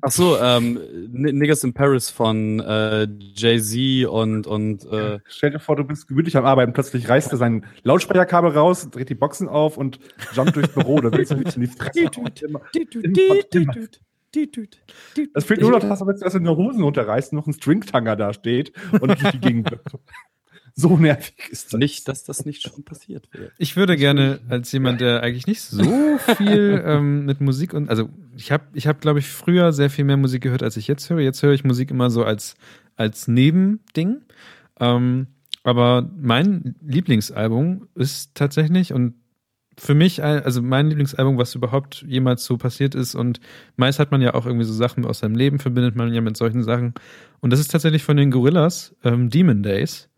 Ach 0.00 0.10
so, 0.10 0.36
ähm, 0.38 0.78
Niggas 1.12 1.62
in 1.64 1.72
Paris 1.72 2.10
von 2.10 2.60
äh, 2.60 3.06
Jay-Z 3.34 4.06
und, 4.08 4.46
und 4.46 4.84
äh, 4.86 5.20
Stell 5.26 5.52
dir 5.52 5.60
vor, 5.60 5.76
du 5.76 5.84
bist 5.84 6.08
gemütlich 6.08 6.36
am 6.36 6.44
Arbeiten, 6.44 6.72
plötzlich 6.72 7.08
reißt 7.08 7.32
er 7.32 7.38
sein 7.38 7.64
Lautsprecherkabel 7.84 8.50
raus, 8.50 8.90
dreht 8.90 9.08
die 9.08 9.14
Boxen 9.14 9.48
auf 9.48 9.76
und 9.76 10.00
jumpt 10.34 10.56
durchs 10.56 10.74
Büro. 10.74 11.00
Da 11.00 11.12
willst 11.12 11.32
du 11.32 11.36
nicht 11.36 11.54
in 11.56 11.62
die 11.62 11.68
Fresse. 11.68 11.92
Das 15.32 15.44
fehlt 15.44 15.60
nur 15.60 15.70
noch, 15.70 15.78
dass 15.78 16.00
er 16.00 16.08
jetzt 16.08 16.22
erst 16.22 16.36
in 16.36 16.44
der 16.44 16.56
Hosen 16.56 16.82
runterreißt 16.82 17.32
und 17.32 17.36
noch 17.38 17.46
ein 17.46 17.52
Stringtanger 17.52 18.16
da 18.16 18.32
steht 18.32 18.72
und 19.00 19.06
durch 19.08 19.30
die 19.30 19.38
Gegend. 19.40 19.78
So 20.76 20.96
nervig 20.96 21.36
ist 21.50 21.72
das. 21.72 21.78
nicht, 21.78 22.08
dass 22.08 22.24
das 22.24 22.44
nicht 22.44 22.62
schon 22.62 22.82
passiert 22.84 23.28
wäre. 23.32 23.52
Ich 23.58 23.76
würde 23.76 23.96
gerne 23.96 24.40
als 24.48 24.72
jemand, 24.72 25.00
der 25.00 25.22
eigentlich 25.22 25.46
nicht 25.46 25.60
so 25.62 26.18
viel 26.36 26.82
ähm, 26.86 27.24
mit 27.26 27.40
Musik 27.40 27.74
und 27.74 27.88
also 27.88 28.08
ich 28.36 28.50
habe, 28.50 28.64
ich 28.72 28.88
habe, 28.88 28.98
glaube 28.98 29.20
ich, 29.20 29.28
früher 29.28 29.72
sehr 29.72 29.88
viel 29.88 30.04
mehr 30.04 30.16
Musik 30.16 30.42
gehört, 30.42 30.64
als 30.64 30.76
ich 30.76 30.88
jetzt 30.88 31.08
höre. 31.08 31.20
Jetzt 31.20 31.44
höre 31.44 31.52
ich 31.52 31.62
Musik 31.62 31.92
immer 31.92 32.10
so 32.10 32.24
als 32.24 32.56
als 32.96 33.28
Nebending. 33.28 34.22
Ähm, 34.80 35.28
aber 35.62 36.10
mein 36.16 36.74
Lieblingsalbum 36.82 37.88
ist 37.94 38.34
tatsächlich 38.34 38.92
und 38.92 39.14
für 39.78 39.94
mich, 39.94 40.22
also 40.22 40.62
mein 40.62 40.88
Lieblingsalbum, 40.88 41.36
was 41.36 41.54
überhaupt 41.54 42.04
jemals 42.06 42.44
so 42.44 42.56
passiert 42.56 42.94
ist 42.94 43.14
und 43.14 43.40
meist 43.76 43.98
hat 43.98 44.12
man 44.12 44.22
ja 44.22 44.34
auch 44.34 44.46
irgendwie 44.46 44.66
so 44.66 44.72
Sachen 44.72 45.04
aus 45.04 45.20
seinem 45.20 45.34
Leben, 45.34 45.58
verbindet 45.58 45.96
man 45.96 46.12
ja 46.12 46.20
mit 46.20 46.36
solchen 46.36 46.62
Sachen. 46.62 46.94
Und 47.40 47.52
das 47.52 47.60
ist 47.60 47.72
tatsächlich 47.72 48.04
von 48.04 48.16
den 48.16 48.30
Gorillas, 48.30 48.94
ähm, 49.02 49.30
Demon 49.30 49.62
Days. 49.62 50.08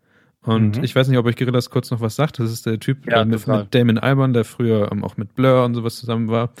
Und 0.47 0.77
Mhm. 0.77 0.83
ich 0.83 0.95
weiß 0.95 1.09
nicht, 1.09 1.17
ob 1.17 1.25
euch 1.25 1.35
Gorillas 1.35 1.69
kurz 1.69 1.91
noch 1.91 1.99
was 1.99 2.15
sagt. 2.15 2.39
Das 2.39 2.51
ist 2.51 2.65
der 2.65 2.79
Typ 2.79 3.05
Ja, 3.05 3.21
äh, 3.21 3.25
mit, 3.25 3.45
mit 3.47 3.75
Damon 3.75 3.97
Albarn, 3.97 4.31
der 4.33 4.45
früher 4.45 4.89
ähm, 4.91 5.03
auch 5.03 5.17
mit 5.17 5.35
Blur 5.35 5.65
und 5.65 5.75
sowas 5.75 5.97
zusammen 5.97 6.29
war. 6.29 6.51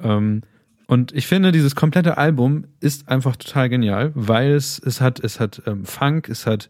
Ähm, 0.00 0.42
und 0.86 1.12
ich 1.12 1.26
finde, 1.26 1.50
dieses 1.50 1.74
komplette 1.74 2.18
Album 2.18 2.64
ist 2.80 3.08
einfach 3.08 3.36
total 3.36 3.70
genial, 3.70 4.12
weil 4.14 4.52
es, 4.52 4.78
es 4.78 5.00
hat, 5.00 5.18
es 5.24 5.40
hat 5.40 5.62
ähm, 5.66 5.86
Funk, 5.86 6.28
es 6.28 6.46
hat 6.46 6.68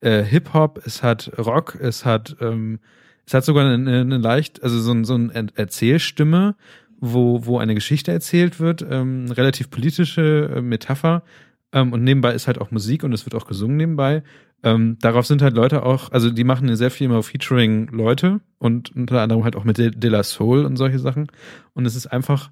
äh, 0.00 0.22
Hip-Hop, 0.22 0.80
es 0.86 1.02
hat 1.02 1.30
Rock, 1.36 1.76
es 1.78 2.06
hat, 2.06 2.34
ähm, 2.40 2.78
es 3.26 3.34
hat 3.34 3.44
sogar 3.44 3.66
eine, 3.70 4.00
eine 4.00 4.16
leicht, 4.18 4.62
also 4.62 4.80
so, 4.80 4.92
ein, 4.92 5.04
so 5.04 5.14
eine 5.14 5.34
Er- 5.34 5.46
Erzählstimme, 5.54 6.54
wo, 6.98 7.44
wo 7.44 7.58
eine 7.58 7.74
Geschichte 7.74 8.10
erzählt 8.10 8.58
wird, 8.58 8.80
ähm, 8.88 9.24
eine 9.26 9.36
relativ 9.36 9.70
politische 9.70 10.50
äh, 10.56 10.62
Metapher. 10.62 11.22
Ähm, 11.72 11.92
und 11.92 12.02
nebenbei 12.02 12.32
ist 12.32 12.46
halt 12.46 12.58
auch 12.58 12.70
Musik 12.70 13.04
und 13.04 13.12
es 13.12 13.26
wird 13.26 13.34
auch 13.34 13.46
gesungen 13.46 13.76
nebenbei. 13.76 14.22
Ähm, 14.62 14.98
darauf 15.00 15.26
sind 15.26 15.40
halt 15.40 15.54
Leute 15.54 15.84
auch, 15.84 16.12
also 16.12 16.30
die 16.30 16.44
machen 16.44 16.74
sehr 16.76 16.90
viel 16.90 17.06
immer 17.06 17.22
Featuring 17.22 17.88
Leute 17.88 18.40
und 18.58 18.94
unter 18.94 19.22
anderem 19.22 19.44
halt 19.44 19.56
auch 19.56 19.64
mit 19.64 19.78
De, 19.78 19.90
De 19.90 20.10
La 20.10 20.22
Soul 20.22 20.64
und 20.64 20.76
solche 20.76 20.98
Sachen. 20.98 21.28
Und 21.72 21.86
es 21.86 21.96
ist 21.96 22.06
einfach, 22.06 22.50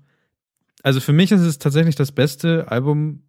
also 0.83 1.01
für 1.01 1.13
mich 1.13 1.33
ist 1.33 1.43
es 1.43 1.59
tatsächlich 1.59 1.97
das 1.97 2.13
beste 2.13 2.71
Album, 2.71 3.23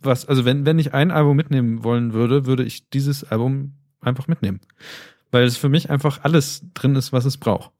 was, 0.00 0.26
also 0.26 0.44
wenn, 0.44 0.64
wenn 0.64 0.78
ich 0.78 0.94
ein 0.94 1.10
Album 1.10 1.36
mitnehmen 1.36 1.82
wollen 1.82 2.12
würde, 2.12 2.46
würde 2.46 2.62
ich 2.62 2.88
dieses 2.90 3.24
Album 3.24 3.74
einfach 4.00 4.28
mitnehmen. 4.28 4.60
Weil 5.32 5.44
es 5.44 5.56
für 5.56 5.68
mich 5.68 5.90
einfach 5.90 6.22
alles 6.22 6.62
drin 6.74 6.94
ist, 6.96 7.12
was 7.12 7.24
es 7.24 7.36
braucht. 7.36 7.72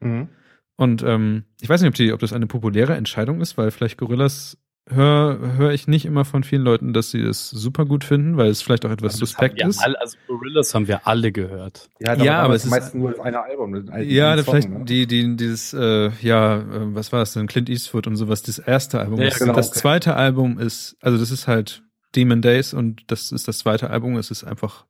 Mhm. 0.00 0.28
Und 0.76 1.02
ähm, 1.02 1.44
ich 1.60 1.68
weiß 1.68 1.80
nicht, 1.80 1.88
ob, 1.88 1.94
die, 1.94 2.12
ob 2.12 2.20
das 2.20 2.32
eine 2.32 2.46
populäre 2.46 2.94
Entscheidung 2.94 3.40
ist, 3.40 3.56
weil 3.56 3.70
vielleicht 3.70 3.98
Gorillas 3.98 4.58
höre 4.88 5.56
hör 5.56 5.72
ich 5.72 5.88
nicht 5.88 6.04
immer 6.06 6.24
von 6.24 6.44
vielen 6.44 6.62
Leuten, 6.62 6.92
dass 6.92 7.10
sie 7.10 7.20
es 7.20 7.50
super 7.50 7.84
gut 7.84 8.04
finden, 8.04 8.36
weil 8.36 8.48
es 8.50 8.62
vielleicht 8.62 8.84
auch 8.86 8.90
etwas 8.90 9.14
Also 9.14 9.20
das 9.20 9.30
suspekt 9.30 9.60
ist. 9.60 9.78
alle, 9.82 10.00
also 10.00 10.16
Gorillas 10.28 10.74
haben 10.74 10.86
wir 10.86 11.06
alle 11.06 11.32
gehört. 11.32 11.88
Ja, 12.00 12.14
Ja, 12.14 12.38
aber 12.42 12.54
es 12.54 12.64
ist- 12.64 12.70
meistens 12.70 12.94
nur 12.94 13.10
das 13.10 13.20
eine 13.20 13.42
Album. 13.42 13.72
das 13.72 13.88
ein- 13.88 14.08
Ja, 14.08 14.36
Song, 14.36 14.44
vielleicht 14.44 14.70
ne? 14.70 14.84
die, 14.84 15.06
die, 15.06 15.36
dieses, 15.36 15.74
äh, 15.74 16.10
ja, 16.22 16.58
äh, 16.58 16.94
was 16.94 17.10
war 17.12 17.18
das 17.20 17.32
denn, 17.32 17.48
Clint 17.48 17.68
Eastwood 17.68 18.06
und 18.06 18.16
sowas, 18.16 18.42
das 18.42 18.58
erste 18.60 19.00
Album. 19.00 19.20
Ja, 19.20 19.26
ist. 19.28 19.38
genau, 19.40 19.54
das 19.54 19.70
okay. 19.70 19.80
zweite 19.80 20.14
Album 20.14 20.58
ist, 20.58 20.96
also 21.00 21.18
das 21.18 21.30
ist 21.32 21.48
halt 21.48 21.82
Demon 22.14 22.40
Days 22.40 22.72
und 22.72 23.02
das 23.08 23.32
ist 23.32 23.48
das 23.48 23.58
zweite 23.58 23.90
Album, 23.90 24.16
es 24.16 24.30
ist 24.30 24.44
einfach 24.44 24.84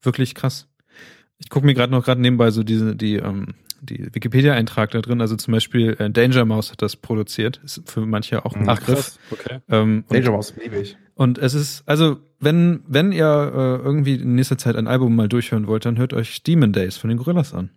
wirklich 0.00 0.34
krass. 0.34 0.66
Ich 1.38 1.50
gucke 1.50 1.66
mir 1.66 1.74
gerade 1.74 1.92
noch 1.92 2.04
gerade 2.04 2.20
nebenbei 2.20 2.50
so 2.52 2.62
diese, 2.62 2.96
die, 2.96 3.16
ähm, 3.16 3.48
die 3.82 4.14
Wikipedia-Eintrag 4.14 4.90
da 4.92 5.00
drin, 5.00 5.20
also 5.20 5.36
zum 5.36 5.52
Beispiel 5.52 5.96
äh, 5.98 6.08
Danger 6.10 6.44
Mouse 6.44 6.70
hat 6.70 6.80
das 6.82 6.96
produziert, 6.96 7.60
ist 7.64 7.82
für 7.90 8.06
manche 8.06 8.44
auch 8.46 8.54
ein 8.54 8.62
Mhm. 8.62 8.68
Ach, 8.68 8.78
Begriff. 8.78 8.96
krass. 8.96 9.18
Okay. 9.30 9.58
Ähm, 9.68 10.04
und, 10.08 10.16
Danger 10.16 10.30
Mouse 10.32 10.54
liebe 10.62 10.78
ich. 10.78 10.96
und 11.14 11.38
es 11.38 11.54
ist, 11.54 11.82
also, 11.86 12.18
wenn, 12.40 12.82
wenn 12.86 13.12
ihr 13.12 13.24
äh, 13.26 13.84
irgendwie 13.84 14.14
in 14.14 14.34
nächster 14.36 14.56
Zeit 14.58 14.76
ein 14.76 14.86
Album 14.86 15.14
mal 15.16 15.28
durchhören 15.28 15.66
wollt, 15.66 15.84
dann 15.84 15.98
hört 15.98 16.12
euch 16.12 16.42
Demon 16.42 16.72
Days 16.72 16.96
von 16.96 17.08
den 17.08 17.18
Gorillas 17.18 17.52
an. 17.54 17.70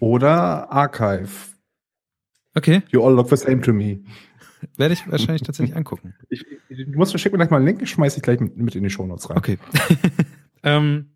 Oder 0.00 0.70
Archive. 0.70 1.28
Okay, 2.54 2.82
You 2.90 3.02
all 3.02 3.14
look 3.14 3.28
the 3.28 3.36
same 3.36 3.60
to 3.62 3.72
me. 3.72 3.98
werde 4.76 4.94
ich 4.94 5.10
wahrscheinlich 5.10 5.42
tatsächlich 5.42 5.76
angucken. 5.76 6.14
Ich, 6.30 6.44
ich, 6.68 6.86
du 6.86 6.98
musst 6.98 7.18
schick 7.20 7.32
mir 7.32 7.38
gleich 7.38 7.50
mal 7.50 7.58
einen 7.58 7.66
Link, 7.66 7.82
ich 7.82 7.90
schmeiß 7.90 8.16
ich 8.16 8.22
gleich 8.22 8.40
mit, 8.40 8.56
mit 8.56 8.74
in 8.74 8.82
die 8.82 8.90
Shownotes 8.90 9.28
rein. 9.30 9.36
Okay. 9.38 9.58
ähm, 10.62 11.10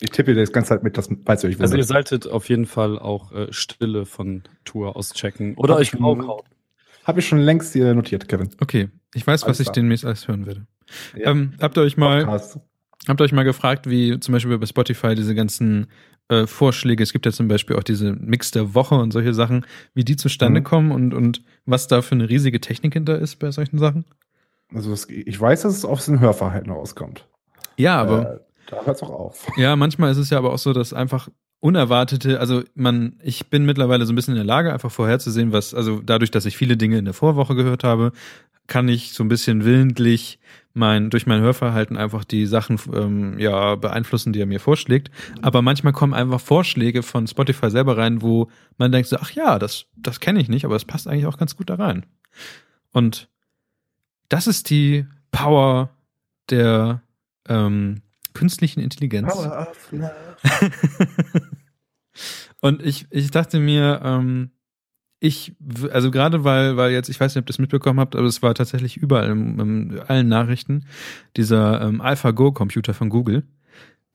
Ich 0.00 0.10
tippe 0.10 0.34
dir 0.34 0.40
das 0.40 0.52
ganze 0.52 0.70
Zeit 0.70 0.82
mit, 0.82 0.98
das 0.98 1.08
weißt 1.10 1.44
du, 1.44 1.48
ich 1.48 1.60
Also 1.60 1.74
ihr 1.76 1.82
wundert. 1.88 2.08
solltet 2.08 2.26
auf 2.28 2.48
jeden 2.48 2.66
Fall 2.66 2.98
auch 2.98 3.32
äh, 3.32 3.52
Stille 3.52 4.06
von 4.06 4.42
Tour 4.64 4.96
auschecken. 4.96 5.54
Oder 5.56 5.74
Hab 5.74 5.80
euch 5.80 5.92
Braukaut. 5.92 6.44
Habe 7.04 7.20
ich 7.20 7.28
schon 7.28 7.38
längst 7.38 7.72
hier 7.72 7.94
notiert, 7.94 8.28
Kevin. 8.28 8.50
okay, 8.60 8.88
ich 9.14 9.26
weiß, 9.26 9.42
was 9.42 9.48
Alles 9.48 9.60
ich 9.60 9.66
klar. 9.66 9.74
demnächst 9.74 10.04
alles 10.04 10.26
hören 10.26 10.46
werde. 10.46 10.66
Ja. 11.16 11.30
Ähm, 11.30 11.52
habt 11.60 11.76
ihr 11.76 11.82
euch 11.82 11.96
mal, 11.96 12.24
Podcast. 12.24 12.58
habt 13.06 13.20
ihr 13.20 13.24
euch 13.24 13.32
mal 13.32 13.42
gefragt, 13.44 13.88
wie 13.88 14.18
zum 14.20 14.32
Beispiel 14.32 14.56
bei 14.58 14.66
Spotify 14.66 15.14
diese 15.14 15.34
ganzen 15.34 15.86
äh, 16.28 16.46
Vorschläge, 16.46 17.02
es 17.02 17.12
gibt 17.12 17.26
ja 17.26 17.32
zum 17.32 17.46
Beispiel 17.48 17.76
auch 17.76 17.82
diese 17.82 18.12
Mix 18.14 18.50
der 18.50 18.74
Woche 18.74 18.94
und 18.94 19.10
solche 19.12 19.34
Sachen, 19.34 19.66
wie 19.94 20.04
die 20.04 20.16
zustande 20.16 20.60
Mhm. 20.60 20.64
kommen 20.64 20.90
und, 20.92 21.12
und 21.14 21.42
was 21.66 21.86
da 21.86 22.00
für 22.02 22.14
eine 22.14 22.28
riesige 22.30 22.60
Technik 22.60 22.94
hinter 22.94 23.18
ist 23.18 23.36
bei 23.36 23.50
solchen 23.50 23.78
Sachen? 23.78 24.06
Also 24.74 24.90
das, 24.90 25.06
ich 25.08 25.38
weiß, 25.38 25.62
dass 25.62 25.76
es 25.76 25.84
auf 25.84 26.02
den 26.04 26.20
Hörverhalten 26.20 26.72
rauskommt. 26.72 27.28
Ja, 27.76 28.00
aber 28.00 28.34
Äh, 28.36 28.40
da 28.66 28.84
hört 28.84 28.96
es 28.96 29.02
auch 29.02 29.10
auf. 29.10 29.46
Ja, 29.56 29.76
manchmal 29.76 30.12
ist 30.12 30.18
es 30.18 30.30
ja 30.30 30.38
aber 30.38 30.52
auch 30.52 30.58
so, 30.58 30.72
dass 30.72 30.92
einfach 30.92 31.28
unerwartete, 31.60 32.40
also 32.40 32.62
man, 32.74 33.18
ich 33.22 33.48
bin 33.48 33.64
mittlerweile 33.64 34.04
so 34.04 34.12
ein 34.12 34.16
bisschen 34.16 34.34
in 34.34 34.38
der 34.38 34.44
Lage, 34.44 34.72
einfach 34.72 34.90
vorherzusehen, 34.90 35.52
was, 35.52 35.72
also 35.72 36.00
dadurch, 36.04 36.30
dass 36.30 36.44
ich 36.44 36.56
viele 36.58 36.76
Dinge 36.76 36.98
in 36.98 37.06
der 37.06 37.14
Vorwoche 37.14 37.54
gehört 37.54 37.84
habe, 37.84 38.12
kann 38.66 38.88
ich 38.88 39.12
so 39.12 39.24
ein 39.24 39.28
bisschen 39.28 39.64
willentlich 39.64 40.38
mein, 40.74 41.08
durch 41.08 41.26
mein 41.26 41.40
Hörverhalten 41.40 41.96
einfach 41.96 42.24
die 42.24 42.46
Sachen 42.46 42.78
ähm, 42.92 43.38
ja 43.38 43.76
beeinflussen, 43.76 44.32
die 44.32 44.40
er 44.40 44.46
mir 44.46 44.60
vorschlägt. 44.60 45.10
Aber 45.40 45.62
manchmal 45.62 45.92
kommen 45.92 46.12
einfach 46.12 46.40
Vorschläge 46.40 47.02
von 47.02 47.26
Spotify 47.26 47.70
selber 47.70 47.96
rein, 47.96 48.22
wo 48.22 48.50
man 48.76 48.90
denkt 48.92 49.08
so, 49.08 49.16
ach 49.18 49.30
ja, 49.30 49.58
das, 49.58 49.86
das 49.96 50.20
kenne 50.20 50.40
ich 50.40 50.48
nicht, 50.48 50.64
aber 50.64 50.76
es 50.76 50.84
passt 50.84 51.06
eigentlich 51.06 51.26
auch 51.26 51.38
ganz 51.38 51.56
gut 51.56 51.70
da 51.70 51.76
rein. 51.76 52.04
Und 52.92 53.28
das 54.28 54.46
ist 54.46 54.68
die 54.68 55.06
Power 55.30 55.90
der 56.50 57.02
ähm, 57.48 58.02
künstlichen 58.34 58.80
Intelligenz. 58.80 59.32
Power 59.32 59.68
of 59.68 59.92
love. 59.92 60.70
Und 62.60 62.82
ich, 62.82 63.06
ich 63.10 63.30
dachte 63.30 63.58
mir, 63.58 64.00
ähm, 64.04 64.50
ich, 65.20 65.54
also 65.90 66.10
gerade 66.10 66.44
weil, 66.44 66.76
weil 66.76 66.92
jetzt, 66.92 67.08
ich 67.08 67.18
weiß 67.18 67.34
nicht, 67.34 67.42
ob 67.42 67.46
ihr 67.46 67.52
das 67.52 67.58
mitbekommen 67.58 67.98
habt, 67.98 68.14
aber 68.14 68.26
es 68.26 68.42
war 68.42 68.54
tatsächlich 68.54 68.96
überall 68.98 69.30
in, 69.30 69.58
in 69.58 70.00
allen 70.06 70.28
Nachrichten, 70.28 70.84
dieser 71.36 71.80
ähm, 71.80 72.00
AlphaGo-Computer 72.00 72.92
von 72.92 73.08
Google, 73.08 73.44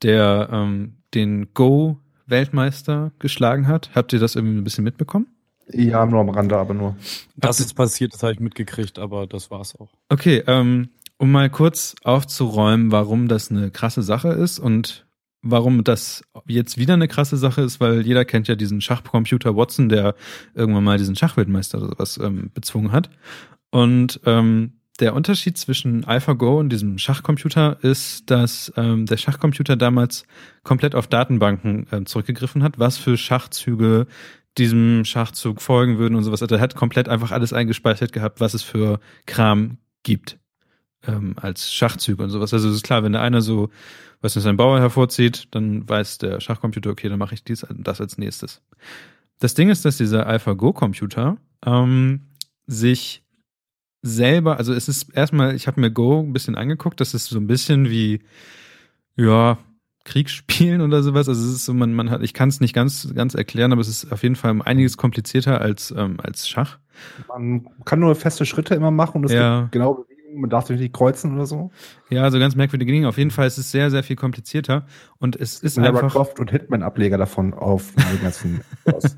der 0.02 0.48
ähm, 0.52 0.98
den 1.14 1.52
Go-Weltmeister 1.52 3.12
geschlagen 3.18 3.66
hat. 3.66 3.90
Habt 3.94 4.12
ihr 4.12 4.20
das 4.20 4.36
irgendwie 4.36 4.58
ein 4.58 4.64
bisschen 4.64 4.84
mitbekommen? 4.84 5.26
Ja, 5.72 6.04
nur 6.06 6.20
am 6.20 6.28
Rande, 6.28 6.56
aber 6.56 6.74
nur. 6.74 6.96
Das 7.36 7.60
ist 7.60 7.74
passiert, 7.74 8.14
das 8.14 8.22
habe 8.22 8.32
ich 8.32 8.40
mitgekriegt, 8.40 8.98
aber 8.98 9.26
das 9.26 9.50
war's 9.50 9.74
auch. 9.76 9.90
Okay, 10.08 10.42
ähm, 10.46 10.90
um 11.20 11.30
mal 11.30 11.50
kurz 11.50 11.94
aufzuräumen, 12.02 12.92
warum 12.92 13.28
das 13.28 13.50
eine 13.50 13.70
krasse 13.70 14.02
Sache 14.02 14.28
ist 14.28 14.58
und 14.58 15.06
warum 15.42 15.84
das 15.84 16.24
jetzt 16.46 16.78
wieder 16.78 16.94
eine 16.94 17.08
krasse 17.08 17.36
Sache 17.36 17.60
ist, 17.60 17.78
weil 17.78 18.06
jeder 18.06 18.24
kennt 18.24 18.48
ja 18.48 18.54
diesen 18.54 18.80
Schachcomputer 18.80 19.54
Watson, 19.54 19.90
der 19.90 20.14
irgendwann 20.54 20.82
mal 20.82 20.96
diesen 20.96 21.16
Schachweltmeister 21.16 21.76
oder 21.76 21.88
sowas 21.88 22.18
ähm, 22.22 22.50
bezwungen 22.54 22.90
hat. 22.90 23.10
Und 23.70 24.20
ähm, 24.24 24.80
der 24.98 25.14
Unterschied 25.14 25.58
zwischen 25.58 26.04
AlphaGo 26.04 26.58
und 26.58 26.70
diesem 26.70 26.96
Schachcomputer 26.96 27.76
ist, 27.82 28.30
dass 28.30 28.72
ähm, 28.78 29.04
der 29.04 29.18
Schachcomputer 29.18 29.76
damals 29.76 30.24
komplett 30.62 30.94
auf 30.94 31.06
Datenbanken 31.06 31.86
ähm, 31.92 32.06
zurückgegriffen 32.06 32.62
hat, 32.62 32.78
was 32.78 32.96
für 32.96 33.18
Schachzüge 33.18 34.06
diesem 34.56 35.04
Schachzug 35.04 35.60
folgen 35.60 35.98
würden 35.98 36.14
und 36.14 36.24
sowas. 36.24 36.40
Also 36.40 36.54
er 36.54 36.62
hat 36.62 36.76
komplett 36.76 37.10
einfach 37.10 37.30
alles 37.30 37.52
eingespeichert 37.52 38.12
gehabt, 38.12 38.40
was 38.40 38.54
es 38.54 38.62
für 38.62 39.00
Kram 39.26 39.76
gibt 40.02 40.39
ähm, 41.06 41.34
als 41.36 41.72
Schachzüge 41.72 42.22
und 42.22 42.30
sowas. 42.30 42.52
Also 42.52 42.68
es 42.68 42.76
ist 42.76 42.84
klar, 42.84 43.02
wenn 43.02 43.12
der 43.12 43.22
einer 43.22 43.40
so, 43.40 43.70
was 44.20 44.34
nicht 44.34 44.44
sein 44.44 44.56
Bauer 44.56 44.80
hervorzieht, 44.80 45.48
dann 45.52 45.88
weiß 45.88 46.18
der 46.18 46.40
Schachcomputer, 46.40 46.90
okay, 46.90 47.08
dann 47.08 47.18
mache 47.18 47.34
ich 47.34 47.44
dies 47.44 47.66
das 47.70 48.00
als 48.00 48.18
nächstes. 48.18 48.62
Das 49.38 49.54
Ding 49.54 49.70
ist, 49.70 49.84
dass 49.84 49.96
dieser 49.96 50.26
AlphaGo-Computer 50.26 51.38
ähm, 51.64 52.20
sich 52.66 53.22
selber, 54.02 54.58
also 54.58 54.72
es 54.72 54.88
ist 54.88 55.10
erstmal, 55.14 55.54
ich 55.54 55.66
habe 55.66 55.80
mir 55.80 55.90
Go 55.90 56.20
ein 56.20 56.32
bisschen 56.32 56.54
angeguckt, 56.56 57.00
das 57.00 57.14
ist 57.14 57.26
so 57.26 57.38
ein 57.38 57.46
bisschen 57.46 57.90
wie, 57.90 58.20
ja, 59.16 59.58
Kriegsspielen 60.04 60.80
oder 60.82 61.02
sowas. 61.02 61.28
Also 61.28 61.42
es 61.46 61.54
ist 61.56 61.64
so, 61.66 61.74
man, 61.74 61.94
man 61.94 62.10
hat, 62.10 62.22
ich 62.22 62.34
kann 62.34 62.48
es 62.48 62.60
nicht 62.60 62.74
ganz, 62.74 63.12
ganz 63.14 63.34
erklären, 63.34 63.72
aber 63.72 63.80
es 63.80 63.88
ist 63.88 64.12
auf 64.12 64.22
jeden 64.22 64.36
Fall 64.36 64.60
einiges 64.62 64.96
komplizierter 64.96 65.60
als, 65.60 65.94
ähm, 65.96 66.18
als 66.22 66.48
Schach. 66.48 66.78
Man 67.28 67.66
kann 67.84 68.00
nur 68.00 68.14
feste 68.14 68.46
Schritte 68.46 68.74
immer 68.74 68.90
machen 68.90 69.18
und 69.18 69.24
es 69.26 69.32
Ja. 69.32 69.62
gibt 69.62 69.72
genau 69.72 69.94
Bewegungen, 69.94 70.19
man 70.34 70.50
darf 70.50 70.66
sich 70.66 70.80
nicht 70.80 70.92
kreuzen 70.92 71.34
oder 71.34 71.46
so. 71.46 71.70
Ja, 72.08 72.22
also 72.22 72.38
ganz 72.38 72.54
merkwürdige 72.54 72.92
Dinge. 72.92 73.08
Auf 73.08 73.18
jeden 73.18 73.30
Fall 73.30 73.46
ist 73.46 73.58
es 73.58 73.70
sehr, 73.70 73.90
sehr 73.90 74.02
viel 74.02 74.16
komplizierter 74.16 74.86
und 75.18 75.36
es 75.36 75.60
ist 75.60 75.76
Lara 75.76 75.88
einfach, 75.90 76.12
Croft 76.12 76.40
und 76.40 76.50
Hitman-Ableger 76.50 77.18
davon 77.18 77.54
auf 77.54 77.92
den 77.94 78.22
ganzen 78.22 78.60
es 78.84 79.14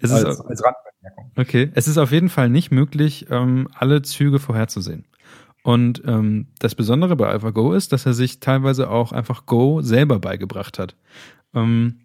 ist, 0.00 0.12
als, 0.12 0.40
als 0.40 0.64
Randbemerkung. 0.64 1.32
okay, 1.36 1.70
es 1.74 1.88
ist 1.88 1.98
auf 1.98 2.12
jeden 2.12 2.28
Fall 2.28 2.48
nicht 2.48 2.70
möglich, 2.70 3.26
ähm, 3.30 3.68
alle 3.74 4.02
Züge 4.02 4.38
vorherzusehen. 4.38 5.06
Und 5.62 6.02
ähm, 6.06 6.46
das 6.58 6.74
Besondere 6.74 7.16
bei 7.16 7.28
AlphaGo 7.28 7.74
ist, 7.74 7.92
dass 7.92 8.06
er 8.06 8.14
sich 8.14 8.40
teilweise 8.40 8.88
auch 8.88 9.12
einfach 9.12 9.44
Go 9.44 9.82
selber 9.82 10.18
beigebracht 10.18 10.78
hat. 10.78 10.96
Ähm, 11.54 12.00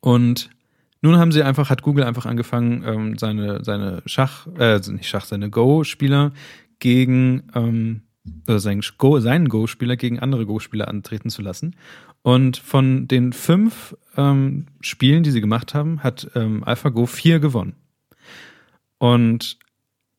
und 0.00 0.50
nun 1.00 1.18
haben 1.18 1.32
sie 1.32 1.42
einfach, 1.42 1.70
hat 1.70 1.82
Google 1.82 2.04
einfach 2.04 2.26
angefangen, 2.26 2.84
ähm, 2.86 3.18
seine, 3.18 3.64
seine 3.64 4.02
Schach, 4.06 4.46
äh, 4.58 4.80
nicht 4.88 5.08
Schach, 5.08 5.24
seine 5.24 5.50
Go-Spieler 5.50 6.32
gegen, 6.82 7.44
ähm, 7.54 8.02
oder 8.48 8.58
seinen 8.58 8.82
Go, 8.98 9.20
seinen 9.20 9.48
Go-Spieler 9.48 9.96
gegen 9.96 10.18
andere 10.18 10.46
Go-Spieler 10.46 10.88
antreten 10.88 11.30
zu 11.30 11.40
lassen. 11.40 11.76
Und 12.22 12.56
von 12.56 13.06
den 13.06 13.32
fünf 13.32 13.96
ähm, 14.16 14.66
Spielen, 14.80 15.22
die 15.22 15.30
sie 15.30 15.40
gemacht 15.40 15.74
haben, 15.74 16.02
hat 16.02 16.28
ähm, 16.34 16.64
AlphaGo 16.64 17.06
vier 17.06 17.38
gewonnen. 17.38 17.76
Und 18.98 19.58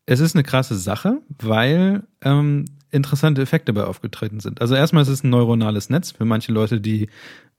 es 0.06 0.22
ist 0.22 0.36
eine 0.36 0.44
krasse 0.44 0.78
Sache, 0.78 1.22
weil 1.38 2.04
ähm, 2.22 2.66
interessante 2.92 3.42
Effekte 3.42 3.74
dabei 3.74 3.86
aufgetreten 3.86 4.40
sind. 4.40 4.62
Also 4.62 4.74
erstmal 4.74 5.04
ist 5.04 5.10
es 5.10 5.24
ein 5.24 5.30
neuronales 5.30 5.90
Netz. 5.90 6.12
Für 6.12 6.26
manche 6.26 6.54
Leute, 6.54 6.80
die 6.80 7.10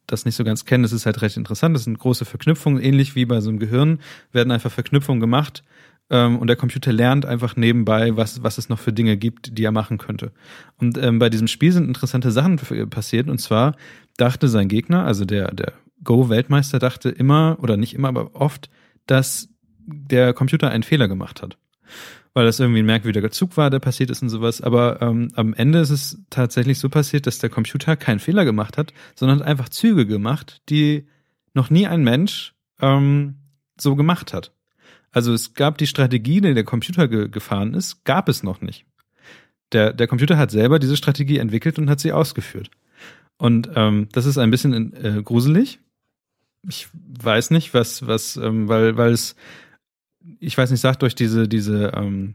das 0.06 0.24
nicht 0.24 0.34
so 0.34 0.44
ganz 0.44 0.64
kennen, 0.64 0.82
das 0.82 0.92
ist 0.92 1.04
halt 1.04 1.20
recht 1.20 1.36
interessant. 1.36 1.76
Das 1.76 1.84
sind 1.84 1.98
große 1.98 2.24
Verknüpfungen, 2.24 2.82
ähnlich 2.82 3.14
wie 3.16 3.26
bei 3.26 3.40
so 3.42 3.50
einem 3.50 3.58
Gehirn, 3.58 4.00
werden 4.32 4.50
einfach 4.50 4.72
Verknüpfungen 4.72 5.20
gemacht 5.20 5.62
ähm, 6.10 6.38
und 6.38 6.46
der 6.46 6.56
Computer 6.56 6.92
lernt 6.92 7.26
einfach 7.26 7.56
nebenbei, 7.56 8.16
was, 8.16 8.42
was 8.42 8.58
es 8.58 8.68
noch 8.68 8.78
für 8.78 8.92
Dinge 8.92 9.16
gibt, 9.16 9.58
die 9.58 9.64
er 9.64 9.72
machen 9.72 9.98
könnte. 9.98 10.32
Und 10.78 10.98
ähm, 10.98 11.18
bei 11.18 11.30
diesem 11.30 11.48
Spiel 11.48 11.72
sind 11.72 11.86
interessante 11.86 12.30
Sachen 12.30 12.56
passiert 12.90 13.28
und 13.28 13.38
zwar 13.38 13.76
dachte 14.16 14.48
sein 14.48 14.68
Gegner, 14.68 15.04
also 15.04 15.24
der, 15.24 15.52
der 15.52 15.72
Go-Weltmeister, 16.02 16.78
dachte 16.78 17.08
immer, 17.08 17.58
oder 17.60 17.76
nicht 17.76 17.94
immer, 17.94 18.08
aber 18.08 18.34
oft, 18.34 18.70
dass 19.06 19.48
der 19.86 20.32
Computer 20.32 20.70
einen 20.70 20.82
Fehler 20.82 21.08
gemacht 21.08 21.42
hat 21.42 21.58
weil 22.34 22.44
das 22.46 22.58
irgendwie 22.58 22.80
ein 22.80 22.86
merkwürdiger 22.86 23.30
Zug 23.30 23.56
war, 23.56 23.70
der 23.70 23.78
passiert 23.78 24.10
ist 24.10 24.20
und 24.20 24.28
sowas. 24.28 24.60
Aber 24.60 25.00
ähm, 25.00 25.28
am 25.34 25.54
Ende 25.54 25.78
ist 25.78 25.90
es 25.90 26.18
tatsächlich 26.30 26.80
so 26.80 26.88
passiert, 26.88 27.26
dass 27.26 27.38
der 27.38 27.48
Computer 27.48 27.96
keinen 27.96 28.18
Fehler 28.18 28.44
gemacht 28.44 28.76
hat, 28.76 28.92
sondern 29.14 29.38
hat 29.38 29.46
einfach 29.46 29.68
Züge 29.68 30.04
gemacht, 30.04 30.60
die 30.68 31.06
noch 31.54 31.70
nie 31.70 31.86
ein 31.86 32.02
Mensch 32.02 32.54
ähm, 32.80 33.36
so 33.80 33.94
gemacht 33.94 34.34
hat. 34.34 34.52
Also 35.14 35.32
es 35.32 35.54
gab 35.54 35.78
die 35.78 35.86
Strategie, 35.86 36.40
die 36.40 36.54
der 36.54 36.64
Computer 36.64 37.08
ge 37.08 37.28
gefahren 37.28 37.74
ist, 37.74 38.04
gab 38.04 38.28
es 38.28 38.42
noch 38.42 38.60
nicht. 38.60 38.84
Der, 39.72 39.92
der 39.92 40.06
Computer 40.06 40.36
hat 40.36 40.50
selber 40.50 40.78
diese 40.78 40.96
Strategie 40.96 41.38
entwickelt 41.38 41.78
und 41.78 41.88
hat 41.88 42.00
sie 42.00 42.12
ausgeführt. 42.12 42.70
Und 43.38 43.70
ähm, 43.74 44.08
das 44.12 44.26
ist 44.26 44.38
ein 44.38 44.50
bisschen 44.50 44.92
äh, 44.92 45.22
gruselig. 45.22 45.78
Ich 46.68 46.88
weiß 46.92 47.50
nicht, 47.50 47.74
was, 47.74 48.06
was, 48.06 48.36
ähm, 48.36 48.68
weil, 48.68 48.96
weil 48.96 49.12
es 49.12 49.36
ich 50.40 50.56
weiß 50.56 50.70
nicht, 50.70 50.80
sagt 50.80 51.02
euch 51.02 51.14
diese, 51.14 51.48
diese, 51.48 51.92
ähm, 51.94 52.34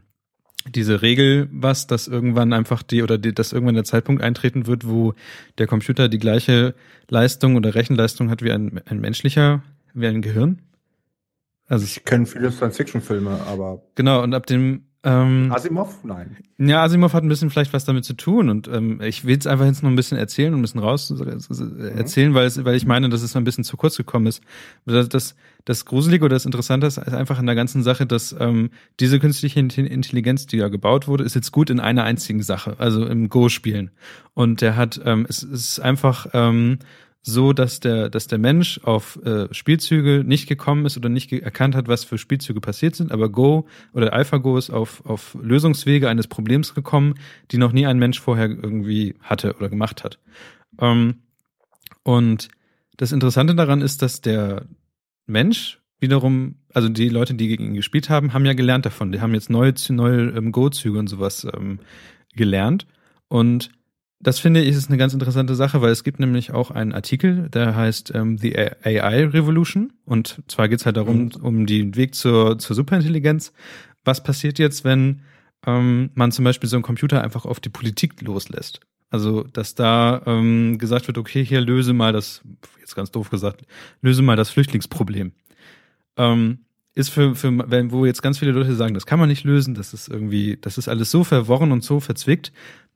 diese 0.68 1.02
Regel 1.02 1.48
was, 1.52 1.86
dass 1.86 2.08
irgendwann 2.08 2.52
einfach 2.52 2.82
die 2.82 3.02
oder 3.02 3.18
die, 3.18 3.34
dass 3.34 3.52
irgendwann 3.52 3.74
der 3.74 3.84
Zeitpunkt 3.84 4.22
eintreten 4.22 4.66
wird, 4.66 4.86
wo 4.86 5.14
der 5.58 5.66
Computer 5.66 6.08
die 6.08 6.18
gleiche 6.18 6.74
Leistung 7.08 7.56
oder 7.56 7.74
Rechenleistung 7.74 8.30
hat 8.30 8.42
wie 8.42 8.52
ein, 8.52 8.80
ein 8.86 9.00
menschlicher, 9.00 9.62
wie 9.94 10.06
ein 10.06 10.22
Gehirn? 10.22 10.60
Also 11.70 11.84
Ich 11.84 12.04
kenne 12.04 12.26
viele 12.26 12.50
Science-Fiction-Filme, 12.50 13.40
aber 13.46 13.80
genau, 13.94 14.22
und 14.22 14.34
ab 14.34 14.44
dem 14.46 14.84
ähm, 15.02 15.50
Asimov? 15.50 16.04
Nein. 16.04 16.36
ja, 16.58 16.82
Asimov 16.82 17.14
hat 17.14 17.22
ein 17.22 17.28
bisschen 17.28 17.48
vielleicht 17.48 17.72
was 17.72 17.86
damit 17.86 18.04
zu 18.04 18.12
tun 18.12 18.50
und 18.50 18.68
ähm, 18.68 19.00
ich 19.00 19.24
will 19.24 19.38
es 19.38 19.46
einfach 19.46 19.64
jetzt 19.64 19.82
noch 19.82 19.88
ein 19.88 19.96
bisschen 19.96 20.18
erzählen 20.18 20.52
und 20.52 20.58
ein 20.58 20.62
bisschen 20.62 20.80
raus 20.80 21.10
äh, 21.10 21.96
erzählen, 21.96 22.34
weil 22.34 22.44
es, 22.44 22.62
weil 22.66 22.74
ich 22.74 22.84
meine, 22.84 23.08
dass 23.08 23.22
es 23.22 23.34
ein 23.34 23.44
bisschen 23.44 23.64
zu 23.64 23.78
kurz 23.78 23.96
gekommen 23.96 24.26
ist. 24.26 24.42
Das, 24.84 25.08
das, 25.08 25.36
das 25.64 25.86
Gruselige 25.86 26.26
oder 26.26 26.36
das 26.36 26.44
Interessante 26.44 26.86
ist 26.86 26.98
einfach 26.98 27.38
an 27.38 27.46
der 27.46 27.54
ganzen 27.54 27.82
Sache, 27.82 28.04
dass 28.04 28.36
ähm, 28.38 28.70
diese 28.98 29.18
künstliche 29.20 29.58
Intelli- 29.58 29.86
Intelligenz, 29.86 30.46
die 30.46 30.58
ja 30.58 30.68
gebaut 30.68 31.08
wurde, 31.08 31.24
ist 31.24 31.34
jetzt 31.34 31.50
gut 31.50 31.70
in 31.70 31.80
einer 31.80 32.04
einzigen 32.04 32.42
Sache, 32.42 32.74
also 32.78 33.06
im 33.06 33.30
Go-Spielen. 33.30 33.92
Und 34.34 34.60
der 34.60 34.76
hat, 34.76 35.00
ähm, 35.06 35.24
es 35.28 35.42
ist 35.42 35.80
einfach 35.80 36.26
ähm, 36.34 36.78
so, 37.22 37.52
dass 37.52 37.80
der, 37.80 38.08
dass 38.08 38.26
der 38.26 38.38
Mensch 38.38 38.80
auf 38.82 39.18
äh, 39.24 39.52
Spielzüge 39.52 40.24
nicht 40.24 40.48
gekommen 40.48 40.86
ist 40.86 40.96
oder 40.96 41.08
nicht 41.08 41.30
erkannt 41.32 41.74
hat, 41.74 41.86
was 41.86 42.04
für 42.04 42.16
Spielzüge 42.16 42.60
passiert 42.60 42.96
sind, 42.96 43.12
aber 43.12 43.28
Go 43.28 43.66
oder 43.92 44.12
AlphaGo 44.12 44.56
ist 44.56 44.70
auf, 44.70 45.04
auf 45.04 45.36
Lösungswege 45.40 46.08
eines 46.08 46.28
Problems 46.28 46.74
gekommen, 46.74 47.14
die 47.50 47.58
noch 47.58 47.72
nie 47.72 47.86
ein 47.86 47.98
Mensch 47.98 48.20
vorher 48.20 48.48
irgendwie 48.48 49.16
hatte 49.20 49.54
oder 49.56 49.68
gemacht 49.68 50.02
hat. 50.02 50.18
Ähm, 50.78 51.16
und 52.02 52.48
das 52.96 53.12
Interessante 53.12 53.54
daran 53.54 53.82
ist, 53.82 54.02
dass 54.02 54.20
der 54.20 54.66
Mensch 55.26 55.80
wiederum, 56.00 56.56
also 56.72 56.88
die 56.88 57.08
Leute, 57.08 57.34
die 57.34 57.48
gegen 57.48 57.66
ihn 57.66 57.74
gespielt 57.74 58.08
haben, 58.08 58.32
haben 58.32 58.46
ja 58.46 58.54
gelernt 58.54 58.86
davon. 58.86 59.12
Die 59.12 59.20
haben 59.20 59.34
jetzt 59.34 59.50
neue, 59.50 59.74
neue 59.90 60.30
ähm, 60.30 60.52
Go-Züge 60.52 60.98
und 60.98 61.08
sowas 61.08 61.46
ähm, 61.54 61.80
gelernt. 62.34 62.86
Und 63.28 63.70
das 64.22 64.38
finde 64.38 64.60
ich 64.60 64.76
ist 64.76 64.88
eine 64.88 64.98
ganz 64.98 65.14
interessante 65.14 65.54
Sache, 65.54 65.80
weil 65.80 65.90
es 65.90 66.04
gibt 66.04 66.20
nämlich 66.20 66.52
auch 66.52 66.70
einen 66.70 66.92
Artikel, 66.92 67.48
der 67.48 67.74
heißt 67.74 68.12
ähm, 68.14 68.36
The 68.36 68.54
AI 68.56 69.24
Revolution. 69.24 69.94
Und 70.04 70.42
zwar 70.46 70.68
geht's 70.68 70.84
halt 70.84 70.98
darum, 70.98 71.30
um 71.40 71.64
den 71.64 71.96
Weg 71.96 72.14
zur, 72.14 72.58
zur 72.58 72.76
Superintelligenz. 72.76 73.52
Was 74.04 74.22
passiert 74.22 74.58
jetzt, 74.58 74.84
wenn 74.84 75.22
ähm, 75.66 76.10
man 76.14 76.32
zum 76.32 76.44
Beispiel 76.44 76.68
so 76.68 76.76
einen 76.76 76.82
Computer 76.82 77.22
einfach 77.22 77.46
auf 77.46 77.60
die 77.60 77.70
Politik 77.70 78.20
loslässt? 78.20 78.80
Also, 79.08 79.42
dass 79.42 79.74
da 79.74 80.22
ähm, 80.26 80.78
gesagt 80.78 81.06
wird, 81.08 81.18
okay, 81.18 81.44
hier 81.44 81.62
löse 81.62 81.94
mal 81.94 82.12
das, 82.12 82.42
jetzt 82.78 82.94
ganz 82.94 83.10
doof 83.10 83.30
gesagt, 83.30 83.62
löse 84.02 84.22
mal 84.22 84.36
das 84.36 84.50
Flüchtlingsproblem. 84.50 85.32
Ähm, 86.16 86.58
ist 86.94 87.08
für, 87.08 87.34
für 87.34 87.70
wenn, 87.70 87.90
wo 87.90 88.04
jetzt 88.04 88.22
ganz 88.22 88.38
viele 88.38 88.52
Leute 88.52 88.74
sagen, 88.74 88.94
das 88.94 89.06
kann 89.06 89.18
man 89.18 89.28
nicht 89.28 89.44
lösen, 89.44 89.74
das 89.74 89.94
ist 89.94 90.08
irgendwie, 90.08 90.58
das 90.60 90.76
ist 90.76 90.88
alles 90.88 91.10
so 91.10 91.24
verworren 91.24 91.72
und 91.72 91.82
so 91.82 92.00
verzwickt, 92.00 92.52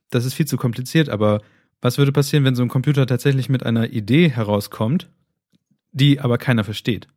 das 0.09 0.25
ist 0.25 0.33
viel 0.33 0.47
zu 0.47 0.57
kompliziert, 0.57 1.09
aber 1.09 1.41
was 1.81 1.97
würde 1.97 2.11
passieren, 2.11 2.43
wenn 2.45 2.55
so 2.55 2.63
ein 2.63 2.69
Computer 2.69 3.05
tatsächlich 3.05 3.49
mit 3.49 3.65
einer 3.65 3.89
Idee 3.91 4.29
herauskommt, 4.29 5.09
die 5.91 6.19
aber 6.19 6.37
keiner 6.37 6.63
versteht? 6.63 7.07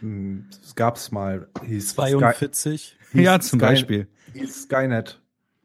Hm, 0.00 0.46
Das 0.60 0.74
gab's 0.74 1.10
mal. 1.10 1.48
Hieß 1.64 1.94
42. 1.94 2.96
Sky, 3.08 3.22
ja, 3.22 3.36
hieß 3.36 3.48
zum 3.48 3.58
Sky, 3.58 3.66
Beispiel. 3.66 4.08
Hieß 4.34 4.62
Skynet. 4.64 5.20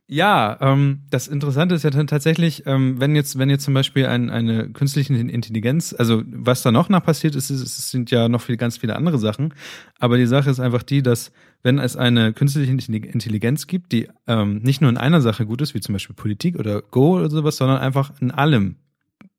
Ja, 0.07 0.57
ähm, 0.59 1.03
das 1.09 1.29
Interessante 1.29 1.73
ist 1.73 1.83
ja 1.83 1.89
dann 1.89 2.05
tatsächlich, 2.07 2.63
ähm, 2.65 2.99
wenn 2.99 3.15
jetzt, 3.15 3.37
wenn 3.37 3.49
jetzt 3.49 3.63
zum 3.63 3.73
Beispiel 3.73 4.05
ein, 4.07 4.29
eine 4.29 4.69
künstliche 4.69 5.13
Intelligenz, 5.13 5.95
also 5.97 6.23
was 6.25 6.63
da 6.63 6.71
noch 6.71 6.89
nach 6.89 7.01
passiert 7.03 7.33
ist, 7.35 7.49
ist, 7.49 7.61
es 7.61 7.91
sind 7.91 8.11
ja 8.11 8.27
noch 8.27 8.41
viel, 8.41 8.57
ganz 8.57 8.77
viele 8.77 8.97
andere 8.97 9.19
Sachen. 9.19 9.53
Aber 9.99 10.17
die 10.17 10.25
Sache 10.25 10.49
ist 10.49 10.59
einfach 10.59 10.83
die, 10.83 11.01
dass 11.01 11.31
wenn 11.63 11.79
es 11.79 11.95
eine 11.95 12.33
künstliche 12.33 12.71
Intelligenz 12.71 13.67
gibt, 13.67 13.91
die 13.91 14.07
ähm, 14.27 14.59
nicht 14.59 14.81
nur 14.81 14.89
in 14.89 14.97
einer 14.97 15.21
Sache 15.21 15.45
gut 15.45 15.61
ist, 15.61 15.73
wie 15.73 15.81
zum 15.81 15.93
Beispiel 15.93 16.15
Politik 16.15 16.57
oder 16.57 16.81
Go 16.81 17.17
oder 17.17 17.29
sowas, 17.29 17.57
sondern 17.57 17.77
einfach 17.77 18.11
in 18.19 18.31
allem 18.31 18.77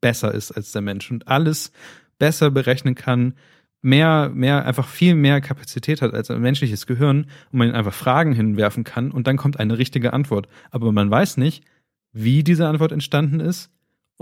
besser 0.01 0.33
ist 0.33 0.53
als 0.53 0.73
der 0.73 0.83
Mensch 0.83 1.11
und 1.11 1.29
alles 1.29 1.73
besser 2.19 2.51
berechnen 2.51 2.95
kann, 2.95 3.35
mehr, 3.81 4.31
mehr, 4.33 4.65
einfach 4.65 4.87
viel 4.87 5.15
mehr 5.15 5.41
Kapazität 5.41 6.03
hat 6.03 6.15
als 6.15 6.31
ein 6.31 6.41
menschliches 6.41 6.87
Gehirn 6.87 7.27
und 7.51 7.59
man 7.59 7.73
einfach 7.73 7.93
Fragen 7.93 8.33
hinwerfen 8.33 8.85
kann 8.85 9.11
und 9.11 9.27
dann 9.27 9.37
kommt 9.37 9.59
eine 9.59 9.77
richtige 9.79 10.13
Antwort. 10.13 10.49
Aber 10.71 10.93
man 10.93 11.11
weiß 11.11 11.37
nicht, 11.37 11.65
wie 12.13 12.45
diese 12.45 12.69
Antwort 12.69 12.93
entstanden 12.93 13.41
ist 13.41 13.72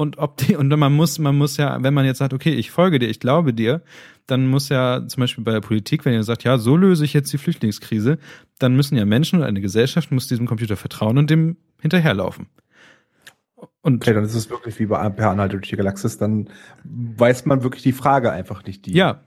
und 0.01 0.17
ob 0.17 0.39
die, 0.39 0.57
und 0.57 0.69
man 0.69 0.93
muss, 0.95 1.19
man 1.19 1.37
muss 1.37 1.59
ja, 1.59 1.83
wenn 1.83 1.93
man 1.93 2.07
jetzt 2.07 2.19
sagt, 2.19 2.33
okay, 2.33 2.55
ich 2.55 2.71
folge 2.71 2.99
dir, 2.99 3.09
ich 3.09 3.21
glaube 3.21 3.53
dir, 3.53 3.83
dann 4.27 4.49
muss 4.49 4.71
ja 4.71 5.07
zum 5.07 5.21
Beispiel 5.21 5.45
bei 5.45 5.53
der 5.53 5.61
Politik, 5.61 6.07
wenn 6.07 6.15
ihr 6.15 6.23
sagt, 6.23 6.43
ja, 6.43 6.57
so 6.57 6.75
löse 6.75 7.05
ich 7.05 7.13
jetzt 7.13 7.31
die 7.35 7.39
Flüchtlingskrise, 7.39 8.19
dann 8.59 8.75
müssen 8.75 8.97
ja 8.97 9.05
Menschen 9.05 9.39
oder 9.39 9.47
eine 9.49 9.61
Gesellschaft 9.61 10.11
muss 10.11 10.27
diesem 10.27 10.47
Computer 10.47 10.77
vertrauen 10.77 11.19
und 11.19 11.29
dem 11.29 11.59
hinterherlaufen. 11.83 12.47
Und 13.83 13.97
Okay, 14.03 14.15
dann 14.15 14.25
ist 14.25 14.35
es 14.35 14.49
wirklich 14.49 14.79
wie 14.79 14.87
bei 14.87 15.07
Per 15.11 15.31
Anhalt 15.31 15.53
durch 15.53 15.69
die 15.69 15.77
Galaxis, 15.77 16.17
dann 16.17 16.49
weiß 16.85 17.45
man 17.45 17.63
wirklich 17.63 17.83
die 17.83 17.93
Frage 17.93 18.33
einfach 18.33 18.65
nicht, 18.65 18.87
die 18.87 18.95
ja, 18.95 19.21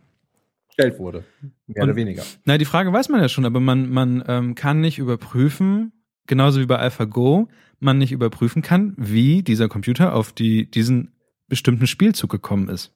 gestellt 0.70 0.98
wurde. 0.98 1.24
Mehr 1.68 1.84
Und- 1.84 1.90
oder 1.90 1.96
weniger. 1.96 2.24
Na, 2.46 2.58
die 2.58 2.66
Frage 2.66 2.92
weiß 2.92 3.10
man 3.10 3.22
ja 3.22 3.30
schon, 3.30 3.46
aber 3.46 3.60
man, 3.60 3.90
man 3.92 4.24
ähm, 4.28 4.56
kann 4.56 4.82
nicht 4.82 4.98
überprüfen, 4.98 5.92
genauso 6.26 6.60
wie 6.60 6.66
bei 6.66 6.80
AlphaGo, 6.80 7.48
man 7.84 7.98
nicht 7.98 8.12
überprüfen 8.12 8.62
kann, 8.62 8.94
wie 8.98 9.44
dieser 9.44 9.70
Computer 9.70 10.16
auf 10.16 10.32
die, 10.32 10.70
diesen 10.70 11.12
bestimmten 11.48 11.88
Spielzug 11.88 12.32
gekommen 12.32 12.70
ist. 12.70 12.94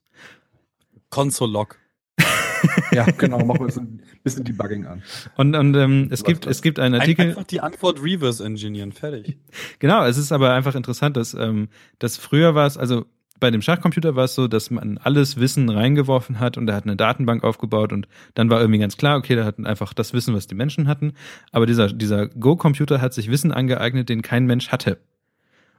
Console-Log. 1.10 1.78
Ja, 2.92 3.06
genau, 3.06 3.46
machen 3.46 3.68
wir 3.68 3.72
so 3.72 3.82
ein 3.82 4.02
bisschen 4.24 4.44
Debugging 4.44 4.88
an. 4.88 5.04
Und, 5.36 5.56
und 5.56 5.76
ähm, 5.76 6.08
es 6.10 6.24
gibt, 6.24 6.48
es 6.48 6.64
gibt 6.64 6.80
einen 6.80 6.96
Ein, 6.96 7.02
Artikel. 7.02 7.30
einfach 7.30 7.44
die 7.44 7.62
Antwort 7.62 8.02
reverse 8.02 8.44
engineeren. 8.44 8.92
Fertig. 8.94 9.38
Genau, 9.80 10.04
es 10.06 10.18
ist 10.18 10.32
aber 10.32 10.54
einfach 10.54 10.74
interessant, 10.74 11.18
dass, 11.18 11.36
ähm, 11.36 11.70
dass 12.00 12.18
früher 12.18 12.56
war 12.56 12.66
es, 12.66 12.78
also 12.78 13.06
bei 13.40 13.52
dem 13.52 13.62
Schachcomputer 13.62 14.16
war 14.16 14.26
es 14.26 14.36
so, 14.36 14.48
dass 14.48 14.72
man 14.72 14.98
alles 14.98 15.38
Wissen 15.38 15.70
reingeworfen 15.70 16.40
hat 16.40 16.58
und 16.58 16.68
er 16.68 16.76
hat 16.76 16.86
eine 16.86 16.96
Datenbank 16.96 17.44
aufgebaut 17.44 17.94
und 17.94 18.08
dann 18.34 18.50
war 18.50 18.60
irgendwie 18.60 18.80
ganz 18.80 18.98
klar, 18.98 19.18
okay, 19.18 19.36
da 19.36 19.46
hatten 19.46 19.66
einfach 19.66 19.94
das 19.94 20.14
Wissen, 20.14 20.34
was 20.34 20.48
die 20.48 20.56
Menschen 20.56 20.88
hatten. 20.88 21.14
Aber 21.52 21.66
dieser, 21.66 21.88
dieser 21.88 22.28
Go-Computer 22.28 23.02
hat 23.02 23.14
sich 23.14 23.30
Wissen 23.30 23.52
angeeignet, 23.52 24.10
den 24.10 24.22
kein 24.22 24.46
Mensch 24.46 24.70
hatte. 24.70 24.98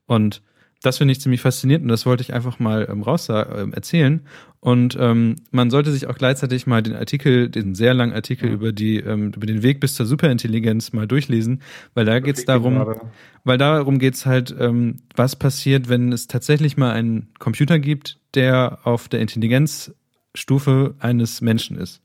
Und 0.06 0.42
das 0.82 0.98
finde 0.98 1.12
ich 1.12 1.20
ziemlich 1.20 1.40
faszinierend 1.40 1.84
und 1.84 1.88
das 1.88 2.06
wollte 2.06 2.22
ich 2.22 2.32
einfach 2.34 2.58
mal 2.60 2.86
ähm, 2.90 3.02
raus 3.02 3.28
ähm, 3.30 3.72
erzählen. 3.72 4.20
Und 4.60 4.96
ähm, 4.98 5.36
man 5.50 5.70
sollte 5.70 5.92
sich 5.92 6.06
auch 6.06 6.16
gleichzeitig 6.16 6.66
mal 6.66 6.82
den 6.82 6.94
Artikel, 6.94 7.48
den 7.48 7.74
sehr 7.74 7.94
langen 7.94 8.12
Artikel 8.12 8.48
Mhm. 8.48 8.54
über 8.54 8.72
die, 8.72 8.96
ähm, 8.98 9.32
über 9.34 9.46
den 9.46 9.62
Weg 9.62 9.80
bis 9.80 9.94
zur 9.94 10.06
Superintelligenz 10.06 10.92
mal 10.92 11.06
durchlesen, 11.06 11.62
weil 11.94 12.04
da 12.04 12.18
geht 12.20 12.38
es 12.38 12.44
darum, 12.44 12.74
Gerade. 12.74 13.00
weil 13.44 13.58
darum 13.58 13.98
geht's 13.98 14.26
halt, 14.26 14.54
ähm, 14.58 15.00
was 15.16 15.36
passiert, 15.36 15.88
wenn 15.88 16.12
es 16.12 16.26
tatsächlich 16.26 16.76
mal 16.76 16.92
einen 16.92 17.28
Computer 17.38 17.78
gibt, 17.78 18.18
der 18.34 18.80
auf 18.84 19.08
der 19.08 19.20
Intelligenzstufe 19.20 20.94
eines 20.98 21.40
Menschen 21.40 21.76
ist. 21.76 22.00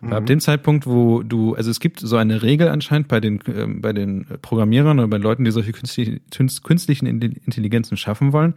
Weil 0.00 0.12
Ab 0.14 0.22
Mhm. 0.22 0.26
dem 0.26 0.40
Zeitpunkt, 0.40 0.86
wo 0.86 1.22
du, 1.22 1.54
also 1.54 1.70
es 1.70 1.80
gibt 1.80 2.00
so 2.00 2.16
eine 2.16 2.42
Regel 2.42 2.68
anscheinend 2.68 3.08
bei 3.08 3.20
den, 3.20 3.40
ähm, 3.48 3.80
bei 3.80 3.92
den 3.92 4.26
Programmierern 4.42 4.98
oder 4.98 5.08
bei 5.08 5.16
Leuten, 5.16 5.44
die 5.44 5.50
solche 5.50 5.72
künstlichen, 5.72 6.20
künstlichen 6.62 7.06
Intelligenzen 7.06 7.96
schaffen 7.96 8.32
wollen, 8.32 8.54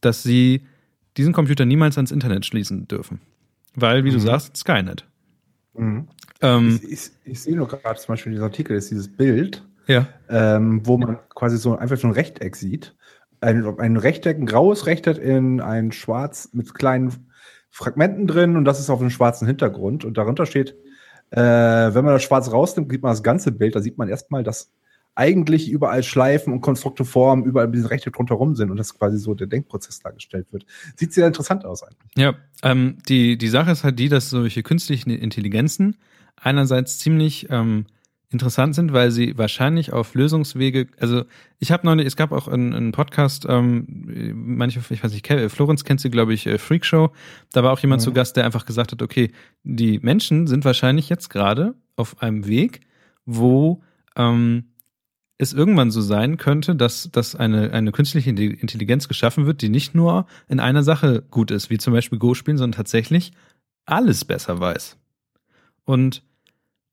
dass 0.00 0.22
sie 0.22 0.62
diesen 1.16 1.32
Computer 1.32 1.64
niemals 1.64 1.96
ans 1.98 2.10
Internet 2.10 2.46
schließen 2.46 2.88
dürfen. 2.88 3.20
Weil, 3.74 4.04
wie 4.04 4.10
du 4.10 4.16
Mhm. 4.16 4.22
sagst, 4.22 4.56
Skynet. 4.56 5.04
Mhm. 5.74 6.08
Ähm, 6.40 6.80
Ich, 6.82 6.90
ich, 6.92 7.10
ich 7.24 7.40
sehe 7.42 7.56
nur 7.56 7.68
gerade 7.68 7.98
zum 8.00 8.12
Beispiel 8.12 8.30
in 8.32 8.36
diesem 8.36 8.44
Artikel 8.44 8.76
ist 8.76 8.90
dieses 8.90 9.08
Bild, 9.14 9.64
ja. 9.86 10.08
ähm, 10.28 10.80
wo 10.86 10.96
man 10.98 11.18
quasi 11.34 11.58
so 11.58 11.76
einfach 11.76 11.96
so 11.96 12.06
ein 12.08 12.12
Rechteck 12.12 12.56
sieht. 12.56 12.94
Ein, 13.40 13.64
ein 13.78 13.96
Rechteck, 13.96 14.38
ein 14.38 14.46
graues 14.46 14.86
Rechteck 14.86 15.18
in 15.18 15.60
ein 15.60 15.92
schwarz 15.92 16.48
mit 16.52 16.74
kleinen 16.74 17.27
Fragmenten 17.70 18.26
drin 18.26 18.56
und 18.56 18.64
das 18.64 18.80
ist 18.80 18.90
auf 18.90 19.00
einem 19.00 19.10
schwarzen 19.10 19.46
Hintergrund 19.46 20.04
und 20.04 20.16
darunter 20.16 20.46
steht, 20.46 20.76
äh, 21.30 21.38
wenn 21.40 22.04
man 22.04 22.14
das 22.14 22.22
schwarz 22.22 22.50
rausnimmt, 22.50 22.90
sieht 22.90 23.02
man 23.02 23.12
das 23.12 23.22
ganze 23.22 23.52
Bild, 23.52 23.74
da 23.74 23.80
sieht 23.80 23.98
man 23.98 24.08
erstmal, 24.08 24.42
dass 24.42 24.72
eigentlich 25.14 25.68
überall 25.68 26.04
Schleifen 26.04 26.52
und 26.52 26.60
konstrukte 26.60 27.04
Formen 27.04 27.44
überall 27.44 27.68
diese 27.70 27.90
Rechteck 27.90 28.12
drumherum 28.12 28.54
sind 28.54 28.70
und 28.70 28.76
dass 28.76 28.96
quasi 28.96 29.18
so 29.18 29.34
der 29.34 29.48
Denkprozess 29.48 29.98
dargestellt 29.98 30.52
wird. 30.52 30.64
Sieht 30.94 31.12
sehr 31.12 31.26
interessant 31.26 31.64
aus 31.64 31.82
eigentlich. 31.82 32.12
Ja, 32.16 32.34
ähm, 32.62 32.98
die, 33.08 33.36
die 33.36 33.48
Sache 33.48 33.72
ist 33.72 33.82
halt 33.82 33.98
die, 33.98 34.08
dass 34.08 34.30
solche 34.30 34.62
künstlichen 34.62 35.10
Intelligenzen 35.10 35.96
einerseits 36.36 37.00
ziemlich 37.00 37.48
ähm, 37.50 37.86
interessant 38.30 38.74
sind, 38.74 38.92
weil 38.92 39.10
sie 39.10 39.38
wahrscheinlich 39.38 39.92
auf 39.92 40.14
Lösungswege, 40.14 40.88
also 41.00 41.24
ich 41.58 41.72
habe 41.72 41.86
neulich, 41.86 42.06
es 42.06 42.16
gab 42.16 42.30
auch 42.30 42.46
einen, 42.46 42.74
einen 42.74 42.92
Podcast, 42.92 43.46
ähm, 43.48 44.34
manche, 44.34 44.80
ich 44.90 45.02
weiß 45.02 45.12
nicht, 45.12 45.24
Ke- 45.24 45.48
Florenz 45.48 45.84
kennt 45.84 46.00
sie, 46.00 46.10
glaube 46.10 46.34
ich, 46.34 46.46
äh, 46.46 46.58
Freak 46.58 46.84
Show, 46.84 47.10
da 47.52 47.62
war 47.64 47.72
auch 47.72 47.78
jemand 47.78 48.02
Mhm. 48.02 48.04
zu 48.04 48.12
Gast, 48.12 48.36
der 48.36 48.44
einfach 48.44 48.66
gesagt 48.66 48.92
hat, 48.92 49.00
okay, 49.00 49.32
die 49.62 49.98
Menschen 50.00 50.46
sind 50.46 50.64
wahrscheinlich 50.66 51.08
jetzt 51.08 51.30
gerade 51.30 51.74
auf 51.96 52.20
einem 52.22 52.46
Weg, 52.46 52.80
wo 53.24 53.82
ähm, 54.14 54.64
es 55.38 55.52
irgendwann 55.54 55.90
so 55.90 56.00
sein 56.02 56.36
könnte, 56.36 56.74
dass, 56.76 57.10
dass 57.10 57.34
eine, 57.34 57.72
eine 57.72 57.92
künstliche 57.92 58.28
Intelligenz 58.30 59.08
geschaffen 59.08 59.46
wird, 59.46 59.62
die 59.62 59.68
nicht 59.68 59.94
nur 59.94 60.26
in 60.48 60.60
einer 60.60 60.82
Sache 60.82 61.22
gut 61.30 61.50
ist, 61.50 61.70
wie 61.70 61.78
zum 61.78 61.92
Beispiel 61.94 62.18
Go 62.18 62.34
spielen, 62.34 62.58
sondern 62.58 62.76
tatsächlich 62.76 63.32
alles 63.86 64.24
besser 64.24 64.60
weiß. 64.60 64.98
Und 65.84 66.22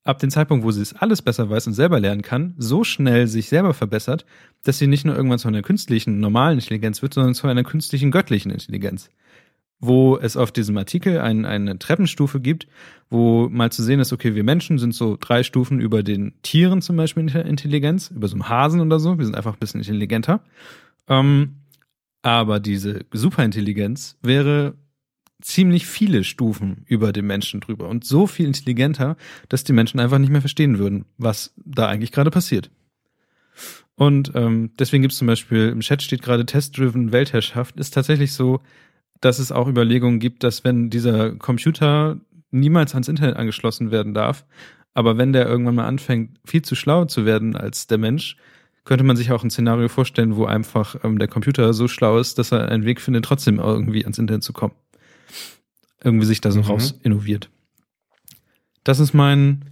ab 0.06 0.20
dem 0.20 0.30
Zeitpunkt, 0.30 0.64
wo 0.64 0.72
sie 0.72 0.82
es 0.82 0.96
alles 0.96 1.22
besser 1.22 1.50
weiß 1.50 1.68
und 1.68 1.74
selber 1.74 2.00
lernen 2.00 2.22
kann, 2.22 2.54
so 2.58 2.84
schnell 2.84 3.28
sich 3.28 3.50
selber 3.50 3.74
verbessert, 3.74 4.26
dass 4.64 4.78
sie 4.78 4.88
nicht 4.88 5.04
nur 5.04 5.16
irgendwann 5.16 5.40
zu 5.40 5.48
einer 5.48 5.64
künstlichen, 5.64 6.20
normalen 6.20 6.60
Intelligenz 6.60 7.02
wird, 7.02 7.14
sondern 7.14 7.34
zu 7.34 7.48
einer 7.48 7.64
künstlichen, 7.64 8.12
göttlichen 8.12 8.52
Intelligenz. 8.52 9.10
Wo 9.80 10.16
es 10.18 10.38
auf 10.38 10.52
diesem 10.52 10.78
Artikel 10.78 11.20
ein, 11.20 11.44
eine 11.44 11.78
Treppenstufe 11.78 12.40
gibt, 12.40 12.68
wo 13.10 13.50
mal 13.50 13.72
zu 13.72 13.84
sehen 13.84 14.00
ist, 14.00 14.14
okay, 14.14 14.36
wir 14.36 14.44
Menschen 14.44 14.78
sind 14.78 14.94
so 14.94 15.18
drei 15.20 15.44
Stufen 15.44 15.82
über 15.82 16.02
den 16.02 16.34
Tieren 16.44 16.82
zum 16.82 16.96
Beispiel 16.96 17.22
in 17.22 17.28
der 17.28 17.46
Intelligenz, 17.46 18.10
über 18.12 18.28
so 18.28 18.36
einem 18.36 18.48
Hasen 18.48 18.80
oder 18.82 19.00
so, 19.00 19.18
wir 19.18 19.26
sind 19.26 19.36
einfach 19.36 19.54
ein 19.54 19.60
bisschen 19.60 19.82
intelligenter. 19.82 20.42
Ähm, 21.10 21.56
aber 22.22 22.60
diese 22.60 23.06
Superintelligenz 23.12 24.18
wäre 24.22 24.76
ziemlich 25.42 25.86
viele 25.86 26.24
Stufen 26.24 26.84
über 26.88 27.12
dem 27.12 27.28
Menschen 27.28 27.60
drüber 27.60 27.90
und 27.90 28.06
so 28.06 28.28
viel 28.28 28.48
intelligenter, 28.48 29.18
dass 29.50 29.64
die 29.64 29.74
Menschen 29.74 30.00
einfach 30.00 30.18
nicht 30.18 30.32
mehr 30.32 30.42
verstehen 30.42 30.80
würden, 30.80 31.06
was 31.18 31.54
da 31.58 31.88
eigentlich 31.88 32.12
gerade 32.12 32.32
passiert. 32.32 32.72
Und 33.96 34.32
ähm, 34.36 34.72
deswegen 34.78 35.02
gibt 35.02 35.14
es 35.14 35.20
zum 35.20 35.28
Beispiel, 35.28 35.70
im 35.70 35.80
Chat 35.80 36.02
steht 36.02 36.22
gerade 36.22 36.46
Test-Driven 36.46 37.12
Weltherrschaft, 37.12 37.80
ist 37.80 37.94
tatsächlich 37.94 38.34
so, 38.34 38.62
dass 39.22 39.40
es 39.40 39.52
auch 39.52 39.68
Überlegungen 39.68 40.20
gibt, 40.20 40.44
dass 40.44 40.64
wenn 40.64 40.90
dieser 40.90 41.36
Computer 41.36 42.20
niemals 42.52 42.94
ans 42.94 43.08
Internet 43.08 43.38
angeschlossen 43.38 43.92
werden 43.92 44.14
darf, 44.14 44.46
aber 44.94 45.18
wenn 45.18 45.34
der 45.34 45.48
irgendwann 45.48 45.76
mal 45.76 45.88
anfängt, 45.88 46.40
viel 46.46 46.62
zu 46.62 46.76
schlau 46.76 47.06
zu 47.06 47.26
werden 47.26 47.56
als 47.56 47.88
der 47.88 47.98
Mensch, 47.98 48.38
könnte 48.86 49.04
man 49.04 49.18
sich 49.18 49.32
auch 49.32 49.44
ein 49.44 49.50
Szenario 49.50 49.90
vorstellen, 49.90 50.36
wo 50.36 50.46
einfach 50.46 50.96
ähm, 51.04 51.18
der 51.18 51.28
Computer 51.28 51.74
so 51.74 51.88
schlau 51.88 52.20
ist, 52.20 52.38
dass 52.38 52.52
er 52.52 52.70
einen 52.70 52.86
Weg 52.86 53.02
findet, 53.02 53.26
trotzdem 53.26 53.60
irgendwie 53.60 54.04
ans 54.04 54.20
Internet 54.20 54.44
zu 54.44 54.54
kommen. 54.54 54.74
Irgendwie 56.04 56.26
sich 56.26 56.42
da 56.42 56.52
so 56.52 56.60
Mhm. 56.60 56.66
raus 56.66 57.00
innoviert. 57.04 57.50
Das 58.84 59.00
ist 59.00 59.14
mein. 59.14 59.66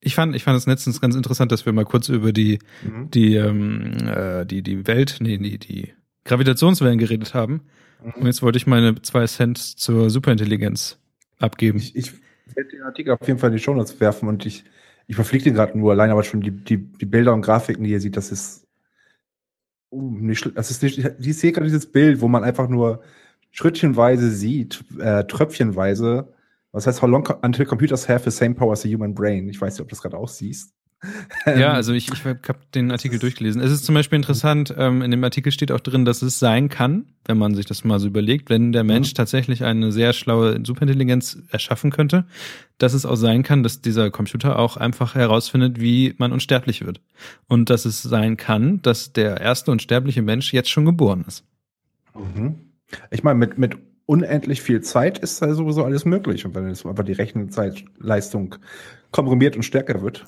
Ich 0.00 0.14
fand, 0.14 0.36
ich 0.36 0.44
fand 0.44 0.56
es 0.56 0.66
letztens 0.66 1.00
ganz 1.00 1.16
interessant, 1.16 1.50
dass 1.50 1.66
wir 1.66 1.72
mal 1.72 1.84
kurz 1.84 2.08
über 2.08 2.32
die, 2.32 2.60
Mhm. 2.84 3.10
die, 3.10 3.34
ähm, 3.34 3.92
äh, 4.06 4.46
die, 4.46 4.62
die 4.62 4.86
Welt, 4.86 5.16
nee, 5.20 5.36
die, 5.38 5.58
die 5.58 5.92
Gravitationswellen 6.24 6.98
geredet 6.98 7.34
haben. 7.34 7.62
Und 8.02 8.26
jetzt 8.26 8.42
wollte 8.42 8.58
ich 8.58 8.66
meine 8.68 9.00
zwei 9.02 9.26
Cent 9.26 9.58
zur 9.58 10.10
Superintelligenz 10.10 10.98
abgeben. 11.38 11.78
Ich, 11.78 11.96
ich 11.96 12.12
werde 12.54 12.70
den 12.70 12.82
Artikel 12.82 13.12
auf 13.12 13.26
jeden 13.26 13.40
Fall 13.40 13.50
in 13.50 13.56
die 13.56 13.62
Shownotes 13.62 13.98
werfen 13.98 14.28
und 14.28 14.46
ich, 14.46 14.64
ich 15.08 15.16
verfliege 15.16 15.44
den 15.44 15.54
gerade 15.54 15.76
nur 15.76 15.90
allein, 15.92 16.10
aber 16.10 16.22
schon 16.22 16.40
die, 16.40 16.52
die, 16.52 16.76
die 16.76 17.06
Bilder 17.06 17.32
und 17.34 17.40
Grafiken, 17.42 17.82
die 17.82 17.90
ihr 17.90 18.00
seht, 18.00 18.16
das 18.16 18.30
ist, 18.30 18.66
uh, 19.90 20.10
nicht, 20.20 20.48
das 20.54 20.70
ist 20.70 20.82
nicht, 20.82 20.98
ich 21.18 21.36
sehe 21.36 21.50
gerade 21.52 21.66
dieses 21.66 21.90
Bild, 21.90 22.20
wo 22.20 22.28
man 22.28 22.44
einfach 22.44 22.68
nur 22.68 23.02
schrittchenweise 23.56 24.30
sieht, 24.30 24.84
äh, 24.98 25.24
tröpfchenweise, 25.24 26.28
Was 26.72 26.86
heißt, 26.86 27.00
how 27.00 27.08
long 27.08 27.26
until 27.42 27.64
computers 27.64 28.06
have 28.06 28.30
the 28.30 28.36
same 28.36 28.54
power 28.54 28.72
as 28.72 28.84
a 28.84 28.88
human 28.88 29.14
brain? 29.14 29.48
Ich 29.48 29.58
weiß 29.58 29.74
nicht, 29.74 29.80
ob 29.80 29.88
du 29.88 29.94
das 29.94 30.02
gerade 30.02 30.18
auch 30.18 30.28
siehst. 30.28 30.74
Ja, 31.46 31.72
also 31.72 31.92
ich, 31.92 32.10
ich 32.12 32.24
habe 32.24 32.58
den 32.74 32.90
Artikel 32.90 33.18
durchgelesen. 33.18 33.62
Es 33.62 33.70
ist 33.70 33.84
zum 33.84 33.94
Beispiel 33.94 34.16
interessant, 34.16 34.74
ähm, 34.76 35.00
in 35.02 35.10
dem 35.10 35.22
Artikel 35.24 35.52
steht 35.52 35.70
auch 35.72 35.80
drin, 35.80 36.04
dass 36.04 36.20
es 36.20 36.38
sein 36.38 36.68
kann, 36.68 37.06
wenn 37.26 37.38
man 37.38 37.54
sich 37.54 37.64
das 37.64 37.84
mal 37.84 37.98
so 38.00 38.06
überlegt, 38.08 38.50
wenn 38.50 38.72
der 38.72 38.82
Mensch 38.84 39.10
Mhm. 39.10 39.14
tatsächlich 39.14 39.64
eine 39.64 39.90
sehr 39.92 40.12
schlaue 40.12 40.60
Superintelligenz 40.64 41.38
erschaffen 41.50 41.90
könnte, 41.90 42.26
dass 42.78 42.92
es 42.94 43.06
auch 43.06 43.16
sein 43.16 43.42
kann, 43.42 43.62
dass 43.62 43.80
dieser 43.80 44.10
Computer 44.10 44.58
auch 44.58 44.76
einfach 44.76 45.14
herausfindet, 45.14 45.80
wie 45.80 46.14
man 46.18 46.32
unsterblich 46.32 46.84
wird. 46.84 47.00
Und 47.46 47.70
dass 47.70 47.84
es 47.86 48.02
sein 48.02 48.36
kann, 48.36 48.82
dass 48.82 49.12
der 49.12 49.40
erste 49.40 49.70
unsterbliche 49.70 50.22
Mensch 50.22 50.52
jetzt 50.52 50.70
schon 50.70 50.84
geboren 50.84 51.24
ist. 51.26 51.44
Mhm. 52.14 52.56
Ich 53.10 53.22
meine, 53.22 53.38
mit, 53.38 53.58
mit 53.58 53.76
unendlich 54.06 54.62
viel 54.62 54.80
Zeit 54.82 55.18
ist 55.18 55.42
da 55.42 55.52
sowieso 55.54 55.84
alles 55.84 56.04
möglich. 56.04 56.44
Und 56.46 56.54
wenn 56.54 56.68
jetzt 56.68 56.86
einfach 56.86 57.04
die 57.04 57.12
Rechenzeitleistung 57.12 58.56
komprimiert 59.10 59.56
und 59.56 59.62
stärker 59.64 60.00
wird. 60.02 60.26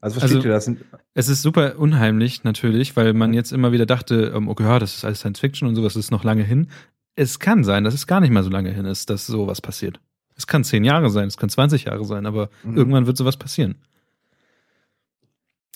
Also 0.00 0.18
versteht 0.18 0.38
Also- 0.46 0.48
ihr 0.48 0.54
das? 0.54 0.70
Es 1.14 1.28
ist 1.28 1.42
super 1.42 1.78
unheimlich 1.78 2.42
natürlich, 2.44 2.96
weil 2.96 3.12
man 3.12 3.34
jetzt 3.34 3.52
immer 3.52 3.72
wieder 3.72 3.86
dachte, 3.86 4.32
ähm, 4.34 4.48
okay, 4.48 4.64
ja, 4.64 4.78
das 4.78 4.96
ist 4.96 5.04
alles 5.04 5.18
Science 5.20 5.38
Fiction 5.40 5.68
und 5.68 5.76
sowas 5.76 5.94
ist 5.96 6.10
noch 6.10 6.24
lange 6.24 6.42
hin. 6.42 6.68
Es 7.14 7.38
kann 7.38 7.62
sein, 7.62 7.84
dass 7.84 7.92
es 7.94 8.06
gar 8.06 8.20
nicht 8.20 8.30
mal 8.30 8.42
so 8.42 8.50
lange 8.50 8.70
hin 8.70 8.86
ist, 8.86 9.10
dass 9.10 9.26
sowas 9.26 9.60
passiert. 9.60 10.00
Es 10.34 10.46
kann 10.46 10.64
zehn 10.64 10.82
Jahre 10.82 11.10
sein, 11.10 11.28
es 11.28 11.36
kann 11.36 11.50
20 11.50 11.84
Jahre 11.84 12.04
sein, 12.06 12.24
aber 12.24 12.48
Mhm. 12.64 12.76
irgendwann 12.78 13.06
wird 13.06 13.18
sowas 13.18 13.36
passieren. 13.36 13.76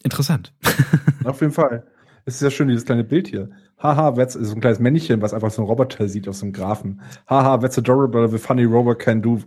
Interessant. 0.03 0.53
Auf 1.25 1.41
jeden 1.41 1.53
Fall. 1.53 1.85
Es 2.27 2.35
ist 2.37 2.43
ja 2.43 2.51
schön, 2.51 2.69
dieses 2.69 2.85
kleine 2.85 3.05
Bild 3.05 3.29
hier. 3.29 3.51
Haha, 3.79 4.11
that's 4.13 4.35
so 4.35 4.55
ein 4.55 4.61
kleines 4.61 4.81
Männchen, 4.81 5.23
was 5.23 5.33
einfach 5.33 5.51
so 5.51 5.63
einen 5.63 5.69
Roboter 5.69 6.09
sieht 6.09 6.29
auf 6.29 6.37
so 6.37 6.45
einem 6.45 6.53
Graphen. 6.53 7.01
Haha, 7.29 7.59
that's 7.59 7.79
adorable, 7.79 8.29
the 8.29 8.39
funny 8.39 8.65
robot 8.65 8.99
can 8.99 9.23
do 9.23 9.39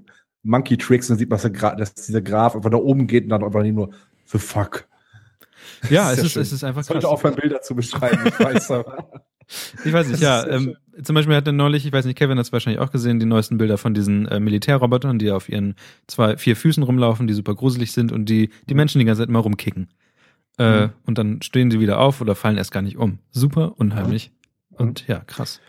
monkey 0.44 0.78
tricks. 0.78 1.10
Und 1.10 1.16
dann 1.16 1.20
sieht 1.20 1.30
man, 1.30 1.78
dass, 1.78 1.94
dieser 1.94 2.22
Graph 2.22 2.56
einfach 2.56 2.70
da 2.70 2.78
oben 2.78 3.06
geht 3.08 3.26
und 3.26 3.30
dann 3.30 3.44
einfach 3.44 3.62
nicht 3.62 3.76
nur 3.76 3.90
the 4.26 4.38
fuck. 4.40 4.88
Ja, 5.90 6.10
Das 6.10 6.20
es 6.20 6.36
ja 6.36 6.42
ist, 6.42 6.48
es 6.48 6.54
ist 6.54 6.64
einfach 6.64 6.82
Ich 6.82 6.88
sollte 6.88 7.02
krass. 7.02 7.12
aufhören, 7.12 7.36
Bilder 7.36 7.62
zu 7.62 7.76
beschreiben. 7.76 8.20
Ich 8.26 8.40
weiß 8.40 8.72
aber. 8.72 9.10
Ich 9.84 9.92
weiß 9.92 10.08
nicht, 10.10 10.22
ja. 10.22 10.42
ist 10.42 10.52
Ähm, 10.52 10.76
zum 11.02 11.16
Beispiel 11.16 11.36
hat 11.36 11.48
er 11.48 11.54
neulich, 11.54 11.84
ich 11.84 11.92
weiß 11.92 12.06
nicht, 12.06 12.16
Kevin 12.20 12.38
hat 12.38 12.46
es 12.46 12.52
wahrscheinlich 12.54 12.80
auch 12.80 12.92
gesehen, 12.92 13.20
die 13.20 13.26
neuesten 13.26 13.58
Bilder 13.58 13.80
von 13.80 13.96
diesen 13.96 14.28
äh, 14.28 14.40
Militärrobotern, 14.40 15.18
die 15.18 15.32
auf 15.32 15.50
ihren 15.50 15.74
zwei, 16.06 16.38
vier 16.38 16.56
Füßen 16.56 16.84
rumlaufen, 16.84 17.26
die 17.26 17.34
super 17.34 17.56
gruselig 17.56 17.92
sind 17.92 18.12
und 18.12 18.26
die 18.30 18.52
die 18.70 18.76
Menschen 18.76 19.00
die 19.00 19.06
ganze 19.06 19.24
Zeit 19.24 19.30
immer 19.30 19.40
rumkicken. 19.40 19.90
Äh, 20.60 20.88
Mhm. 20.88 20.90
Und 21.06 21.18
dann 21.18 21.42
stehen 21.42 21.72
sie 21.72 21.80
wieder 21.80 22.00
auf 22.00 22.22
oder 22.22 22.36
fallen 22.36 22.58
erst 22.58 22.72
gar 22.72 22.82
nicht 22.82 22.98
um. 22.98 23.20
Super 23.32 23.74
unheimlich. 23.78 24.32
Und 24.72 25.08
ja, 25.08 25.20
krass. 25.20 25.60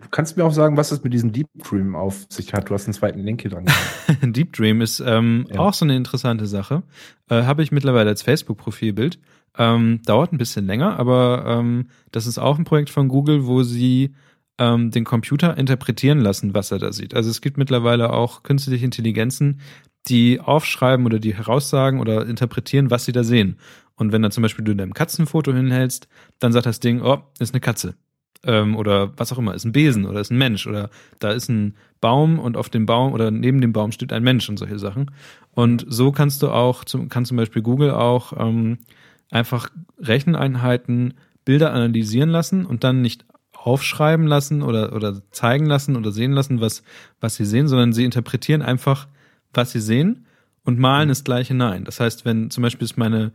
Du 0.00 0.08
kannst 0.10 0.36
mir 0.36 0.44
auch 0.44 0.52
sagen, 0.52 0.76
was 0.76 0.92
es 0.92 1.02
mit 1.02 1.12
diesem 1.12 1.32
Deep 1.32 1.48
Dream 1.68 1.96
auf 1.96 2.26
sich 2.28 2.52
hat. 2.52 2.70
Du 2.70 2.74
hast 2.74 2.86
einen 2.86 2.94
zweiten 2.94 3.20
Link 3.20 3.42
hier 3.42 3.50
dran. 3.50 3.66
Deep 4.22 4.52
Dream 4.52 4.80
ist 4.80 5.00
ähm, 5.04 5.46
Ja. 5.52 5.58
auch 5.60 5.74
so 5.74 5.84
eine 5.84 5.96
interessante 5.96 6.46
Sache. 6.46 6.82
Äh, 7.28 7.42
Habe 7.44 7.62
ich 7.64 7.72
mittlerweile 7.72 8.08
als 8.10 8.22
Facebook-Profilbild. 8.22 9.18
Ähm, 9.56 10.00
dauert 10.04 10.32
ein 10.32 10.38
bisschen 10.38 10.66
länger, 10.66 10.98
aber 11.00 11.44
ähm, 11.46 11.88
das 12.12 12.26
ist 12.28 12.38
auch 12.38 12.58
ein 12.58 12.64
Projekt 12.64 12.90
von 12.90 13.08
Google, 13.08 13.46
wo 13.46 13.64
sie 13.64 14.14
ähm, 14.58 14.92
den 14.92 15.04
Computer 15.04 15.56
interpretieren 15.58 16.20
lassen, 16.20 16.54
was 16.54 16.70
er 16.70 16.78
da 16.78 16.92
sieht. 16.92 17.14
Also 17.14 17.28
es 17.30 17.40
gibt 17.40 17.56
mittlerweile 17.56 18.12
auch 18.12 18.44
künstliche 18.44 18.84
Intelligenzen, 18.84 19.60
die 20.08 20.38
aufschreiben 20.38 21.06
oder 21.06 21.18
die 21.18 21.34
heraussagen 21.34 21.98
oder 21.98 22.24
interpretieren, 22.26 22.90
was 22.92 23.04
sie 23.04 23.12
da 23.12 23.24
sehen. 23.24 23.56
Und 23.98 24.12
wenn 24.12 24.22
dann 24.22 24.30
zum 24.30 24.42
Beispiel 24.42 24.64
du 24.64 24.74
deinem 24.74 24.94
Katzenfoto 24.94 25.52
hinhältst, 25.52 26.08
dann 26.38 26.52
sagt 26.52 26.66
das 26.66 26.80
Ding, 26.80 27.02
oh, 27.02 27.18
ist 27.38 27.52
eine 27.52 27.60
Katze. 27.60 27.94
Ähm, 28.44 28.76
oder 28.76 29.12
was 29.18 29.32
auch 29.32 29.38
immer, 29.38 29.54
ist 29.54 29.64
ein 29.64 29.72
Besen 29.72 30.06
oder 30.06 30.20
ist 30.20 30.30
ein 30.30 30.38
Mensch 30.38 30.66
oder 30.66 30.90
da 31.18 31.32
ist 31.32 31.48
ein 31.48 31.74
Baum 32.00 32.38
und 32.38 32.56
auf 32.56 32.70
dem 32.70 32.86
Baum 32.86 33.12
oder 33.12 33.32
neben 33.32 33.60
dem 33.60 33.72
Baum 33.72 33.90
steht 33.90 34.12
ein 34.12 34.22
Mensch 34.22 34.48
und 34.48 34.58
solche 34.58 34.78
Sachen. 34.78 35.10
Und 35.50 35.84
so 35.88 36.12
kannst 36.12 36.42
du 36.42 36.50
auch, 36.50 36.84
kann 37.08 37.24
zum 37.24 37.36
Beispiel 37.36 37.62
Google 37.62 37.90
auch 37.90 38.32
ähm, 38.38 38.78
einfach 39.30 39.70
Recheneinheiten 39.98 41.14
Bilder 41.44 41.72
analysieren 41.72 42.30
lassen 42.30 42.64
und 42.64 42.84
dann 42.84 43.02
nicht 43.02 43.24
aufschreiben 43.52 44.26
lassen 44.26 44.62
oder, 44.62 44.94
oder 44.94 45.20
zeigen 45.32 45.66
lassen 45.66 45.96
oder 45.96 46.12
sehen 46.12 46.32
lassen, 46.32 46.60
was, 46.60 46.82
was 47.20 47.34
sie 47.34 47.44
sehen, 47.44 47.66
sondern 47.66 47.92
sie 47.92 48.04
interpretieren 48.04 48.62
einfach, 48.62 49.08
was 49.52 49.72
sie 49.72 49.80
sehen 49.80 50.26
und 50.64 50.78
malen 50.78 51.10
es 51.10 51.24
gleich 51.24 51.48
hinein. 51.48 51.84
Das 51.84 51.98
heißt, 51.98 52.24
wenn 52.24 52.50
zum 52.50 52.62
Beispiel 52.62 52.84
ist 52.84 52.96
meine, 52.96 53.32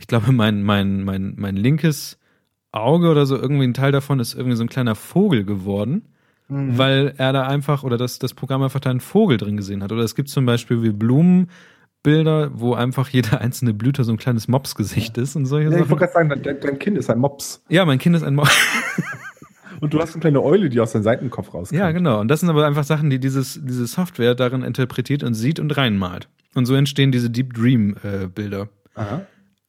ich 0.00 0.06
glaube, 0.08 0.32
mein, 0.32 0.62
mein, 0.64 1.04
mein, 1.04 1.34
mein 1.36 1.54
linkes 1.56 2.18
Auge 2.72 3.08
oder 3.10 3.26
so, 3.26 3.36
irgendwie 3.36 3.64
ein 3.64 3.74
Teil 3.74 3.92
davon 3.92 4.18
ist 4.18 4.34
irgendwie 4.34 4.56
so 4.56 4.64
ein 4.64 4.68
kleiner 4.68 4.94
Vogel 4.96 5.44
geworden, 5.44 6.06
Mhm. 6.48 6.76
weil 6.78 7.14
er 7.16 7.32
da 7.32 7.46
einfach 7.46 7.84
oder 7.84 7.96
das, 7.96 8.18
das 8.18 8.34
Programm 8.34 8.62
einfach 8.64 8.80
da 8.80 8.90
einen 8.90 8.98
Vogel 8.98 9.36
drin 9.36 9.56
gesehen 9.56 9.84
hat. 9.84 9.92
Oder 9.92 10.02
es 10.02 10.16
gibt 10.16 10.28
zum 10.28 10.46
Beispiel 10.46 10.82
wie 10.82 10.90
Blumenbilder, 10.90 12.50
wo 12.54 12.74
einfach 12.74 13.08
jede 13.08 13.40
einzelne 13.40 13.72
Blüte 13.72 14.02
so 14.02 14.10
ein 14.12 14.18
kleines 14.18 14.48
Mopsgesicht 14.48 15.16
ist 15.16 15.36
und 15.36 15.46
solche 15.46 15.68
Ja, 15.68 15.74
ich 15.76 15.78
Sachen. 15.82 15.90
wollte 15.90 16.06
gerade 16.12 16.28
sagen, 16.28 16.42
dein, 16.42 16.60
dein 16.60 16.78
Kind 16.80 16.98
ist 16.98 17.08
ein 17.08 17.18
Mops. 17.20 17.62
Ja, 17.68 17.84
mein 17.84 17.98
Kind 18.00 18.16
ist 18.16 18.22
ein 18.24 18.34
Mops. 18.34 18.50
Und 19.80 19.94
du 19.94 19.98
hast 20.00 20.12
eine 20.12 20.20
kleine 20.20 20.42
Eule, 20.42 20.68
die 20.68 20.78
aus 20.80 20.92
deinem 20.92 21.04
Seitenkopf 21.04 21.54
rauskommt. 21.54 21.78
Ja, 21.78 21.90
genau. 21.92 22.20
Und 22.20 22.28
das 22.28 22.40
sind 22.40 22.50
aber 22.50 22.66
einfach 22.66 22.84
Sachen, 22.84 23.08
die 23.08 23.18
dieses, 23.18 23.58
diese 23.64 23.86
Software 23.86 24.34
darin 24.34 24.62
interpretiert 24.62 25.22
und 25.22 25.32
sieht 25.32 25.58
und 25.58 25.74
reinmalt. 25.74 26.28
Und 26.54 26.66
so 26.66 26.74
entstehen 26.74 27.12
diese 27.12 27.30
Deep 27.30 27.54
Dream 27.54 27.96
äh, 28.02 28.26
Bilder. 28.26 28.68
Aha. 28.94 29.22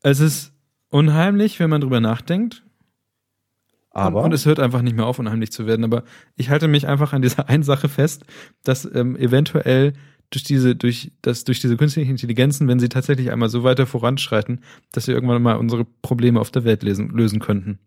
Es 0.03 0.19
ist 0.19 0.53
unheimlich, 0.89 1.59
wenn 1.59 1.69
man 1.69 1.81
drüber 1.81 1.99
nachdenkt. 1.99 2.63
Aber 3.93 4.19
Und, 4.19 4.25
und 4.27 4.33
es 4.33 4.45
hört 4.45 4.59
einfach 4.59 4.81
nicht 4.81 4.95
mehr 4.95 5.05
auf, 5.05 5.19
unheimlich 5.19 5.51
zu 5.51 5.65
werden. 5.67 5.83
Aber 5.83 6.03
ich 6.35 6.49
halte 6.49 6.67
mich 6.67 6.87
einfach 6.87 7.13
an 7.13 7.21
dieser 7.21 7.49
einen 7.49 7.63
Sache 7.63 7.89
fest, 7.89 8.23
dass 8.63 8.89
ähm, 8.93 9.15
eventuell 9.15 9.93
durch 10.29 10.43
diese, 10.43 10.75
durch, 10.77 11.11
das, 11.21 11.43
durch 11.43 11.59
diese 11.59 11.75
künstlichen 11.75 12.11
Intelligenzen, 12.11 12.67
wenn 12.69 12.79
sie 12.79 12.87
tatsächlich 12.87 13.31
einmal 13.31 13.49
so 13.49 13.63
weiter 13.63 13.85
voranschreiten, 13.85 14.61
dass 14.93 15.05
sie 15.05 15.11
irgendwann 15.11 15.41
mal 15.41 15.57
unsere 15.57 15.83
Probleme 15.83 16.39
auf 16.39 16.51
der 16.51 16.63
Welt 16.63 16.83
lesen, 16.83 17.09
lösen 17.09 17.39
könnten. 17.39 17.79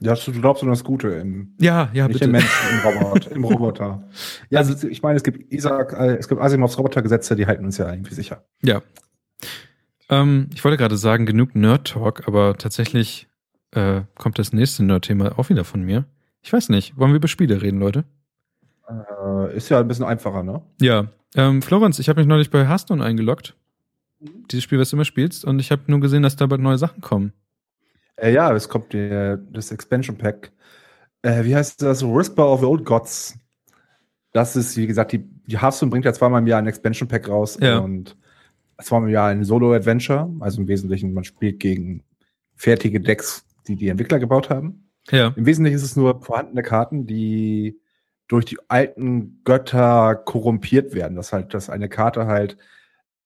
ja, 0.00 0.14
du 0.14 0.32
glaubst 0.32 0.62
an 0.62 0.70
das 0.70 0.84
Gute 0.84 1.08
im, 1.08 1.52
Ja, 1.60 1.90
ja, 1.92 2.06
nicht 2.08 2.14
bitte. 2.14 2.24
im 2.24 2.32
Menschen, 2.32 2.50
im 2.72 2.88
Roboter. 2.88 3.30
Im 3.36 3.44
Roboter. 3.44 4.08
Ja, 4.48 4.60
also 4.60 4.88
ich 4.88 5.02
meine, 5.02 5.18
es 5.18 5.22
gibt 5.22 5.52
Isaac, 5.52 5.92
äh, 5.92 6.16
es 6.16 6.28
gibt 6.28 6.40
Asimovs 6.40 6.78
Robotergesetze, 6.78 7.36
die 7.36 7.46
halten 7.46 7.66
uns 7.66 7.76
ja 7.76 7.92
irgendwie 7.92 8.14
sicher. 8.14 8.42
Ja. 8.62 8.80
Ähm, 10.08 10.50
ich 10.54 10.64
wollte 10.64 10.76
gerade 10.76 10.96
sagen, 10.96 11.26
genug 11.26 11.54
Nerd-Talk, 11.54 12.28
aber 12.28 12.56
tatsächlich 12.56 13.28
äh, 13.72 14.02
kommt 14.16 14.38
das 14.38 14.52
nächste 14.52 14.84
Nerd-Thema 14.84 15.38
auch 15.38 15.48
wieder 15.48 15.64
von 15.64 15.82
mir. 15.82 16.04
Ich 16.42 16.52
weiß 16.52 16.68
nicht. 16.68 16.96
Wollen 16.96 17.12
wir 17.12 17.16
über 17.16 17.28
Spiele 17.28 17.62
reden, 17.62 17.80
Leute? 17.80 18.04
Äh, 18.88 19.56
ist 19.56 19.70
ja 19.70 19.80
ein 19.80 19.88
bisschen 19.88 20.04
einfacher, 20.04 20.42
ne? 20.42 20.62
Ja. 20.80 21.08
Ähm, 21.34 21.62
Florenz, 21.62 21.98
ich 21.98 22.08
habe 22.08 22.20
mich 22.20 22.28
neulich 22.28 22.50
bei 22.50 22.66
Hearthstone 22.66 23.02
eingeloggt. 23.02 23.56
Dieses 24.20 24.62
Spiel, 24.62 24.78
was 24.78 24.90
du 24.90 24.96
immer 24.96 25.04
spielst. 25.04 25.44
Und 25.44 25.58
ich 25.58 25.70
habe 25.70 25.82
nur 25.86 26.00
gesehen, 26.00 26.22
dass 26.22 26.36
da 26.36 26.46
bald 26.46 26.60
neue 26.60 26.78
Sachen 26.78 27.00
kommen. 27.00 27.32
Äh, 28.16 28.32
ja, 28.32 28.52
es 28.52 28.68
kommt 28.68 28.92
der, 28.92 29.38
das 29.38 29.72
Expansion 29.72 30.16
Pack. 30.16 30.52
Äh, 31.22 31.44
wie 31.44 31.56
heißt 31.56 31.82
das? 31.82 32.04
Whisper 32.04 32.46
of 32.46 32.60
the 32.60 32.66
Old 32.66 32.84
Gods. 32.84 33.38
Das 34.32 34.56
ist, 34.56 34.76
wie 34.76 34.86
gesagt, 34.86 35.12
die, 35.12 35.24
die 35.46 35.60
Hearthstone 35.60 35.90
bringt 35.90 36.04
ja 36.04 36.12
zweimal 36.12 36.42
im 36.42 36.46
Jahr 36.46 36.58
ein 36.58 36.66
Expansion 36.66 37.08
Pack 37.08 37.28
raus. 37.28 37.58
Ja. 37.60 37.78
Und 37.78 38.16
zweimal 38.82 39.08
im 39.08 39.14
Jahr 39.14 39.28
ein 39.28 39.44
Solo-Adventure. 39.44 40.30
Also 40.40 40.60
im 40.60 40.68
Wesentlichen, 40.68 41.12
man 41.14 41.24
spielt 41.24 41.60
gegen 41.60 42.02
fertige 42.56 43.00
Decks, 43.00 43.44
die 43.66 43.76
die 43.76 43.88
Entwickler 43.88 44.18
gebaut 44.18 44.50
haben. 44.50 44.88
Ja. 45.10 45.32
Im 45.36 45.46
Wesentlichen 45.46 45.76
ist 45.76 45.82
es 45.82 45.96
nur 45.96 46.22
vorhandene 46.22 46.62
Karten, 46.62 47.06
die 47.06 47.78
durch 48.28 48.46
die 48.46 48.58
alten 48.68 49.40
Götter 49.44 50.14
korrumpiert 50.14 50.94
werden. 50.94 51.14
Das 51.16 51.32
halt, 51.32 51.52
dass 51.52 51.68
eine 51.68 51.88
Karte 51.88 52.26
halt 52.26 52.56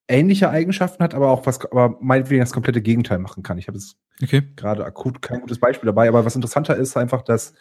ähnliche 0.08 0.50
Eigenschaften 0.50 1.04
hat, 1.04 1.14
aber 1.14 1.28
auch 1.30 1.46
was, 1.46 1.64
aber 1.70 1.96
meinetwegen 2.00 2.40
das 2.40 2.52
komplette 2.52 2.82
Gegenteil 2.82 3.18
machen 3.18 3.42
kann. 3.42 3.58
Ich 3.58 3.68
habe 3.68 3.78
jetzt 3.78 3.96
Okay. 4.20 4.42
gerade 4.56 4.84
akut 4.84 5.22
kein 5.22 5.40
gutes 5.40 5.60
Beispiel 5.60 5.86
dabei, 5.86 6.08
aber 6.08 6.24
was 6.24 6.34
interessanter 6.34 6.74
ist 6.74 6.96
einfach, 6.96 7.22
dass 7.22 7.54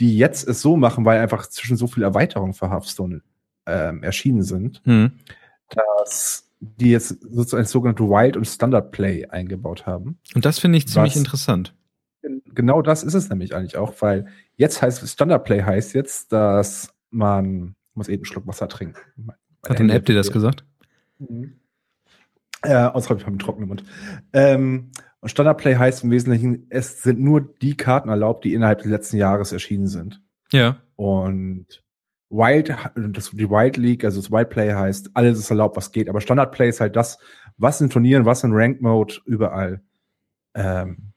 die 0.00 0.16
jetzt 0.18 0.48
es 0.48 0.60
so 0.60 0.76
machen, 0.76 1.04
weil 1.04 1.20
einfach 1.20 1.46
zwischen 1.46 1.76
so 1.76 1.86
viel 1.86 2.02
Erweiterungen 2.02 2.54
für 2.54 2.70
Hearthstone 2.70 3.20
ähm, 3.66 4.02
erschienen 4.02 4.42
sind, 4.42 4.80
Hm. 4.84 5.12
dass 5.68 6.49
die 6.60 6.90
jetzt 6.90 7.20
sozusagen 7.22 7.64
sogenannte 7.64 8.04
Wild 8.04 8.36
und 8.36 8.44
Standard 8.44 8.92
Play 8.92 9.26
eingebaut 9.26 9.86
haben. 9.86 10.18
Und 10.34 10.44
das 10.44 10.58
finde 10.58 10.78
ich 10.78 10.86
ziemlich 10.86 11.16
interessant. 11.16 11.74
Genau 12.54 12.82
das 12.82 13.02
ist 13.02 13.14
es 13.14 13.30
nämlich 13.30 13.54
eigentlich 13.54 13.76
auch, 13.76 13.94
weil 14.00 14.26
jetzt 14.56 14.82
heißt 14.82 15.08
Standard 15.08 15.44
Play 15.44 15.62
heißt 15.62 15.94
jetzt, 15.94 16.32
dass 16.32 16.92
man 17.10 17.74
muss 17.94 18.08
eben 18.08 18.20
einen 18.20 18.24
Schluck 18.26 18.46
Wasser 18.46 18.68
trinken. 18.68 19.00
Meine 19.16 19.38
Hat 19.66 19.80
eine 19.80 19.94
App 19.94 20.04
dir 20.04 20.14
das 20.14 20.30
gesagt? 20.30 20.64
Mhm. 21.18 21.56
Äh, 22.62 22.74
außer 22.74 23.14
ich 23.16 23.22
habe 23.22 23.28
einen 23.28 23.38
trockenen 23.38 23.68
Mund. 23.68 23.84
Ähm, 24.32 24.90
und 25.20 25.28
Standard 25.28 25.58
Play 25.58 25.76
heißt 25.76 26.04
im 26.04 26.10
Wesentlichen, 26.10 26.66
es 26.68 27.02
sind 27.02 27.20
nur 27.20 27.40
die 27.40 27.76
Karten 27.76 28.08
erlaubt, 28.10 28.44
die 28.44 28.54
innerhalb 28.54 28.78
des 28.80 28.90
letzten 28.90 29.16
Jahres 29.16 29.52
erschienen 29.52 29.86
sind. 29.86 30.22
Ja. 30.52 30.82
Und 30.96 31.82
Wild, 32.30 32.74
das, 32.94 33.30
die 33.32 33.50
Wild 33.50 33.76
League, 33.76 34.04
also 34.04 34.20
das 34.20 34.30
Wild 34.30 34.50
Play 34.50 34.72
heißt, 34.72 35.10
alles 35.14 35.38
ist 35.38 35.50
erlaubt, 35.50 35.76
was 35.76 35.92
geht. 35.92 36.08
Aber 36.08 36.20
Standard 36.20 36.52
Play 36.52 36.68
ist 36.68 36.80
halt 36.80 36.96
das, 36.96 37.18
was 37.56 37.80
in 37.80 37.90
Turnieren, 37.90 38.24
was 38.24 38.44
in 38.44 38.52
Rank 38.52 38.80
Mode 38.80 39.14
überall 39.26 39.82
ähm, 40.54 41.12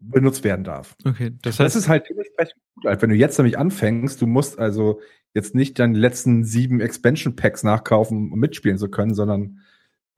benutzt 0.00 0.44
werden 0.44 0.64
darf. 0.64 0.96
Okay. 1.04 1.32
Das 1.42 1.56
Das 1.56 1.66
heißt, 1.66 1.76
ist 1.76 1.88
halt 1.88 2.08
dementsprechend 2.08 2.60
gut. 2.74 2.84
Halt, 2.86 3.02
wenn 3.02 3.10
du 3.10 3.16
jetzt 3.16 3.38
nämlich 3.38 3.58
anfängst, 3.58 4.20
du 4.20 4.26
musst 4.26 4.58
also 4.58 5.00
jetzt 5.34 5.54
nicht 5.54 5.78
die 5.78 5.82
letzten 5.82 6.44
sieben 6.44 6.80
Expansion 6.80 7.36
Packs 7.36 7.62
nachkaufen, 7.62 8.32
um 8.32 8.38
mitspielen 8.38 8.78
zu 8.78 8.88
können, 8.90 9.14
sondern 9.14 9.60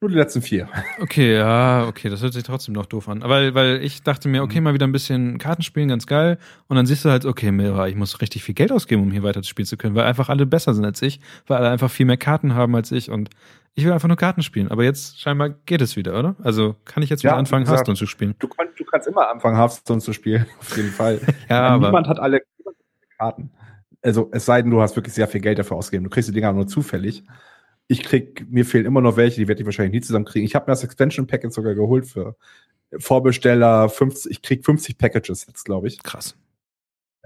nur 0.01 0.09
die 0.09 0.15
letzten 0.15 0.41
vier. 0.41 0.69
Okay, 1.01 1.35
ja, 1.35 1.85
okay, 1.87 2.09
das 2.09 2.21
hört 2.21 2.33
sich 2.33 2.43
trotzdem 2.43 2.73
noch 2.73 2.85
doof 2.85 3.09
an. 3.09 3.21
Weil, 3.23 3.53
weil 3.53 3.83
ich 3.83 4.01
dachte 4.01 4.29
mir, 4.29 4.43
okay, 4.43 4.59
Mhm. 4.59 4.63
mal 4.63 4.73
wieder 4.73 4.87
ein 4.87 4.91
bisschen 4.93 5.37
Karten 5.39 5.61
spielen, 5.61 5.89
ganz 5.89 6.05
geil. 6.07 6.37
Und 6.67 6.77
dann 6.77 6.85
siehst 6.85 7.03
du 7.03 7.09
halt, 7.09 7.25
okay, 7.25 7.51
Mira, 7.51 7.87
ich 7.89 7.95
muss 7.95 8.21
richtig 8.21 8.43
viel 8.43 8.55
Geld 8.55 8.71
ausgeben, 8.71 9.03
um 9.03 9.11
hier 9.11 9.23
weiter 9.23 9.43
spielen 9.43 9.65
zu 9.65 9.75
können, 9.75 9.95
weil 9.95 10.05
einfach 10.05 10.29
alle 10.29 10.45
besser 10.45 10.73
sind 10.73 10.85
als 10.85 11.01
ich, 11.01 11.19
weil 11.47 11.57
alle 11.57 11.69
einfach 11.69 11.91
viel 11.91 12.05
mehr 12.05 12.17
Karten 12.17 12.55
haben 12.55 12.75
als 12.75 12.91
ich 12.93 13.11
und 13.11 13.29
ich 13.75 13.85
will 13.85 13.91
einfach 13.91 14.07
nur 14.07 14.17
Karten 14.17 14.41
spielen. 14.41 14.69
Aber 14.69 14.83
jetzt 14.83 15.19
scheinbar 15.19 15.49
geht 15.49 15.81
es 15.81 15.95
wieder, 15.97 16.17
oder? 16.17 16.35
Also 16.43 16.75
kann 16.85 17.03
ich 17.03 17.09
jetzt 17.09 17.23
wieder 17.23 17.33
Ja, 17.33 17.37
anfangen, 17.37 17.63
gesagt, 17.63 17.79
Hearthstone 17.79 17.97
zu 17.97 18.05
spielen. 18.07 18.35
Du, 18.39 18.47
du 18.47 18.83
kannst 18.85 19.07
immer 19.07 19.29
anfangen, 19.29 19.57
Hearthstone 19.57 19.99
zu 19.99 20.13
spielen, 20.13 20.45
auf 20.59 20.75
jeden 20.77 20.91
Fall. 20.91 21.19
Ja, 21.49 21.61
aber 21.67 21.87
Niemand 21.87 22.07
hat 22.07 22.19
alle 22.19 22.41
niemand 22.57 22.77
hat 22.77 22.85
alle 23.01 23.07
Karten. 23.17 23.51
Also 24.01 24.29
es 24.31 24.45
sei 24.45 24.61
denn, 24.61 24.71
du 24.71 24.81
hast 24.81 24.95
wirklich 24.95 25.13
sehr 25.13 25.27
viel 25.27 25.41
Geld 25.41 25.59
dafür 25.59 25.75
ausgegeben. 25.75 26.05
Du 26.05 26.09
kriegst 26.09 26.29
die 26.29 26.33
Dinger 26.33 26.53
nur 26.53 26.67
zufällig. 26.67 27.23
Ich 27.91 28.03
krieg, 28.03 28.45
mir 28.49 28.65
fehlen 28.65 28.85
immer 28.85 29.01
noch 29.01 29.17
welche, 29.17 29.41
die 29.41 29.47
werde 29.47 29.61
ich 29.61 29.65
wahrscheinlich 29.65 29.93
nie 29.93 30.01
zusammenkriegen. 30.01 30.45
Ich 30.45 30.53
habe 30.53 30.65
mir 30.65 30.73
das 30.73 30.83
Expansion 30.83 31.25
Packet 31.25 31.51
sogar 31.51 31.73
geholt 31.73 32.05
für 32.05 32.35
Vorbesteller 32.97 33.89
50, 33.89 34.31
ich 34.31 34.41
krieg 34.41 34.63
50 34.63 34.97
Packages 34.97 35.45
jetzt, 35.47 35.65
glaube 35.65 35.87
ich. 35.87 36.01
krass. 36.03 36.37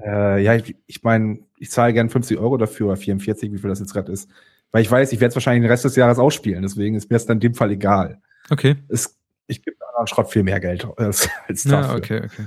Äh, 0.02 0.42
ja, 0.42 0.56
ich, 0.56 0.76
ich 0.88 1.04
meine, 1.04 1.40
ich 1.58 1.70
zahle 1.70 1.94
gern 1.94 2.10
50 2.10 2.38
Euro 2.38 2.58
dafür 2.58 2.88
oder 2.88 2.98
44, 2.98 3.52
wie 3.52 3.58
viel 3.58 3.70
das 3.70 3.80
jetzt 3.80 3.94
gerade 3.94 4.12
ist. 4.12 4.30
Weil 4.72 4.82
ich 4.82 4.90
weiß, 4.90 5.12
ich 5.12 5.20
werde 5.20 5.30
es 5.30 5.36
wahrscheinlich 5.36 5.64
den 5.64 5.72
Rest 5.72 5.86
des 5.86 5.96
Jahres 5.96 6.18
ausspielen, 6.18 6.64
deswegen 6.64 6.96
ist 6.96 7.10
mir 7.10 7.16
das 7.16 7.26
dann 7.26 7.38
in 7.38 7.42
dem 7.42 7.54
Fall 7.54 7.72
egal. 7.72 8.22
Okay. 8.50 8.78
Es, 8.88 9.18
ich 9.48 9.62
gebe 9.62 9.78
anderen 9.90 10.08
Schrott 10.08 10.32
viel 10.32 10.44
mehr 10.44 10.60
Geld 10.60 10.88
als, 10.98 11.30
als 11.48 11.64
Ja, 11.66 11.82
dafür 11.82 11.98
okay, 11.98 12.22
okay. 12.26 12.46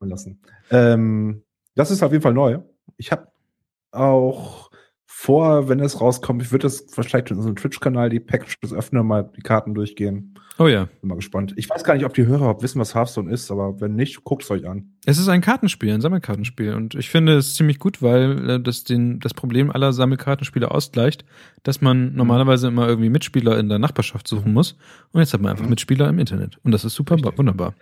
lassen. 0.00 0.40
Ähm, 0.70 1.42
das 1.74 1.90
ist 1.90 2.02
auf 2.02 2.12
jeden 2.12 2.22
Fall 2.22 2.34
neu. 2.34 2.60
Ich 2.96 3.12
habe 3.12 3.28
auch 3.92 4.65
vor, 5.18 5.70
wenn 5.70 5.80
es 5.80 5.98
rauskommt, 5.98 6.42
ich 6.42 6.52
würde 6.52 6.64
das 6.64 6.84
vielleicht 6.90 7.30
in 7.30 7.38
unserem 7.38 7.56
Twitch-Kanal 7.56 8.10
die 8.10 8.20
Packages 8.20 8.74
öffnen, 8.74 9.06
mal 9.06 9.30
die 9.34 9.40
Karten 9.40 9.72
durchgehen. 9.72 10.34
Oh 10.58 10.66
ja. 10.68 10.90
Bin 11.00 11.08
mal 11.08 11.14
gespannt. 11.14 11.54
Ich 11.56 11.70
weiß 11.70 11.84
gar 11.84 11.94
nicht, 11.94 12.04
ob 12.04 12.12
die 12.12 12.26
Hörer 12.26 12.36
überhaupt 12.40 12.62
wissen, 12.62 12.78
was 12.78 12.94
Hearthstone 12.94 13.32
ist, 13.32 13.50
aber 13.50 13.80
wenn 13.80 13.94
nicht, 13.94 14.24
guckt 14.24 14.42
es 14.42 14.50
euch 14.50 14.68
an. 14.68 14.90
Es 15.06 15.16
ist 15.16 15.28
ein 15.28 15.40
Kartenspiel, 15.40 15.90
ein 15.94 16.02
Sammelkartenspiel. 16.02 16.74
Und 16.74 16.94
ich 16.96 17.08
finde 17.08 17.34
es 17.38 17.54
ziemlich 17.54 17.78
gut, 17.78 18.02
weil 18.02 18.50
äh, 18.50 18.60
das 18.60 18.84
den, 18.84 19.18
das 19.18 19.32
Problem 19.32 19.70
aller 19.70 19.94
Sammelkartenspiele 19.94 20.70
ausgleicht, 20.70 21.24
dass 21.62 21.80
man 21.80 22.14
normalerweise 22.14 22.68
immer 22.68 22.86
irgendwie 22.86 23.08
Mitspieler 23.08 23.58
in 23.58 23.70
der 23.70 23.78
Nachbarschaft 23.78 24.28
suchen 24.28 24.52
muss. 24.52 24.76
Und 25.12 25.20
jetzt 25.20 25.32
hat 25.32 25.40
man 25.40 25.52
einfach 25.52 25.64
Mhm. 25.64 25.70
Mitspieler 25.70 26.10
im 26.10 26.18
Internet. 26.18 26.58
Und 26.62 26.72
das 26.72 26.84
ist 26.84 26.94
super, 26.94 27.14
Richtig. 27.14 27.38
wunderbar. 27.38 27.74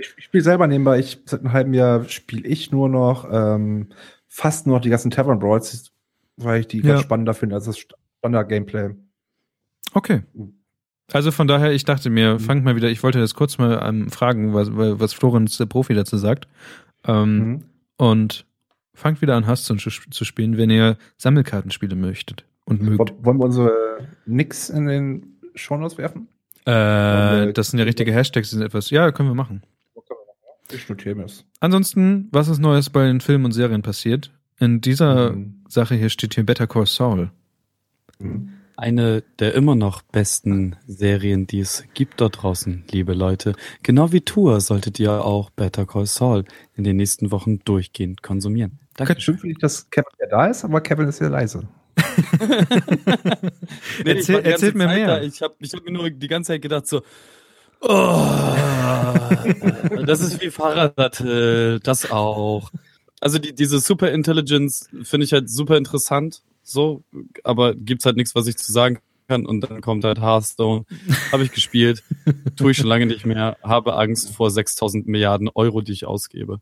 Ich, 0.00 0.14
ich 0.16 0.24
spiele 0.24 0.42
selber 0.42 0.66
nebenbei. 0.66 1.00
Ich, 1.00 1.20
seit 1.26 1.40
einem 1.40 1.52
halben 1.52 1.74
Jahr 1.74 2.08
spiele 2.08 2.48
ich 2.48 2.72
nur 2.72 2.88
noch 2.88 3.28
ähm, 3.30 3.88
fast 4.26 4.66
nur 4.66 4.76
noch 4.76 4.82
die 4.82 4.88
ganzen 4.88 5.10
Tavern 5.10 5.38
Brawls, 5.38 5.91
weil 6.44 6.60
ich 6.60 6.68
die 6.68 6.78
Ja. 6.80 6.94
ganz 6.94 7.02
spannender 7.02 7.34
finde 7.34 7.54
als 7.56 7.64
das 7.66 7.78
Standard-Gameplay. 8.18 8.90
Okay. 9.94 10.22
Also 11.12 11.30
von 11.30 11.46
daher, 11.46 11.72
ich 11.72 11.84
dachte 11.84 12.08
mir, 12.10 12.34
Mhm. 12.34 12.40
fangt 12.40 12.64
mal 12.64 12.76
wieder, 12.76 12.88
ich 12.88 13.02
wollte 13.02 13.18
das 13.20 13.34
kurz 13.34 13.58
mal 13.58 13.80
ähm, 13.86 14.08
fragen, 14.10 14.54
was, 14.54 14.68
was 14.72 15.12
Florenz, 15.12 15.58
der 15.58 15.66
Profi, 15.66 15.94
dazu 15.94 16.16
sagt. 16.16 16.48
Ähm, 17.04 17.36
Mhm. 17.38 17.62
Und 17.98 18.46
fangt 18.94 19.20
wieder 19.22 19.36
an, 19.36 19.44
Hearthstone 19.46 19.78
zu, 19.78 19.90
zu 19.90 20.24
spielen, 20.24 20.56
wenn 20.56 20.70
ihr 20.70 20.96
Sammelkartenspiele 21.18 21.94
möchtet 21.94 22.44
und 22.64 22.82
mögt. 22.82 22.98
Wo- 22.98 23.24
Wollen 23.26 23.38
wir 23.38 23.44
unsere 23.44 23.72
Nix 24.26 24.70
in 24.70 24.86
den 24.86 25.38
Shownotes 25.54 25.98
werfen? 25.98 26.28
Äh, 26.64 27.52
das 27.52 27.70
sind 27.70 27.78
ja 27.78 27.84
richtige 27.84 28.12
Hashtags, 28.12 28.50
die 28.50 28.56
sind 28.56 28.64
etwas, 28.64 28.90
ja, 28.90 29.10
können 29.12 29.28
wir 29.28 29.34
machen. 29.34 29.62
Ich 30.72 30.88
notiere 30.88 31.16
mir 31.16 31.22
das. 31.24 31.44
Ansonsten, 31.60 32.28
was 32.32 32.48
ist 32.48 32.58
Neues 32.58 32.88
bei 32.88 33.04
den 33.06 33.20
Filmen 33.20 33.44
und 33.44 33.52
Serien 33.52 33.82
passiert? 33.82 34.30
In 34.62 34.80
dieser 34.80 35.32
Mhm. 35.32 35.56
Sache 35.68 35.96
hier 35.96 36.08
steht 36.08 36.34
hier 36.36 36.46
Better 36.46 36.68
Call 36.68 36.86
Saul. 36.86 37.32
Mhm. 38.20 38.52
Eine 38.76 39.24
der 39.40 39.54
immer 39.54 39.74
noch 39.74 40.02
besten 40.02 40.76
Serien, 40.86 41.48
die 41.48 41.58
es 41.58 41.82
gibt 41.94 42.20
dort 42.20 42.40
draußen, 42.42 42.84
liebe 42.92 43.12
Leute. 43.12 43.54
Genau 43.82 44.12
wie 44.12 44.20
Tour 44.20 44.60
solltet 44.60 45.00
ihr 45.00 45.24
auch 45.24 45.50
Better 45.50 45.84
Call 45.84 46.06
Saul 46.06 46.44
in 46.76 46.84
den 46.84 46.96
nächsten 46.96 47.32
Wochen 47.32 47.58
durchgehend 47.64 48.22
konsumieren. 48.22 48.78
Danke. 48.96 49.20
Schön 49.20 49.36
finde 49.36 49.54
ich, 49.54 49.58
dass 49.58 49.90
Kevin 49.90 50.12
ja 50.20 50.26
da 50.28 50.46
ist, 50.46 50.64
aber 50.64 50.80
Kevin 50.80 51.08
ist 51.08 51.16
sehr 51.18 51.30
leise. 51.30 51.66
Nee, 54.04 54.12
Erzähl- 54.12 54.44
erzählt 54.44 54.74
mir 54.76 54.86
Zeit 54.86 54.96
mehr. 54.96 55.06
Da. 55.08 55.22
Ich 55.22 55.42
habe 55.42 55.54
ich 55.58 55.72
hab 55.72 55.84
mir 55.84 55.90
nur 55.92 56.08
die 56.10 56.28
ganze 56.28 56.52
Zeit 56.52 56.62
gedacht 56.62 56.86
so, 56.86 57.02
oh, 57.80 57.88
das 60.06 60.20
ist 60.20 60.40
wie 60.40 60.50
Fahrrad, 60.50 61.20
das 61.84 62.10
auch. 62.12 62.70
Also 63.22 63.38
die, 63.38 63.54
diese 63.54 63.78
Super 63.78 64.10
Intelligence 64.10 64.88
finde 65.04 65.24
ich 65.24 65.32
halt 65.32 65.48
super 65.48 65.76
interessant, 65.76 66.42
so, 66.64 67.04
aber 67.44 67.72
gibt's 67.72 68.04
halt 68.04 68.16
nichts, 68.16 68.34
was 68.34 68.48
ich 68.48 68.56
zu 68.56 68.72
sagen 68.72 68.98
kann. 69.28 69.46
Und 69.46 69.60
dann 69.60 69.80
kommt 69.80 70.02
halt 70.02 70.20
Hearthstone, 70.20 70.84
habe 71.30 71.44
ich 71.44 71.52
gespielt, 71.52 72.02
tue 72.56 72.72
ich 72.72 72.78
schon 72.78 72.88
lange 72.88 73.06
nicht 73.06 73.24
mehr, 73.24 73.58
habe 73.62 73.94
Angst 73.94 74.34
vor 74.34 74.50
6000 74.50 75.06
Milliarden 75.06 75.48
Euro, 75.54 75.82
die 75.82 75.92
ich 75.92 76.04
ausgebe. 76.04 76.58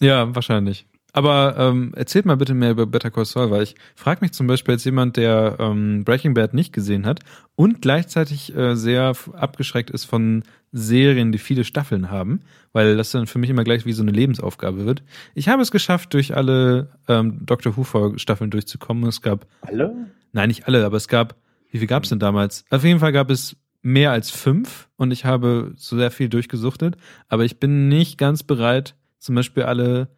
Ja, 0.00 0.34
wahrscheinlich. 0.34 0.86
Aber 1.12 1.56
ähm, 1.58 1.92
erzählt 1.94 2.24
mal 2.24 2.36
bitte 2.36 2.54
mehr 2.54 2.70
über 2.70 2.86
Better 2.86 3.10
Call 3.10 3.26
Saul, 3.26 3.50
weil 3.50 3.62
ich 3.62 3.74
frage 3.94 4.20
mich 4.22 4.32
zum 4.32 4.46
Beispiel 4.46 4.74
als 4.74 4.84
jemand, 4.84 5.16
der 5.16 5.56
ähm, 5.58 6.04
Breaking 6.04 6.32
Bad 6.32 6.54
nicht 6.54 6.72
gesehen 6.72 7.04
hat 7.04 7.20
und 7.54 7.82
gleichzeitig 7.82 8.56
äh, 8.56 8.74
sehr 8.76 9.12
abgeschreckt 9.34 9.90
ist 9.90 10.06
von 10.06 10.42
Serien, 10.72 11.30
die 11.30 11.38
viele 11.38 11.64
Staffeln 11.64 12.10
haben, 12.10 12.40
weil 12.72 12.96
das 12.96 13.10
dann 13.10 13.26
für 13.26 13.38
mich 13.38 13.50
immer 13.50 13.64
gleich 13.64 13.84
wie 13.84 13.92
so 13.92 14.02
eine 14.02 14.12
Lebensaufgabe 14.12 14.86
wird. 14.86 15.02
Ich 15.34 15.48
habe 15.48 15.60
es 15.60 15.70
geschafft, 15.70 16.14
durch 16.14 16.34
alle 16.34 16.88
ähm, 17.08 17.44
Doctor 17.44 17.76
Who 17.76 18.16
Staffeln 18.16 18.50
durchzukommen. 18.50 19.04
Es 19.04 19.20
gab 19.20 19.46
Alle? 19.60 20.06
Nein, 20.32 20.48
nicht 20.48 20.66
alle, 20.66 20.84
aber 20.86 20.96
es 20.96 21.08
gab, 21.08 21.36
wie 21.70 21.78
viel 21.78 21.88
gab 21.88 22.04
es 22.04 22.08
denn 22.08 22.18
damals? 22.18 22.64
Auf 22.70 22.84
jeden 22.84 23.00
Fall 23.00 23.12
gab 23.12 23.30
es 23.30 23.56
mehr 23.82 24.12
als 24.12 24.30
fünf 24.30 24.88
und 24.96 25.10
ich 25.10 25.24
habe 25.26 25.74
so 25.76 25.96
sehr 25.96 26.10
viel 26.10 26.30
durchgesuchtet, 26.30 26.96
aber 27.28 27.44
ich 27.44 27.58
bin 27.58 27.88
nicht 27.88 28.16
ganz 28.16 28.42
bereit, 28.42 28.94
zum 29.18 29.34
Beispiel 29.34 29.64
alle, 29.64 30.08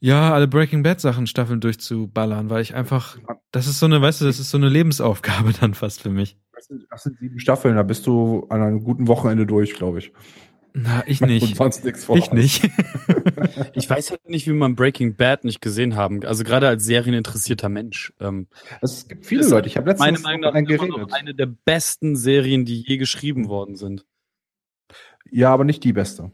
ja, 0.00 0.32
alle 0.32 0.48
Breaking 0.48 0.82
Bad 0.82 1.00
Sachen 1.00 1.26
Staffeln 1.26 1.60
durchzuballern, 1.60 2.50
weil 2.50 2.62
ich 2.62 2.74
einfach, 2.74 3.18
das 3.52 3.66
ist 3.66 3.78
so 3.78 3.86
eine, 3.86 4.00
weißt 4.00 4.20
du, 4.20 4.24
das 4.26 4.38
ist 4.38 4.50
so 4.50 4.58
eine 4.58 4.68
Lebensaufgabe 4.68 5.52
dann 5.60 5.74
fast 5.74 6.02
für 6.02 6.10
mich. 6.10 6.36
Das 6.54 6.66
sind, 6.66 6.86
das 6.90 7.02
sind 7.04 7.18
sieben 7.18 7.38
Staffeln, 7.38 7.76
da 7.76 7.82
bist 7.82 8.06
du 8.06 8.46
an 8.50 8.62
einem 8.62 8.82
guten 8.82 9.08
Wochenende 9.08 9.46
durch, 9.46 9.74
glaube 9.74 9.98
ich. 9.98 10.12
Na, 10.74 11.02
ich 11.06 11.20
Und 11.22 11.28
nicht. 11.28 11.56
sonst 11.56 11.84
nichts 11.84 12.04
vor. 12.04 12.16
Ich 12.16 12.30
nicht. 12.32 12.68
Ich 13.74 13.88
weiß 13.88 14.10
halt 14.10 14.28
nicht, 14.28 14.46
wie 14.46 14.52
man 14.52 14.74
Breaking 14.74 15.14
Bad 15.16 15.44
nicht 15.44 15.60
gesehen 15.60 15.96
haben. 15.96 16.24
Also 16.24 16.44
gerade 16.44 16.68
als 16.68 16.84
serieninteressierter 16.84 17.68
Mensch. 17.68 18.12
Ähm, 18.20 18.46
Es 18.80 19.08
gibt 19.08 19.24
viele 19.26 19.46
Leute. 19.48 19.68
Ich 19.68 19.76
habe 19.76 19.88
letztens 19.88 20.22
meiner 20.22 20.40
Meinung 20.40 20.40
nach 20.40 20.52
geredet. 20.68 21.12
eine 21.12 21.34
der 21.34 21.46
besten 21.46 22.16
Serien, 22.16 22.64
die 22.64 22.82
je 22.86 22.96
geschrieben 22.96 23.48
worden 23.48 23.76
sind. 23.76 24.04
Ja, 25.30 25.52
aber 25.52 25.64
nicht 25.64 25.84
die 25.84 25.92
beste. 25.92 26.30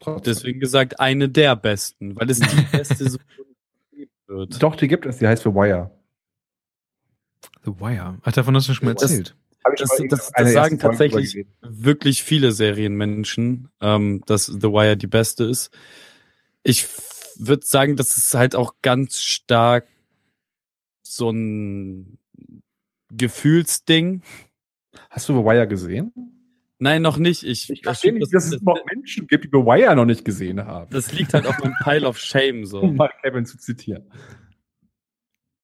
Trotzdem. 0.00 0.22
Deswegen 0.34 0.60
gesagt, 0.60 0.98
eine 0.98 1.28
der 1.28 1.54
besten, 1.56 2.16
weil 2.16 2.28
es 2.30 2.40
die 2.40 2.46
beste 2.72 2.96
Serie 3.10 3.18
wird. 4.26 4.62
Doch, 4.62 4.74
die 4.76 4.88
gibt 4.88 5.06
es. 5.06 5.18
Die 5.18 5.26
heißt 5.26 5.42
The 5.44 5.50
Wire. 5.50 5.90
The 7.64 7.72
Wire. 7.78 8.18
Ach, 8.22 8.32
davon 8.32 8.56
hast 8.56 8.68
du 8.68 8.74
schon 8.74 8.86
mal 8.86 8.94
Das- 8.94 9.02
erzählt. 9.02 9.36
Das- 9.62 9.78
schon 9.78 9.88
mal 9.88 10.08
das- 10.08 10.18
das 10.18 10.30
ersten 10.30 10.52
sagen 10.54 10.78
tatsächlich-. 10.78 11.46
Wirklich 11.60 12.22
viele 12.22 12.52
Serienmenschen, 12.52 13.68
ähm, 13.80 14.22
dass 14.26 14.46
The 14.46 14.62
Wire 14.62 14.96
die 14.96 15.06
beste 15.06 15.44
ist. 15.44 15.70
Ich 16.62 16.86
würde 17.36 17.64
sagen, 17.66 17.96
das 17.96 18.16
ist 18.16 18.32
halt 18.34 18.54
auch 18.56 18.74
ganz 18.82 19.20
stark 19.22 19.86
so 21.02 21.30
ein 21.30 22.18
Gefühlsding. 23.12 24.22
Hast 25.10 25.28
du 25.28 25.34
The 25.38 25.44
Wire 25.44 25.68
gesehen? 25.68 26.12
Nein, 26.80 27.02
noch 27.02 27.18
nicht. 27.18 27.42
Ich, 27.42 27.68
Ich 27.70 27.82
verstehe 27.82 28.12
nicht, 28.12 28.34
dass 28.34 28.44
es 28.44 28.50
das, 28.52 28.62
überhaupt 28.62 28.86
Menschen 28.92 29.26
gibt, 29.26 29.44
die 29.44 29.48
The 29.52 29.58
Wire 29.58 29.94
noch 29.94 30.06
nicht 30.06 30.24
gesehen 30.24 30.64
haben. 30.64 30.90
das 30.90 31.12
liegt 31.12 31.34
halt 31.34 31.46
auf 31.46 31.58
meinem 31.58 31.74
Pile 31.82 32.08
of 32.08 32.18
Shame 32.18 32.64
so. 32.64 32.80
Um 32.80 32.96
mal 32.96 33.10
Kevin 33.22 33.44
zu 33.44 33.58
zitieren. 33.58 34.10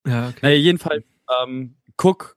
Ja, 0.07 0.29
okay. 0.29 0.39
Naja, 0.43 0.57
jedenfalls, 0.57 1.05
ähm, 1.43 1.77
guck 1.97 2.37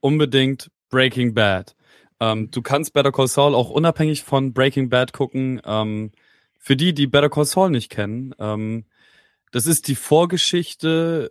unbedingt 0.00 0.70
Breaking 0.90 1.32
Bad. 1.32 1.76
Ähm, 2.20 2.50
du 2.50 2.60
kannst 2.60 2.92
Better 2.92 3.12
Call 3.12 3.28
Saul 3.28 3.54
auch 3.54 3.70
unabhängig 3.70 4.24
von 4.24 4.52
Breaking 4.52 4.88
Bad 4.88 5.12
gucken. 5.12 5.60
Ähm, 5.64 6.10
für 6.58 6.76
die, 6.76 6.92
die 6.92 7.06
Better 7.06 7.30
Call 7.30 7.44
Saul 7.44 7.70
nicht 7.70 7.88
kennen, 7.88 8.34
ähm, 8.38 8.84
das 9.52 9.66
ist 9.66 9.88
die 9.88 9.94
Vorgeschichte 9.94 11.30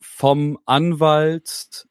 vom 0.00 0.58
Anwalt. 0.66 1.86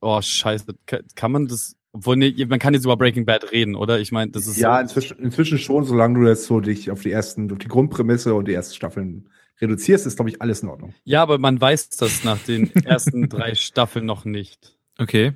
Oh, 0.00 0.20
scheiße. 0.20 0.74
Kann 1.14 1.32
man 1.32 1.46
das, 1.46 1.76
obwohl, 1.94 2.16
nee, 2.16 2.44
man 2.46 2.58
kann 2.58 2.74
jetzt 2.74 2.84
über 2.84 2.96
Breaking 2.98 3.24
Bad 3.24 3.52
reden, 3.52 3.76
oder? 3.76 4.00
Ich 4.00 4.12
meine, 4.12 4.30
das 4.32 4.46
ist 4.46 4.58
Ja, 4.58 4.76
so, 4.76 4.82
inzwischen, 4.82 5.18
inzwischen 5.20 5.58
schon, 5.58 5.84
solange 5.84 6.20
du 6.20 6.26
jetzt 6.28 6.44
so 6.46 6.60
dich 6.60 6.90
auf 6.90 7.02
die 7.02 7.10
ersten, 7.12 7.50
auf 7.52 7.58
die 7.58 7.68
Grundprämisse 7.68 8.34
und 8.34 8.48
die 8.48 8.54
ersten 8.54 8.74
Staffeln 8.74 9.30
reduzierst, 9.60 10.06
ist, 10.06 10.16
glaube 10.16 10.30
ich, 10.30 10.42
alles 10.42 10.62
in 10.62 10.68
Ordnung. 10.68 10.94
ja, 11.04 11.22
aber 11.22 11.38
man 11.38 11.60
weiß 11.60 11.90
das 11.90 12.22
nach 12.24 12.40
den 12.40 12.74
ersten 12.84 13.28
drei 13.28 13.54
Staffeln 13.54 14.06
noch 14.06 14.24
nicht. 14.26 14.76
Okay. 14.98 15.34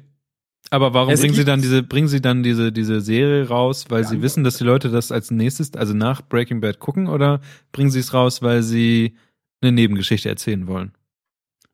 Aber 0.70 0.94
warum 0.94 1.10
Es 1.14 1.20
bringen 1.20 1.34
sie 1.34 1.44
dann 1.44 1.62
diese, 1.62 1.82
bringen 1.82 2.08
sie 2.08 2.20
dann 2.20 2.42
diese, 2.42 2.72
diese 2.72 3.00
Serie 3.00 3.48
raus, 3.48 3.86
weil 3.90 4.02
Ja, 4.02 4.08
sie 4.08 4.20
wissen, 4.22 4.44
dass 4.44 4.58
die 4.58 4.64
Leute 4.64 4.90
das 4.90 5.12
als 5.12 5.30
nächstes, 5.30 5.74
also 5.74 5.94
nach 5.94 6.22
Breaking 6.22 6.60
Bad 6.60 6.78
gucken, 6.80 7.08
oder 7.08 7.40
bringen 7.72 7.90
sie 7.90 8.00
es 8.00 8.12
raus, 8.14 8.42
weil 8.42 8.62
sie 8.62 9.16
eine 9.62 9.72
Nebengeschichte 9.72 10.28
erzählen 10.28 10.66
wollen? 10.66 10.92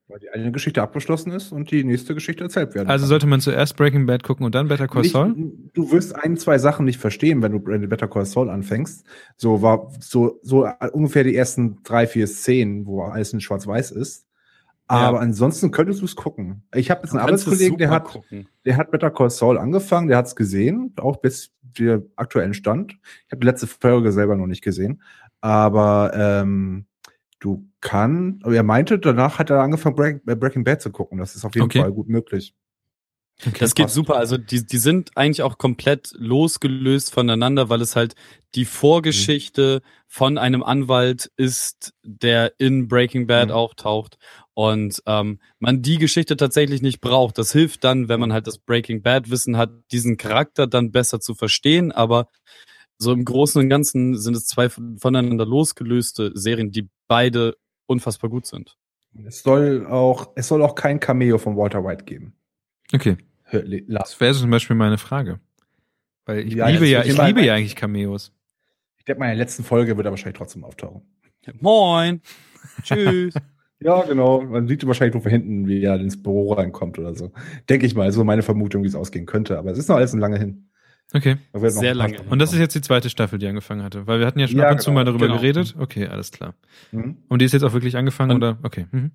Weil 0.06 0.18
die 0.18 0.28
eine 0.28 0.52
Geschichte 0.52 0.82
abgeschlossen 0.82 1.32
ist 1.32 1.50
und 1.50 1.70
die 1.70 1.82
nächste 1.82 2.14
Geschichte 2.14 2.44
erzählt 2.44 2.74
werden. 2.74 2.88
Also 2.88 3.04
kann. 3.04 3.08
sollte 3.08 3.26
man 3.26 3.40
zuerst 3.40 3.76
Breaking 3.76 4.04
Bad 4.04 4.22
gucken 4.22 4.44
und 4.44 4.54
dann 4.54 4.68
Better 4.68 4.86
Call 4.86 5.02
Nicht- 5.02 5.12
Saul? 5.12 5.34
Du 5.72 5.92
wirst 5.92 6.14
ein, 6.14 6.36
zwei 6.36 6.58
Sachen 6.58 6.84
nicht 6.84 6.98
verstehen, 6.98 7.40
wenn 7.42 7.52
du 7.52 7.60
Better 7.60 8.08
Call 8.08 8.26
Saul 8.26 8.50
anfängst. 8.50 9.06
So 9.36 9.62
war 9.62 9.90
so, 10.00 10.38
so 10.42 10.68
ungefähr 10.92 11.24
die 11.24 11.34
ersten 11.34 11.82
drei, 11.84 12.06
vier 12.06 12.26
Szenen, 12.26 12.84
wo 12.84 13.02
alles 13.02 13.32
in 13.32 13.40
Schwarz-Weiß 13.40 13.92
ist. 13.92 14.26
Aber 14.86 15.20
ansonsten 15.20 15.70
könntest 15.70 16.02
du 16.02 16.04
es 16.04 16.14
gucken. 16.14 16.62
Ich 16.74 16.90
habe 16.90 17.00
jetzt 17.02 17.12
einen 17.12 17.20
Arbeitskollegen, 17.20 17.78
der 17.78 17.88
hat, 17.88 18.04
gucken. 18.04 18.48
der 18.66 18.76
hat 18.76 18.90
Better 18.90 19.10
Call 19.10 19.30
Saul 19.30 19.56
angefangen, 19.56 20.08
der 20.08 20.18
hat 20.18 20.26
es 20.26 20.36
gesehen, 20.36 20.92
auch 21.00 21.16
bis 21.16 21.52
der 21.62 22.02
aktuellen 22.16 22.52
Stand. 22.52 22.92
Ich 23.26 23.32
habe 23.32 23.40
die 23.40 23.46
letzte 23.46 23.66
Folge 23.66 24.12
selber 24.12 24.36
noch 24.36 24.46
nicht 24.46 24.62
gesehen. 24.62 25.02
Aber 25.40 26.12
ähm, 26.14 26.84
du 27.44 27.68
kann, 27.80 28.40
aber 28.42 28.54
er 28.54 28.62
meinte, 28.62 28.98
danach 28.98 29.38
hat 29.38 29.50
er 29.50 29.60
angefangen, 29.60 29.96
Break, 29.96 30.22
äh, 30.26 30.34
Breaking 30.36 30.64
Bad 30.64 30.82
zu 30.82 30.90
gucken. 30.90 31.18
Das 31.18 31.36
ist 31.36 31.44
auf 31.44 31.54
jeden 31.54 31.66
Okay. 31.66 31.80
Fall 31.80 31.92
gut 31.92 32.08
möglich. 32.08 32.54
Das 33.58 33.74
geht 33.74 33.86
passt. 33.86 33.94
super. 33.96 34.16
Also 34.16 34.38
die, 34.38 34.64
die 34.64 34.78
sind 34.78 35.10
eigentlich 35.16 35.42
auch 35.42 35.58
komplett 35.58 36.12
losgelöst 36.16 37.12
voneinander, 37.12 37.68
weil 37.68 37.80
es 37.82 37.96
halt 37.96 38.14
die 38.54 38.64
Vorgeschichte 38.64 39.82
von 40.06 40.38
einem 40.38 40.62
Anwalt 40.62 41.30
ist, 41.36 41.92
der 42.04 42.52
in 42.58 42.86
Breaking 42.88 43.26
Bad 43.26 43.48
Mhm. 43.48 43.54
auftaucht 43.54 44.18
und 44.54 45.02
ähm, 45.06 45.40
man 45.58 45.82
die 45.82 45.98
Geschichte 45.98 46.36
tatsächlich 46.36 46.80
nicht 46.80 47.00
braucht. 47.00 47.36
Das 47.36 47.50
hilft 47.52 47.82
dann, 47.82 48.08
wenn 48.08 48.20
man 48.20 48.32
halt 48.32 48.46
das 48.46 48.58
Breaking 48.58 49.02
Bad 49.02 49.28
Wissen 49.30 49.56
hat, 49.56 49.70
diesen 49.90 50.16
Charakter 50.16 50.68
dann 50.68 50.92
besser 50.92 51.18
zu 51.20 51.34
verstehen. 51.34 51.90
Aber 51.90 52.28
so 52.98 53.12
im 53.12 53.24
Großen 53.24 53.60
und 53.60 53.68
Ganzen 53.68 54.16
sind 54.18 54.36
es 54.36 54.46
zwei 54.46 54.68
von- 54.68 54.98
voneinander 54.98 55.46
losgelöste 55.46 56.32
Serien, 56.34 56.70
die 56.70 56.88
beide 57.08 57.56
unfassbar 57.86 58.30
gut 58.30 58.46
sind. 58.46 58.76
Es 59.26 59.42
soll 59.42 59.86
auch, 59.86 60.32
es 60.34 60.48
soll 60.48 60.62
auch 60.62 60.74
kein 60.74 60.98
Cameo 61.00 61.38
von 61.38 61.56
Walter 61.56 61.84
White 61.84 62.04
geben. 62.04 62.34
Okay. 62.92 63.16
Das 63.88 64.18
wäre 64.20 64.34
zum 64.34 64.50
Beispiel 64.50 64.74
meine 64.76 64.98
Frage. 64.98 65.38
Weil 66.26 66.40
ich 66.46 66.54
Ja, 66.54 66.68
liebe 66.68 66.86
ja, 66.86 67.04
ich 67.04 67.16
liebe 67.20 67.42
ja 67.42 67.54
eigentlich 67.54 67.76
Cameos. 67.76 68.32
Ich 68.98 69.04
denke 69.04 69.20
mal, 69.20 69.26
in 69.26 69.36
der 69.36 69.44
letzten 69.44 69.62
Folge 69.64 69.96
wird 69.96 70.06
er 70.06 70.10
wahrscheinlich 70.10 70.38
trotzdem 70.38 70.64
auftauchen. 70.64 71.02
Moin. 71.60 72.20
Tschüss. 72.82 73.34
Ja, 73.80 74.00
genau. 74.02 74.40
Man 74.40 74.66
sieht 74.66 74.86
wahrscheinlich 74.86 75.12
nur 75.12 75.22
von 75.22 75.30
hinten, 75.32 75.66
wie 75.66 75.82
er 75.82 75.96
ins 76.00 76.22
Büro 76.22 76.54
reinkommt 76.54 76.98
oder 76.98 77.14
so. 77.14 77.32
Denke 77.68 77.84
ich 77.84 77.94
mal. 77.94 78.10
So 78.12 78.24
meine 78.24 78.40
Vermutung, 78.42 78.82
wie 78.82 78.86
es 78.86 78.94
ausgehen 78.94 79.26
könnte. 79.26 79.58
Aber 79.58 79.72
es 79.72 79.76
ist 79.78 79.88
noch 79.90 79.96
alles 79.96 80.14
lange 80.14 80.38
hin. 80.38 80.70
Okay. 81.14 81.36
Sehr 81.54 81.94
lange. 81.94 82.20
Und 82.28 82.40
das 82.40 82.52
ist 82.52 82.58
jetzt 82.58 82.74
die 82.74 82.80
zweite 82.80 83.08
Staffel, 83.08 83.38
die 83.38 83.46
angefangen 83.46 83.82
hatte. 83.84 84.06
Weil 84.06 84.18
wir 84.18 84.26
hatten 84.26 84.40
ja 84.40 84.48
schon 84.48 84.58
Ja, 84.58 84.66
ab 84.66 84.72
und 84.72 84.78
zu 84.80 84.86
genau. 84.90 84.94
mal 85.00 85.04
darüber 85.04 85.26
Genau. 85.28 85.38
geredet. 85.38 85.74
Okay, 85.78 86.08
alles 86.08 86.32
klar. 86.32 86.54
Mhm. 86.92 87.18
Und 87.28 87.40
die 87.40 87.44
ist 87.46 87.52
jetzt 87.52 87.62
auch 87.62 87.72
wirklich 87.72 87.96
angefangen, 87.96 88.32
Und- 88.32 88.36
oder? 88.38 88.58
Okay. 88.62 88.86
Mhm. 88.90 89.12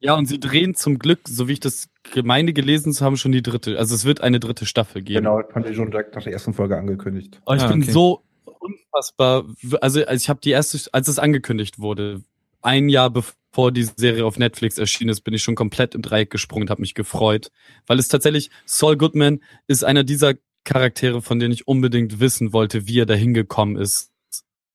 Ja, 0.00 0.14
und 0.14 0.26
sie 0.26 0.38
drehen 0.40 0.74
zum 0.74 0.98
Glück, 0.98 1.20
so 1.26 1.48
wie 1.48 1.52
ich 1.52 1.60
das 1.60 1.88
Gemeinde 2.12 2.52
gelesen 2.52 2.92
zu 2.92 3.04
haben, 3.04 3.16
schon 3.16 3.32
die 3.32 3.42
dritte. 3.42 3.78
Also 3.78 3.94
es 3.94 4.04
wird 4.04 4.20
eine 4.20 4.40
dritte 4.40 4.66
Staffel 4.66 5.02
geben. 5.02 5.20
Genau, 5.24 5.40
das 5.40 5.50
fand 5.52 5.66
ich 5.70 5.76
schon 5.76 5.90
direkt 5.90 6.14
nach 6.16 6.22
der 6.22 6.32
ersten 6.34 6.52
Folge 6.52 6.76
angekündigt. 6.76 7.40
Und 7.44 7.56
ich 7.56 7.62
Ah, 7.62 7.68
bin 7.68 7.82
okay. 7.82 7.92
so 7.92 8.22
unfassbar, 8.60 9.44
also, 9.80 10.04
also 10.04 10.16
ich 10.22 10.28
habe 10.28 10.40
die 10.42 10.50
erste, 10.50 10.78
als 10.92 11.08
es 11.08 11.18
angekündigt 11.18 11.78
wurde, 11.78 12.22
ein 12.62 12.88
Jahr 12.88 13.10
bevor 13.10 13.72
die 13.72 13.84
Serie 13.96 14.24
auf 14.26 14.38
Netflix 14.38 14.76
erschienen 14.78 15.10
ist, 15.10 15.20
bin 15.22 15.32
ich 15.34 15.42
schon 15.42 15.54
komplett 15.54 15.94
im 15.94 16.02
Dreieck 16.02 16.30
gesprungen 16.30 16.64
und 16.64 16.70
habe 16.70 16.80
mich 16.82 16.94
gefreut, 16.94 17.50
weil 17.86 17.98
es 17.98 18.08
tatsächlich 18.08 18.50
Saul 18.66 18.96
Goodman 18.96 19.40
ist 19.66 19.84
einer 19.84 20.04
dieser 20.04 20.34
Charaktere, 20.66 21.22
von 21.22 21.38
denen 21.38 21.54
ich 21.54 21.66
unbedingt 21.66 22.20
wissen 22.20 22.52
wollte, 22.52 22.86
wie 22.86 23.00
er 23.00 23.06
dahin 23.06 23.32
gekommen 23.32 23.76
ist, 23.76 24.10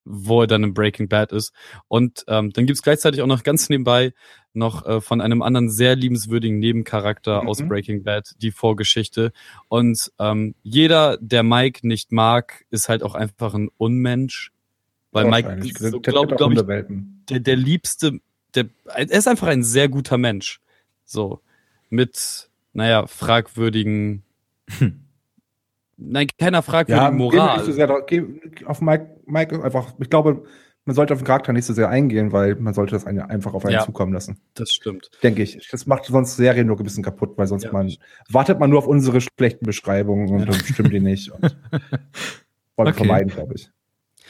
wo 0.04 0.40
er 0.40 0.46
dann 0.48 0.64
im 0.64 0.74
Breaking 0.74 1.08
Bad 1.08 1.30
ist. 1.30 1.52
Und 1.86 2.24
ähm, 2.26 2.52
dann 2.52 2.66
gibt's 2.66 2.82
gleichzeitig 2.82 3.22
auch 3.22 3.28
noch 3.28 3.44
ganz 3.44 3.68
nebenbei 3.68 4.12
noch 4.54 4.84
äh, 4.84 5.00
von 5.00 5.20
einem 5.20 5.40
anderen 5.42 5.70
sehr 5.70 5.94
liebenswürdigen 5.94 6.58
Nebencharakter 6.58 7.42
Mhm. 7.42 7.48
aus 7.48 7.62
Breaking 7.62 8.02
Bad 8.02 8.32
die 8.42 8.50
Vorgeschichte. 8.50 9.32
Und 9.68 10.10
ähm, 10.18 10.54
jeder, 10.64 11.16
der 11.20 11.42
Mike 11.44 11.86
nicht 11.86 12.10
mag, 12.10 12.64
ist 12.70 12.88
halt 12.88 13.02
auch 13.04 13.14
einfach 13.14 13.54
ein 13.54 13.68
Unmensch. 13.78 14.50
Weil 15.12 15.26
Mike 15.30 15.54
ist 15.64 15.80
Der- 15.80 15.90
so, 15.90 16.00
glaube 16.00 16.34
glaub 16.36 16.52
ich, 16.52 16.62
der, 17.28 17.40
der 17.40 17.56
liebste, 17.56 18.18
der, 18.54 18.66
er 18.86 19.10
ist 19.10 19.28
einfach 19.28 19.46
ein 19.46 19.62
sehr 19.62 19.88
guter 19.88 20.18
Mensch. 20.18 20.60
So. 21.04 21.40
Mit, 21.90 22.50
naja, 22.72 23.06
fragwürdigen, 23.06 24.22
Hm. 24.78 25.00
nein, 26.04 26.28
keiner 26.38 26.58
Ja, 26.58 26.62
fragwürdigen 26.62 27.18
gehen 27.18 27.18
wir 27.18 27.24
Moral. 27.40 27.56
nicht 27.58 27.66
so 27.66 27.72
sehr, 27.72 27.90
auf 28.66 28.80
Mike, 28.80 29.16
Mike 29.26 29.62
einfach, 29.64 29.94
ich 30.00 30.10
glaube, 30.10 30.44
man 30.84 30.96
sollte 30.96 31.14
auf 31.14 31.20
den 31.20 31.26
Charakter 31.26 31.52
nicht 31.52 31.64
so 31.64 31.72
sehr 31.74 31.88
eingehen, 31.90 32.32
weil 32.32 32.56
man 32.56 32.74
sollte 32.74 32.92
das 32.96 33.06
einfach 33.06 33.54
auf 33.54 33.64
einen 33.64 33.74
Ja. 33.74 33.84
zukommen 33.84 34.12
lassen. 34.12 34.40
das 34.54 34.72
stimmt. 34.72 35.10
Denke 35.22 35.42
ich. 35.42 35.68
Das 35.70 35.86
macht 35.86 36.06
sonst 36.06 36.36
Serien 36.36 36.66
nur 36.66 36.76
ein 36.76 36.82
bisschen 36.82 37.04
kaputt, 37.04 37.34
weil 37.36 37.46
sonst 37.46 37.64
Ja. 37.64 37.72
man 37.72 37.92
wartet 38.30 38.58
man 38.58 38.68
nur 38.70 38.80
auf 38.80 38.88
unsere 38.88 39.20
schlechten 39.20 39.64
Beschreibungen 39.64 40.28
und 40.30 40.40
Ja. 40.40 40.46
dann 40.46 40.54
stimmt 40.56 40.92
die 40.92 40.98
nicht. 41.00 41.30
Und 41.30 41.40
wollen 41.72 41.98
wir 42.76 42.86
Okay. 42.88 42.94
vermeiden, 42.94 43.32
glaube 43.32 43.54
ich. 43.54 43.70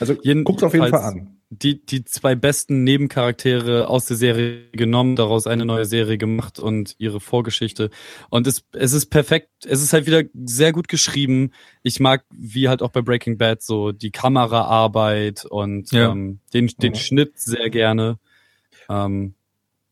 Also 0.03 0.23
Jeden- 0.23 0.45
guckt 0.45 0.63
auf 0.63 0.75
jeden 0.75 0.89
Fall 0.89 1.01
an. 1.01 1.37
die, 1.51 1.85
die 1.85 2.05
zwei 2.05 2.35
besten 2.35 2.83
Nebencharaktere 2.85 3.89
aus 3.89 4.07
der 4.07 4.17
Serie 4.17 4.71
genommen, 4.73 5.17
daraus 5.17 5.47
eine 5.47 5.65
neue 5.67 5.85
Serie 5.85 6.17
gemacht 6.19 6.59
und 6.59 6.95
ihre 6.99 7.21
Vorgeschichte. 7.21 7.91
Und 8.31 8.47
es, 8.47 8.65
es 8.73 8.93
ist 8.95 9.07
perfekt, 9.07 9.51
es 9.67 9.83
ist 9.83 9.93
halt 9.93 10.07
wieder 10.07 10.23
sehr 10.45 10.73
gut 10.73 10.89
geschrieben. 10.89 11.51
Ich 11.83 12.01
mag, 12.01 12.25
wie 12.31 12.69
halt 12.69 12.83
auch 12.83 12.91
bei 12.91 13.03
Breaking 13.03 13.37
Bad, 13.39 13.63
so 13.63 13.93
die 13.93 14.11
Kameraarbeit 14.11 15.45
und 15.45 15.93
Ja. 15.93 16.11
ähm, 16.13 16.41
den, 16.55 16.69
den 16.79 16.93
Mhm. 16.93 16.97
Schnitt 16.97 17.39
sehr 17.39 17.71
gerne. 17.71 18.19
Ähm, 18.89 19.35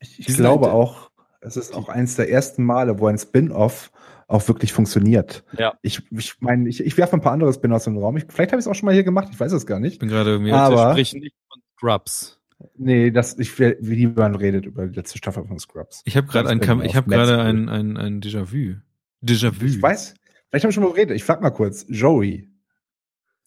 Ich, 0.00 0.18
ich 0.20 0.26
glaube 0.36 0.66
halt- 0.66 0.74
auch, 0.74 1.10
es 1.42 1.56
ist 1.56 1.74
auch 1.74 1.88
eins 1.88 2.16
der 2.16 2.30
ersten 2.30 2.64
Male, 2.64 2.98
wo 2.98 3.06
ein 3.06 3.18
Spin-off 3.18 3.90
auch 4.30 4.46
wirklich 4.48 4.72
funktioniert. 4.72 5.44
Ja. 5.58 5.74
Ich 5.82 6.02
ich, 6.10 6.40
meine, 6.40 6.68
ich, 6.68 6.84
ich 6.84 6.96
werfe 6.96 7.14
ein 7.14 7.20
paar 7.20 7.32
andere 7.32 7.52
Spin-offs 7.52 7.86
in 7.86 7.94
den 7.94 8.02
Raum. 8.02 8.16
Ich, 8.16 8.24
vielleicht 8.28 8.52
habe 8.52 8.60
ich 8.60 8.64
es 8.64 8.68
auch 8.68 8.74
schon 8.74 8.86
mal 8.86 8.94
hier 8.94 9.04
gemacht, 9.04 9.28
ich 9.32 9.40
weiß 9.40 9.52
es 9.52 9.66
gar 9.66 9.78
Ich 9.78 9.82
nicht. 9.82 9.98
bin 9.98 10.08
gerade 10.08 10.30
irgendwie. 10.30 10.52
Wir 10.52 10.90
sprechen 10.92 11.20
nicht 11.20 11.34
von 11.48 11.60
Scrubs. 11.76 12.40
Nee, 12.76 13.10
das, 13.10 13.38
ich 13.38 13.58
will, 13.58 13.76
wie 13.80 14.06
man 14.06 14.34
redet 14.34 14.66
über 14.66 14.86
die 14.86 14.94
letzte 14.94 15.18
Staffel 15.18 15.44
von 15.46 15.58
Scrubs. 15.58 16.02
ich 16.04 16.16
habe 16.16 16.26
gerade 16.26 16.48
ein, 16.50 16.60
ich 16.82 16.94
habe 16.94 17.08
gerade 17.10 17.40
ein, 17.42 17.68
ein, 17.68 17.96
ein 17.96 18.20
Déjà-vu. 18.20 18.76
Déjà-vu. 19.22 19.64
Ich 19.64 19.82
weiß, 19.82 20.14
vielleicht 20.48 20.64
habe 20.64 20.70
ich 20.70 20.74
schon 20.74 20.84
mal 20.84 20.92
geredet. 20.92 21.16
Ich 21.16 21.24
frag 21.24 21.40
mal 21.40 21.50
kurz. 21.50 21.86
Joey. 21.88 22.48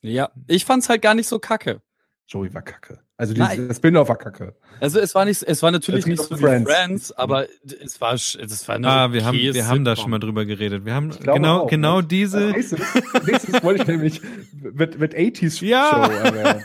Ja, 0.02 0.32
ich 0.48 0.66
fand's 0.66 0.90
halt 0.90 1.02
gar 1.02 1.14
nicht 1.16 1.28
so 1.28 1.40
kacke. 1.40 1.82
Joey 2.28 2.54
war 2.54 2.62
kacke. 2.62 3.00
Also 3.16 3.34
Nein. 3.36 3.58
dieses 3.62 3.78
Spin-off 3.78 4.10
war 4.10 4.18
kacke. 4.18 4.56
Also 4.80 5.00
es 5.00 5.14
war 5.14 5.24
nicht, 5.26 5.44
es 5.44 5.62
war 5.62 5.70
natürlich 5.72 6.08
nicht 6.08 6.22
so 6.22 6.36
wie 6.38 6.42
Friends. 6.42 6.70
Friends, 6.72 7.12
aber 7.12 7.46
es 7.84 8.02
war, 8.02 8.14
es 8.16 8.68
war 8.68 8.76
eine 8.76 8.88
Ah, 8.88 9.14
wir 9.14 9.24
haben, 9.24 9.38
wir 9.38 9.68
haben 9.68 9.86
da 9.86 9.96
schon 9.96 10.10
mal 10.10 10.20
drüber 10.20 10.46
geredet. 10.46 10.84
Wir 10.86 10.96
haben 10.96 11.12
genau, 11.20 11.62
auch, 11.62 11.68
genau 11.70 12.02
ne? 12.02 12.08
diese. 12.08 12.40
Nächstes, 12.52 12.80
nächstes 13.26 13.64
wollte 13.64 13.84
ich 13.84 13.88
nämlich 13.88 14.22
mit, 14.62 15.00
mit 15.00 15.14
80s 15.14 15.64
Ja. 15.64 15.90
Show 16.08 16.12
erwähnen. 16.12 16.64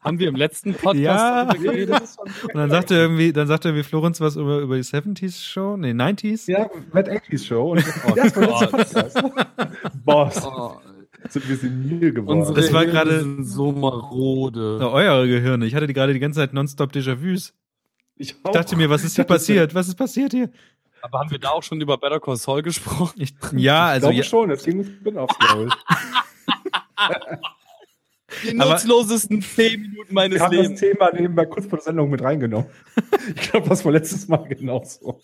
Haben 0.00 0.18
wir 0.18 0.28
im 0.28 0.36
letzten 0.36 0.72
Podcast 0.74 0.96
Ja. 0.98 1.44
darüber 1.44 1.62
geredet? 1.72 2.02
Und 2.44 2.54
dann 2.54 2.70
sagte 2.70 2.94
irgendwie, 2.94 3.32
dann 3.32 3.46
sagte 3.46 3.68
irgendwie 3.68 3.84
Florenz 3.84 4.20
was 4.20 4.36
über, 4.36 4.58
über 4.60 4.76
die 4.76 4.82
70s 4.84 5.42
Show, 5.42 5.76
nee, 5.76 5.92
90s. 5.92 6.50
Ja, 6.50 6.68
mit 6.92 7.08
80s 7.08 7.46
Show. 7.46 7.72
Und 7.72 7.84
Oh 8.06 8.12
das 8.14 8.34
war 8.36 8.60
letzter. 8.78 9.02
Podcast. 9.02 9.22
Boss, 10.04 10.42
Oh, 10.44 10.76
sind 11.30 11.48
wir 11.48 11.56
senil 11.56 12.12
geworden. 12.12 12.40
unsere 12.40 12.60
Das 12.60 12.72
war 12.72 12.84
gerade- 12.86 13.42
so 13.44 13.72
marode. 13.72 14.78
Oh, 14.82 14.92
eure 14.92 15.26
Gehirne. 15.28 15.66
Ich 15.66 15.74
hatte 15.74 15.86
die 15.86 15.94
gerade 15.94 16.12
die 16.12 16.20
ganze 16.20 16.40
Zeit 16.40 16.52
nonstop 16.52 16.92
Déjà-vus. 16.92 17.52
ich 18.16 18.30
Ich 18.30 18.36
dachte 18.52 18.76
mir, 18.76 18.90
was 18.90 19.04
ist 19.04 19.16
hier 19.16 19.24
passiert? 19.24 19.74
Was 19.74 19.88
ist 19.88 19.94
passiert 19.96 20.32
hier? 20.32 20.50
Aber 21.02 21.18
haben 21.20 21.30
wir 21.30 21.38
da 21.38 21.50
auch 21.50 21.62
schon 21.62 21.80
über 21.80 21.98
Better 21.98 22.20
Call 22.20 22.36
Saul 22.36 22.62
gesprochen? 22.62 23.20
Ich, 23.20 23.34
ja, 23.56 23.88
Ich 23.88 23.92
also 23.94 24.06
glaube 24.06 24.16
ja, 24.16 24.22
schon, 24.24 24.50
es 24.50 24.62
ging 24.64 24.78
um 24.78 24.84
Spin-offs, 24.84 25.38
glaube 25.38 25.68
ich. 25.68 25.74
Die 28.52 28.60
Aber- 28.60 28.70
nutzlosesten 28.72 29.42
10 29.42 29.80
Minuten 29.80 30.14
meines 30.14 30.38
Wir 30.38 30.44
haben 30.44 30.52
das 30.56 30.62
Lebens. 30.62 30.80
Thema 30.80 31.10
nebenbei 31.12 31.46
kurz 31.46 31.66
vor 31.66 31.78
der 31.78 31.84
Sendung 31.84 32.10
mit 32.10 32.22
reingenommen. 32.22 32.66
Ich 33.36 33.50
glaube, 33.50 33.68
das 33.68 33.84
war 33.84 33.92
letztes 33.92 34.28
Mal 34.28 34.44
genauso. 34.48 35.20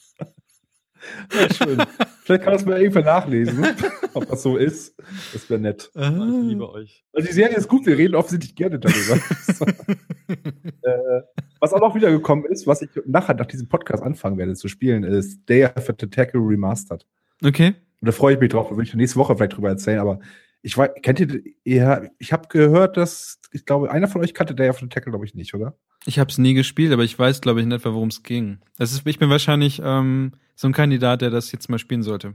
Ja, 1.33 1.53
schön. 1.53 1.83
Vielleicht 2.23 2.45
kann 2.45 2.53
das 2.53 2.65
mal 2.65 2.79
irgendwer 2.81 3.05
nachlesen, 3.05 3.67
ob 4.15 4.29
das 4.29 4.43
so 4.43 4.57
ist. 4.57 4.95
Das 5.33 5.49
wäre 5.49 5.61
nett. 5.61 5.91
Ich 5.95 6.09
liebe 6.09 6.71
euch. 6.71 7.05
Also 7.13 7.29
die 7.29 7.35
Serie 7.35 7.57
ist 7.57 7.69
gut, 7.69 7.87
wir 7.87 7.97
reden 7.97 8.15
offensichtlich 8.15 8.55
gerne 8.55 8.79
darüber. 8.79 9.17
äh, 10.83 11.23
was 11.59 11.73
auch 11.73 11.81
noch 11.81 11.95
wiedergekommen 11.95 12.45
ist, 12.47 12.67
was 12.67 12.83
ich 12.83 12.91
nachher 13.07 13.35
nach 13.35 13.47
diesem 13.47 13.69
Podcast 13.69 14.03
anfangen 14.03 14.39
werde 14.39 14.55
zu 14.55 14.69
spielen, 14.69 15.05
ist 15.05 15.49
Day 15.49 15.65
of 15.65 15.87
the 15.87 15.93
Tentacle 15.93 16.41
Remastered. 16.41 17.07
okay. 17.45 17.75
Und 18.01 18.07
da 18.07 18.13
freue 18.13 18.35
ich 18.35 18.41
mich 18.41 18.51
drauf, 18.51 18.69
da 18.71 18.77
will 18.77 18.85
ich 18.85 18.95
nächste 18.95 19.19
Woche 19.19 19.37
vielleicht 19.37 19.57
drüber 19.57 19.69
erzählen, 19.69 19.99
aber 19.99 20.21
ich 20.63 20.77
weiß, 20.77 20.91
kennt 21.03 21.21
ihr, 21.21 21.43
ihr 21.65 22.11
ich 22.19 22.33
habe 22.33 22.49
gehört, 22.49 22.97
dass, 22.97 23.41
ich 23.53 23.65
glaube, 23.65 23.91
einer 23.91 24.09
von 24.09 24.21
euch 24.23 24.35
kannte 24.35 24.55
Day 24.55 24.69
of 24.71 24.77
the 24.77 24.81
Tentacle, 24.83 25.11
glaube 25.11 25.25
ich, 25.25 25.35
nicht, 25.35 25.55
oder? 25.55 25.75
Ich 26.07 26.19
habe 26.19 26.31
es 26.31 26.39
nie 26.39 26.55
gespielt, 26.55 26.93
aber 26.93 27.05
ich 27.05 27.19
weiß, 27.19 27.41
glaube 27.41 27.61
ich, 27.61 27.67
in 27.67 27.73
etwa, 27.73 27.93
worum 27.93 28.09
es 28.09 28.23
ging. 28.23 28.59
Das 28.79 28.93
ist, 28.93 29.07
ich 29.07 29.19
bin 29.19 29.29
wahrscheinlich 29.31 29.81
ähm, 29.85 30.33
so 30.55 30.67
ein 30.69 30.73
Kandidat, 30.73 31.21
der 31.21 31.31
das 31.31 31.53
jetzt 31.53 31.69
mal 31.69 31.79
spielen 31.79 32.03
sollte. 32.03 32.35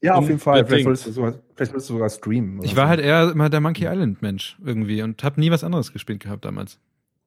Ja, 0.00 0.14
auf 0.14 0.26
jeden 0.28 0.38
Fall. 0.38 0.64
Vielleicht 0.66 0.84
solltest, 0.84 1.06
du 1.06 1.12
sogar, 1.12 1.32
vielleicht 1.54 1.70
solltest 1.72 1.90
du 1.90 1.94
sogar 1.94 2.08
streamen. 2.10 2.58
oder 2.58 2.66
Ich 2.66 2.76
war 2.76 2.84
so. 2.86 2.88
halt 2.90 3.00
eher 3.00 3.30
immer 3.30 3.48
der 3.50 3.60
Monkey 3.60 3.84
Island 3.86 4.22
Mensch 4.22 4.56
irgendwie 4.64 5.02
und 5.02 5.22
habe 5.24 5.40
nie 5.40 5.50
was 5.50 5.64
anderes 5.64 5.92
gespielt 5.92 6.20
gehabt 6.20 6.44
damals. 6.44 6.78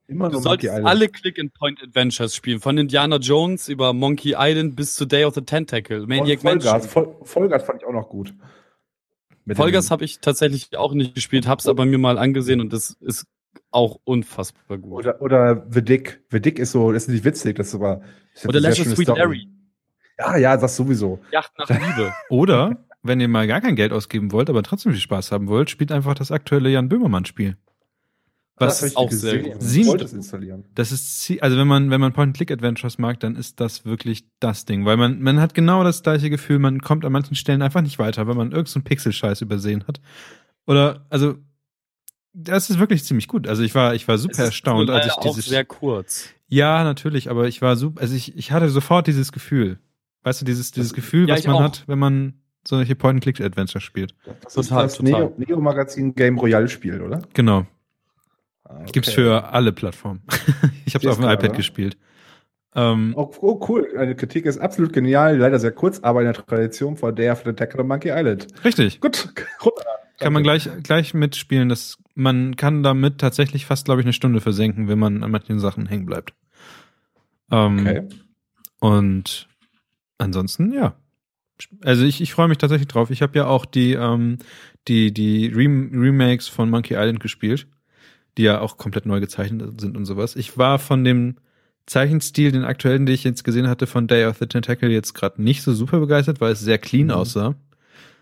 Immer 0.07 0.27
Du 0.27 0.33
nur 0.33 0.41
solltest 0.41 0.67
Monkey 0.71 0.77
Island. 0.79 0.87
alle 0.87 1.09
Click-and-Point-Adventures 1.09 2.35
spielen. 2.35 2.59
Von 2.59 2.77
Indiana 2.77 3.17
Jones 3.17 3.67
über 3.69 3.93
Monkey 3.93 4.35
Island 4.37 4.75
bis 4.75 4.95
zu 4.95 5.05
Day 5.05 5.25
of 5.25 5.33
the 5.35 5.41
Tentacle. 5.41 6.05
Maniac 6.07 6.39
Vollgas. 6.41 6.87
Voll, 6.87 7.15
Vollgas 7.23 7.63
fand 7.63 7.81
ich 7.81 7.87
auch 7.87 7.93
noch 7.93 8.09
gut. 8.09 8.33
Mit 9.45 9.57
Vollgas 9.57 9.89
habe 9.91 10.05
ich 10.05 10.19
tatsächlich 10.19 10.75
auch 10.77 10.93
nicht 10.93 11.15
gespielt, 11.15 11.47
hab's 11.47 11.67
aber 11.67 11.85
mir 11.85 11.97
mal 11.97 12.17
angesehen 12.17 12.61
und 12.61 12.71
das 12.71 12.91
ist 13.01 13.25
auch 13.71 13.99
unfassbar 14.03 14.77
gut. 14.77 14.93
Oder, 14.93 15.21
oder 15.21 15.65
The 15.69 15.83
Dick. 15.83 16.21
The 16.29 16.41
Dick 16.41 16.59
ist 16.59 16.71
so, 16.71 16.91
das 16.91 17.03
ist 17.03 17.09
nicht 17.09 17.23
witzig, 17.23 17.55
das 17.55 17.69
ist 17.69 17.75
aber. 17.75 18.01
Das 18.33 18.43
ist 18.43 18.49
Oder 18.49 18.59
Legend 18.59 18.87
Sweet 18.95 19.07
Story. 19.07 19.19
Larry. 19.19 19.47
Ja, 20.19 20.37
ja, 20.37 20.57
das 20.57 20.75
sowieso. 20.75 21.19
Yacht 21.31 21.51
nach 21.57 21.69
Liebe. 21.69 22.13
Oder, 22.29 22.85
wenn 23.01 23.19
ihr 23.19 23.27
mal 23.27 23.47
gar 23.47 23.61
kein 23.61 23.75
Geld 23.75 23.91
ausgeben 23.91 24.31
wollt, 24.31 24.49
aber 24.49 24.61
trotzdem 24.61 24.91
viel 24.91 25.01
Spaß 25.01 25.31
haben 25.31 25.47
wollt, 25.47 25.69
spielt 25.69 25.91
einfach 25.91 26.13
das 26.13 26.31
aktuelle 26.31 26.69
Jan 26.69 26.89
Böhmermann-Spiel. 26.89 27.57
Was 28.57 28.81
Das 28.81 28.95
auch 28.95 29.09
sehr 29.11 29.39
gut. 29.39 29.53
Wollte 29.87 30.05
es 30.05 30.13
installieren. 30.13 30.65
Das 30.75 30.91
ist, 30.91 31.31
also 31.41 31.57
wenn 31.57 31.67
man, 31.67 31.89
wenn 31.89 31.99
man 31.99 32.13
Point-and-Click-Adventures 32.13 32.99
mag, 32.99 33.19
dann 33.19 33.35
ist 33.35 33.59
das 33.59 33.85
wirklich 33.85 34.25
das 34.39 34.65
Ding, 34.65 34.85
weil 34.85 34.97
man, 34.97 35.19
man 35.21 35.39
hat 35.39 35.55
genau 35.55 35.83
das 35.83 36.03
gleiche 36.03 36.29
Gefühl, 36.29 36.59
man 36.59 36.79
kommt 36.81 37.03
an 37.03 37.11
manchen 37.11 37.35
Stellen 37.35 37.63
einfach 37.63 37.81
nicht 37.81 37.97
weiter, 37.97 38.27
weil 38.27 38.35
man 38.35 38.47
irgendeinen 38.51 38.65
so 38.67 38.77
einen 38.77 38.83
Pixel-Scheiß 38.83 39.41
übersehen 39.41 39.85
hat. 39.87 39.99
Oder, 40.67 41.07
also, 41.09 41.37
das 42.33 42.69
ist 42.69 42.79
wirklich 42.79 43.03
ziemlich 43.03 43.27
gut. 43.27 43.47
Also 43.47 43.63
ich 43.63 43.75
war, 43.75 43.93
ich 43.95 44.07
war 44.07 44.17
super 44.17 44.31
Es 44.33 44.39
ist 44.39 44.45
erstaunt, 44.45 44.89
als 44.89 45.05
ich 45.05 45.11
leider 45.15 45.19
auch 45.19 45.35
dieses, 45.35 45.45
sehr 45.45 45.65
kurz. 45.65 46.29
ja, 46.47 46.83
natürlich, 46.83 47.29
aber 47.29 47.47
ich 47.47 47.61
war 47.61 47.75
super, 47.75 48.01
also 48.01 48.15
ich, 48.15 48.37
ich 48.37 48.51
hatte 48.51 48.69
sofort 48.69 49.07
dieses 49.07 49.31
Gefühl. 49.31 49.79
Weißt 50.23 50.39
du, 50.41 50.45
dieses, 50.45 50.71
dieses 50.71 50.93
Gefühl, 50.93 51.27
ja, 51.27 51.35
was 51.35 51.45
man 51.47 51.55
auch. 51.55 51.61
hat, 51.63 51.83
wenn 51.87 51.97
man 51.99 52.33
solche 52.67 52.95
Point-and-Click-Adventures 52.95 53.81
spielt. 53.83 54.13
Das 54.43 54.53
Total, 54.53 54.85
ist 54.85 54.99
das 54.99 55.05
total. 55.05 55.21
Neo, 55.21 55.33
Neo 55.37 55.59
Magazin 55.61 56.13
Game 56.13 56.37
Royale 56.37 56.67
Spiel, 56.69 57.01
oder? 57.01 57.21
Genau. 57.33 57.65
Ah, 58.63 58.75
okay. 58.81 58.91
Gibt's 58.93 59.11
für 59.13 59.45
alle 59.51 59.71
Plattformen. 59.71 60.21
ich 60.85 60.93
habe 60.93 61.05
es 61.07 61.11
auf 61.11 61.17
dem 61.19 61.25
iPad 61.25 61.45
oder? 61.49 61.53
gespielt. 61.57 61.97
Ähm, 62.75 63.13
Oh, 63.17 63.31
oh, 63.41 63.65
cool. 63.67 63.87
Eine 63.97 64.15
Kritik 64.15 64.45
ist 64.45 64.59
absolut 64.59 64.93
genial, 64.93 65.37
leider 65.37 65.59
sehr 65.59 65.71
kurz, 65.71 65.99
aber 66.01 66.19
in 66.21 66.25
der 66.25 66.35
Tradition 66.35 66.95
von 66.95 67.15
der 67.15 67.35
von 67.35 67.51
Attack 67.51 67.77
on 67.77 67.87
Monkey 67.87 68.09
Island. 68.11 68.47
richtig. 68.63 69.01
Gut, 69.01 69.33
runter. 69.65 69.83
Kann 70.21 70.33
man 70.33 70.43
gleich, 70.43 70.69
gleich 70.83 71.13
mitspielen. 71.13 71.69
Das, 71.69 71.97
man 72.15 72.55
kann 72.55 72.83
damit 72.83 73.17
tatsächlich 73.17 73.65
fast, 73.65 73.85
glaube 73.85 74.01
ich, 74.01 74.05
eine 74.05 74.13
Stunde 74.13 74.41
versenken, 74.41 74.87
wenn 74.87 74.99
man 74.99 75.23
an 75.23 75.31
manchen 75.31 75.59
Sachen 75.59 75.85
hängen 75.85 76.05
bleibt. 76.05 76.33
Ähm, 77.51 77.79
Okay. 77.79 78.07
Und 78.79 79.47
ansonsten, 80.17 80.73
ja. 80.73 80.95
Also 81.83 82.03
ich, 82.05 82.21
ich 82.21 82.33
freue 82.33 82.47
mich 82.47 82.57
tatsächlich 82.57 82.87
drauf. 82.87 83.11
Ich 83.11 83.21
habe 83.21 83.37
ja 83.37 83.45
auch 83.45 83.65
die, 83.65 83.93
ähm, 83.93 84.39
die, 84.87 85.13
die 85.13 85.47
Rem 85.47 85.91
Remakes 85.93 86.47
von 86.47 86.69
Monkey 86.71 86.95
Island 86.95 87.19
gespielt, 87.19 87.67
die 88.37 88.43
ja 88.43 88.59
auch 88.61 88.77
komplett 88.77 89.05
neu 89.05 89.19
gezeichnet 89.19 89.79
sind 89.79 89.95
und 89.95 90.05
sowas. 90.05 90.35
Ich 90.35 90.57
war 90.57 90.79
von 90.79 91.03
dem 91.03 91.35
Zeichenstil, 91.85 92.51
den 92.51 92.63
aktuellen, 92.63 93.05
den 93.05 93.13
ich 93.13 93.23
jetzt 93.23 93.43
gesehen 93.43 93.67
hatte, 93.67 93.85
von 93.85 94.07
Day 94.07 94.25
of 94.25 94.37
the 94.39 94.47
Tentacle 94.47 94.89
jetzt 94.89 95.13
gerade 95.13 95.41
nicht 95.41 95.61
so 95.61 95.73
super 95.73 95.99
begeistert, 95.99 96.41
weil 96.41 96.53
es 96.53 96.59
sehr 96.61 96.79
clean 96.79 97.07
Mhm. 97.07 97.13
aussah. 97.13 97.55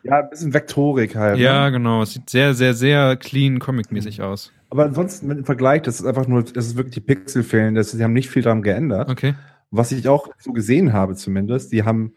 Ja, 0.04 0.20
ein 0.20 0.30
bisschen 0.30 0.54
Vektorik 0.54 1.16
halt. 1.16 1.38
Ja, 1.40 1.66
Ne? 1.66 1.74
genau. 1.74 2.02
Es 2.04 2.14
sieht 2.14 2.30
sehr, 2.30 2.54
sehr, 2.54 2.74
sehr 2.74 3.16
clean, 3.18 3.60
comic-mäßig 3.60 4.22
aus. 4.22 4.52
Aber 4.70 4.86
ansonsten 4.86 5.28
mit 5.28 5.38
dem 5.38 5.46
Vergleich, 5.46 5.82
das 5.82 6.00
ist 6.00 6.06
einfach 6.06 6.28
nur, 6.28 6.44
das 6.44 6.68
ist 6.68 6.76
wirklich 6.78 6.94
die 6.96 7.02
Pixel 7.02 7.44
fehlen, 7.44 7.76
das, 7.76 7.92
sie 7.92 8.04
haben 8.04 8.14
nicht 8.14 8.30
viel 8.30 8.44
daran 8.44 8.62
geändert. 8.62 9.10
Okay. 9.10 9.34
Was 9.72 9.92
ich 9.92 10.08
auch 10.08 10.30
so 10.38 10.52
gesehen 10.54 10.94
habe 10.94 11.16
zumindest, 11.16 11.72
die 11.72 11.84
haben, 11.84 12.14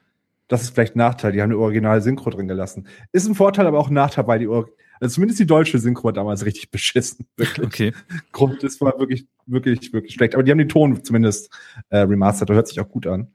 das 0.48 0.62
ist 0.62 0.74
vielleicht 0.74 0.94
ein 0.94 0.98
Nachteil, 0.98 1.32
die 1.32 1.40
haben 1.42 1.50
eine 1.50 1.58
originale 1.58 2.00
Synchro 2.02 2.30
drin 2.30 2.48
gelassen. 2.48 2.86
Ist 3.12 3.26
ein 3.26 3.34
Vorteil, 3.34 3.66
aber 3.66 3.78
auch 3.78 3.88
ein 3.88 3.94
Nachteil, 3.94 4.26
weil 4.26 4.38
die, 4.38 4.46
also 4.48 5.14
zumindest 5.14 5.40
die 5.40 5.46
deutsche 5.46 5.78
Synchro 5.78 6.04
war 6.04 6.12
damals 6.12 6.44
richtig 6.44 6.70
beschissen. 6.70 7.26
Wirklich. 7.36 7.66
Okay. 7.66 7.92
Grund, 8.32 8.62
das 8.62 8.80
war 8.80 8.98
wirklich, 8.98 9.26
wirklich, 9.46 9.92
wirklich 9.92 10.14
schlecht. 10.14 10.34
Aber 10.34 10.42
die 10.42 10.50
haben 10.50 10.58
den 10.58 10.68
Ton 10.68 11.02
zumindest 11.02 11.50
äh, 11.88 11.98
remastert, 11.98 12.50
der 12.50 12.56
hört 12.56 12.68
sich 12.68 12.80
auch 12.80 12.88
gut 12.88 13.06
an. 13.06 13.28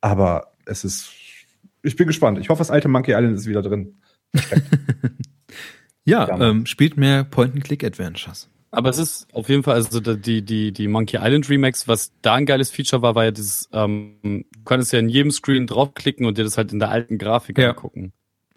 Aber 0.00 0.52
es 0.66 0.84
ist, 0.84 1.10
ich 1.84 1.96
bin 1.96 2.06
gespannt. 2.06 2.38
Ich 2.38 2.48
hoffe, 2.48 2.58
das 2.60 2.70
alte 2.70 2.88
Monkey 2.88 3.12
Island 3.12 3.36
ist 3.36 3.46
wieder 3.46 3.62
drin. 3.62 3.96
Ja, 6.06 6.38
ähm, 6.38 6.66
spielt 6.66 6.96
mehr 6.96 7.24
Point-and-Click-Adventures. 7.24 8.50
Aber 8.70 8.90
es 8.90 8.98
ist 8.98 9.26
auf 9.32 9.48
jeden 9.48 9.62
Fall, 9.62 9.74
also 9.74 10.00
die, 10.00 10.42
die, 10.42 10.72
die 10.72 10.88
Monkey 10.88 11.16
Island 11.16 11.48
Remakes, 11.48 11.86
was 11.88 12.12
da 12.22 12.34
ein 12.34 12.44
geiles 12.44 12.70
Feature 12.70 13.02
war, 13.02 13.14
war 13.14 13.24
ja 13.24 13.30
dieses, 13.30 13.68
ähm, 13.72 14.16
du 14.22 14.60
konntest 14.64 14.92
ja 14.92 14.98
in 14.98 15.08
jedem 15.08 15.30
Screen 15.30 15.66
draufklicken 15.66 16.26
und 16.26 16.36
dir 16.36 16.44
das 16.44 16.58
halt 16.58 16.72
in 16.72 16.78
der 16.78 16.90
alten 16.90 17.16
Grafik 17.18 17.56
Ja. 17.56 17.70
angucken. 17.70 18.12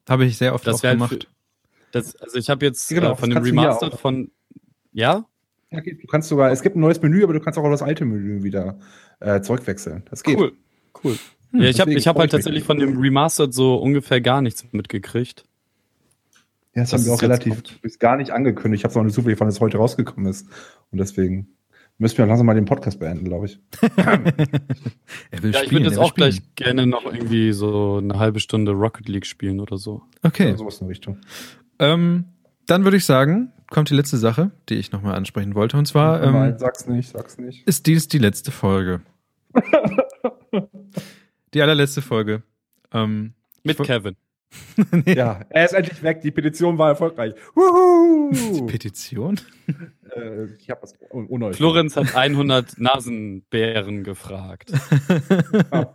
Habe 0.10 0.26
ich 0.26 0.38
sehr 0.38 0.56
oft 0.56 0.66
Das 0.66 0.78
auch 0.78 0.84
wäre 0.84 0.99
halt 0.99 1.10
gemacht. 1.10 1.30
Das, 1.91 2.16
also 2.18 2.38
ich 2.38 2.49
habe 2.49 2.66
jetzt 2.66 2.90
Genau, 2.90 3.14
äh, 3.14 3.16
von 3.16 3.30
dem 3.30 3.44
Remastered 3.44 3.94
von, 3.94 4.32
ja? 4.91 5.26
Ja. 5.72 5.82
Du 5.82 6.08
kannst 6.08 6.30
sogar, 6.30 6.52
es 6.52 6.62
gibt 6.64 6.76
ein 6.76 6.80
neues 6.82 7.02
Menü, 7.02 7.24
aber 7.24 7.34
du 7.34 7.40
kannst 7.40 7.60
auch 7.60 7.64
auf 7.64 7.72
das 7.72 7.82
alte 7.82 8.04
Menü 8.04 8.44
wieder 8.44 8.80
äh, 9.20 9.41
zurückwechseln. 9.41 10.04
Das 10.10 10.24
geht. 10.24 10.38
Cool, 10.38 10.54
cool. 11.04 11.18
Hm, 11.52 11.61
ja, 11.61 11.69
ich 11.69 11.80
habe 11.80 11.94
ich 11.94 12.07
hab 12.07 12.18
halt 12.18 12.28
ich 12.28 12.32
tatsächlich 12.32 12.64
von 12.64 12.78
dem 12.80 12.98
Remastered 12.99 13.53
so 13.53 13.76
ungefähr 13.76 14.22
gar 14.22 14.41
nichts 14.41 14.65
mitgekriegt. 14.72 15.44
Ja, 16.76 16.84
das, 16.84 16.91
Das 16.91 16.99
haben 17.02 17.06
wir 17.07 17.14
ist 17.14 17.18
auch 17.19 17.22
relativ 17.24 17.99
gar 17.99 18.18
nicht 18.18 18.32
angekündigt. 18.32 18.82
Ich 18.82 18.84
habe 18.84 18.91
es 18.91 18.98
auch 18.98 19.03
nicht 19.03 19.14
zufällig, 19.15 19.40
wann 19.40 19.48
es 19.48 19.60
heute 19.60 19.78
rausgekommen 19.78 20.30
ist. 20.30 20.48
Und 20.91 20.99
deswegen 20.99 21.48
müssen 21.98 22.18
wir 22.19 22.28
langsam 22.28 22.45
mal 22.45 22.53
den 22.53 22.65
Podcast 22.65 22.99
beenden, 22.99 23.26
glaube 23.26 23.48
ich. 23.48 23.60
er 23.98 25.41
will 25.41 25.52
Ja, 25.52 25.60
ich 25.61 25.65
spielen, 25.65 25.72
würde 25.72 25.86
jetzt 25.86 25.98
auch 25.98 26.14
gleich 26.14 26.36
spielen. 26.36 26.52
gerne 26.56 26.86
noch 26.86 27.06
irgendwie 27.06 27.52
so 27.53 27.98
eine 27.98 28.19
halbe 28.19 28.40
Stunde 28.40 28.74
Rocket 28.74 29.10
League 29.10 29.26
spielen 29.26 29.60
oder 29.60 29.78
so. 29.78 30.03
Okay. 30.22 30.49
Ja, 30.49 30.57
sowas 30.57 30.76
in 30.76 30.86
der 30.88 30.91
Richtung. 30.91 31.18
Ähm, 31.80 32.26
dann 32.68 32.84
würde 32.84 32.98
ich 32.98 33.06
sagen, 33.06 33.52
kommt 33.72 33.90
die 33.90 33.95
letzte 33.95 34.18
Sache, 34.18 34.52
die 34.69 34.76
ich 34.76 34.91
nochmal 34.91 35.15
ansprechen 35.15 35.56
wollte. 35.56 35.78
Und 35.78 35.88
zwar 35.88 36.19
Nein, 36.19 36.52
ähm, 36.52 36.60
sag's 36.60 36.86
nicht, 36.86 37.10
sag's 37.10 37.38
nicht. 37.40 37.68
ist 37.68 37.88
dies 37.88 38.07
die 38.07 38.19
letzte 38.19 38.52
Folge. 38.52 39.02
die 41.58 41.62
allerletzte 41.64 42.02
Folge. 42.02 42.44
Ähm, 42.94 43.34
Mit 43.64 43.78
Kevin. 43.84 44.16
Ja, 45.06 45.42
er 45.50 45.66
ist 45.66 45.74
endlich 45.74 46.02
weg. 46.04 46.22
Die 46.22 46.32
Petition 46.32 46.78
war 46.78 46.88
erfolgreich. 46.88 47.34
Wuhu! 47.54 48.32
die 48.32 48.62
Petition? 48.72 49.42
äh, 50.16 50.46
ich 50.58 50.70
habe 50.70 50.84
was 50.84 50.94
un 51.12 51.28
unneu. 51.28 51.52
Florenz 51.52 51.98
hat 51.98 52.16
100 52.16 52.80
Nasenbären 52.80 54.06
gefragt. 54.06 54.72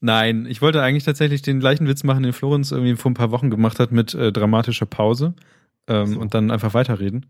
Nein, 0.00 0.46
ich 0.46 0.62
wollte 0.62 0.82
eigentlich 0.82 1.02
tatsächlich 1.02 1.42
den 1.42 1.58
gleichen 1.58 1.88
Witz 1.88 2.04
machen, 2.04 2.22
den 2.22 2.32
Florenz 2.32 2.70
irgendwie 2.70 2.94
vor 2.94 3.10
ein 3.10 3.14
paar 3.14 3.32
Wochen 3.32 3.50
gemacht 3.50 3.80
hat 3.80 3.90
mit 3.90 4.14
äh, 4.14 4.30
dramatischer 4.30 4.86
Pause 4.86 5.34
ähm, 5.88 6.14
So. 6.14 6.20
und 6.20 6.34
dann 6.34 6.52
einfach 6.52 6.74
weiterreden. 6.74 7.26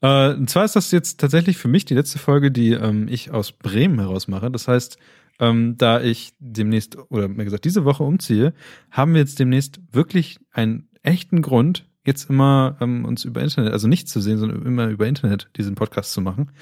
Äh, 0.00 0.34
und 0.34 0.50
zwar 0.50 0.64
ist 0.64 0.74
das 0.74 0.90
jetzt 0.90 1.20
tatsächlich 1.20 1.56
für 1.56 1.68
mich 1.68 1.84
die 1.84 1.94
letzte 1.94 2.18
Folge, 2.18 2.50
die 2.50 2.72
ähm, 2.72 3.06
ich 3.08 3.30
aus 3.30 3.52
Bremen 3.52 4.00
heraus 4.00 4.26
mache. 4.26 4.50
Das 4.50 4.66
heißt, 4.66 4.98
ähm, 5.42 5.76
da 5.76 6.00
ich 6.00 6.32
demnächst, 6.38 6.96
oder 7.10 7.26
mehr 7.26 7.44
gesagt, 7.44 7.64
diese 7.64 7.84
Woche 7.84 8.04
umziehe, 8.04 8.54
haben 8.92 9.12
wir 9.12 9.20
jetzt 9.20 9.40
demnächst 9.40 9.80
wirklich 9.90 10.38
einen 10.52 10.88
echten 11.02 11.42
Grund, 11.42 11.90
jetzt 12.06 12.30
immer 12.30 12.76
ähm, 12.80 13.04
uns 13.04 13.24
über 13.24 13.42
Internet, 13.42 13.72
also 13.72 13.88
nicht 13.88 14.08
zu 14.08 14.20
sehen, 14.20 14.38
sondern 14.38 14.64
immer 14.64 14.86
über 14.86 15.08
Internet 15.08 15.50
diesen 15.56 15.74
Podcast 15.74 16.12
zu 16.12 16.20
machen. 16.20 16.52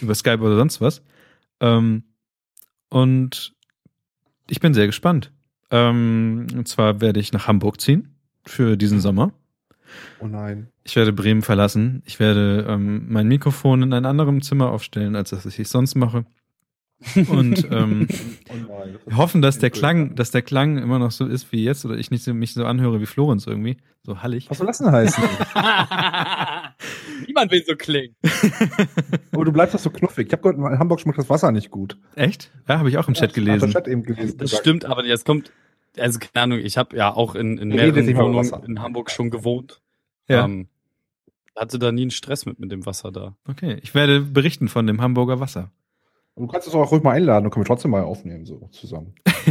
Über 0.00 0.14
Skype 0.14 0.40
oder 0.40 0.56
sonst 0.56 0.80
was. 0.80 1.02
Ähm, 1.60 2.04
und 2.88 3.54
ich 4.48 4.60
bin 4.60 4.72
sehr 4.72 4.86
gespannt. 4.86 5.30
Ähm, 5.70 6.46
und 6.54 6.66
zwar 6.66 7.02
werde 7.02 7.20
ich 7.20 7.34
nach 7.34 7.48
Hamburg 7.48 7.82
ziehen 7.82 8.16
für 8.46 8.78
diesen 8.78 9.02
Sommer. 9.02 9.34
Oh 10.20 10.26
nein. 10.26 10.68
Ich 10.84 10.96
werde 10.96 11.12
Bremen 11.12 11.42
verlassen. 11.42 12.02
Ich 12.06 12.18
werde 12.18 12.64
ähm, 12.66 13.12
mein 13.12 13.28
Mikrofon 13.28 13.82
in 13.82 13.92
einem 13.92 14.06
anderen 14.06 14.40
Zimmer 14.40 14.70
aufstellen, 14.70 15.16
als 15.16 15.30
das 15.30 15.44
ich 15.44 15.68
sonst 15.68 15.96
mache. 15.96 16.24
Und 17.28 17.68
ähm, 17.70 18.08
Oh 19.08 19.16
hoffen, 19.16 19.42
dass 19.42 19.58
der 19.58 19.70
Klang, 19.70 20.14
dass 20.14 20.30
der 20.30 20.42
Klang 20.42 20.78
immer 20.78 20.98
noch 20.98 21.10
so 21.10 21.26
ist 21.26 21.52
wie 21.52 21.64
jetzt 21.64 21.84
oder 21.84 21.96
ich 21.96 22.10
nicht 22.10 22.24
so, 22.24 22.34
mich 22.34 22.54
so 22.54 22.64
anhöre 22.64 23.00
wie 23.00 23.06
Florenz 23.06 23.46
irgendwie. 23.46 23.76
So 24.02 24.22
hallig. 24.22 24.50
Was 24.50 24.58
soll 24.58 24.66
das 24.66 24.78
denn 24.78 24.90
heißen? 24.90 25.22
Niemand 27.26 27.50
will 27.50 27.64
so 27.66 27.76
klingen. 27.76 28.14
Aber 29.32 29.44
du 29.44 29.52
bleibst 29.52 29.74
doch 29.74 29.80
so 29.80 29.90
knuffig. 29.90 30.26
Ich 30.26 30.32
habe 30.32 30.42
gehört, 30.42 30.72
in 30.72 30.78
Hamburg 30.78 31.00
schmeckt 31.00 31.18
das 31.18 31.30
Wasser 31.30 31.52
nicht 31.52 31.70
gut. 31.70 31.96
Echt? 32.16 32.50
Ja, 32.68 32.78
habe 32.78 32.88
ich 32.88 32.98
auch 32.98 33.08
im 33.08 33.14
Chat 33.14 33.30
Hat 33.30 33.36
der 33.36 33.44
gelesen. 33.44 33.70
Chat 33.70 33.88
eben 33.88 34.02
gelesen. 34.02 34.38
Das 34.38 34.56
stimmt, 34.56 34.84
aber 34.84 35.04
jetzt 35.04 35.24
kommt, 35.24 35.52
also 35.98 36.18
keine 36.18 36.42
Ahnung, 36.42 36.58
ich 36.58 36.78
habe 36.78 36.96
ja 36.96 37.14
auch 37.14 37.34
in, 37.34 37.58
in 37.58 37.68
mehreren 37.68 38.16
Wohnungen 38.16 38.64
in 38.66 38.80
Hamburg 38.80 39.10
schon 39.10 39.30
gewohnt. 39.30 39.80
Ja. 40.28 40.44
Ähm, 40.44 40.68
hatte 41.56 41.78
da 41.78 41.92
nie 41.92 42.02
einen 42.02 42.10
Stress 42.10 42.46
mit, 42.46 42.58
mit 42.58 42.72
dem 42.72 42.86
Wasser 42.86 43.12
da. 43.12 43.36
Okay. 43.46 43.78
Ich 43.82 43.94
werde 43.94 44.20
berichten 44.20 44.68
von 44.68 44.86
dem 44.86 45.00
Hamburger 45.00 45.38
Wasser. 45.38 45.70
Du 46.36 46.46
kannst 46.46 46.66
es 46.66 46.74
auch 46.74 46.90
ruhig 46.90 47.02
mal 47.02 47.12
einladen, 47.12 47.44
dann 47.44 47.50
können 47.50 47.64
wir 47.64 47.68
trotzdem 47.68 47.90
mal 47.90 48.02
aufnehmen, 48.02 48.44
so 48.46 48.68
zusammen. 48.72 49.14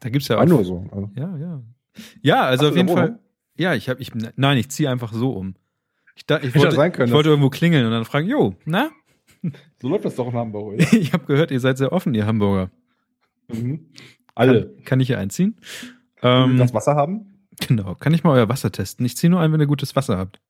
Da 0.00 0.08
gibt's 0.08 0.28
ja 0.28 0.36
Ja, 0.36 0.42
auch. 0.42 0.48
nur 0.48 0.64
so. 0.64 0.86
Also, 0.90 1.10
Ja, 1.14 1.36
ja. 1.36 1.62
Ja, 2.22 2.42
also 2.44 2.64
Hast 2.64 2.70
auf 2.70 2.76
jeden 2.76 2.88
Fall. 2.88 3.18
Ja, 3.58 3.74
ich 3.74 3.90
habe 3.90 4.00
ich 4.00 4.12
nein, 4.14 4.56
ich 4.56 4.70
ziehe 4.70 4.88
einfach 4.88 5.12
so 5.12 5.32
um. 5.32 5.54
Ich, 6.16 6.24
da, 6.24 6.38
ich, 6.38 6.54
wollte, 6.54 6.74
sein 6.74 6.92
können, 6.92 7.08
ich 7.08 7.14
wollte 7.14 7.28
irgendwo 7.28 7.50
klingeln 7.50 7.84
und 7.84 7.92
dann 7.92 8.06
fragen, 8.06 8.26
jo, 8.26 8.54
na? 8.64 8.90
so 9.82 9.88
läuft 9.88 10.06
das 10.06 10.14
doch 10.14 10.26
in 10.28 10.32
Hamburg. 10.32 10.74
Oder? 10.74 10.92
Ich 10.94 11.12
habe 11.12 11.26
gehört, 11.26 11.50
ihr 11.50 11.60
seid 11.60 11.76
sehr 11.76 11.92
offen, 11.92 12.14
ihr 12.14 12.26
Hamburger. 12.26 12.70
mhm. 13.48 13.90
Alle. 14.34 14.68
Kann, 14.68 14.84
kann 14.84 15.00
ich 15.00 15.08
hier 15.08 15.18
einziehen? 15.18 15.56
Ähm, 16.22 16.56
das 16.56 16.72
Wasser 16.72 16.94
haben? 16.94 17.46
genau. 17.60 17.94
Kann 17.96 18.14
ich 18.14 18.24
mal 18.24 18.32
euer 18.32 18.48
Wasser 18.48 18.72
testen? 18.72 19.04
Ich 19.04 19.18
ziehe 19.18 19.30
nur 19.30 19.40
ein, 19.40 19.52
wenn 19.52 19.60
ihr 19.60 19.66
gutes 19.66 19.94
Wasser 19.96 20.16
habt. 20.16 20.40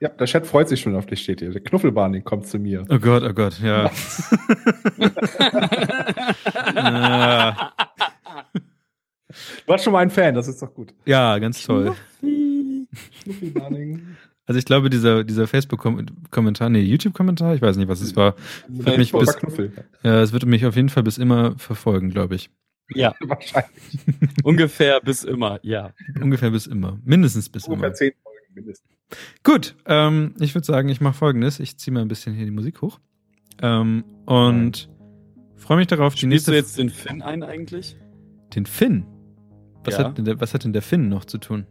Ja, 0.00 0.08
der 0.08 0.26
Chat 0.26 0.46
freut 0.46 0.68
sich 0.68 0.80
schon 0.80 0.94
auf 0.96 1.06
dich, 1.06 1.22
steht 1.22 1.40
hier. 1.40 1.50
Der 1.50 1.60
Knuffelbarning 1.62 2.24
kommt 2.24 2.46
zu 2.46 2.58
mir. 2.58 2.84
Oh 2.88 2.98
Gott, 2.98 3.22
oh 3.22 3.32
Gott, 3.32 3.60
ja. 3.60 3.90
ja. 6.74 7.72
Du 9.64 9.68
warst 9.68 9.84
schon 9.84 9.92
mal 9.94 10.00
ein 10.00 10.10
Fan, 10.10 10.34
das 10.34 10.46
ist 10.48 10.60
doch 10.60 10.74
gut. 10.74 10.92
Ja, 11.06 11.38
ganz 11.38 11.62
toll. 11.62 11.94
Knuffelbarning. 13.22 14.16
Also 14.44 14.58
ich 14.58 14.64
glaube, 14.64 14.90
dieser, 14.90 15.24
dieser 15.24 15.46
Facebook-Kommentar, 15.46 16.68
nee, 16.68 16.80
YouTube-Kommentar, 16.80 17.54
ich 17.54 17.62
weiß 17.62 17.76
nicht, 17.76 17.88
was 17.88 18.00
es 18.00 18.14
war, 18.16 18.34
wird 18.68 18.98
mich 18.98 19.12
bis, 19.12 19.36
Knuffel. 19.36 19.72
ja, 20.02 20.20
es 20.20 20.32
wird 20.32 20.44
mich 20.44 20.66
auf 20.66 20.76
jeden 20.76 20.88
Fall 20.88 21.04
bis 21.04 21.16
immer 21.16 21.56
verfolgen, 21.58 22.10
glaube 22.10 22.34
ich. 22.34 22.50
Ja, 22.94 23.14
Wahrscheinlich. 23.20 23.70
ungefähr 24.42 25.00
bis 25.00 25.24
immer, 25.24 25.60
ja. 25.62 25.94
Ungefähr 26.20 26.50
bis 26.50 26.66
immer. 26.66 26.98
Mindestens 27.04 27.48
bis 27.48 27.66
Ungefähr 27.66 27.88
immer. 27.88 27.94
zehn 27.94 28.12
Folgen 28.22 28.54
mindestens. 28.54 28.90
Gut, 29.44 29.74
ähm, 29.86 30.34
ich 30.40 30.54
würde 30.54 30.64
sagen, 30.66 30.88
ich 30.88 31.00
mache 31.00 31.14
folgendes. 31.14 31.60
Ich 31.60 31.76
ziehe 31.78 31.92
mal 31.92 32.00
ein 32.00 32.08
bisschen 32.08 32.34
hier 32.34 32.44
die 32.44 32.50
Musik 32.50 32.80
hoch. 32.82 32.98
Ähm, 33.60 34.04
und 34.26 34.88
freue 35.56 35.76
mich 35.78 35.86
darauf, 35.86 36.14
die 36.14 36.20
Spielst 36.20 36.48
nächste 36.48 36.50
du 36.52 36.56
jetzt 36.56 36.78
den 36.78 36.90
Finn 36.90 37.22
ein 37.22 37.42
eigentlich? 37.42 37.96
Den 38.54 38.66
Finn? 38.66 39.04
Was, 39.84 39.94
Ja. 39.98 40.04
hat 40.04 40.18
denn 40.18 40.24
der, 40.24 40.40
was 40.40 40.54
hat 40.54 40.64
denn 40.64 40.72
der 40.72 40.82
Finn 40.82 41.08
noch 41.08 41.24
zu 41.24 41.38
tun? 41.38 41.66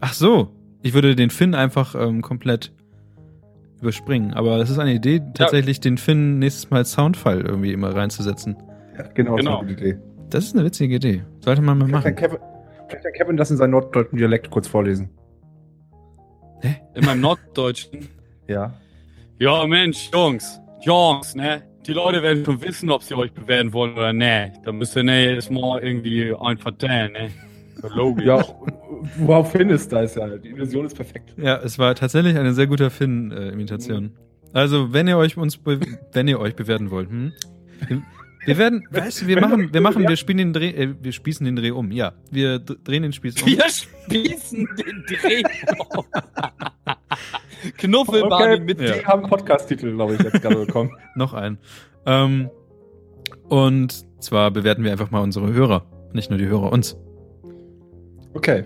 Ach 0.00 0.12
so, 0.12 0.54
ich 0.82 0.92
würde 0.94 1.16
den 1.16 1.30
Finn 1.30 1.54
einfach 1.54 1.94
ähm, 1.94 2.20
komplett 2.22 2.72
überspringen. 3.80 4.32
Aber 4.34 4.56
es 4.58 4.70
ist 4.70 4.78
eine 4.78 4.94
Idee, 4.94 5.20
tatsächlich 5.34 5.80
den 5.80 5.98
Finn 5.98 6.38
nächstes 6.38 6.70
Mal 6.70 6.78
als 6.78 6.92
Soundfile 6.92 7.40
irgendwie 7.42 7.72
immer 7.72 7.94
reinzusetzen. 7.94 8.56
Ja, 8.96 9.04
genau, 9.14 9.36
Genau. 9.36 9.62
das 9.62 9.62
ist 9.62 9.68
eine 9.68 9.74
gute 9.76 9.88
Idee. 9.88 9.98
Das 10.30 10.44
ist 10.44 10.54
eine 10.54 10.64
witzige 10.64 10.94
Idee. 10.96 11.24
Sollte 11.40 11.62
man 11.62 11.78
mal 11.78 11.86
Vielleicht 11.86 12.04
kann, 12.04 12.30
machen. 12.30 12.38
Kevin, 12.38 12.38
vielleicht 12.88 13.04
kann 13.04 13.12
Kevin 13.14 13.36
das 13.36 13.50
in 13.50 13.56
seinem 13.56 13.70
norddeutschen 13.72 14.18
Dialekt 14.18 14.50
kurz 14.50 14.66
vorlesen. 14.68 15.10
In 16.94 17.04
meinem 17.04 17.20
Norddeutschen? 17.20 18.08
Ja. 18.48 18.74
Ja, 19.38 19.66
Mensch, 19.66 20.10
Jungs, 20.12 20.60
Jungs, 20.82 21.34
ne? 21.34 21.62
Die 21.86 21.92
Leute 21.92 22.22
werden 22.22 22.44
schon 22.44 22.62
wissen, 22.62 22.90
ob 22.90 23.02
sie 23.02 23.14
euch 23.14 23.32
bewerten 23.32 23.72
wollen 23.72 23.94
oder 23.94 24.12
ne. 24.12 24.52
Da 24.64 24.72
müsst 24.72 24.96
ihr 24.96 25.02
ne 25.02 25.28
jedes 25.28 25.50
Mal 25.50 25.82
irgendwie 25.82 26.34
einen 26.34 26.58
vertellen, 26.58 27.12
ne? 27.12 27.30
Logisch. 27.94 28.24
Ja, 28.24 28.42
wow, 29.18 29.50
Finn 29.50 29.68
ist 29.68 29.92
da, 29.92 30.02
ist 30.02 30.16
ja, 30.16 30.26
die 30.38 30.48
Illusion 30.48 30.86
ist 30.86 30.96
perfekt. 30.96 31.34
Ja, 31.36 31.56
es 31.56 31.78
war 31.78 31.94
tatsächlich 31.94 32.36
eine 32.38 32.54
sehr 32.54 32.66
gute 32.66 32.88
Finn-Imitation. 32.88 34.12
Also, 34.54 34.92
wenn 34.92 35.08
ihr 35.08 35.18
euch 35.18 35.36
uns, 35.36 35.58
wenn 36.12 36.28
ihr 36.28 36.40
euch 36.40 36.54
bewerten 36.56 36.90
wollt, 36.90 37.10
hm? 37.10 37.32
Wir 38.46 38.58
werden, 38.58 38.86
weißt 38.90 39.22
du, 39.22 39.26
wir 39.26 39.40
machen, 39.40 39.72
wir 39.72 39.80
machen, 39.80 40.06
wir 40.06 40.16
spielen 40.16 40.38
den 40.38 40.52
Dreh, 40.52 40.70
äh, 40.70 40.94
wir 41.00 41.12
spießen 41.12 41.44
den 41.44 41.56
Dreh 41.56 41.70
um. 41.70 41.90
Ja, 41.90 42.12
wir 42.30 42.58
drehen 42.58 43.02
den 43.02 43.12
Spieß 43.12 43.42
um. 43.42 43.48
Wir 43.48 43.68
spießen 43.68 44.68
den 44.76 45.04
Dreh. 45.06 45.42
Knuffelbahn 47.78 48.64
mit 48.64 48.80
Ja. 48.80 48.94
Die 48.94 49.06
haben 49.06 49.28
Podcast-Titel, 49.28 49.94
glaube 49.94 50.14
ich, 50.14 50.22
jetzt 50.22 50.42
gerade 50.42 50.66
bekommen. 50.66 50.90
Noch 51.14 51.32
einen. 51.32 51.58
Ähm, 52.06 52.50
und 53.48 54.04
zwar 54.22 54.50
bewerten 54.50 54.84
wir 54.84 54.92
einfach 54.92 55.10
mal 55.10 55.20
unsere 55.20 55.52
Hörer. 55.52 55.86
Nicht 56.12 56.30
nur 56.30 56.38
die 56.38 56.46
Hörer 56.46 56.72
uns. 56.72 56.96
Okay. 58.34 58.64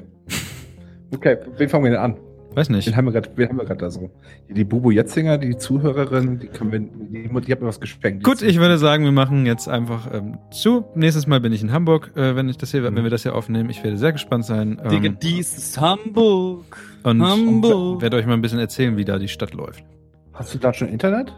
Okay, 1.14 1.38
wen 1.56 1.68
fangen 1.68 1.84
wir 1.84 1.90
denn 1.92 2.00
an? 2.00 2.16
Weiß 2.54 2.70
nicht. 2.70 2.86
Wen 2.88 2.96
haben 2.96 3.04
wir 3.04 3.12
gerade, 3.12 3.28
wen 3.36 3.48
haben 3.50 3.58
wir 3.58 3.64
gerade 3.66 3.80
da 3.80 3.90
so? 3.90 4.10
Die 4.48 4.64
Bubu 4.64 4.90
Jetzinger, 4.90 5.38
die 5.38 5.56
Zuhörerin, 5.58 6.38
die 6.40 6.48
können 6.48 6.72
wir, 6.72 6.80
die, 6.80 7.28
die 7.46 7.52
hat 7.52 7.60
mir 7.60 7.66
was 7.68 7.78
geschenkt. 7.78 8.24
Gut, 8.24 8.42
ich 8.42 8.58
würde 8.58 8.78
sagen, 8.78 9.04
wir 9.04 9.12
machen 9.12 9.46
jetzt 9.46 9.68
einfach 9.68 10.08
ähm, 10.12 10.38
zu. 10.50 10.84
Nächstes 10.94 11.26
Mal 11.26 11.40
bin 11.40 11.52
ich 11.52 11.62
in 11.62 11.72
Hamburg, 11.72 12.10
äh, 12.16 12.34
wenn 12.36 12.48
ich 12.48 12.56
das 12.56 12.70
hier, 12.70 12.82
wenn 12.82 12.96
wir 12.96 13.10
das 13.10 13.22
hier 13.22 13.34
aufnehmen. 13.34 13.68
Ich 13.70 13.84
werde 13.84 13.96
sehr 13.98 14.12
gespannt 14.12 14.44
sein. 14.46 14.80
Digga, 14.90 15.06
Ähm, 15.08 15.18
dies 15.22 15.56
ist 15.56 15.80
Hamburg. 15.80 16.76
und 17.04 17.22
Hamburg. 17.22 18.00
werde 18.02 18.16
euch 18.16 18.26
mal 18.26 18.32
ein 18.34 18.40
bisschen 18.40 18.58
erzählen, 18.58 18.96
wie 18.96 19.04
da 19.04 19.18
die 19.18 19.28
Stadt 19.28 19.52
läuft. 19.54 19.84
Hast 20.32 20.54
du 20.54 20.58
da 20.58 20.72
schon 20.72 20.88
Internet? 20.88 21.32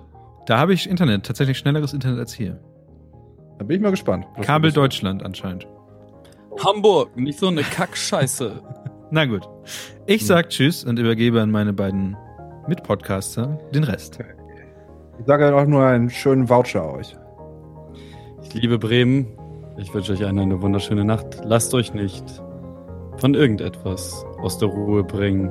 Da 0.46 0.58
habe 0.58 0.72
ich 0.72 0.88
Internet, 0.88 1.26
tatsächlich 1.26 1.58
schnelleres 1.58 1.92
Internet 1.92 2.18
als 2.20 2.32
hier. 2.32 2.58
Da 3.58 3.64
bin 3.64 3.76
ich 3.76 3.82
mal 3.82 3.90
gespannt. 3.90 4.24
Kabel. 4.42 4.72
Deutschland 4.72 5.22
anscheinend. 5.22 5.66
Hamburg, 6.64 7.16
nicht 7.16 7.38
so 7.38 7.48
eine 7.48 7.62
Kackscheiße. 7.62 8.62
Na 9.10 9.24
gut. 9.26 9.48
Ich 10.06 10.26
sag 10.26 10.50
Tschüss 10.50 10.84
und 10.84 10.98
übergebe 10.98 11.40
an 11.40 11.50
meine 11.50 11.72
beiden 11.72 12.16
Mitpodcaster 12.68 13.58
den 13.74 13.84
Rest. 13.84 14.18
Ich 15.18 15.26
sage 15.26 15.54
auch 15.54 15.66
nur 15.66 15.84
einen 15.84 16.08
schönen 16.10 16.48
Voucher 16.48 16.92
euch. 16.94 17.16
Ich 18.42 18.54
liebe 18.54 18.78
Bremen. 18.78 19.26
Ich 19.78 19.92
wünsche 19.92 20.12
euch 20.12 20.24
eine, 20.24 20.42
eine 20.42 20.62
wunderschöne 20.62 21.04
Nacht. 21.04 21.40
Lasst 21.44 21.74
euch 21.74 21.92
nicht 21.92 22.24
von 23.16 23.34
irgendetwas 23.34 24.24
aus 24.40 24.58
der 24.58 24.68
Ruhe 24.68 25.02
bringen. 25.02 25.50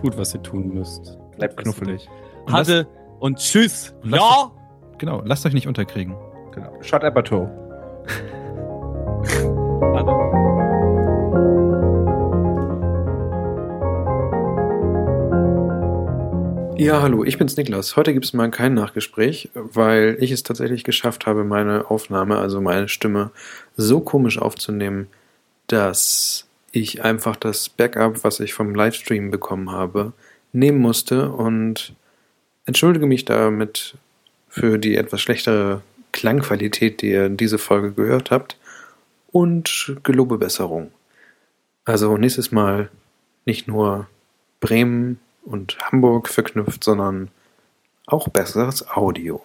Tut, 0.00 0.16
was 0.16 0.34
ihr 0.34 0.42
tun 0.42 0.68
müsst. 0.74 1.18
Bleibt 1.36 1.56
knuffelig. 1.58 2.08
Hatte 2.50 2.86
und 3.20 3.38
tschüss. 3.38 3.94
und 4.02 4.14
Ja! 4.14 4.50
Genau, 4.98 5.22
lasst 5.24 5.44
euch 5.44 5.54
nicht 5.54 5.66
unterkriegen. 5.66 6.14
Genau. 6.52 6.72
Shut 6.82 7.04
Apatow. 7.04 7.48
Ja, 16.76 17.02
hallo, 17.02 17.24
ich 17.24 17.38
bin's 17.38 17.56
Niklas. 17.56 17.96
Heute 17.96 18.12
gibt's 18.12 18.32
mal 18.32 18.50
kein 18.50 18.74
Nachgespräch, 18.74 19.48
weil 19.54 20.16
ich 20.20 20.32
es 20.32 20.42
tatsächlich 20.42 20.82
geschafft 20.82 21.24
habe, 21.24 21.44
meine 21.44 21.88
Aufnahme, 21.88 22.38
also 22.38 22.60
meine 22.60 22.88
Stimme, 22.88 23.30
so 23.76 24.00
komisch 24.00 24.38
aufzunehmen, 24.38 25.06
dass 25.68 26.46
ich 26.72 27.04
einfach 27.04 27.36
das 27.36 27.68
Backup, 27.68 28.24
was 28.24 28.40
ich 28.40 28.54
vom 28.54 28.74
Livestream 28.74 29.30
bekommen 29.30 29.70
habe, 29.70 30.12
nehmen 30.52 30.78
musste 30.78 31.30
und 31.30 31.94
entschuldige 32.66 33.06
mich 33.06 33.24
damit 33.24 33.96
für 34.48 34.76
die 34.78 34.96
etwas 34.96 35.20
schlechtere 35.20 35.82
Klangqualität, 36.12 37.02
die 37.02 37.10
ihr 37.10 37.26
in 37.26 37.36
diese 37.36 37.58
Folge 37.58 37.92
gehört 37.92 38.30
habt 38.32 38.56
und 39.30 39.96
gelobe 40.02 40.38
Besserung. 40.38 40.90
Also 41.84 42.16
nächstes 42.16 42.50
Mal 42.50 42.88
nicht 43.46 43.68
nur 43.68 44.08
Bremen 44.60 45.20
und 45.44 45.78
Hamburg 45.80 46.28
verknüpft, 46.28 46.84
sondern 46.84 47.30
auch 48.06 48.28
besseres 48.28 48.88
Audio. 48.88 49.42